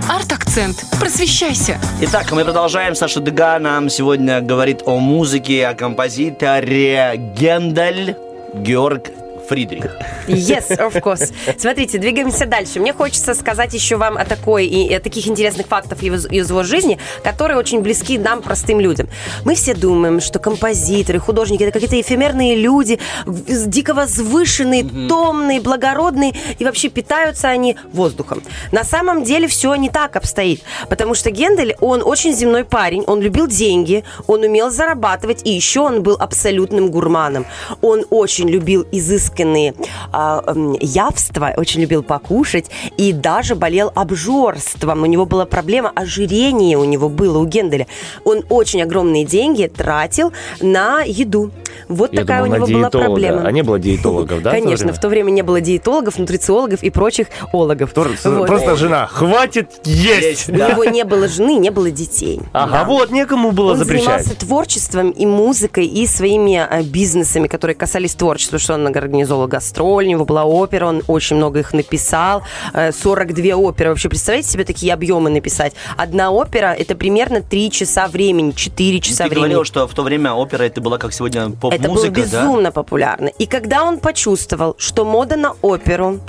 Арт-акцент. 0.09 0.85
Просвещайся. 1.01 1.81
Итак, 2.01 2.31
мы 2.31 2.45
продолжаем. 2.45 2.95
Саша 2.95 3.19
Дега 3.21 3.59
нам 3.59 3.91
сегодня 3.91 4.41
говорит 4.41 4.83
о 4.87 4.99
музыке, 5.01 5.67
о 5.67 5.75
композиторе 5.75 7.15
Гендель 7.37 8.17
Георг 8.55 9.09
Фридрих. 9.49 9.91
Yes, 10.27 10.71
of 10.71 10.95
course. 11.03 11.33
Смотрите, 11.59 11.99
двигаемся 11.99 12.47
дальше. 12.47 12.81
Мне 12.81 12.93
хочется 12.93 13.35
сказать 13.35 13.75
еще 13.75 13.97
вам 13.97 14.17
о 14.17 14.25
такой 14.25 14.67
и 14.67 14.95
о 14.95 15.01
таких 15.01 15.27
интересных 15.27 15.67
фактах 15.67 16.03
из, 16.03 16.27
из 16.27 16.49
его 16.49 16.63
жизни, 16.63 16.99
которые 17.23 17.59
очень 17.59 17.81
близки 17.81 18.19
нам, 18.19 18.43
простым 18.43 18.81
людям. 18.81 19.09
Мы 19.45 19.55
все 19.55 19.75
думаем, 19.75 20.21
что 20.21 20.39
композиторы, 20.39 21.19
художники 21.19 21.63
это 21.63 21.73
какие-то 21.73 22.01
эфемерные 22.01 22.57
люди, 22.57 22.99
дико 23.27 23.95
возвышенные, 23.95 24.85
томные, 25.09 25.61
благородные, 25.61 26.35
и 26.59 26.65
вообще 26.65 26.89
питаются 26.89 27.49
они 27.49 27.77
воздухом. 27.93 28.43
На 28.73 28.85
самом 28.85 29.25
деле 29.25 29.47
все 29.49 29.75
не 29.75 29.91
так 29.91 30.17
обстоит, 30.17 30.63
потому 30.89 31.15
что 31.15 31.31
Гендель, 31.31 31.77
он 31.81 32.03
очень 32.05 32.35
земной 32.35 32.65
парень, 32.65 33.05
он 33.07 33.21
любил 33.21 33.47
деньги, 33.47 34.05
он 34.27 34.43
умел 34.43 34.71
зарабатывать, 34.71 35.43
и 35.45 35.51
еще 35.51 35.81
он 35.81 36.03
был 36.03 36.17
абсолютным 36.19 36.91
гурманом. 36.91 37.47
Он 37.83 38.05
очень 38.11 38.49
любил 38.49 38.87
изысканные 38.91 39.34
а, 39.41 40.43
м, 40.47 40.77
явства, 40.81 41.53
очень 41.57 41.81
любил 41.81 42.03
покушать 42.03 42.71
и 42.97 43.13
даже 43.13 43.55
болел 43.55 43.93
обжорством. 43.95 45.03
У 45.03 45.07
него 45.07 45.27
была 45.27 45.47
проблема 45.47 45.91
ожирения, 45.95 46.77
у 46.77 46.85
него 46.85 47.09
было 47.09 47.39
у 47.39 47.47
Генделя. 47.47 47.87
Он 48.25 48.43
очень 48.49 48.83
огромные 48.83 49.25
деньги 49.25 49.67
тратил 49.67 50.33
на 50.61 51.03
еду. 51.03 51.51
Вот 51.89 52.13
Я 52.13 52.21
такая 52.21 52.45
думал, 52.45 52.55
у 52.65 52.67
него 52.69 52.79
была 52.79 52.91
проблема. 52.91 53.43
А 53.47 53.51
не 53.53 53.63
было 53.63 53.79
диетологов, 53.79 54.43
да? 54.43 54.51
Конечно, 54.51 54.93
в 54.93 55.01
то 55.01 55.09
время 55.09 55.31
не 55.31 55.43
было 55.43 55.61
диетологов, 55.61 56.19
нутрициологов 56.19 56.83
и 56.83 56.91
прочих 56.91 57.29
ологов. 57.53 57.93
Просто 57.93 58.77
жена, 58.77 59.07
хватит 59.07 59.71
есть! 59.85 60.49
У 60.49 60.53
него 60.53 60.85
не 60.85 61.05
было 61.05 61.29
жены, 61.29 61.57
не 61.57 61.71
было 61.71 61.91
детей. 61.91 62.41
Ага, 62.53 62.85
вот, 62.85 63.11
некому 63.11 63.53
было 63.53 63.73
он 63.73 63.79
запрещать. 63.79 64.25
занимался 64.25 64.35
творчеством 64.37 65.11
и 65.11 65.27
музыкой, 65.27 65.87
и 65.87 66.07
своими 66.07 66.67
э, 66.69 66.83
бизнесами, 66.83 67.49
которые 67.49 67.75
касались 67.77 68.15
творчества, 68.15 68.59
что 68.59 68.75
он 68.75 68.87
организовал 68.87 69.24
гастроль, 69.47 70.07
у 70.07 70.09
него 70.09 70.25
была 70.25 70.45
опера, 70.45 70.87
он 70.87 71.03
очень 71.07 71.37
много 71.37 71.61
их 71.61 71.73
написал, 71.73 72.43
э, 72.73 72.93
42 72.93 73.55
оперы. 73.57 73.91
Вообще, 73.91 74.09
представляете 74.09 74.49
себе 74.49 74.65
такие 74.65 74.93
объемы 74.93 75.31
написать? 75.31 75.75
Одна 75.97 76.31
опера– 76.31 76.75
это 76.79 76.95
примерно 76.95 77.43
3 77.43 77.71
часа 77.71 78.09
времени, 78.09 78.53
4 78.53 79.01
часа 79.01 79.25
Ты 79.25 79.31
времени. 79.31 79.45
говорил, 79.45 79.65
что 79.65 79.87
в 79.87 79.95
то 79.95 80.03
время 80.03 80.33
опера 80.33 80.65
это 80.65 80.81
была 80.81 80.99
как 80.99 81.13
сегодня 81.13 81.43
Это 81.43 81.51
было 81.51 81.71
поп-музыка, 81.71 82.13
да? 82.15 82.21
безумно 82.23 82.73
популярно. 82.73 83.29
И 83.29 83.47
когда 83.47 83.85
он 83.85 83.99
почувствовал, 83.99 84.75
что 84.79 85.05
мода 85.05 85.37
на 85.37 85.53
оперу 85.63 86.21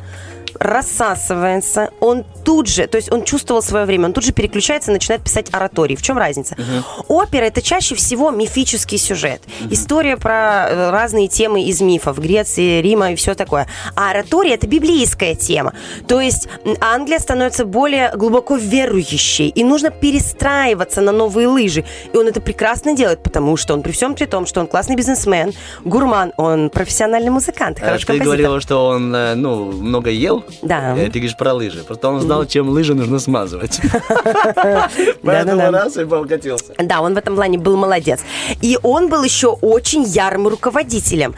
рассасывается, 0.60 1.92
он 2.00 2.24
тут 2.44 2.68
же, 2.68 2.88
то 2.88 2.98
есть 2.98 3.12
он 3.12 3.24
чувствовал 3.24 3.62
свое 3.62 3.86
время, 3.86 4.08
он 4.08 4.14
тут 4.14 4.24
же 4.24 4.32
переключается 4.32 4.92
и 4.92 4.94
начинает 4.94 5.24
писать 5.24 5.48
оратории. 5.52 5.96
В 5.96 6.02
чем 6.02 6.18
разница? 6.18 6.56
Опера 7.08 7.44
это 7.46 7.62
чаще 7.62 7.96
всего 7.96 8.32
мифический 8.32 8.98
сюжет. 8.98 9.42
История 9.70 10.18
про 10.18 10.68
э, 10.70 10.90
разные 10.92 11.28
темы 11.28 11.64
из 11.64 11.82
мифов, 11.82 12.20
Греции, 12.20 12.82
Рима 12.82 13.12
и 13.12 13.16
все 13.16 13.36
такое. 13.36 13.68
А 13.96 14.12
оратория 14.12 14.56
это 14.56 14.68
библейская 14.68 15.36
тема. 15.36 15.74
То 16.08 16.22
есть 16.22 16.48
Англия 16.82 17.20
становится 17.20 17.66
более 17.66 18.12
глубоко 18.16 18.56
верующей, 18.56 19.48
и 19.50 19.64
нужно 19.64 19.90
перестраиваться 19.90 21.02
на 21.02 21.12
новые 21.12 21.48
лыжи. 21.48 21.86
И 22.14 22.18
он 22.18 22.28
это 22.28 22.42
прекрасно 22.42 22.96
делает, 22.96 23.22
потому 23.24 23.58
что 23.58 23.74
он 23.74 23.82
при 23.82 23.92
всем 23.92 24.16
при 24.16 24.26
том, 24.26 24.46
что 24.46 24.60
он 24.60 24.68
классный 24.68 24.96
бизнесмен, 24.96 25.54
гурман, 25.84 26.34
он 26.38 26.70
профессиональный 26.70 27.30
музыкант, 27.32 27.80
Э, 27.82 27.86
хороший 27.86 28.02
Ты 28.02 28.08
композитор. 28.08 28.38
говорила, 28.38 28.62
что 28.62 28.88
он 28.88 29.16
э, 29.16 29.36
ну, 29.36 29.72
много 29.72 30.10
ел. 30.10 30.44
Да. 30.62 30.96
Ты 30.96 31.10
говоришь 31.10 31.38
про 31.38 31.54
лыжи. 31.54 31.84
Просто 31.84 32.10
он 32.10 32.22
знал, 32.22 32.46
чем 32.46 32.70
лыжи 32.70 32.94
нужно 32.94 33.20
смазывать. 33.20 33.80
Поэтому 35.24 35.72
раз 35.72 35.98
и 35.98 36.06
покатился. 36.06 36.74
Да, 36.78 37.02
он 37.02 37.14
в 37.14 37.18
этом 37.18 37.36
плане 37.36 37.58
был 37.58 37.78
молодец. 37.78 38.22
И 38.62 38.78
он 38.84 39.10
был 39.10 39.24
еще 39.24 39.48
очень 39.48 40.04
ярым 40.04 40.48
руководителем. 40.48 41.36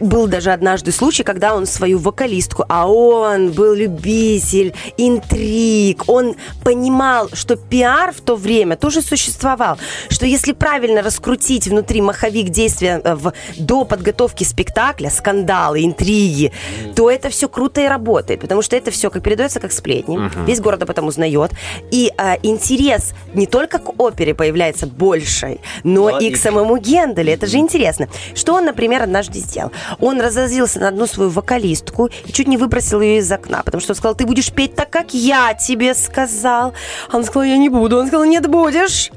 Был 0.00 0.26
даже 0.26 0.52
однажды 0.52 0.92
случай, 0.92 1.22
когда 1.22 1.54
он 1.54 1.66
свою 1.66 1.98
вокалистку, 1.98 2.64
а 2.68 2.86
он 2.86 3.52
был 3.52 3.72
любитель 3.74 4.74
интриг, 4.98 6.04
он 6.06 6.36
понимал, 6.62 7.30
что 7.32 7.56
пиар 7.56 8.12
в 8.12 8.20
то 8.20 8.36
время 8.36 8.76
тоже 8.76 9.00
существовал, 9.00 9.78
что 10.10 10.26
если 10.26 10.52
правильно 10.52 11.00
раскрутить 11.02 11.66
внутри 11.66 12.02
маховик 12.02 12.50
действия 12.50 13.00
э, 13.02 13.14
в, 13.14 13.32
до 13.58 13.84
подготовки 13.86 14.44
спектакля, 14.44 15.08
скандалы, 15.08 15.84
интриги, 15.84 16.52
то 16.94 17.10
это 17.10 17.30
все 17.30 17.48
круто 17.48 17.80
и 17.80 17.88
работает, 17.88 18.35
потому 18.36 18.62
что 18.62 18.76
это 18.76 18.90
все 18.90 19.10
как 19.10 19.22
передается 19.22 19.60
как 19.60 19.72
сплетни, 19.72 20.16
Мгм. 20.18 20.44
весь 20.44 20.60
город 20.60 20.82
об 20.82 20.90
этом 20.90 21.06
узнает, 21.06 21.50
и 21.90 22.12
э, 22.16 22.34
интерес 22.42 23.12
не 23.34 23.46
только 23.46 23.78
к 23.78 24.00
опере 24.00 24.34
появляется 24.34 24.86
больше, 24.86 25.58
но 25.84 26.10
Но 26.10 26.18
и 26.18 26.26
и 26.28 26.30
к 26.30 26.34
к- 26.34 26.38
самому 26.42 26.76
Генделю. 26.78 27.32
Это 27.32 27.46
же 27.46 27.56
интересно. 27.58 28.08
Что 28.34 28.54
он, 28.54 28.64
например, 28.66 29.02
однажды 29.02 29.38
сделал? 29.38 29.70
Он 30.00 30.20
разозлился 30.20 30.80
на 30.80 30.88
одну 30.88 31.06
свою 31.06 31.30
вокалистку 31.30 32.06
и 32.26 32.32
чуть 32.32 32.48
не 32.48 32.56
выбросил 32.56 33.00
ее 33.00 33.18
из 33.18 33.30
окна, 33.32 33.62
потому 33.64 33.80
что 33.80 33.92
он 33.92 33.96
сказал, 33.96 34.14
ты 34.14 34.26
будешь 34.26 34.50
петь 34.52 34.74
так, 34.74 34.90
как 34.90 35.14
я 35.14 35.54
тебе 35.54 35.94
сказал. 35.94 36.72
Она 37.10 37.22
сказала, 37.24 37.44
я 37.44 37.56
не 37.56 37.68
буду. 37.68 37.98
Он 37.98 38.06
сказал, 38.06 38.24
нет, 38.26 38.46
будешь. 38.48 39.10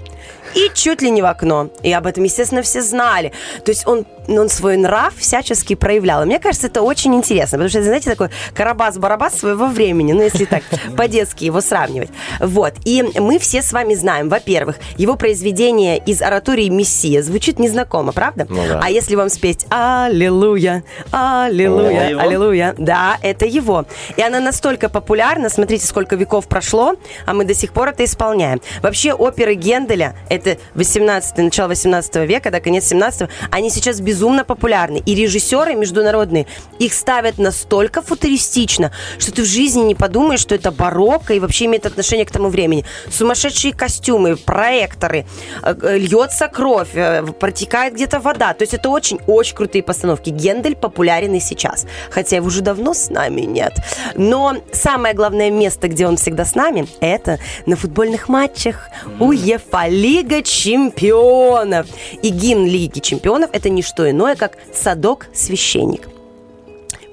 И 0.56 0.72
чуть 0.74 1.02
ли 1.02 1.10
не 1.12 1.22
в 1.22 1.26
окно. 1.26 1.70
И 1.84 1.92
об 1.92 2.06
этом, 2.06 2.24
естественно, 2.24 2.62
все 2.62 2.82
знали. 2.82 3.32
То 3.64 3.72
есть 3.72 3.88
он, 3.88 4.06
он 4.28 4.50
свой 4.50 4.78
нрав 4.78 5.16
всячески 5.18 5.76
проявлял. 5.76 6.24
И 6.24 6.26
мне 6.26 6.40
кажется, 6.40 6.68
это 6.68 6.82
очень 6.82 7.16
интересно, 7.16 7.58
потому 7.58 7.70
что, 7.70 7.84
знаете, 7.84 8.10
такой 8.10 8.30
карабас-барабас 8.56 9.38
своего 9.38 9.68
времени, 9.68 10.14
ну, 10.14 10.22
если 10.22 10.46
так 10.46 10.64
по-детски 10.98 11.46
его 11.46 11.62
сравнивать. 11.62 12.10
Вот. 12.40 12.74
И 12.86 13.04
мы 13.20 13.40
все 13.40 13.62
с 13.62 13.72
вами 13.74 13.96
знаем, 13.96 14.30
во-первых, 14.30 14.78
его 14.98 15.16
произведение 15.16 15.98
из 15.98 16.22
оратории 16.22 16.70
«Мессия» 16.70 17.22
звучит 17.22 17.60
незнакомо, 17.60 18.12
правда? 18.12 18.46
Ну 18.50 18.62
да. 18.68 18.82
А 18.84 18.90
если 18.90 19.16
вам 19.16 19.30
спеть 19.30 19.66
«Аллилуйя, 19.70 20.84
аллилуйя, 21.12 22.10
его? 22.10 22.22
аллилуйя», 22.22 22.76
да, 22.78 23.18
это 23.22 23.46
его. 23.46 23.86
И 24.16 24.22
она 24.22 24.40
настолько 24.40 24.90
популярна, 24.90 25.50
смотрите, 25.50 25.86
сколько 25.86 26.16
веков 26.16 26.48
прошло, 26.48 26.96
а 27.26 27.34
мы 27.34 27.46
до 27.46 27.54
сих 27.54 27.74
пор 27.74 27.90
это 27.90 28.04
исполняем. 28.04 28.62
Вообще, 28.82 29.14
оперы 29.14 29.56
Генделя– 29.56 30.16
это 30.40 30.60
18 30.76 31.38
начало 31.38 31.70
18 31.70 32.16
века, 32.28 32.52
да, 32.52 32.60
конец 32.60 32.88
17 32.88 33.30
они 33.52 33.70
сейчас 33.70 34.00
безумно 34.02 34.44
популярны. 34.44 35.02
И 35.06 35.16
режиссеры 35.16 35.76
международные 35.76 36.46
их 36.80 36.94
ставят 36.94 37.38
настолько 37.38 38.02
футуристично, 38.02 38.92
что 39.18 39.32
ты 39.32 39.44
в 39.44 39.46
жизни 39.46 39.82
не 39.82 39.96
подумаешь, 39.96 40.40
что 40.40 40.56
это 40.56 40.72
барокко 40.72 41.34
и 41.34 41.40
вообще 41.40 41.66
имеет 41.66 41.86
отношение 41.86 42.26
к 42.26 42.32
тому 42.32 42.50
времени. 42.50 42.86
Сумасшедшие 43.12 43.74
костюмы, 43.74 44.36
проекторы, 44.36 45.26
э, 45.64 45.76
э, 45.82 45.98
льется 45.98 46.48
кровь, 46.48 46.90
э, 46.94 47.24
протекает 47.40 47.94
где-то 47.94 48.20
вода. 48.20 48.54
То 48.54 48.64
есть 48.64 48.74
это 48.74 48.90
очень-очень 48.90 49.56
крутые 49.56 49.84
постановки. 49.84 50.30
Гендель 50.30 50.76
популярен 50.76 51.34
и 51.34 51.40
сейчас. 51.40 51.86
Хотя 52.10 52.38
его 52.38 52.48
уже 52.48 52.62
давно 52.62 52.94
с 52.94 53.10
нами 53.10 53.42
нет. 53.42 53.74
Но 54.16 54.56
самое 54.72 55.14
главное 55.14 55.52
место, 55.52 55.88
где 55.88 56.08
он 56.08 56.18
всегда 56.18 56.46
с 56.46 56.56
нами, 56.56 56.88
это 57.02 57.40
на 57.66 57.76
футбольных 57.76 58.30
матчах 58.30 58.90
УЕФА 59.20 59.88
Лига 59.88 60.29
чемпионов. 60.44 61.88
И 62.22 62.30
гимн 62.30 62.66
Лиги 62.66 63.00
чемпионов 63.00 63.50
это 63.54 63.70
не 63.70 63.82
что 63.82 64.10
иное, 64.10 64.36
как 64.36 64.58
«Садок-священник» 64.74 66.10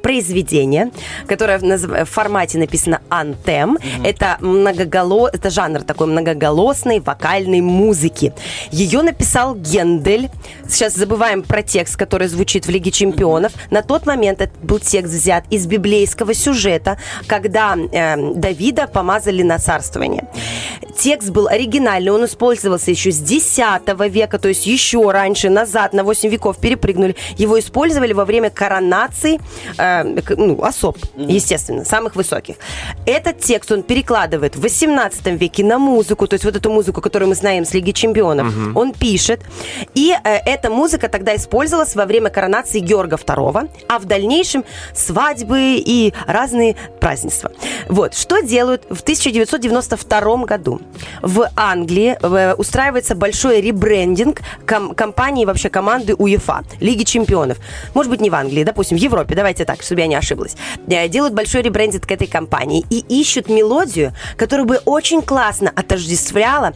произведение, 0.06 0.92
которое 1.26 1.58
в, 1.58 2.04
формате 2.04 2.58
написано 2.58 3.00
антем. 3.10 3.76
Это 4.04 4.36
многоголо... 4.38 5.28
это 5.32 5.50
жанр 5.50 5.82
такой 5.82 6.06
многоголосной 6.06 7.00
вокальной 7.00 7.60
музыки. 7.60 8.32
Ее 8.70 9.02
написал 9.02 9.56
Гендель. 9.56 10.30
Сейчас 10.68 10.94
забываем 10.94 11.42
про 11.42 11.64
текст, 11.64 11.96
который 11.96 12.28
звучит 12.28 12.66
в 12.66 12.70
Лиге 12.70 12.92
чемпионов. 12.92 13.52
На 13.72 13.82
тот 13.82 14.06
момент 14.06 14.40
этот 14.40 14.56
был 14.62 14.78
текст 14.78 15.12
взят 15.12 15.44
из 15.50 15.66
библейского 15.66 16.34
сюжета, 16.34 16.98
когда 17.26 17.76
э, 17.76 18.32
Давида 18.32 18.86
помазали 18.86 19.42
на 19.42 19.58
царствование. 19.58 20.28
Текст 20.98 21.30
был 21.30 21.46
оригинальный, 21.48 22.10
он 22.10 22.24
использовался 22.24 22.90
еще 22.90 23.12
с 23.12 23.20
X 23.20 23.58
века, 24.08 24.38
то 24.38 24.48
есть 24.48 24.66
еще 24.66 25.10
раньше, 25.10 25.50
назад, 25.50 25.92
на 25.92 26.04
8 26.04 26.28
веков 26.30 26.58
перепрыгнули. 26.58 27.16
Его 27.36 27.58
использовали 27.58 28.12
во 28.12 28.24
время 28.24 28.50
коронации 28.50 29.40
э, 29.78 30.04
ну, 30.36 30.62
особ, 30.62 30.96
естественно, 31.16 31.84
самых 31.84 32.16
высоких. 32.16 32.56
Этот 33.04 33.40
текст 33.40 33.70
он 33.72 33.82
перекладывает 33.82 34.56
в 34.56 34.60
18 34.60 35.26
веке 35.40 35.64
на 35.64 35.78
музыку, 35.78 36.26
то 36.26 36.34
есть 36.34 36.44
вот 36.44 36.56
эту 36.56 36.70
музыку, 36.70 37.00
которую 37.00 37.28
мы 37.28 37.34
знаем 37.34 37.64
с 37.64 37.74
Лиги 37.74 37.92
Чемпионов, 37.92 38.46
Мгм. 38.46 38.76
он 38.76 38.92
пишет. 38.92 39.40
И 39.94 40.12
э, 40.12 40.36
эта 40.46 40.70
музыка 40.70 41.08
тогда 41.08 41.36
использовалась 41.36 41.94
во 41.94 42.06
время 42.06 42.30
коронации 42.30 42.80
Георга 42.80 43.16
II, 43.16 43.68
а 43.88 43.98
в 43.98 44.04
дальнейшем 44.06 44.64
свадьбы 44.94 45.76
и 45.76 46.14
разные 46.26 46.76
празднества. 47.00 47.52
Вот, 47.88 48.14
что 48.14 48.40
делают 48.40 48.84
в 48.90 49.02
1992 49.02 50.36
году? 50.44 50.80
В 51.22 51.48
Англии 51.56 52.16
э, 52.20 52.54
устраивается 52.54 53.14
большой 53.14 53.60
ребрендинг 53.60 54.40
ком- 54.66 54.94
компании, 54.94 55.44
вообще 55.44 55.68
команды 55.68 56.14
УЕФА, 56.14 56.64
Лиги 56.80 57.04
Чемпионов. 57.04 57.58
Может 57.94 58.10
быть, 58.10 58.20
не 58.20 58.30
в 58.30 58.34
Англии, 58.34 58.64
допустим, 58.64 58.96
в 58.96 59.00
Европе, 59.00 59.34
давайте 59.34 59.64
так, 59.64 59.82
чтобы 59.82 60.00
я 60.00 60.06
не 60.06 60.14
ошиблась. 60.14 60.56
Э, 60.88 61.08
Делают 61.08 61.34
большой 61.34 61.62
ребрендинг 61.62 62.06
к 62.06 62.10
этой 62.10 62.26
компании 62.26 62.84
и 62.90 62.98
ищут 63.20 63.48
мелодию, 63.48 64.14
которая 64.36 64.66
бы 64.66 64.80
очень 64.84 65.22
классно 65.22 65.72
отождествляла 65.74 66.72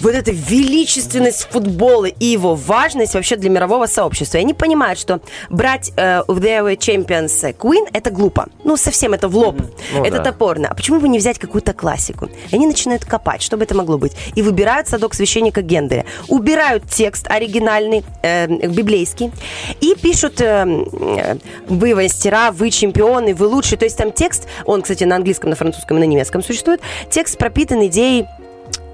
вот 0.00 0.14
эту 0.14 0.32
величественность 0.32 1.48
футбола 1.50 2.06
и 2.06 2.26
его 2.26 2.54
важность 2.54 3.14
вообще 3.14 3.36
для 3.36 3.50
мирового 3.50 3.86
сообщества. 3.86 4.38
И 4.38 4.40
они 4.40 4.54
понимают, 4.54 4.98
что 4.98 5.20
брать 5.48 5.92
э, 5.96 6.22
The 6.26 6.76
Champions 6.76 7.56
Queen 7.56 7.88
это 7.92 8.10
глупо. 8.10 8.48
Ну, 8.64 8.76
совсем 8.76 9.12
это 9.14 9.28
в 9.28 9.36
лоб. 9.36 9.56
Ну 9.94 10.04
это 10.04 10.18
да. 10.18 10.24
топорно. 10.24 10.68
А 10.68 10.74
почему 10.74 11.00
бы 11.00 11.08
не 11.08 11.18
взять 11.18 11.38
какую-то 11.38 11.72
классику? 11.72 12.26
И 12.50 12.54
они 12.54 12.66
начинают 12.66 13.04
копать, 13.04 13.42
что 13.50 13.56
бы 13.56 13.64
это 13.64 13.74
могло 13.74 13.98
быть. 13.98 14.12
И 14.36 14.42
выбирают 14.42 14.86
садок 14.86 15.12
священника 15.12 15.60
Генделя. 15.60 16.04
Убирают 16.28 16.84
текст 16.88 17.28
оригинальный, 17.28 18.04
э, 18.22 18.46
библейский, 18.46 19.32
и 19.80 19.96
пишут 20.00 20.40
э, 20.40 20.64
э, 20.64 21.36
«Вы 21.66 21.96
мастера, 21.96 22.52
вы 22.52 22.70
чемпионы, 22.70 23.34
вы 23.34 23.48
лучшие». 23.48 23.76
То 23.76 23.86
есть 23.86 23.96
там 23.96 24.12
текст, 24.12 24.46
он, 24.66 24.82
кстати, 24.82 25.02
на 25.02 25.16
английском, 25.16 25.50
на 25.50 25.56
французском 25.56 25.96
и 25.96 26.00
на 26.00 26.04
немецком 26.04 26.44
существует, 26.44 26.80
текст 27.10 27.38
пропитан 27.38 27.84
идеей 27.86 28.26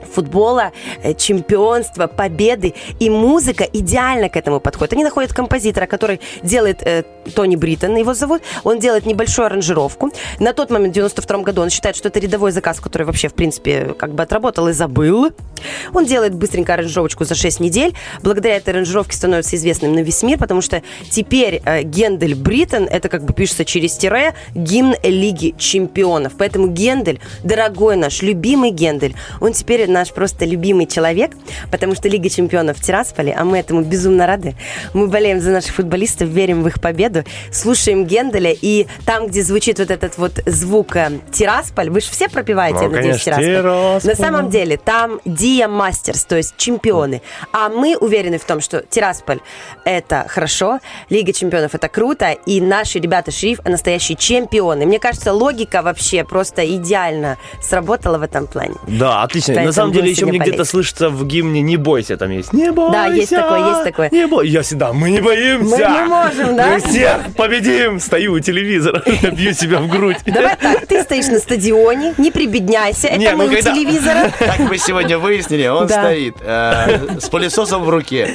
футбола, 0.07 0.73
э, 1.03 1.15
чемпионства, 1.15 2.07
победы. 2.07 2.75
И 3.01 3.11
музыка 3.11 3.65
идеально 3.65 4.29
к 4.29 4.37
этому 4.37 4.61
подходит. 4.61 4.95
Они 4.95 5.05
находят 5.05 5.33
композитора, 5.33 5.87
который 5.87 6.21
делает, 6.43 6.83
э, 6.83 7.05
Тони 7.35 7.57
Бриттон 7.57 7.97
его 7.97 8.15
зовут, 8.15 8.43
он 8.65 8.79
делает 8.79 9.07
небольшую 9.07 9.47
аранжировку. 9.47 10.11
На 10.39 10.53
тот 10.53 10.71
момент, 10.71 10.93
в 10.93 10.95
92 10.95 11.39
году, 11.39 11.63
он 11.63 11.71
считает, 11.71 11.97
что 11.97 12.09
это 12.09 12.21
рядовой 12.21 12.53
заказ, 12.53 12.81
который 12.81 13.03
вообще, 13.03 13.29
в 13.29 13.35
принципе, 13.35 13.95
как 13.99 14.15
бы 14.15 14.23
отработал 14.23 14.69
и 14.69 14.73
забыл. 14.73 15.31
Он 15.93 16.05
делает 16.05 16.35
быстренько 16.35 16.75
аранжировочку 16.75 17.25
за 17.25 17.35
6 17.35 17.61
недель. 17.61 17.95
Благодаря 18.23 18.57
этой 18.57 18.71
аранжировке 18.71 19.17
становится 19.17 19.57
известным 19.57 19.95
на 19.95 20.01
весь 20.01 20.23
мир, 20.23 20.39
потому 20.39 20.61
что 20.61 20.83
теперь 21.11 21.63
э, 21.65 21.83
Гендель 21.83 22.35
Бриттон, 22.35 22.85
это 22.85 23.09
как 23.09 23.25
бы 23.25 23.33
пишется 23.33 23.65
через 23.65 23.97
тире, 23.97 24.35
гимн 24.55 24.95
Лиги 25.03 25.55
Чемпионов. 25.59 26.35
Поэтому 26.39 26.69
Гендель, 26.69 27.21
дорогой 27.43 27.97
наш, 27.97 28.23
любимый 28.23 28.71
Гендель, 28.71 29.15
он 29.41 29.53
теперь 29.53 29.89
наш 29.97 30.13
просто 30.13 30.45
любимый 30.45 30.87
человек, 30.87 31.33
потому 31.71 31.95
что 31.95 32.09
Лига 32.09 32.29
Чемпионов 32.29 32.77
в 32.79 32.83
Тирасполе, 32.83 33.33
а 33.33 33.45
мы 33.45 33.59
этому 33.59 33.83
безумно 33.83 34.27
рады. 34.27 34.55
Мы 34.93 35.09
болеем 35.09 35.41
за 35.41 35.51
наших 35.51 35.75
футболистов, 35.75 36.29
верим 36.29 36.63
в 36.63 36.69
их 36.69 36.81
победу, 36.81 37.25
слушаем 37.51 38.05
Генделя, 38.05 38.53
и 38.53 38.87
там, 39.05 39.27
где 39.29 39.43
звучит 39.43 39.79
вот 39.79 39.91
этот 39.91 40.19
вот 40.19 40.41
звук 40.47 40.97
э, 40.97 41.11
Тирасполь, 41.33 41.91
вы 41.91 42.01
же 42.01 42.11
все 42.11 42.29
пропиваете, 42.29 42.79
Ну, 42.79 42.83
я 42.85 42.89
надеюсь, 42.89 43.25
конечно, 43.25 43.43
Тирасполь. 43.43 43.63
Тирасполь. 43.63 44.11
На 44.11 44.17
самом 44.17 44.51
деле, 44.51 44.77
там 44.77 45.21
Диа 45.25 45.69
Мастерс, 45.69 46.25
то 46.25 46.37
есть 46.37 46.55
чемпионы. 46.57 47.23
А 47.53 47.69
мы 47.69 47.97
уверены 47.97 48.39
в 48.39 48.45
том, 48.45 48.61
что 48.61 48.83
Тирасполь– 48.83 49.41
это 49.85 50.27
хорошо, 50.29 50.81
Лига 51.09 51.33
Чемпионов– 51.33 51.75
это 51.75 51.89
круто, 51.89 52.33
и 52.47 52.61
наши 52.61 52.99
ребята 52.99 53.31
Шериф– 53.31 53.61
настоящие 53.65 54.17
чемпионы. 54.17 54.87
Мне 54.87 54.99
кажется, 54.99 55.33
логика 55.33 55.83
вообще 55.83 56.25
просто 56.25 56.67
идеально 56.67 57.39
сработала 57.63 58.19
в 58.19 58.23
этом 58.23 58.47
плане. 58.47 58.75
Да, 58.87 59.23
отлично. 59.23 59.55
Поэтому 59.55 59.73
самом 59.77 59.93
деле 59.93 60.11
еще 60.11 60.27
мне 60.27 60.39
где-то 60.39 60.65
слышится 60.65 61.09
в 61.09 61.25
гимне 61.27 61.63
«Не 61.63 61.77
бойся» 61.77 62.17
там 62.17 62.31
есть. 62.31 62.53
Не 62.53 62.73
бойся! 62.73 62.93
Да, 62.93 63.07
есть 63.07 63.31
такое, 63.31 63.69
есть 63.71 63.85
такое. 63.85 64.09
Не 64.11 64.27
бойся. 64.27 64.53
Я 64.53 64.63
всегда, 64.63 64.93
мы 64.93 65.11
не 65.11 65.21
боимся! 65.21 65.77
Мы 65.77 65.79
не 65.79 66.09
можем, 66.09 66.57
да? 66.57 66.69
Мы 66.75 66.81
всех 66.81 67.35
победим! 67.37 68.01
Стою 68.01 68.33
у 68.35 68.41
телевизора, 68.41 69.03
бью 69.33 69.53
себя 69.53 69.79
в 69.79 69.89
грудь. 69.89 70.17
Давай 70.27 70.57
так, 70.57 70.87
ты 70.87 71.03
стоишь 71.03 71.27
на 71.29 71.39
стадионе, 71.39 72.15
не 72.19 72.31
прибедняйся, 72.31 73.09
это 73.09 73.19
Не, 73.19 73.31
ну 73.33 73.39
мы 73.39 73.45
у 73.47 73.51
когда- 73.53 73.73
телевизора. 73.73 74.31
Как 74.39 74.59
мы 74.61 74.79
сегодня 74.79 75.19
выяснили, 75.19 75.67
он 75.67 75.87
Да. 75.87 76.03
стоит 76.03 76.37
э, 76.41 77.19
с 77.21 77.29
пылесосом 77.29 77.83
в 77.85 77.89
руке. 77.91 78.31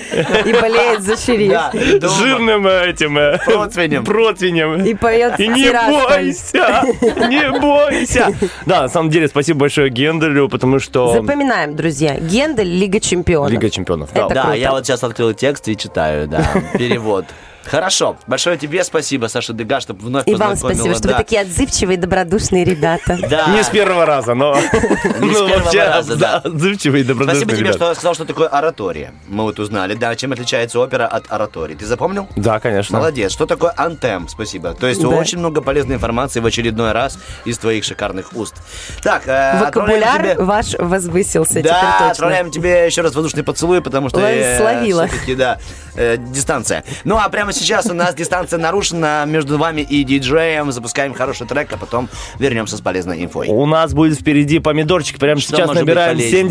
И 0.46 0.54
болеет 0.54 1.02
за 1.02 1.18
шериф. 1.18 1.52
Да. 1.52 1.72
Жирным 2.08 2.68
этим... 2.68 3.18
э, 3.18 3.38
Противнем. 3.46 4.04
Противнем. 4.06 4.84
И 4.86 4.94
поет 4.94 5.40
И 5.40 5.48
не 5.48 5.72
бойся! 5.72 6.84
Не 7.30 7.60
бойся! 7.60 8.34
Да, 8.66 8.84
на 8.84 8.90
самом 8.90 9.10
деле, 9.10 9.28
спасибо 9.28 9.60
большое 9.62 9.90
Генделю, 9.90 10.48
потому 10.50 10.80
что... 10.80 11.14
Запоминаем, 11.32 11.78
друзья, 11.78 12.20
Гендель, 12.20 12.68
Лига 12.68 13.00
Чемпионов. 13.00 13.50
Лига 13.50 13.70
чемпионов. 13.70 14.10
Да. 14.14 14.26
Это 14.26 14.36
да, 14.36 14.42
круто. 14.42 14.58
я 14.58 14.72
вот 14.72 14.86
сейчас 14.86 15.02
открыл 15.02 15.34
текст 15.34 15.66
и 15.70 15.78
читаю, 15.78 16.28
да, 16.28 16.46
перевод. 16.78 17.26
Хорошо. 17.66 18.18
Большое 18.28 18.58
тебе 18.58 18.84
спасибо, 18.84 19.28
Саша 19.28 19.54
Дега, 19.54 19.80
что 19.80 19.94
вновь 19.94 20.28
И 20.28 20.36
вам 20.36 20.56
спасибо, 20.56 20.96
что 20.96 21.10
да. 21.10 21.18
вы 21.18 21.24
такие 21.24 21.42
отзывчивые, 21.42 21.98
добродушные 21.98 22.64
ребята. 22.64 23.18
Да. 23.30 23.48
Не 23.48 23.64
с 23.64 23.70
первого 23.70 24.06
раза, 24.06 24.34
но... 24.34 24.56
Не 24.56 25.34
с 25.34 25.40
ну, 25.40 25.48
первого 25.48 25.74
раза, 25.74 26.16
да. 26.16 26.38
Отзывчивый 26.38 27.02
и 27.02 27.04
добродушный 27.04 27.42
Спасибо 27.42 27.58
тебе, 27.58 27.74
что 27.74 27.94
сказал, 27.94 28.14
что 28.14 28.26
такое 28.26 28.48
оратория. 28.48 29.14
Мы 29.28 29.44
вот 29.44 29.60
узнали, 29.60 29.96
да, 29.96 30.16
чем 30.16 30.32
отличается 30.32 30.80
опера 30.80 31.08
от 31.08 31.32
оратории. 31.32 31.76
Ты 31.76 31.86
запомнил? 31.86 32.28
Да, 32.36 32.60
конечно. 32.60 32.98
Молодец. 32.98 33.32
Что 33.32 33.46
такое 33.46 33.74
антем? 33.78 34.28
Спасибо. 34.28 34.74
То 34.74 34.88
есть 34.88 35.04
очень 35.04 35.40
много 35.40 35.62
полезной 35.62 35.96
информации 35.96 36.40
в 36.40 36.46
очередной 36.46 36.92
раз 36.92 37.20
из 37.46 37.58
твоих 37.58 37.84
шикарных 37.84 38.34
уст. 38.34 38.56
Так, 39.04 39.28
э, 39.28 39.60
Вокабуляр 39.60 40.42
ваш 40.42 40.74
возвысился 40.78 41.62
Да, 41.62 42.10
отправляем 42.12 42.52
тебе 42.52 42.86
еще 42.86 43.02
раз 43.02 43.14
воздушный 43.16 43.44
поцелуй, 43.44 43.82
потому 43.82 44.10
что 44.10 44.20
словила. 44.58 45.08
да, 45.38 45.60
э, 45.96 46.18
дистанция. 46.18 46.84
Ну, 47.04 47.18
а 47.18 47.30
прямо 47.30 47.51
сейчас 47.52 47.86
у 47.88 47.94
нас 47.94 48.16
дистанция 48.16 48.60
нарушена 48.60 49.24
между 49.26 49.58
вами 49.58 49.82
и 49.82 50.04
диджеем. 50.04 50.72
Запускаем 50.72 51.14
хороший 51.14 51.48
трек, 51.48 51.72
а 51.74 51.78
потом 51.78 52.10
вернемся 52.40 52.78
с 52.78 52.82
полезной 52.82 53.24
инфой. 53.24 53.48
У 53.48 53.66
нас 53.66 53.94
будет 53.94 54.20
впереди 54.20 54.60
помидорчик. 54.60 55.20
Прямо 55.20 55.40
Что 55.42 55.56
сейчас 55.58 55.74
набираем 55.74 56.18
полезнее? 56.18 56.44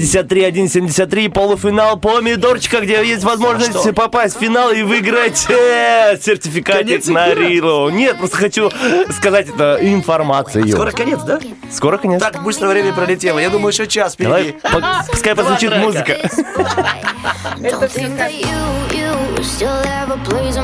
73-1-73, 0.53 1.31
полуфинал 1.31 1.99
помидорчика, 1.99 2.81
где 2.81 3.05
есть 3.07 3.25
возможность 3.25 3.79
что? 3.81 3.93
попасть 3.93 4.37
в 4.37 4.41
финал 4.41 4.71
и 4.73 4.83
выиграть 4.83 5.47
э, 5.49 6.17
сертификатик 6.21 6.87
Конец 6.87 7.07
на? 7.09 7.35
Рилу. 7.35 7.91
Нет, 7.91 8.19
просто 8.19 8.37
хочу 8.37 8.71
сказать 9.11 9.49
это 9.49 9.79
информацию. 9.81 10.67
Скоро 10.69 10.91
конец, 10.91 11.21
да? 11.23 11.41
Скоро 11.71 11.99
конец. 11.99 12.21
Так 12.21 12.43
быстро 12.43 12.69
время 12.69 12.93
пролетело. 12.93 13.39
Я 13.39 13.51
думаю, 13.51 13.73
еще 13.73 13.87
час 13.87 14.17
Давай, 14.19 14.43
впереди. 14.43 14.59
по- 14.61 15.05
пускай 15.11 15.35
позвучит 15.35 15.77
музыка. 15.77 16.17
You, 17.61 18.59
you 18.93 19.43
still 19.43 19.83
have 19.85 20.11
a 20.11 20.19
place 20.25 20.57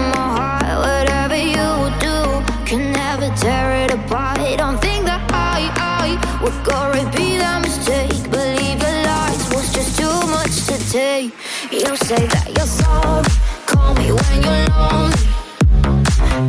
tear 3.46 3.84
it 3.84 3.94
apart. 3.94 4.38
Don't 4.58 4.80
think 4.80 5.04
that 5.04 5.22
I, 5.30 5.70
I 6.02 6.06
would 6.42 6.58
go 6.66 6.78
repeat 6.98 7.38
that 7.38 7.62
mistake. 7.62 8.18
Believe 8.28 8.78
your 8.82 8.98
lies 9.06 9.42
was 9.54 9.66
just 9.72 9.90
too 10.00 10.18
much 10.34 10.54
to 10.68 10.76
take. 10.90 11.30
You 11.70 11.94
say 12.08 12.22
that 12.34 12.48
you're 12.56 12.72
sorry. 12.82 13.30
Call 13.70 13.94
me 13.94 14.10
when 14.18 14.36
you're 14.44 14.66
lonely. 14.74 15.26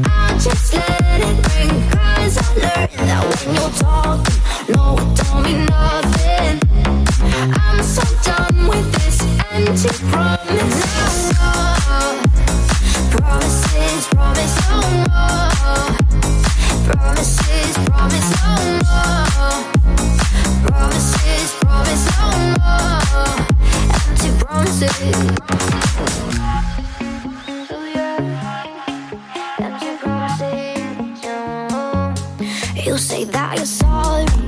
I 0.10 0.28
just 0.42 0.74
let 0.74 1.20
it 1.30 1.38
ring, 1.50 1.76
cause 1.94 2.36
I 2.42 2.50
learned 2.64 3.06
that 3.10 3.24
when 3.30 3.48
you're 3.58 3.76
talking, 3.86 4.40
no, 4.74 4.98
it 4.98 5.10
don't 5.20 5.40
mean 5.46 5.62
nothing. 5.70 6.56
I'm 7.62 7.80
so 7.96 8.06
done 8.26 8.58
with 8.72 8.88
this 8.98 9.18
empty 9.54 9.92
promise. 10.10 10.78
No 11.38 11.54
more. 11.94 12.18
Promises, 13.14 14.04
promise 14.16 14.56
no 14.70 14.80
more. 15.06 16.07
You 32.86 32.98
say 32.98 33.26
that 33.26 33.58
you're 33.58 33.66
sorry. 33.66 34.47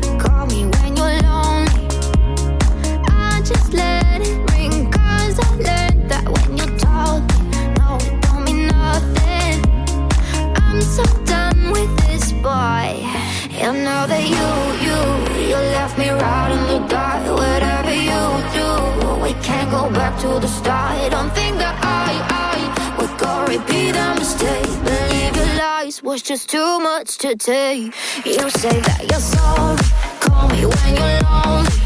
Start. 20.49 21.11
Don't 21.11 21.31
think 21.33 21.57
that 21.57 21.75
I, 21.83 22.09
I 22.29 22.97
would 22.97 23.15
go 23.17 23.45
repeat 23.45 23.95
a 23.95 24.15
mistake. 24.15 24.69
Believe 24.83 25.35
your 25.35 25.53
lies 25.57 26.01
was 26.03 26.21
just 26.21 26.49
too 26.49 26.79
much 26.79 27.17
to 27.19 27.35
take. 27.35 27.93
You 28.25 28.49
say 28.49 28.79
that 28.81 29.01
you're 29.09 29.19
sorry. 29.19 29.77
Call 30.19 30.47
me 30.49 30.65
when 30.65 30.89
you're 30.97 31.21
lonely. 31.27 31.77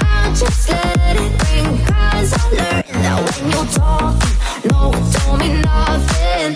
I 0.00 0.32
just 0.34 0.68
let 0.68 1.16
it 1.16 1.32
ring, 1.42 1.78
cause 1.86 2.32
I 2.32 2.44
learned 2.58 3.00
that 3.04 3.18
when 3.26 3.42
you're 3.52 3.70
talking, 3.80 4.36
no, 4.70 4.92
it 4.94 5.06
don't 5.14 5.38
mean 5.40 5.60
nothing. 5.62 6.50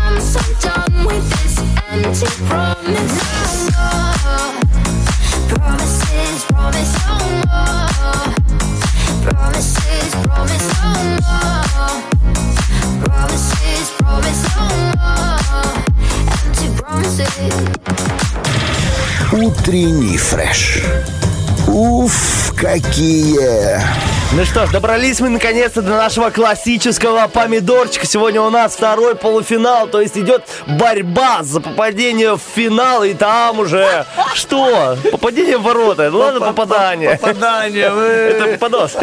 I'm 0.00 0.20
so 0.20 0.42
done 0.64 0.96
with 1.06 1.24
this 1.36 1.54
empty 1.92 2.30
promise. 2.48 3.16
No 3.76 3.88
more. 4.24 4.52
Promises, 5.52 6.44
promise 6.44 6.94
no 7.06 7.16
more. 7.46 7.93
Утренний 19.32 20.18
фреш. 20.18 20.82
Уф, 21.66 22.54
какие! 22.56 23.80
Ну 24.32 24.44
что 24.44 24.66
ж, 24.66 24.70
добрались 24.70 25.20
мы 25.20 25.28
наконец-то 25.28 25.80
до 25.80 25.92
нашего 25.92 26.30
классического 26.30 27.28
помидорчика. 27.28 28.06
Сегодня 28.06 28.42
у 28.42 28.50
нас 28.50 28.74
второй 28.74 29.14
полуфинал, 29.14 29.86
то 29.86 30.00
есть 30.00 30.18
идет 30.18 30.44
борьба 30.66 31.42
за 31.42 31.60
попадение 31.60 32.34
в 32.34 32.40
финал, 32.40 33.04
и 33.04 33.14
там 33.14 33.60
уже 33.60 34.04
что? 34.34 34.96
Попадение 35.10 35.56
в 35.56 35.62
ворота. 35.62 36.10
Ну 36.10 36.18
ладно, 36.18 36.40
попадание. 36.40 37.16
Попадание, 37.16 37.90
вы. 37.90 38.04
Это 38.04 38.58
подос. 38.58 38.96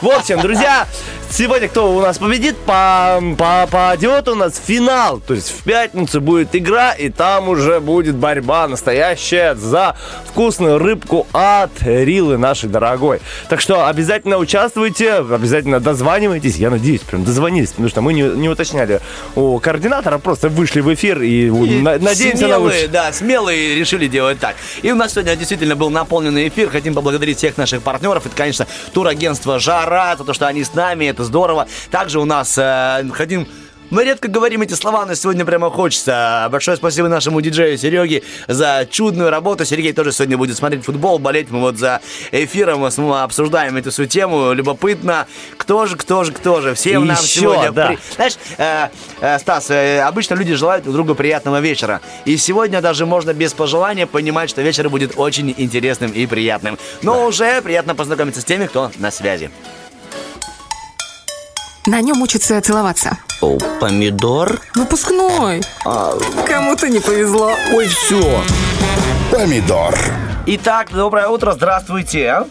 В 0.00 0.08
общем, 0.08 0.40
друзья, 0.40 0.86
сегодня 1.32 1.68
кто 1.68 1.92
у 1.94 2.00
нас 2.00 2.18
победит? 2.18 2.56
По, 2.58 3.22
по, 3.38 3.66
пойдет 3.70 4.28
у 4.28 4.34
нас 4.34 4.60
финал. 4.64 5.18
То 5.20 5.34
есть 5.34 5.50
в 5.50 5.62
пятницу 5.64 6.20
будет 6.20 6.54
игра, 6.54 6.92
и 6.92 7.08
там 7.08 7.48
уже 7.48 7.80
будет 7.80 8.16
борьба 8.16 8.68
настоящая 8.68 9.54
за 9.54 9.96
вкусную 10.26 10.78
рыбку 10.78 11.26
от 11.32 11.70
Рилы 11.82 12.36
нашей 12.36 12.68
дорогой. 12.68 13.20
Так 13.48 13.60
что 13.60 13.86
обязательно 13.86 14.36
участвуйте, 14.38 15.14
обязательно 15.14 15.80
дозванивайтесь. 15.80 16.56
Я 16.56 16.70
надеюсь, 16.70 17.00
прям 17.00 17.24
дозвонились, 17.24 17.70
потому 17.70 17.88
что 17.88 18.02
мы 18.02 18.12
не, 18.12 18.22
не 18.22 18.48
уточняли 18.48 19.00
у 19.34 19.58
координатора, 19.58 20.18
просто 20.18 20.48
вышли 20.48 20.80
в 20.80 20.92
эфир 20.92 21.22
и, 21.22 21.50
на- 21.50 21.98
надеемся 21.98 22.42
на 22.42 22.48
смелые, 22.48 22.58
лучшее. 22.58 22.88
да, 22.88 23.12
смелые 23.12 23.74
решили 23.74 24.06
делать 24.06 24.38
так. 24.38 24.56
И 24.82 24.92
у 24.92 24.94
нас 24.94 25.12
сегодня 25.12 25.34
действительно 25.36 25.76
был 25.76 25.90
наполненный 25.90 26.48
эфир. 26.48 26.68
Хотим 26.70 26.94
поблагодарить 26.94 27.38
всех 27.38 27.56
наших 27.56 27.82
партнеров. 27.82 28.26
Это, 28.26 28.36
конечно, 28.36 28.66
турагентство 28.92 29.58
«Жара», 29.58 30.16
за 30.16 30.24
то, 30.24 30.34
что 30.34 30.46
они 30.46 30.64
с 30.64 30.74
нами, 30.74 31.06
это 31.06 31.21
здорово. 31.24 31.66
Также 31.90 32.20
у 32.20 32.24
нас 32.24 32.56
э, 32.58 33.04
хотим... 33.12 33.46
Мы 33.90 34.04
редко 34.04 34.28
говорим 34.28 34.62
эти 34.62 34.72
слова, 34.72 35.04
но 35.04 35.14
сегодня 35.14 35.44
прямо 35.44 35.68
хочется. 35.68 36.48
Большое 36.50 36.78
спасибо 36.78 37.08
нашему 37.08 37.42
диджею 37.42 37.76
Сереге 37.76 38.22
за 38.48 38.88
чудную 38.90 39.28
работу. 39.28 39.66
Сергей 39.66 39.92
тоже 39.92 40.12
сегодня 40.12 40.38
будет 40.38 40.56
смотреть 40.56 40.82
футбол, 40.82 41.18
болеть. 41.18 41.50
Мы 41.50 41.60
вот 41.60 41.76
за 41.76 42.00
эфиром 42.30 42.88
мы 42.96 43.20
обсуждаем 43.22 43.76
эту 43.76 43.90
всю 43.90 44.06
тему. 44.06 44.54
Любопытно, 44.54 45.26
кто 45.58 45.84
же, 45.84 45.96
кто 45.96 46.24
же, 46.24 46.32
кто 46.32 46.62
же. 46.62 46.72
Всем 46.72 47.06
нам 47.06 47.18
Еще, 47.18 47.40
сегодня... 47.40 47.70
да. 47.70 47.88
при- 47.88 47.98
знаешь, 48.14 48.38
э, 48.56 48.88
э, 49.20 49.38
Стас, 49.38 49.70
э, 49.70 50.00
обычно 50.00 50.36
люди 50.36 50.54
желают 50.54 50.84
друг 50.84 50.96
другу 50.96 51.14
приятного 51.14 51.60
вечера. 51.60 52.00
И 52.24 52.38
сегодня 52.38 52.80
даже 52.80 53.04
можно 53.04 53.34
без 53.34 53.52
пожелания 53.52 54.06
понимать, 54.06 54.48
что 54.48 54.62
вечер 54.62 54.88
будет 54.88 55.18
очень 55.18 55.54
интересным 55.54 56.12
и 56.12 56.24
приятным. 56.24 56.78
Но 57.02 57.26
уже 57.26 57.60
приятно 57.60 57.94
познакомиться 57.94 58.40
с 58.40 58.44
теми, 58.46 58.68
кто 58.68 58.90
на 58.96 59.10
связи. 59.10 59.50
На 61.86 62.00
нем 62.00 62.22
учатся 62.22 62.60
целоваться. 62.60 63.18
О, 63.40 63.58
помидор? 63.80 64.60
Выпускной. 64.76 65.62
Кому-то 65.84 66.88
не 66.88 67.00
повезло. 67.00 67.52
Ой, 67.74 67.86
все. 67.88 68.40
Помидор. 69.32 69.94
Итак, 70.46 70.88
доброе 70.92 71.26
утро, 71.28 71.52
здравствуйте. 71.52 72.28
а. 72.30 72.46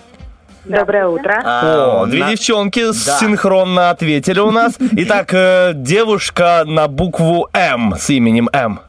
Доброе 0.65 1.07
утро. 1.07 1.41
О, 1.43 2.05
две 2.05 2.19
на- 2.19 2.29
девчонки 2.31 2.83
Да. 3.05 3.17
синхронно 3.19 3.89
ответили 3.89 4.39
у 4.39 4.51
нас. 4.51 4.73
Итак, 4.91 5.33
э, 5.33 5.71
девушка 5.75 6.63
на 6.65 6.87
букву 6.87 7.47
М 7.53 7.95
с 7.97 8.09
именем 8.09 8.49
М. 8.53 8.79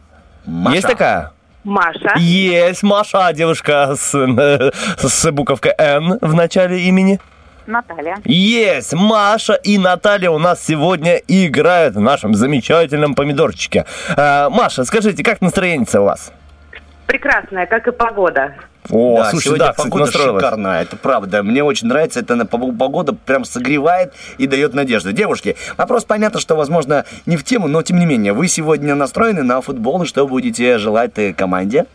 Есть 0.72 0.86
такая? 0.88 1.30
Маша. 1.64 2.14
Есть 2.18 2.82
Маша, 2.82 3.26
а 3.28 3.32
девушка 3.32 3.94
с, 3.96 4.12
э, 4.14 4.70
с 4.98 5.30
буковкой 5.30 5.72
Н 5.78 6.18
в 6.20 6.34
начале 6.34 6.80
имени. 6.82 7.20
Наталья. 7.66 8.16
Есть! 8.24 8.92
Маша 8.92 9.54
и 9.54 9.78
Наталья 9.78 10.30
у 10.30 10.38
нас 10.38 10.64
сегодня 10.64 11.16
играют 11.28 11.94
в 11.94 12.00
нашем 12.00 12.34
замечательном 12.34 13.14
помидорчике. 13.14 13.84
Э, 14.16 14.48
Маша, 14.48 14.84
скажите, 14.84 15.22
как 15.22 15.40
настроение 15.40 15.86
у 15.94 16.04
вас? 16.04 16.32
Прекрасная, 17.06 17.66
как 17.66 17.86
и 17.88 17.92
погода. 17.92 18.54
О, 18.90 19.18
да, 19.18 19.30
слушай, 19.30 19.44
сегодня 19.44 19.66
да, 19.66 19.72
погода 19.74 20.10
шикарная, 20.10 20.82
это 20.82 20.96
правда. 20.96 21.42
Мне 21.42 21.62
очень 21.62 21.86
нравится, 21.86 22.20
это 22.20 22.34
на- 22.34 22.46
погода 22.46 23.12
прям 23.12 23.44
согревает 23.44 24.12
и 24.38 24.46
дает 24.46 24.74
надежду. 24.74 25.12
Девушки, 25.12 25.56
вопрос 25.76 26.04
понятно, 26.04 26.40
что, 26.40 26.56
возможно, 26.56 27.04
не 27.26 27.36
в 27.36 27.44
тему, 27.44 27.68
но 27.68 27.82
тем 27.82 27.98
не 27.98 28.06
менее, 28.06 28.32
вы 28.32 28.48
сегодня 28.48 28.94
настроены 28.94 29.42
на 29.42 29.60
футбол, 29.60 30.02
и 30.02 30.06
что 30.06 30.26
будете 30.26 30.78
желать 30.78 31.12
команде? 31.36 31.86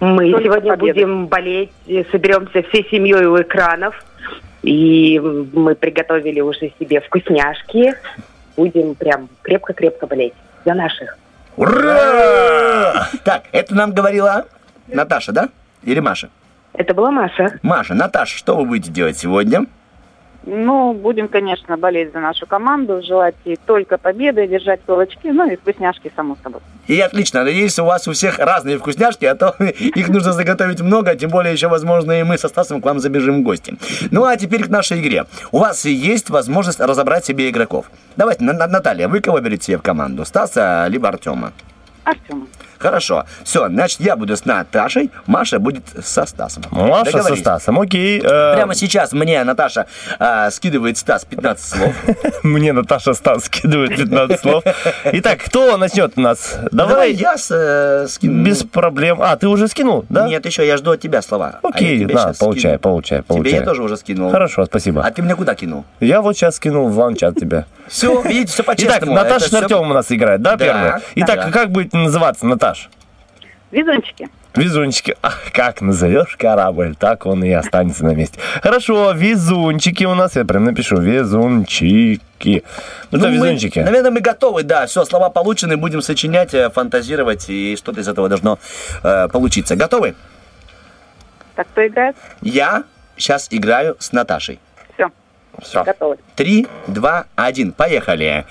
Мы 0.00 0.26
сегодня 0.42 0.76
будем 0.76 1.26
болеть, 1.26 1.70
соберемся 2.12 2.62
всей 2.68 2.86
семьей 2.90 3.24
у 3.24 3.40
экранов. 3.40 4.00
И 4.66 5.20
мы 5.20 5.76
приготовили 5.76 6.40
уже 6.40 6.72
себе 6.80 7.00
вкусняшки. 7.00 7.94
Будем 8.56 8.96
прям 8.96 9.28
крепко-крепко 9.42 10.08
болеть 10.08 10.34
за 10.64 10.74
наших. 10.74 11.16
Ура! 11.56 13.08
Так, 13.24 13.44
это 13.52 13.74
нам 13.76 13.92
говорила 13.92 14.46
Наташа, 14.88 15.30
да? 15.30 15.50
Или 15.84 16.00
Маша? 16.00 16.30
Это 16.72 16.94
была 16.94 17.12
Маша. 17.12 17.60
Маша, 17.62 17.94
Наташа, 17.94 18.36
что 18.36 18.56
вы 18.56 18.64
будете 18.64 18.90
делать 18.90 19.16
сегодня? 19.16 19.66
Ну, 20.48 20.92
будем, 20.94 21.26
конечно, 21.26 21.76
болеть 21.76 22.12
за 22.12 22.20
нашу 22.20 22.46
команду, 22.46 23.02
желать 23.02 23.34
ей 23.44 23.58
только 23.66 23.98
победы, 23.98 24.46
держать 24.46 24.80
кулачки, 24.86 25.32
ну 25.32 25.50
и 25.50 25.56
вкусняшки, 25.56 26.12
само 26.14 26.36
собой. 26.42 26.60
И 26.86 27.00
отлично, 27.00 27.42
надеюсь, 27.42 27.76
у 27.80 27.84
вас 27.84 28.06
у 28.06 28.12
всех 28.12 28.38
разные 28.38 28.78
вкусняшки, 28.78 29.24
а 29.24 29.34
то 29.34 29.56
их 29.58 30.08
нужно 30.08 30.32
заготовить 30.32 30.80
много, 30.80 31.16
тем 31.16 31.30
более 31.30 31.52
еще, 31.52 31.66
возможно, 31.66 32.12
и 32.12 32.22
мы 32.22 32.38
со 32.38 32.46
Стасом 32.48 32.80
к 32.80 32.84
вам 32.84 33.00
забежим 33.00 33.40
в 33.40 33.42
гости. 33.42 33.74
Ну 34.12 34.24
а 34.24 34.36
теперь 34.36 34.62
к 34.62 34.68
нашей 34.68 35.00
игре. 35.00 35.24
У 35.50 35.58
вас 35.58 35.84
есть 35.84 36.30
возможность 36.30 36.78
разобрать 36.78 37.24
себе 37.24 37.50
игроков. 37.50 37.90
Давайте, 38.16 38.44
На- 38.44 38.52
На- 38.52 38.68
Наталья, 38.68 39.08
вы 39.08 39.20
кого 39.20 39.40
берете 39.40 39.64
себе 39.64 39.78
в 39.78 39.82
команду? 39.82 40.24
Стаса, 40.24 40.86
либо 40.88 41.08
Артема? 41.08 41.52
Артемом. 42.04 42.46
Хорошо. 42.78 43.24
Все, 43.44 43.68
значит, 43.68 44.00
я 44.00 44.16
буду 44.16 44.36
с 44.36 44.44
Наташей, 44.44 45.10
Маша 45.26 45.58
будет 45.58 45.84
со 46.04 46.26
Стасом. 46.26 46.64
Маша 46.70 47.22
со? 47.22 47.36
Стасом, 47.36 47.80
окей. 47.80 48.18
э, 48.20 48.54
Прямо 48.54 48.74
сейчас 48.74 49.12
мне 49.12 49.42
Наташа 49.44 49.86
а, 50.18 50.50
скидывает 50.50 50.98
Стас 50.98 51.24
15 51.24 51.64
слов. 51.68 51.94
Мне 52.42 52.72
Наташа 52.72 53.14
Стас 53.14 53.44
скидывает 53.44 53.96
15 53.96 54.40
слов. 54.40 54.64
Итак, 55.04 55.40
кто 55.44 55.76
начнет 55.76 56.12
у 56.16 56.20
нас? 56.20 56.56
Давай 56.72 56.92
Давай. 56.94 57.12
я 57.12 57.36
с, 57.36 57.50
э, 57.50 58.06
скину. 58.08 58.44
Без 58.44 58.62
проблем. 58.62 59.18
А, 59.20 59.36
ты 59.36 59.48
уже 59.48 59.68
скинул, 59.68 60.04
да? 60.08 60.26
Нет, 60.28 60.44
еще 60.46 60.66
я 60.66 60.76
жду 60.76 60.92
от 60.92 61.00
тебя 61.00 61.22
слова. 61.22 61.60
А 61.62 61.68
Окей, 61.68 62.00
тебе 62.00 62.14
на, 62.14 62.32
получай, 62.34 62.60
скину. 62.72 62.78
получай, 62.78 63.22
получай. 63.22 63.50
Тебе 63.52 63.58
я 63.60 63.64
тоже 63.64 63.82
уже 63.82 63.96
скинул. 63.96 64.30
Хорошо, 64.30 64.64
спасибо. 64.66 65.02
А 65.04 65.10
ты 65.10 65.22
меня 65.22 65.36
куда 65.36 65.54
кинул? 65.54 65.84
Я 66.00 66.20
вот 66.22 66.36
сейчас 66.36 66.56
скинул 66.56 66.88
в 66.88 66.98
ланчат 66.98 67.36
тебя. 67.36 67.66
Все, 67.88 68.20
видите, 68.22 68.52
все 68.52 68.62
Итак, 68.62 68.76
по-честному. 68.76 69.14
Наташа 69.14 69.46
Это 69.46 69.48
с 69.58 69.62
Артемом 69.62 69.90
у 69.90 69.94
нас 69.94 70.10
играет, 70.10 70.42
да, 70.42 70.56
Да, 70.56 70.64
первая? 70.64 71.02
Итак, 71.14 71.36
да. 71.36 71.50
как 71.52 71.70
будет 71.70 71.92
называться, 71.92 72.44
Наташ? 72.66 72.88
Везунчики. 73.70 74.28
Везунчики. 74.54 75.16
Ах, 75.22 75.52
как 75.52 75.82
назовешь 75.82 76.36
корабль, 76.36 76.94
так 76.96 77.26
он 77.26 77.44
и 77.44 77.50
останется 77.52 78.04
на 78.04 78.14
месте. 78.14 78.38
Хорошо, 78.62 79.12
везунчики 79.12 80.04
у 80.04 80.14
нас. 80.14 80.34
Я 80.36 80.44
прям 80.44 80.64
напишу. 80.64 80.96
Везунчики. 80.96 82.64
Ну, 83.10 83.18
мы- 83.18 83.30
везунчики? 83.34 83.78
наверное, 83.80 84.10
мы 84.10 84.20
готовы, 84.20 84.62
да. 84.62 84.86
Все, 84.86 85.04
слова 85.04 85.28
получены, 85.30 85.76
будем 85.76 86.00
сочинять, 86.00 86.54
э, 86.54 86.70
фантазировать, 86.70 87.48
и 87.48 87.76
что-то 87.76 88.00
из 88.00 88.08
этого 88.08 88.28
должно 88.28 88.58
э, 89.02 89.28
получиться. 89.28 89.76
Готовы? 89.76 90.14
Так 91.54 91.66
кто 91.68 91.86
играет? 91.86 92.16
Я 92.40 92.84
сейчас 93.16 93.48
играю 93.50 93.96
с 93.98 94.12
Наташей. 94.12 94.58
Все. 94.94 95.10
Все. 95.62 95.84
Готовы. 95.84 96.16
Три, 96.34 96.66
два, 96.86 97.26
один. 97.36 97.72
Поехали. 97.72 98.46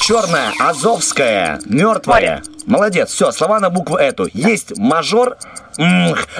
Черная, 0.00 0.50
азовская, 0.58 1.60
мертвая. 1.66 2.42
Молодец. 2.66 3.10
Все, 3.10 3.32
слова 3.32 3.60
на 3.60 3.70
букву 3.70 3.96
эту. 3.96 4.28
Есть 4.32 4.76
мажор, 4.78 5.36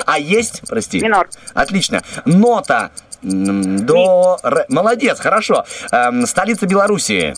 а 0.06 0.18
есть, 0.18 0.62
прости. 0.68 1.00
Минор. 1.00 1.28
Отлично. 1.54 2.02
Нота. 2.24 2.90
До, 3.22 4.38
ре. 4.42 4.64
Молодец, 4.68 5.18
хорошо. 5.20 5.64
Эм, 5.92 6.26
столица 6.26 6.66
Белоруссии. 6.66 7.34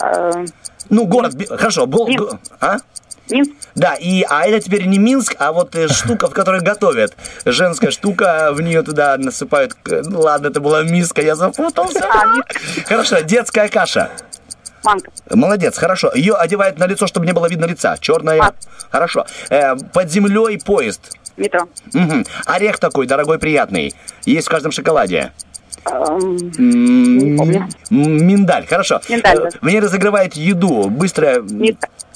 Э, 0.00 0.44
Ну, 0.90 1.06
город, 1.06 1.34
Бе- 1.34 1.46
хорошо. 1.46 1.86
Бол, 1.86 2.08
Минск. 2.08 2.34
а? 2.60 2.76
Минск. 3.30 3.50
Да, 3.76 3.94
и, 3.94 4.24
а 4.28 4.44
это 4.46 4.60
теперь 4.60 4.86
не 4.86 4.98
Минск, 4.98 5.36
а 5.38 5.52
вот 5.52 5.74
э, 5.76 5.88
штука, 5.88 6.26
в 6.28 6.32
которой 6.32 6.60
готовят. 6.60 7.16
Женская 7.44 7.90
штука, 7.92 8.50
в 8.52 8.60
нее 8.60 8.82
туда 8.82 9.16
насыпают... 9.16 9.74
Ну, 9.86 10.20
ладно, 10.20 10.48
это 10.48 10.60
была 10.60 10.82
миска, 10.82 11.22
я 11.22 11.34
запутался. 11.36 12.04
Хорошо, 12.86 13.20
детская 13.20 13.68
каша. 13.68 14.10
Манка. 14.84 15.10
Молодец, 15.30 15.76
хорошо. 15.78 16.10
Ее 16.14 16.34
одевают 16.34 16.78
на 16.78 16.86
лицо, 16.86 17.06
чтобы 17.06 17.26
не 17.26 17.32
было 17.32 17.48
видно 17.48 17.66
лица. 17.66 17.96
Черная. 17.98 18.54
Хорошо. 18.90 19.26
Э, 19.50 19.76
под 19.76 20.10
землей 20.10 20.58
поезд. 20.58 21.12
Метро. 21.36 21.68
Мгм. 21.92 22.24
Орех 22.46 22.78
такой, 22.78 23.06
дорогой, 23.06 23.38
приятный. 23.38 23.94
Есть 24.24 24.46
в 24.48 24.50
каждом 24.50 24.72
шоколаде. 24.72 25.32
Не 26.58 27.36
помню. 27.36 27.68
Миндаль, 27.90 28.66
хорошо. 28.66 29.00
Миндаль, 29.08 29.38
да. 29.38 29.48
Э, 29.48 29.50
В 29.60 29.66
ней 29.66 29.80
разогревает 29.80 30.34
еду. 30.34 30.88
Быстро. 30.90 31.42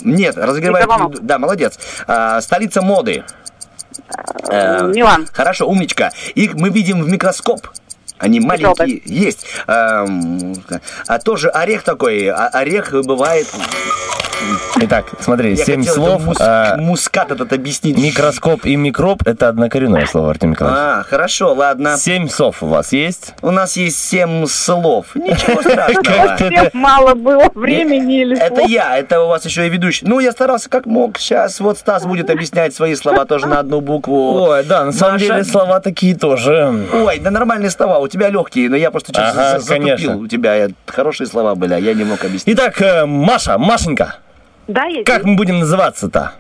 Нет, 0.00 0.36
разогревает 0.36 0.84
Микроволновка. 0.86 1.16
еду. 1.16 1.26
Да, 1.26 1.38
молодец. 1.38 1.78
А, 2.06 2.40
столица 2.40 2.82
моды. 2.82 3.24
Э, 4.50 4.86
Милан. 4.88 5.26
Хорошо, 5.32 5.66
умничка. 5.68 6.10
Их 6.34 6.54
мы 6.54 6.68
видим 6.70 7.02
в 7.02 7.08
микроскоп. 7.08 7.68
Они 8.18 8.40
маленькие. 8.40 9.02
Есть. 9.04 9.46
Эм, 9.66 10.54
а 11.06 11.18
тоже 11.18 11.48
орех 11.48 11.82
такой. 11.82 12.28
а- 12.28 12.48
Орех 12.52 12.92
бывает... 13.04 13.46
Итак, 14.80 15.06
смотри, 15.20 15.54
Я 15.54 15.64
семь 15.64 15.80
хотел 15.80 15.94
слов. 15.94 16.22
это 16.22 16.26
мус- 16.30 16.36
а, 16.40 16.76
мускат 16.76 17.30
этот 17.30 17.52
объяснить. 17.52 17.96
Микроскоп 17.96 18.66
и 18.66 18.76
микроб– 18.76 19.22
это 19.26 19.48
однокоренное 19.48 20.06
слово, 20.06 20.30
Артем 20.30 20.50
Николаевич. 20.50 20.78
А, 20.82 21.02
хорошо, 21.08 21.54
ладно. 21.54 21.96
Семь 21.96 22.28
слов 22.28 22.62
у 22.62 22.66
вас 22.66 22.92
есть? 22.92 23.32
У 23.40 23.50
нас 23.50 23.76
есть 23.76 23.96
семь 24.04 24.44
слов. 24.46 25.06
Ничего 25.14 25.62
страшного. 25.62 26.36
Совсем 26.38 26.70
мало 26.74 27.14
было 27.14 27.48
времени 27.54 28.20
или 28.22 28.38
Это 28.38 28.62
я, 28.62 28.98
это 28.98 29.22
у 29.22 29.28
вас 29.28 29.44
еще 29.46 29.66
и 29.66 29.70
ведущий. 29.70 30.04
Ну, 30.04 30.18
я 30.20 30.32
старался 30.32 30.68
как 30.68 30.84
мог. 30.86 31.16
Сейчас 31.18 31.60
вот 31.60 31.78
Стас 31.78 32.04
будет 32.04 32.28
объяснять 32.28 32.74
свои 32.74 32.96
слова 32.96 33.24
тоже 33.24 33.46
на 33.46 33.60
одну 33.60 33.80
букву. 33.80 34.42
Ой, 34.42 34.64
да, 34.64 34.84
на 34.84 34.92
самом 34.92 35.18
деле 35.18 35.44
слова 35.44 35.80
такие 35.80 36.14
тоже. 36.16 36.86
Ой, 36.92 37.18
да 37.20 37.30
нормальные 37.30 37.70
слова, 37.70 37.98
у 38.05 38.09
тебя 38.09 38.28
легкие, 38.31 38.68
но 38.70 38.76
я 38.76 38.90
просто 38.90 39.12
чуть 39.12 39.20
Ага, 39.22 39.52
за- 39.52 39.59
затупил. 39.60 39.86
конечно. 39.89 40.16
У 40.18 40.26
тебя 40.28 40.56
э, 40.56 40.68
хорошие 40.86 41.26
слова 41.26 41.55
были, 41.55 41.74
а 41.74 41.78
я 41.78 41.94
не 41.94 42.05
мог 42.05 42.24
объяснить. 42.24 42.56
Итак, 42.56 42.81
э, 42.81 43.05
Маша, 43.06 43.59
Машенька, 43.59 44.16
Да, 44.68 44.85
я 44.85 45.02
как 45.05 45.24
мы 45.24 45.36
будем 45.36 45.59
называться-то? 45.60 46.32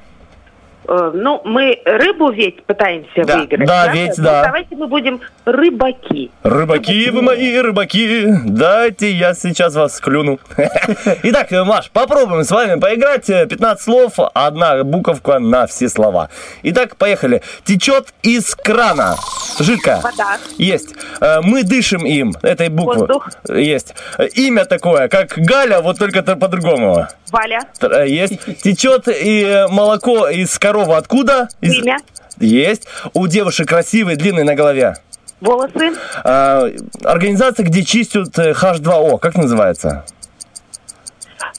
Э, 0.86 1.10
Ну, 1.14 1.40
мы 1.44 1.80
рыбу 1.84 2.30
ведь 2.30 2.62
пытаемся 2.64 3.24
Да, 3.24 3.38
выиграть. 3.38 3.66
да, 3.66 3.88
ведь, 3.88 4.18
Ну, 4.18 4.24
да. 4.24 4.44
Давайте 4.44 4.76
мы 4.76 4.86
будем 4.86 5.20
рыбаки. 5.44 6.30
Рыбаки 6.42 7.10
вы 7.10 7.22
мои, 7.22 7.56
рыбаки, 7.58 8.26
дайте 8.44 9.10
я 9.10 9.34
сейчас 9.34 9.74
вас 9.74 9.98
клюну. 10.00 10.38
Итак, 11.22 11.50
Маш, 11.50 11.90
попробуем 11.90 12.44
с 12.44 12.50
вами 12.50 12.78
поиграть. 12.78 13.28
Э, 13.30 13.46
15 13.46 13.82
слов, 13.84 14.12
одна 14.34 14.84
буковка 14.84 15.38
на 15.38 15.66
все 15.66 15.88
слова. 15.88 16.28
Итак, 16.62 16.96
поехали. 16.96 17.42
Течет 17.64 18.12
из 18.22 18.54
крана. 18.54 19.16
Жидкая. 19.58 20.00
Вода. 20.00 20.36
Есть. 20.58 20.94
Э, 21.20 21.40
Мы 21.42 21.62
дышим 21.62 22.04
им. 22.04 22.34
Этой 22.42 22.68
буквы. 22.68 23.00
Воздух. 23.00 23.30
Есть. 23.48 23.94
Имя 24.34 24.64
такое, 24.64 25.08
как 25.08 25.32
Галя, 25.36 25.80
вот 25.80 25.98
только 25.98 26.22
то 26.22 26.36
по-другому. 26.36 27.06
Валя. 27.30 27.60
Э, 27.80 28.06
Есть. 28.06 28.62
Течет 28.62 29.08
и 29.08 29.66
молоко 29.70 30.28
из 30.28 30.58
коровы 30.58 30.73
откуда? 30.82 31.48
Из... 31.60 31.74
Имя. 31.74 31.98
Есть. 32.38 32.86
У 33.12 33.26
девушек 33.26 33.68
красивый, 33.68 34.16
длинный 34.16 34.42
на 34.44 34.54
голове. 34.54 34.96
Волосы. 35.40 35.92
А, 36.24 36.68
организация, 37.04 37.64
где 37.64 37.82
чистят 37.84 38.38
э, 38.38 38.52
H2O, 38.52 39.18
как 39.18 39.36
называется? 39.36 40.04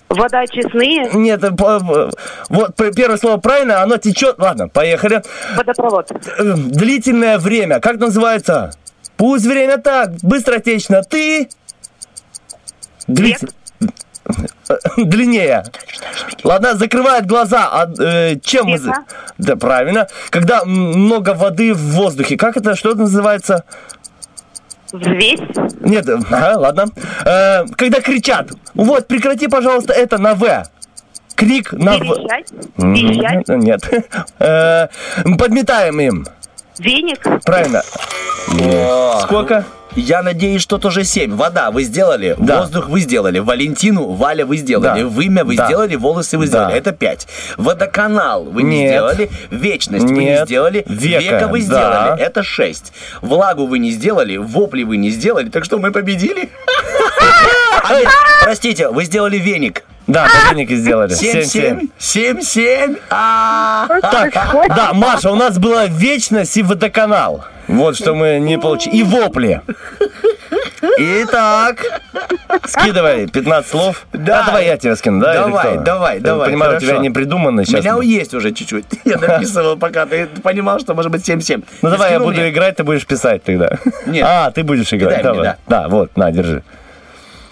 Вода 0.10 0.40
очистные. 0.42 1.10
Нет, 1.14 1.44
э, 1.44 1.50
в- 1.52 2.12
вот 2.50 2.76
первое 2.96 3.18
слово 3.18 3.38
правильно, 3.38 3.82
оно 3.82 3.98
течет. 3.98 4.36
Ладно, 4.40 4.68
поехали. 4.70 5.22
Водопровод. 5.56 6.12
Э, 6.12 6.54
Длительное 6.56 7.38
время, 7.38 7.80
как 7.80 7.98
называется? 8.00 8.72
Пусть 9.18 9.46
время 9.46 9.78
так, 9.78 10.12
быстротечно. 10.24 11.02
Ты? 11.04 11.50
Длит- 13.08 13.50
Длиннее. 14.98 15.64
Ладно, 16.44 16.76
закрывает 16.76 17.26
глаза. 17.26 17.70
А, 17.72 17.88
э, 18.00 18.36
чем 18.40 18.68
мы... 18.68 18.80
Да, 19.38 19.56
правильно. 19.56 20.08
Когда 20.30 20.66
много 20.66 21.34
воды 21.34 21.74
в 21.74 21.92
воздухе, 21.92 22.38
как 22.38 22.58
это, 22.58 22.76
что 22.76 22.92
это 22.92 23.00
называется? 23.00 23.64
Взвесь. 24.92 25.40
Нет, 25.82 26.08
э, 26.08 26.18
ага, 26.32 26.58
ладно. 26.58 26.86
Э, 27.26 27.66
когда 27.76 28.02
кричат, 28.02 28.52
вот, 28.74 29.08
прекрати, 29.08 29.48
пожалуйста, 29.48 29.94
это 29.94 30.18
на 30.18 30.36
В. 30.36 30.66
Крик 31.36 31.74
на 31.74 31.98
В. 31.98 32.04
Верещать. 32.78 33.48
Нет. 33.48 33.82
Э, 34.40 34.88
Подметаем 35.38 36.00
им. 36.00 36.26
Веник. 36.80 37.22
Правильно. 37.44 37.82
Сколько? 39.22 39.66
Я 39.96 40.22
надеюсь, 40.24 40.62
что 40.62 40.78
тоже 40.78 41.04
7. 41.04 41.36
Вода 41.36 41.72
вы 41.72 41.84
сделали, 41.84 42.36
Да. 42.38 42.62
воздух 42.62 42.90
вы 42.90 43.00
сделали, 43.00 43.40
Валентину, 43.40 44.12
Валя 44.12 44.46
вы 44.46 44.58
сделали, 44.58 45.02
Да. 45.04 45.08
вымя 45.08 45.44
вы 45.46 45.56
Да. 45.56 45.66
сделали, 45.68 45.96
волосы 45.96 46.38
вы 46.38 46.46
Да. 46.46 46.50
сделали. 46.50 46.76
Это 46.78 46.92
5. 46.92 47.28
Водоканал 47.58 48.44
вы 48.44 48.64
не 48.64 48.82
Нет. 48.82 48.92
сделали, 48.92 49.30
вечность 49.52 50.06
вы 50.06 50.12
не 50.18 50.26
Нет. 50.26 50.46
сделали, 50.48 50.84
Века, 50.88 51.48
вы 51.48 51.60
да. 51.62 51.66
сделали. 51.66 52.22
Это 52.22 52.44
6. 52.44 52.92
Влагу 53.22 53.66
вы 53.66 53.80
не 53.80 53.92
сделали, 53.92 54.38
вопли 54.38 54.84
вы 54.84 54.98
не 54.98 55.10
сделали, 55.12 55.50
так 55.50 55.64
что 55.64 55.78
мы 55.80 55.92
победили. 55.92 56.50
А 57.90 58.44
Простите, 58.44 58.90
вы 58.90 59.06
сделали 59.06 59.38
веник. 59.38 59.84
Да, 60.08 60.28
подельники 60.28 60.76
сделали. 60.76 61.12
7-7. 61.12 61.90
7-7. 62.00 63.00
А. 63.10 63.88
Так, 64.02 64.34
да, 64.76 64.94
Маша, 64.94 65.32
у 65.32 65.36
нас 65.36 65.58
была 65.58 65.88
вечность 65.88 66.56
и 66.58 66.62
водоканал. 66.64 67.46
Вот 67.68 67.98
что 67.98 68.14
мы 68.14 68.38
не 68.40 68.60
получили. 68.60 68.98
И 68.98 69.04
вопли. 69.04 69.62
Итак, 70.98 71.84
скидывай 72.66 73.28
15 73.28 73.70
слов. 73.70 74.06
Да. 74.14 74.42
А 74.42 74.46
давай 74.46 74.66
я 74.68 74.78
тебе 74.78 74.96
скину, 74.96 75.20
да? 75.20 75.34
Давай, 75.34 75.78
давай, 75.80 76.16
Я 76.18 76.22
давай, 76.22 76.50
понимаю, 76.50 76.76
у 76.76 76.80
тебя 76.80 76.88
хорошо. 76.90 77.02
не 77.04 77.10
придумано 77.10 77.62
У 77.64 77.66
сейчас. 77.66 77.84
меня 77.84 78.02
есть 78.02 78.34
уже 78.34 78.52
чуть-чуть. 78.52 78.86
Я 79.06 79.18
написывал, 79.18 79.78
пока 79.78 80.06
ты 80.06 80.28
понимал, 80.44 80.80
что 80.80 80.94
может 80.94 81.12
быть 81.12 81.28
7-7. 81.28 81.64
Ну 81.82 81.90
Ты 81.90 81.98
давай 81.98 82.12
я 82.12 82.20
буду 82.20 82.32
мне? 82.40 82.50
играть, 82.50 82.76
ты 82.76 82.84
будешь 82.84 83.06
писать 83.06 83.44
тогда. 83.44 83.78
Нет. 84.06 84.26
А, 84.36 84.52
ты 84.52 84.64
будешь 84.64 84.94
играть. 84.94 85.18
Кидай 85.20 85.34
мне, 85.34 85.42
Давай. 85.42 85.56
Да, 85.68 85.88
вот, 85.88 86.16
на, 86.18 86.32
держи. 86.32 86.64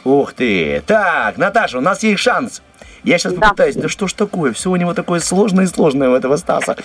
Ух 0.04 0.34
ты. 0.34 0.84
Так, 0.86 1.38
Наташа, 1.38 1.78
у 1.78 1.82
нас 1.82 2.04
есть 2.04 2.20
шанс. 2.22 2.62
Я 3.04 3.18
сейчас 3.18 3.34
попытаюсь. 3.34 3.76
Да 3.76 3.90
что 3.90 4.08
ж 4.08 4.14
такое? 4.14 4.54
Все 4.54 4.70
у 4.70 4.76
него 4.76 4.94
такое 4.94 5.20
сложное 5.20 5.66
и 5.66 5.68
сложное 5.68 6.10
у 6.10 6.16
этого 6.16 6.38
Стаса. 6.38 6.78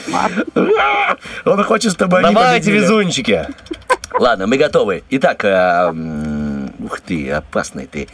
Он 1.45 1.63
хочет, 1.65 1.93
чтобы 1.93 2.19
они 2.19 2.35
Давайте, 2.35 2.67
победили. 2.67 2.85
везунчики. 2.85 3.47
Ладно, 4.19 4.47
мы 4.47 4.57
готовы. 4.57 5.05
Итак, 5.11 5.45
э, 5.45 5.93
Ух 6.81 7.01
ты, 7.01 7.31
опасный 7.31 7.87
ты. 7.87 8.09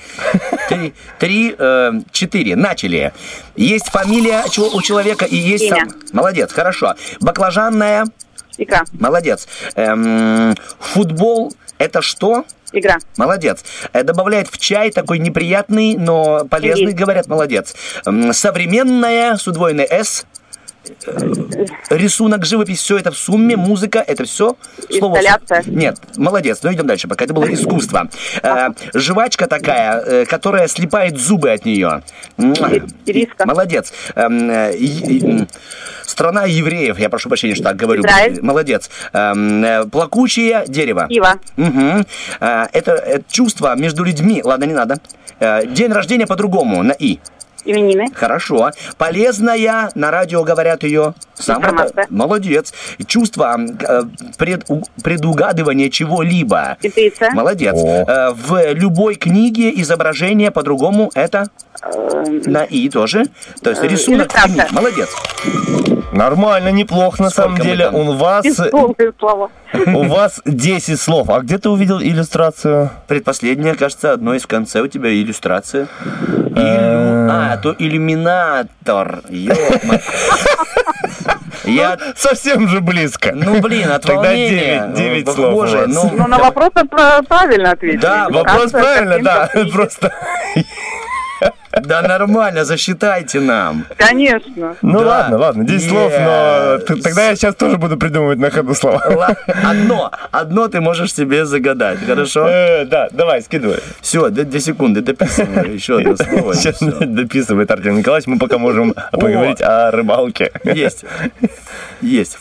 Три, 0.69 0.95
три, 1.19 1.55
э, 1.57 1.93
четыре. 2.11 2.57
Начали. 2.57 3.13
Есть 3.57 3.89
фамилия 3.91 4.43
у 4.73 4.83
человека 4.83 5.25
и 5.25 5.37
есть... 5.37 5.65
Имя. 5.65 5.77
сам- 5.77 6.01
Молодец, 6.13 6.53
хорошо. 6.53 6.95
Баклажанная... 7.21 8.07
Икра. 8.57 8.85
Молодец. 8.93 9.49
Эм, 9.75 10.55
футбол 10.79 11.53
это 11.79 12.03
что? 12.03 12.45
Игра. 12.75 12.97
Молодец. 13.17 13.65
Э, 13.93 14.03
Добавляет 14.03 14.49
в 14.49 14.59
чай 14.59 14.91
такой 14.91 15.19
неприятный, 15.19 15.97
но 15.97 16.45
полезный, 16.45 16.87
Есть. 16.87 16.97
говорят, 16.97 17.27
молодец. 17.27 17.75
Современная 18.33 19.37
с 19.37 19.47
удвоенной 19.47 19.87
«с». 19.91 20.27
Э, 21.07 21.17
Рисунок, 21.91 22.45
живопись, 22.45 22.79
все 22.81 22.99
это 22.99 23.11
в 23.11 23.17
сумме, 23.17 23.57
музыка, 23.57 24.01
это 24.07 24.25
все. 24.25 24.57
Инсталляция. 24.89 25.63
Нет, 25.67 25.97
молодец, 26.17 26.61
но 26.63 26.73
идем 26.73 26.87
дальше, 26.87 27.09
пока 27.09 27.25
это 27.25 27.33
было 27.33 27.53
искусство. 27.53 28.09
Э, 28.43 28.69
жвачка 28.93 29.47
такая, 29.47 30.01
э, 30.01 30.25
которая 30.27 30.69
слипает 30.69 31.19
зубы 31.19 31.51
от 31.53 31.65
нее. 31.65 32.03
Ириска. 33.07 33.47
Молодец. 33.47 33.93
Эм, 34.15 34.51
э, 34.51 34.73
м, 34.77 35.49
Страна 36.15 36.45
евреев, 36.45 36.97
я 37.01 37.09
прошу 37.09 37.29
прощения, 37.29 37.57
что 37.57 37.65
так 37.65 37.77
говорю. 37.77 38.03
Израиль. 38.03 38.39
Молодец. 38.41 38.89
Эм, 39.13 39.65
э, 39.65 39.85
Плакучее 39.87 40.63
дерево. 40.69 41.09
Ива. 41.11 41.41
Э, 41.57 42.67
Это, 42.73 42.93
это 42.93 43.25
чувство 43.29 43.75
между 43.75 44.05
людьми. 44.05 44.41
Ладно, 44.45 44.63
не 44.67 44.75
надо. 44.75 44.99
Э, 45.41 45.67
День 45.67 45.91
рождения 45.91 46.29
по-другому, 46.29 46.85
на 46.85 46.93
И. 46.93 47.19
Именины. 47.65 48.07
Хорошо. 48.15 48.71
Полезная, 48.99 49.91
на 49.95 50.11
радио 50.11 50.45
говорят 50.45 50.83
ее. 50.83 51.15
Самое- 51.35 51.65
Информация. 51.73 52.07
Молодец. 52.11 52.73
Чувство 53.07 53.57
э, 53.59 54.03
преду- 54.39 54.85
предугадывания 55.03 55.91
чего-либо. 55.91 56.77
Интуиция. 56.83 57.31
Молодец. 57.33 57.75
Э, 57.77 58.31
В 58.35 58.73
любой 58.75 59.15
книге 59.17 59.71
изображение 59.81 60.51
по-другому 60.51 61.11
это 61.15 61.47
на 62.47 62.65
И 62.65 62.89
тоже. 62.89 63.25
То 63.63 63.71
есть 63.71 63.83
э, 63.83 63.89
рисунок. 63.89 64.33
иллюстрация. 64.33 64.69
Молодец. 64.73 65.09
Нормально, 66.13 66.69
неплохо 66.71 67.21
на 67.23 67.31
самом 67.31 67.55
мы 67.59 67.65
деле. 67.65 67.87
там? 67.87 67.95
У 67.97 68.13
вас, 68.13 68.47
у 69.87 70.03
вас 70.05 70.41
10 70.45 71.01
слов. 71.01 71.29
А 71.31 71.41
где 71.41 71.59
ты 71.59 71.69
увидел 71.69 72.01
иллюстрацию? 72.01 72.91
Предпоследнее, 73.09 73.75
кажется, 73.75 74.13
одно 74.13 74.35
из 74.35 74.43
в 74.43 74.47
конце 74.47 74.81
у 74.81 74.87
тебя 74.87 75.11
иллюстрация. 75.13 75.89
Э. 76.57 77.54
А, 77.55 77.59
то 77.59 77.75
иллюминатор. 77.79 79.23
Ёпма. 79.31 80.01
Я 81.65 81.97
Совсем 82.17 82.69
же 82.69 82.81
близко. 82.81 83.33
Ну, 83.35 83.61
блин, 83.61 83.91
от 83.91 84.03
Тогда 84.03 84.23
волнения. 84.23 84.87
9, 84.95 84.95
9 84.95 85.27
Ну, 85.27 85.33
слов 85.35 85.71
вас. 85.73 85.87
ну, 85.89 86.11
Ну, 86.15 86.27
на 86.27 86.39
вопрос 86.39 86.71
правильно 87.29 87.71
ответил. 87.73 88.01
Да, 88.01 88.29
Вопрос 88.29 88.71
правильно, 88.71 89.19
да. 89.23 89.49
Просто. 89.73 90.13
Да 91.83 92.03
нормально, 92.03 92.65
засчитайте 92.65 93.41
нам. 93.41 93.85
Конечно. 93.97 94.77
Ну 94.83 95.01
Да. 95.01 95.07
ладно, 95.07 95.39
ладно, 95.39 95.65
10 95.65 95.89
слов, 95.91 96.13
но 96.13 96.77
Yes. 96.79 97.03
тогда 97.03 97.29
я 97.31 97.37
сейчас 97.37 97.55
тоже 97.57 97.77
буду 97.79 97.97
придумывать 97.97 98.39
на 98.39 98.51
ходу 98.51 98.75
слова. 98.75 99.35
Одно, 99.65 100.11
одно 100.31 100.69
ты 100.69 100.81
можешь 100.81 101.13
себе 101.13 101.45
загадать, 101.45 101.99
хорошо? 102.07 102.47
Э, 102.49 102.85
Да, 102.85 103.09
давай, 103.11 103.43
скидывай. 103.43 103.79
Все, 104.01 104.29
две 104.31 104.61
секунды, 104.61 105.01
дописываю 105.01 105.75
еще 105.75 105.97
одно 105.99 106.17
слово. 106.17 106.55
Сейчас 106.55 106.79
дописывает 106.81 107.71
Артем 107.71 107.97
Николаевич, 107.99 108.29
мы 108.29 108.39
пока 108.39 108.59
можем 108.59 108.95
поговорить 109.11 109.61
о 109.61 109.91
рыбалке. 109.91 110.53
Есть. 110.65 111.05
Есть. 112.01 112.37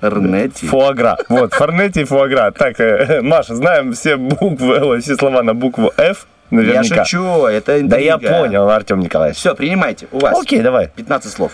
Форнети. 0.00 0.66
Фуагра. 0.66 1.16
Вот, 1.28 1.52
форнети 1.54 2.00
и 2.00 2.04
фуагра. 2.04 2.52
Так, 2.52 2.78
э, 2.80 3.20
Маша, 3.22 3.54
знаем 3.56 3.92
все 3.92 4.16
буквы, 4.16 5.00
все 5.00 5.16
слова 5.16 5.42
на 5.42 5.54
букву 5.54 5.92
F. 5.96 6.26
Я 6.50 6.56
Наверняка. 6.58 7.04
шучу, 7.04 7.44
это 7.46 7.80
Да 7.82 7.98
я 7.98 8.14
интрига. 8.14 8.38
понял, 8.38 8.68
Артем 8.70 9.00
Николаевич. 9.00 9.38
Все, 9.38 9.54
принимайте. 9.54 10.06
У 10.12 10.18
вас. 10.18 10.38
Окей, 10.40 10.60
давай. 10.60 10.88
15 10.96 11.30
слов. 11.32 11.52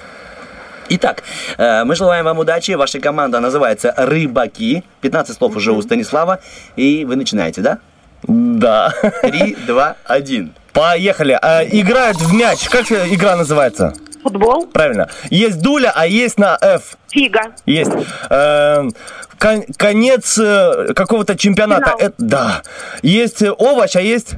Итак, 0.91 1.23
э, 1.57 1.83
мы 1.85 1.97
желаем 1.97 2.25
вам 2.27 2.39
удачи. 2.39 2.73
Ваша 2.73 3.01
команда 3.01 3.41
называется 3.41 3.93
«Рыбаки». 3.97 4.85
15 5.01 5.37
слов 5.37 5.57
уже 5.57 5.73
у 5.73 5.81
Станислава. 5.83 6.41
И 6.77 7.05
вы 7.07 7.17
начинаете, 7.17 7.61
да? 7.63 7.79
Да. 8.23 8.93
Три, 9.23 9.57
два, 9.67 9.97
один. 10.05 10.53
Поехали. 10.73 11.39
А, 11.41 11.65
играют 11.65 12.19
в 12.19 12.33
мяч. 12.35 12.69
Как 12.69 12.91
э, 12.93 13.07
игра 13.09 13.35
называется? 13.37 13.95
Футбол. 14.23 14.67
Правильно. 14.67 15.09
Есть 15.31 15.61
дуля, 15.61 15.93
а 15.95 16.07
есть 16.07 16.39
на 16.39 16.57
F. 16.61 16.97
Фига. 17.11 17.53
Есть. 17.67 17.91
Эм, 18.31 18.93
кон- 19.39 19.65
конец 19.77 20.39
э, 20.39 20.93
какого-то 20.95 21.37
чемпионата. 21.37 21.85
Финал. 21.85 21.99
Это- 21.99 22.15
да. 22.19 22.63
Есть 23.03 23.43
э, 23.43 23.51
овощ, 23.51 23.97
а 23.97 24.01
есть 24.01 24.35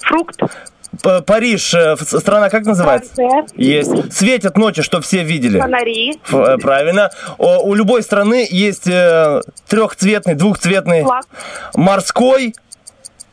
Фрукт. 0.00 0.40
П- 1.02 1.22
Париж. 1.22 1.74
э, 1.74 1.96
страна 1.96 2.48
как 2.50 2.64
называется? 2.66 3.12
Франция. 3.14 3.46
Есть. 3.56 4.12
Светят 4.12 4.56
ночи, 4.56 4.82
что 4.82 5.00
все 5.00 5.22
видели. 5.24 5.58
Фонари. 5.60 6.12
Ф- 6.24 6.34
э, 6.34 6.56
Правильно. 6.58 7.10
О, 7.38 7.58
у 7.64 7.74
любой 7.74 8.02
страны 8.02 8.46
есть 8.48 8.86
э, 8.86 9.40
трехцветный, 9.68 10.34
двухцветный, 10.34 11.02
Флаг. 11.02 11.24
морской, 11.74 12.54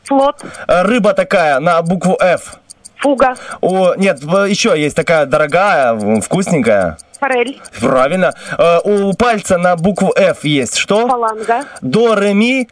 Флот. 0.04 0.44
э, 0.66 0.82
рыба 0.82 1.12
такая 1.14 1.60
на 1.60 1.80
букву 1.82 2.16
F. 2.20 2.56
Фуга. 2.96 3.34
О, 3.60 3.94
нет, 3.96 4.20
еще 4.22 4.74
есть 4.80 4.94
такая 4.96 5.26
дорогая, 5.26 6.20
вкусненькая. 6.20 6.98
Форель. 7.20 7.60
Правильно. 7.80 8.34
Э, 8.58 8.78
у 8.84 9.12
пальца 9.14 9.56
на 9.58 9.76
букву 9.76 10.12
F 10.16 10.44
есть 10.44 10.76
что? 10.76 11.06
Фаланга. 11.08 11.64
До, 11.80 12.14
ре, 12.16 12.34
ми. 12.34 12.68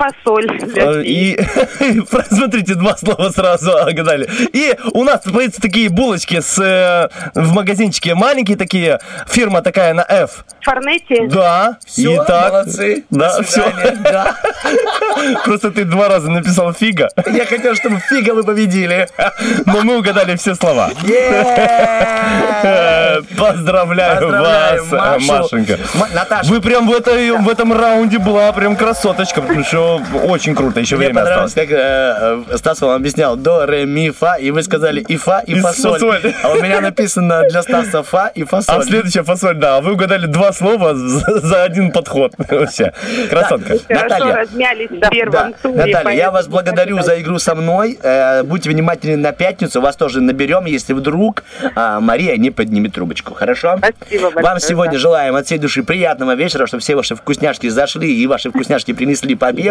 Фасоль. 0.00 0.46
Э, 0.76 1.02
И, 1.04 1.38
смотрите, 2.30 2.74
два 2.74 2.96
слова 2.96 3.28
сразу 3.30 3.76
отгадали. 3.76 4.26
И 4.54 4.74
у 4.94 5.04
нас 5.04 5.20
появятся 5.20 5.60
такие 5.60 5.90
булочки 5.90 6.40
с, 6.40 6.58
э, 6.58 7.08
в 7.34 7.52
магазинчике, 7.52 8.14
маленькие 8.14 8.56
такие, 8.56 8.98
фирма 9.28 9.60
такая 9.60 9.92
на 9.92 10.02
F. 10.08 10.44
Форнети. 10.62 11.26
Да. 11.28 11.76
Всё, 11.86 12.22
Итак, 12.24 12.52
молодцы. 12.52 13.04
Да, 13.10 13.42
все. 13.42 13.72
Да. 14.02 14.34
Просто 15.44 15.70
ты 15.70 15.84
два 15.84 16.08
раза 16.08 16.30
написал 16.30 16.72
фига, 16.72 17.08
Я 17.30 17.44
хотел, 17.44 17.74
чтобы 17.74 17.98
фига 18.08 18.32
вы 18.34 18.42
победили. 18.42 19.06
но 19.66 19.82
мы 19.82 19.98
угадали 19.98 20.36
все 20.36 20.54
слова. 20.54 20.90
Поздравляю, 23.36 24.20
Поздравляю 24.20 24.84
вас, 24.84 25.22
Машу. 25.26 25.42
Машенька. 25.42 25.78
Ма- 25.94 26.08
Наташа. 26.14 26.48
Вы 26.50 26.60
прям 26.60 26.88
в, 26.88 26.92
этой, 26.92 27.30
в 27.32 27.48
этом 27.48 27.72
раунде 27.72 28.18
была 28.18 28.52
прям 28.52 28.76
красоточка, 28.76 29.40
потому 29.42 29.64
что 29.64 29.89
очень 30.24 30.54
круто, 30.54 30.80
еще 30.80 30.96
Мне 30.96 31.06
время 31.06 31.22
осталось. 31.22 31.54
как 31.54 31.70
э, 31.70 32.42
э, 32.50 32.56
Стас 32.56 32.80
вам 32.80 32.92
объяснял 32.92 33.36
до, 33.36 33.66
ре, 33.66 33.84
ми, 33.86 34.10
фа, 34.10 34.36
и 34.36 34.50
вы 34.50 34.62
сказали 34.62 35.00
и 35.00 35.16
фа, 35.16 35.40
и 35.40 35.52
И 35.52 35.60
фасоль. 35.60 35.98
фасоль. 36.00 36.34
А 36.42 36.48
у 36.52 36.60
меня 36.62 36.80
написано 36.80 37.42
для 37.50 37.62
Стаса 37.62 38.02
фа 38.02 38.28
и 38.28 38.44
фасоль. 38.44 38.74
А 38.76 38.82
следующая 38.82 39.22
фасоль, 39.22 39.56
да, 39.56 39.76
а 39.76 39.80
вы 39.80 39.92
угадали 39.92 40.26
два 40.26 40.52
слова 40.52 40.94
за, 40.94 41.40
за 41.40 41.62
один 41.64 41.90
подход. 41.92 42.32
Вообще, 42.38 42.92
красотка. 43.28 43.78
Хорошо 43.88 44.04
Наталья. 44.18 44.36
размялись 44.36 44.90
в 44.90 44.98
Да, 44.98 45.08
первом 45.08 45.54
туре. 45.62 45.76
Наталья, 45.86 46.16
я 46.16 46.30
вас 46.30 46.46
благодарю 46.48 47.00
за 47.02 47.20
игру 47.20 47.38
со 47.38 47.54
мной. 47.54 47.98
Э, 48.02 48.42
будьте 48.42 48.70
внимательны 48.70 49.16
на 49.16 49.32
пятницу, 49.32 49.80
вас 49.80 49.96
тоже 49.96 50.20
наберем, 50.20 50.66
если 50.66 50.92
вдруг 50.92 51.44
а, 51.74 52.00
Мария 52.00 52.36
не 52.36 52.50
поднимет 52.50 52.94
трубочку. 52.94 53.34
Хорошо? 53.34 53.78
Спасибо 53.78 54.24
большое, 54.30 54.44
Вам 54.44 54.60
сегодня 54.60 54.92
да. 54.94 54.98
желаем 54.98 55.34
от 55.34 55.46
всей 55.46 55.58
души 55.58 55.82
приятного 55.82 56.34
вечера, 56.34 56.66
чтобы 56.66 56.80
все 56.80 56.94
ваши 56.96 57.14
вкусняшки 57.16 57.68
зашли 57.68 58.14
и 58.22 58.26
ваши 58.26 58.50
вкусняшки 58.50 58.92
принесли 58.92 59.34
победу. 59.34 59.69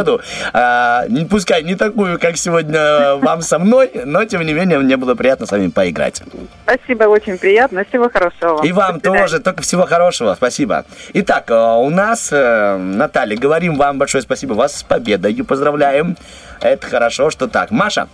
А, 0.53 1.05
не 1.07 1.25
пускай 1.25 1.63
не 1.63 1.75
такую, 1.75 2.19
как 2.19 2.37
сегодня 2.37 3.15
вам 3.15 3.41
со 3.41 3.59
мной, 3.59 3.91
но 4.05 4.25
тем 4.25 4.41
не 4.41 4.53
менее 4.53 4.79
мне 4.79 4.97
было 4.97 5.15
приятно 5.15 5.45
с 5.45 5.51
вами 5.51 5.69
поиграть. 5.69 6.21
Спасибо, 6.63 7.03
очень 7.05 7.37
приятно. 7.37 7.83
Всего 7.85 8.09
хорошего. 8.09 8.63
И 8.63 8.71
вам 8.71 8.99
тоже, 8.99 9.39
только 9.39 9.61
всего 9.61 9.85
хорошего, 9.85 10.35
спасибо. 10.35 10.85
Итак, 11.13 11.49
э, 11.49 11.53
у 11.53 11.89
нас, 11.89 12.29
э, 12.31 12.77
Наталья, 12.77 13.37
говорим 13.37 13.77
вам 13.77 13.97
большое 13.97 14.21
спасибо, 14.21 14.53
вас 14.53 14.77
с 14.77 14.83
победой 14.83 15.35
поздравляем. 15.43 16.15
Это 16.61 16.85
хорошо, 16.87 17.29
что 17.29 17.47
так. 17.47 17.71
Маша, 17.71 18.07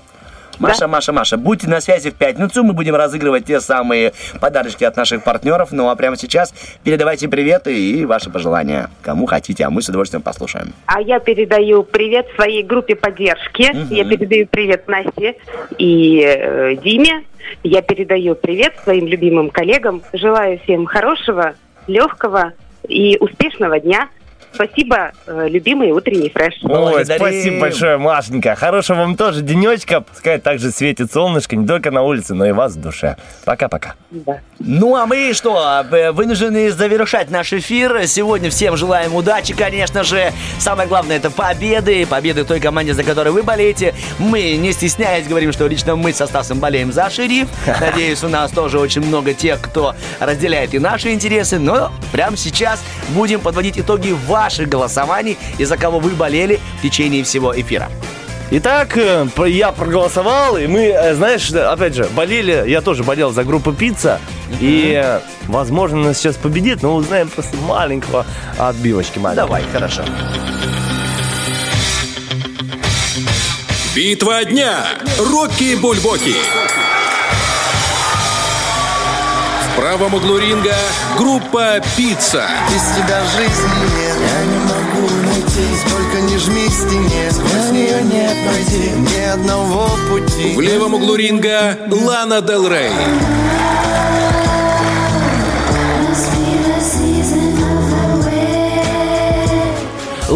Маша, 0.60 0.88
Маша, 0.88 1.14
Маша, 1.14 1.38
будьте 1.38 1.68
на 1.68 1.82
связи 1.82 2.12
в 2.12 2.16
пятницу, 2.16 2.64
мы 2.64 2.74
будем 2.74 2.96
разыгрывать 2.96 3.46
те 3.46 3.60
самые 3.60 4.14
подарочки 4.40 4.84
от 4.84 4.96
наших 4.96 5.24
партнеров. 5.24 5.70
Ну 5.72 5.90
а 5.90 5.96
прямо 5.96 6.18
сейчас 6.18 6.54
передавайте 6.84 7.28
приветы 7.28 7.78
и 7.78 8.06
ваши 8.06 8.30
пожелания, 8.30 8.90
кому 9.02 9.26
хотите, 9.26 9.66
а 9.66 9.70
мы 9.70 9.82
с 9.82 9.90
удовольствием 9.90 10.22
послушаем. 10.22 10.74
А 10.86 11.02
я 11.02 11.20
передаю 11.20 11.84
привет 11.84 12.28
своей 12.36 12.64
группе 12.64 12.96
поддержки. 12.96 13.72
Я 13.94 14.06
передаю 14.06 14.48
привет 14.48 14.88
Насте 14.88 15.36
и 15.78 16.24
э, 16.26 16.76
Диме. 16.78 17.24
Я 17.64 17.82
передаю 17.82 18.36
привет 18.36 18.74
своим 18.84 19.08
любимым 19.08 19.50
коллегам. 19.50 20.02
Желаю 20.14 20.60
всем 20.60 20.86
хорошего, 20.86 21.56
легкого 21.88 22.54
и 22.88 23.18
успешного 23.20 23.80
дня. 23.80 24.10
Спасибо, 24.56 25.12
э, 25.28 25.48
любимый 25.50 25.92
утренний 25.92 26.30
фреш. 26.30 26.56
Ой, 26.64 27.06
спасибо 27.06 27.60
большое, 27.60 27.98
Машенька. 27.98 28.56
Хорошего 28.56 29.00
вам 29.00 29.18
тоже 29.18 29.42
денечка. 29.42 30.02
Пускай 30.02 30.40
также 30.40 30.72
светит 30.72 31.12
солнышко 31.12 31.56
не 31.56 31.68
только 31.68 31.92
на 31.92 32.02
улице, 32.04 32.34
но 32.34 32.46
и 32.46 32.52
вас 32.52 32.74
в 32.76 32.82
душе. 32.82 33.18
Пока-пока. 33.44 33.96
Ну 34.60 34.96
а 34.96 35.06
мы 35.06 35.34
что, 35.34 35.84
э, 35.92 36.12
вынуждены 36.12 36.72
завершать 36.72 37.30
наш 37.30 37.52
эфир. 37.52 38.08
Сегодня 38.08 38.50
всем 38.50 38.78
желаем 38.78 39.14
удачи, 39.14 39.54
конечно 39.54 40.04
же. 40.04 40.32
Самое 40.58 40.88
главное 40.88 41.18
это 41.18 41.30
победы. 41.30 42.06
Победы 42.08 42.46
той 42.46 42.60
команде, 42.60 42.94
за 42.94 43.04
которой 43.04 43.30
вы 43.30 43.44
болеете. 43.44 43.94
Мы, 44.20 44.56
не 44.56 44.72
стесняясь, 44.72 45.28
говорим, 45.28 45.52
что 45.52 45.68
лично 45.68 45.96
мы 45.96 46.14
со 46.14 46.28
Стасом 46.28 46.60
болеем 46.60 46.94
за 46.94 47.10
шериф. 47.10 47.48
Надеюсь, 47.82 48.24
у 48.24 48.30
нас 48.30 48.52
тоже 48.52 48.80
очень 48.80 49.06
много 49.06 49.34
тех, 49.34 49.62
кто 49.62 49.96
разделяет 50.20 50.74
и 50.74 50.80
наши 50.80 51.12
интересы. 51.12 51.60
Но 51.60 51.92
прямо 52.14 52.38
сейчас 52.38 52.82
будем 53.10 53.42
подводить 53.42 53.78
итоги 53.78 54.16
ваших 54.46 54.70
голосований 54.70 55.38
и 55.58 55.66
за 55.66 55.76
кого 55.78 56.00
вы 56.00 56.12
болели 56.12 56.60
в 56.80 56.84
течение 56.84 57.24
всего 57.24 57.60
эфира. 57.60 57.90
Итак, 58.52 58.96
э, 58.96 59.26
я 59.48 59.72
проголосовал, 59.72 60.58
и 60.58 60.68
мы, 60.68 60.82
э, 60.82 61.16
знаешь, 61.16 61.52
опять 61.52 61.96
же, 61.96 62.08
болели, 62.16 62.64
я 62.68 62.82
тоже 62.82 63.04
болел 63.04 63.32
за 63.32 63.44
группу 63.44 63.74
«Пицца», 63.74 64.20
и, 64.62 65.02
э, 65.04 65.20
возможно, 65.48 66.02
она 66.02 66.14
сейчас 66.14 66.36
победит, 66.36 66.84
но 66.84 66.96
узнаем 66.96 67.28
после 67.30 67.58
маленького 67.60 68.24
отбивочки. 68.60 69.18
маленькой. 69.18 69.48
Давай, 69.48 69.64
хорошо. 69.74 70.04
Битва 73.96 74.46
дня. 74.46 74.76
Рокки 75.18 75.76
Бульбоки. 75.76 76.36
В 79.76 79.78
правом 79.78 80.14
углу 80.14 80.38
ринга 80.38 80.74
группа 81.18 81.82
«Пицца». 81.98 82.48
Без 82.74 82.96
тебя 82.96 83.22
жизни 83.36 83.68
нет, 83.98 84.16
я 84.22 84.46
не 84.46 84.60
могу 84.60 85.14
найти 85.26 85.76
Сколько 85.86 86.22
не 86.22 86.38
жми 86.38 86.70
стене, 86.70 87.30
сквозь 87.30 87.72
нее 87.72 88.02
не 88.04 88.30
пройти 88.46 88.92
Ни 88.92 89.22
одного 89.26 89.90
пути 90.10 90.56
В 90.56 90.62
левом 90.62 90.94
углу 90.94 91.16
ринга 91.16 91.78
Лана 91.92 92.42
Дел 92.42 92.70
Рей. 92.70 92.90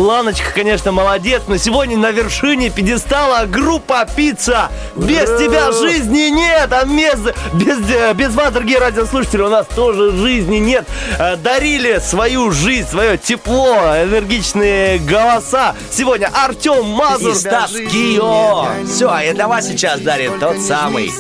Ланочка, 0.10 0.52
конечно, 0.56 0.91
молодец, 0.91 1.44
но 1.48 1.57
сегодня 1.57 1.95
на 1.95 2.10
вершине 2.10 2.72
пьедестала 2.72 3.45
группа 3.45 4.07
«Пицца». 4.15 4.72
Без 4.95 5.30
тебя 5.40 5.72
жизни 5.72 6.30
нет, 6.30 6.73
а 6.73 6.84
без, 6.84 7.19
без, 7.53 7.77
э, 7.91 8.15
без 8.15 8.34
вас, 8.34 8.52
дорогие 8.52 8.80
радиослушатели, 8.80 9.44
у 9.44 9.49
нас 9.49 9.68
тоже 9.68 10.11
жизни 10.18 10.57
нет. 10.57 10.88
Э, 11.19 11.36
Дарили 11.36 11.99
свою 11.99 12.49
жизнь, 12.49 12.88
свое 12.90 13.19
тепло, 13.19 13.76
энергичные 14.03 14.98
голоса. 14.98 15.76
Сегодня 15.91 16.31
Артем 16.34 16.86
Мазур. 16.86 17.34
И 17.34 17.36
Стас 17.36 17.72
Кио. 17.72 18.68
Все, 18.88 19.15
и 19.19 19.34
для 19.34 19.48
вас 19.48 19.68
сейчас 19.68 20.02
дарит 20.02 20.40
тот 20.40 20.60
самый 20.60 21.11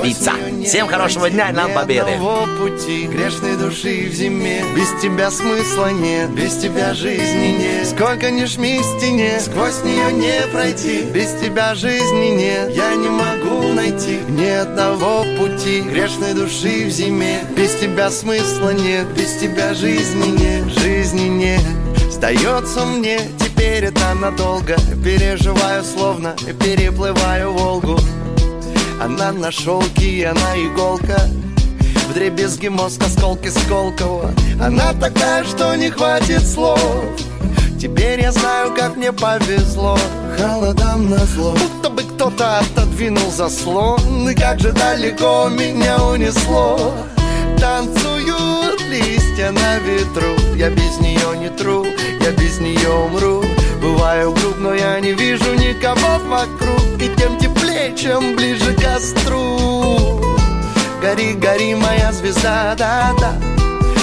пицца. 0.00 0.32
Всем 0.64 0.86
хорошего 0.86 1.28
дня 1.28 1.50
и 1.50 1.52
нам 1.52 1.72
победы. 1.72 2.12
пути 2.56 3.08
грешной 3.08 3.56
души 3.56 4.08
в 4.08 4.14
зиме 4.14 4.64
Без 4.76 4.88
тебя 5.02 5.28
смысла 5.30 5.90
нет, 5.90 6.30
без 6.30 6.56
тебя 6.56 6.94
жизни 6.94 7.58
нет 7.58 7.86
Сколько 8.12 8.30
ни 8.30 8.44
жми 8.44 8.78
стене, 8.82 9.40
сквозь 9.40 9.82
нее 9.84 10.12
не 10.12 10.46
пройти. 10.52 11.04
Без 11.14 11.30
тебя 11.40 11.74
жизни 11.74 12.36
нет, 12.36 12.70
я 12.76 12.94
не 12.94 13.08
могу 13.08 13.72
найти. 13.72 14.18
Ни 14.28 14.50
одного 14.50 15.24
пути 15.38 15.80
грешной 15.80 16.34
души 16.34 16.84
в 16.84 16.90
зиме. 16.90 17.40
Без 17.56 17.74
тебя 17.76 18.10
смысла 18.10 18.74
нет, 18.74 19.06
без 19.16 19.32
тебя 19.36 19.72
жизни 19.72 20.26
нет 20.26 20.78
Жизни 20.78 21.26
нет. 21.26 21.62
Сдается 22.10 22.84
мне, 22.84 23.18
теперь 23.40 23.84
это 23.84 24.12
надолго. 24.12 24.76
Переживаю 25.02 25.82
словно, 25.82 26.36
переплываю 26.62 27.52
Волгу. 27.52 27.98
Она 29.00 29.32
на 29.32 29.50
шелке, 29.50 30.26
она 30.26 30.54
иголка. 30.56 31.18
В 32.10 32.12
дребезги 32.12 32.68
мозг, 32.68 33.02
осколки 33.02 33.48
Сколково. 33.48 34.34
Она 34.60 34.92
такая, 34.92 35.44
что 35.44 35.74
не 35.76 35.88
хватит 35.88 36.46
слов 36.46 36.78
Теперь 37.82 38.20
я 38.20 38.30
знаю, 38.30 38.72
как 38.76 38.94
мне 38.94 39.12
повезло. 39.12 39.98
Холодам 40.38 41.10
на 41.10 41.18
зло. 41.26 41.50
Будто 41.50 41.90
бы 41.90 42.02
кто-то 42.04 42.60
отодвинул 42.60 43.28
заслон. 43.32 44.30
И 44.30 44.36
как 44.36 44.60
же 44.60 44.70
далеко 44.70 45.48
меня 45.48 45.96
унесло. 46.00 46.94
Танцуют 47.58 48.80
листья 48.88 49.50
на 49.50 49.80
ветру. 49.80 50.32
Я 50.54 50.70
без 50.70 51.00
нее 51.00 51.36
не 51.36 51.48
тру, 51.48 51.84
я 52.20 52.30
без 52.30 52.60
нее 52.60 52.88
умру. 52.88 53.42
Бываю 53.82 54.30
груб, 54.32 54.58
но 54.60 54.74
я 54.74 55.00
не 55.00 55.12
вижу 55.14 55.52
никого 55.54 56.20
вокруг. 56.28 57.02
И 57.02 57.10
тем 57.16 57.36
теплее, 57.38 57.96
чем 57.96 58.36
ближе 58.36 58.74
к 58.74 58.80
костру. 58.80 60.20
Гори, 61.00 61.32
гори, 61.32 61.74
моя 61.74 62.12
звезда, 62.12 62.76
да-да 62.78 63.51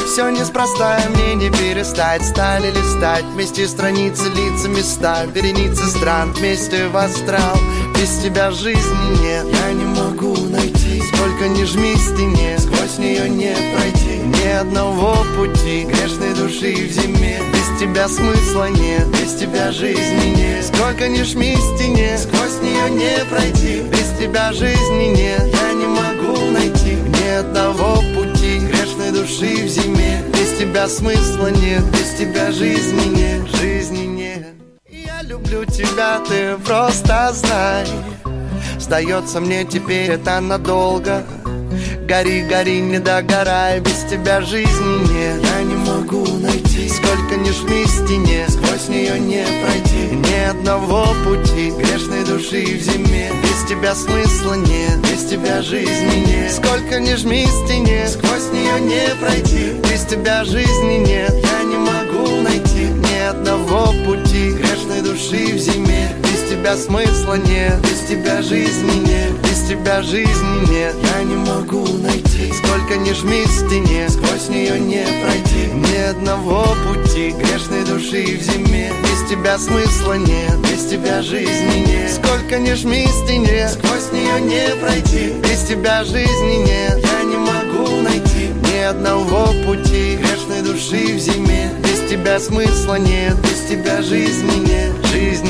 все 0.10 0.30
неспроста, 0.32 0.98
и 0.98 1.10
мне 1.10 1.36
не 1.36 1.50
перестать. 1.52 2.26
Стали 2.26 2.72
листать 2.72 3.24
вместе 3.26 3.68
страницы, 3.68 4.24
лица, 4.30 4.68
места 4.68 5.26
Вереницы 5.26 5.86
стран. 5.86 6.34
Вместе 6.34 6.88
в 6.88 6.98
астрал 6.98 7.58
Без 7.96 8.18
тебя 8.18 8.52
жизни 8.52 9.22
нет, 9.22 9.46
я 9.46 9.72
не 9.74 9.86
могу 9.86 10.36
найти 10.48 10.80
Сколько 11.14 11.48
ни 11.48 11.64
жми 11.64 11.96
стене, 11.96 12.58
сквозь 12.58 12.98
нее 12.98 13.30
не 13.30 13.54
пройти. 13.76 14.18
Ни 14.26 14.48
одного 14.48 15.16
пути 15.38 15.84
грешной 15.84 16.34
души 16.34 16.74
в 16.74 16.92
зиме. 16.92 17.40
Без 17.54 17.80
тебя 17.80 18.08
смысла 18.08 18.70
нет, 18.70 19.08
без 19.10 19.36
тебя 19.36 19.72
жизни 19.72 20.36
нет. 20.36 20.66
Сколько 20.66 21.08
ни 21.08 21.22
жми 21.24 21.56
стене, 21.56 22.18
сквозь 22.18 22.62
нее 22.62 22.90
не 22.90 23.26
пройти. 23.26 23.82
Без 23.82 24.18
тебя 24.20 24.52
жизни 24.54 25.16
нет, 25.16 25.44
я 25.54 25.74
не 25.74 25.88
могу 25.88 26.52
найти 26.52 26.96
Ни 26.96 27.30
одного 27.30 27.99
грешной 29.10 29.12
души 29.12 29.66
в 29.66 29.68
зиме. 29.68 30.22
Без 30.34 30.58
тебя 30.58 30.88
смысла 30.88 31.48
нет, 31.48 31.84
без 31.92 32.14
тебя 32.18 32.52
жизни 32.52 33.16
нет, 33.16 33.48
жизни 33.56 34.06
нет. 34.06 34.48
Я 34.90 35.22
люблю 35.24 35.66
тебя, 35.66 36.20
ты 36.28 36.58
просто 36.66 37.32
знай. 37.34 37.88
Сдается 38.80 39.40
мне 39.40 39.66
теперь 39.66 40.12
это 40.12 40.40
надолго 40.40 41.24
Гори, 42.08 42.42
гори, 42.42 42.82
не 42.82 43.00
догорай, 43.00 43.80
без 43.80 44.04
тебя 44.10 44.42
жизни 44.42 45.14
нет. 45.14 45.44
Я 45.44 45.64
не 45.64 45.76
могу 45.76 46.26
найти, 46.38 46.90
сколько 46.90 47.36
ни 47.36 47.52
жми 47.52 47.86
стене 47.86 48.46
Сквозь 48.50 48.88
нее 48.88 49.20
не 49.20 49.44
пройти, 49.62 50.16
ни 50.16 50.50
одного 50.50 51.08
пути 51.24 51.72
Грешной 51.72 52.24
души 52.26 52.64
в 52.78 52.82
зиме, 52.82 53.32
без 53.44 53.70
тебя 53.70 53.94
смысла 53.94 54.54
нет 54.54 54.98
Без 55.02 55.26
тебя 55.30 55.62
жизни 55.62 56.26
нет, 56.26 56.52
сколько 56.52 57.00
ни 57.00 57.14
жми 57.16 57.46
стене 57.46 58.08
Сквозь 58.08 58.52
нее 58.52 58.80
не 58.82 59.16
пройти, 59.20 59.74
без 59.90 60.06
тебя 60.06 60.44
жизни 60.46 61.06
нет. 61.06 61.34
Я 61.44 61.64
не 61.64 61.78
могу 61.78 62.42
найти 62.42 62.88
ни 62.88 63.20
одного 63.30 63.94
пути 64.06 64.52
Грешной 64.52 65.02
души 65.02 65.54
в 65.54 65.58
зиме, 65.60 66.10
без 66.24 66.50
тебя 66.50 66.76
смысла 66.76 67.36
нет 67.36 67.80
Без 67.82 68.00
тебя 68.08 68.42
жизни 68.42 69.06
нет, 69.06 69.32
без 69.44 69.59
тебя 69.70 70.02
жизни 70.02 70.72
нет. 70.72 70.96
Я 71.16 71.24
не 71.24 71.36
могу 71.36 71.86
найти, 72.00 72.52
сколько 72.52 72.98
ни 72.98 73.14
жми 73.14 73.44
в 73.44 73.52
стене 73.52 74.10
Сквозь 74.10 74.50
нее 74.50 74.80
не 74.80 75.06
пройти. 75.22 75.68
ни 75.72 76.10
одного 76.10 76.66
пути 76.88 77.36
Грешной 77.38 77.86
души 77.86 78.38
в 78.38 78.42
зиме, 78.42 78.92
без 79.04 79.30
тебя 79.30 79.60
смысла 79.60 80.14
нет 80.14 80.58
Без 80.62 80.90
тебя 80.90 81.22
жизни 81.22 81.86
нет, 81.86 82.12
сколько 82.12 82.58
ни 82.58 82.74
жми 82.74 83.06
в 83.06 83.12
стене 83.12 83.70
Сквозь 83.70 84.12
нее 84.12 84.42
не 84.42 84.76
пройти, 84.82 85.34
без 85.44 85.62
тебя 85.68 86.04
жизни 86.04 86.66
нет. 86.66 87.06
Я 87.06 87.24
не 87.24 87.38
могу 87.38 88.02
найти. 88.02 88.50
Ни 88.74 88.80
одного 88.80 89.54
пути 89.68 90.18
Грешной 90.18 90.64
души 90.64 91.16
в 91.16 91.20
зиме, 91.20 91.70
без 91.84 92.10
тебя 92.10 92.40
смысла 92.40 92.96
нет 92.96 93.36
Без 93.44 93.70
тебя 93.70 94.02
жизни 94.02 94.68
нет, 94.68 95.06
жизни 95.12 95.49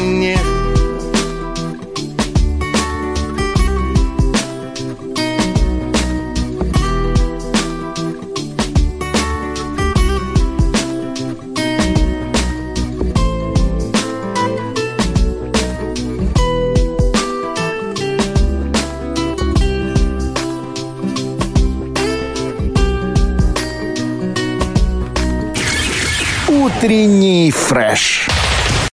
Утренний 26.80 27.52
фреш. 27.52 28.30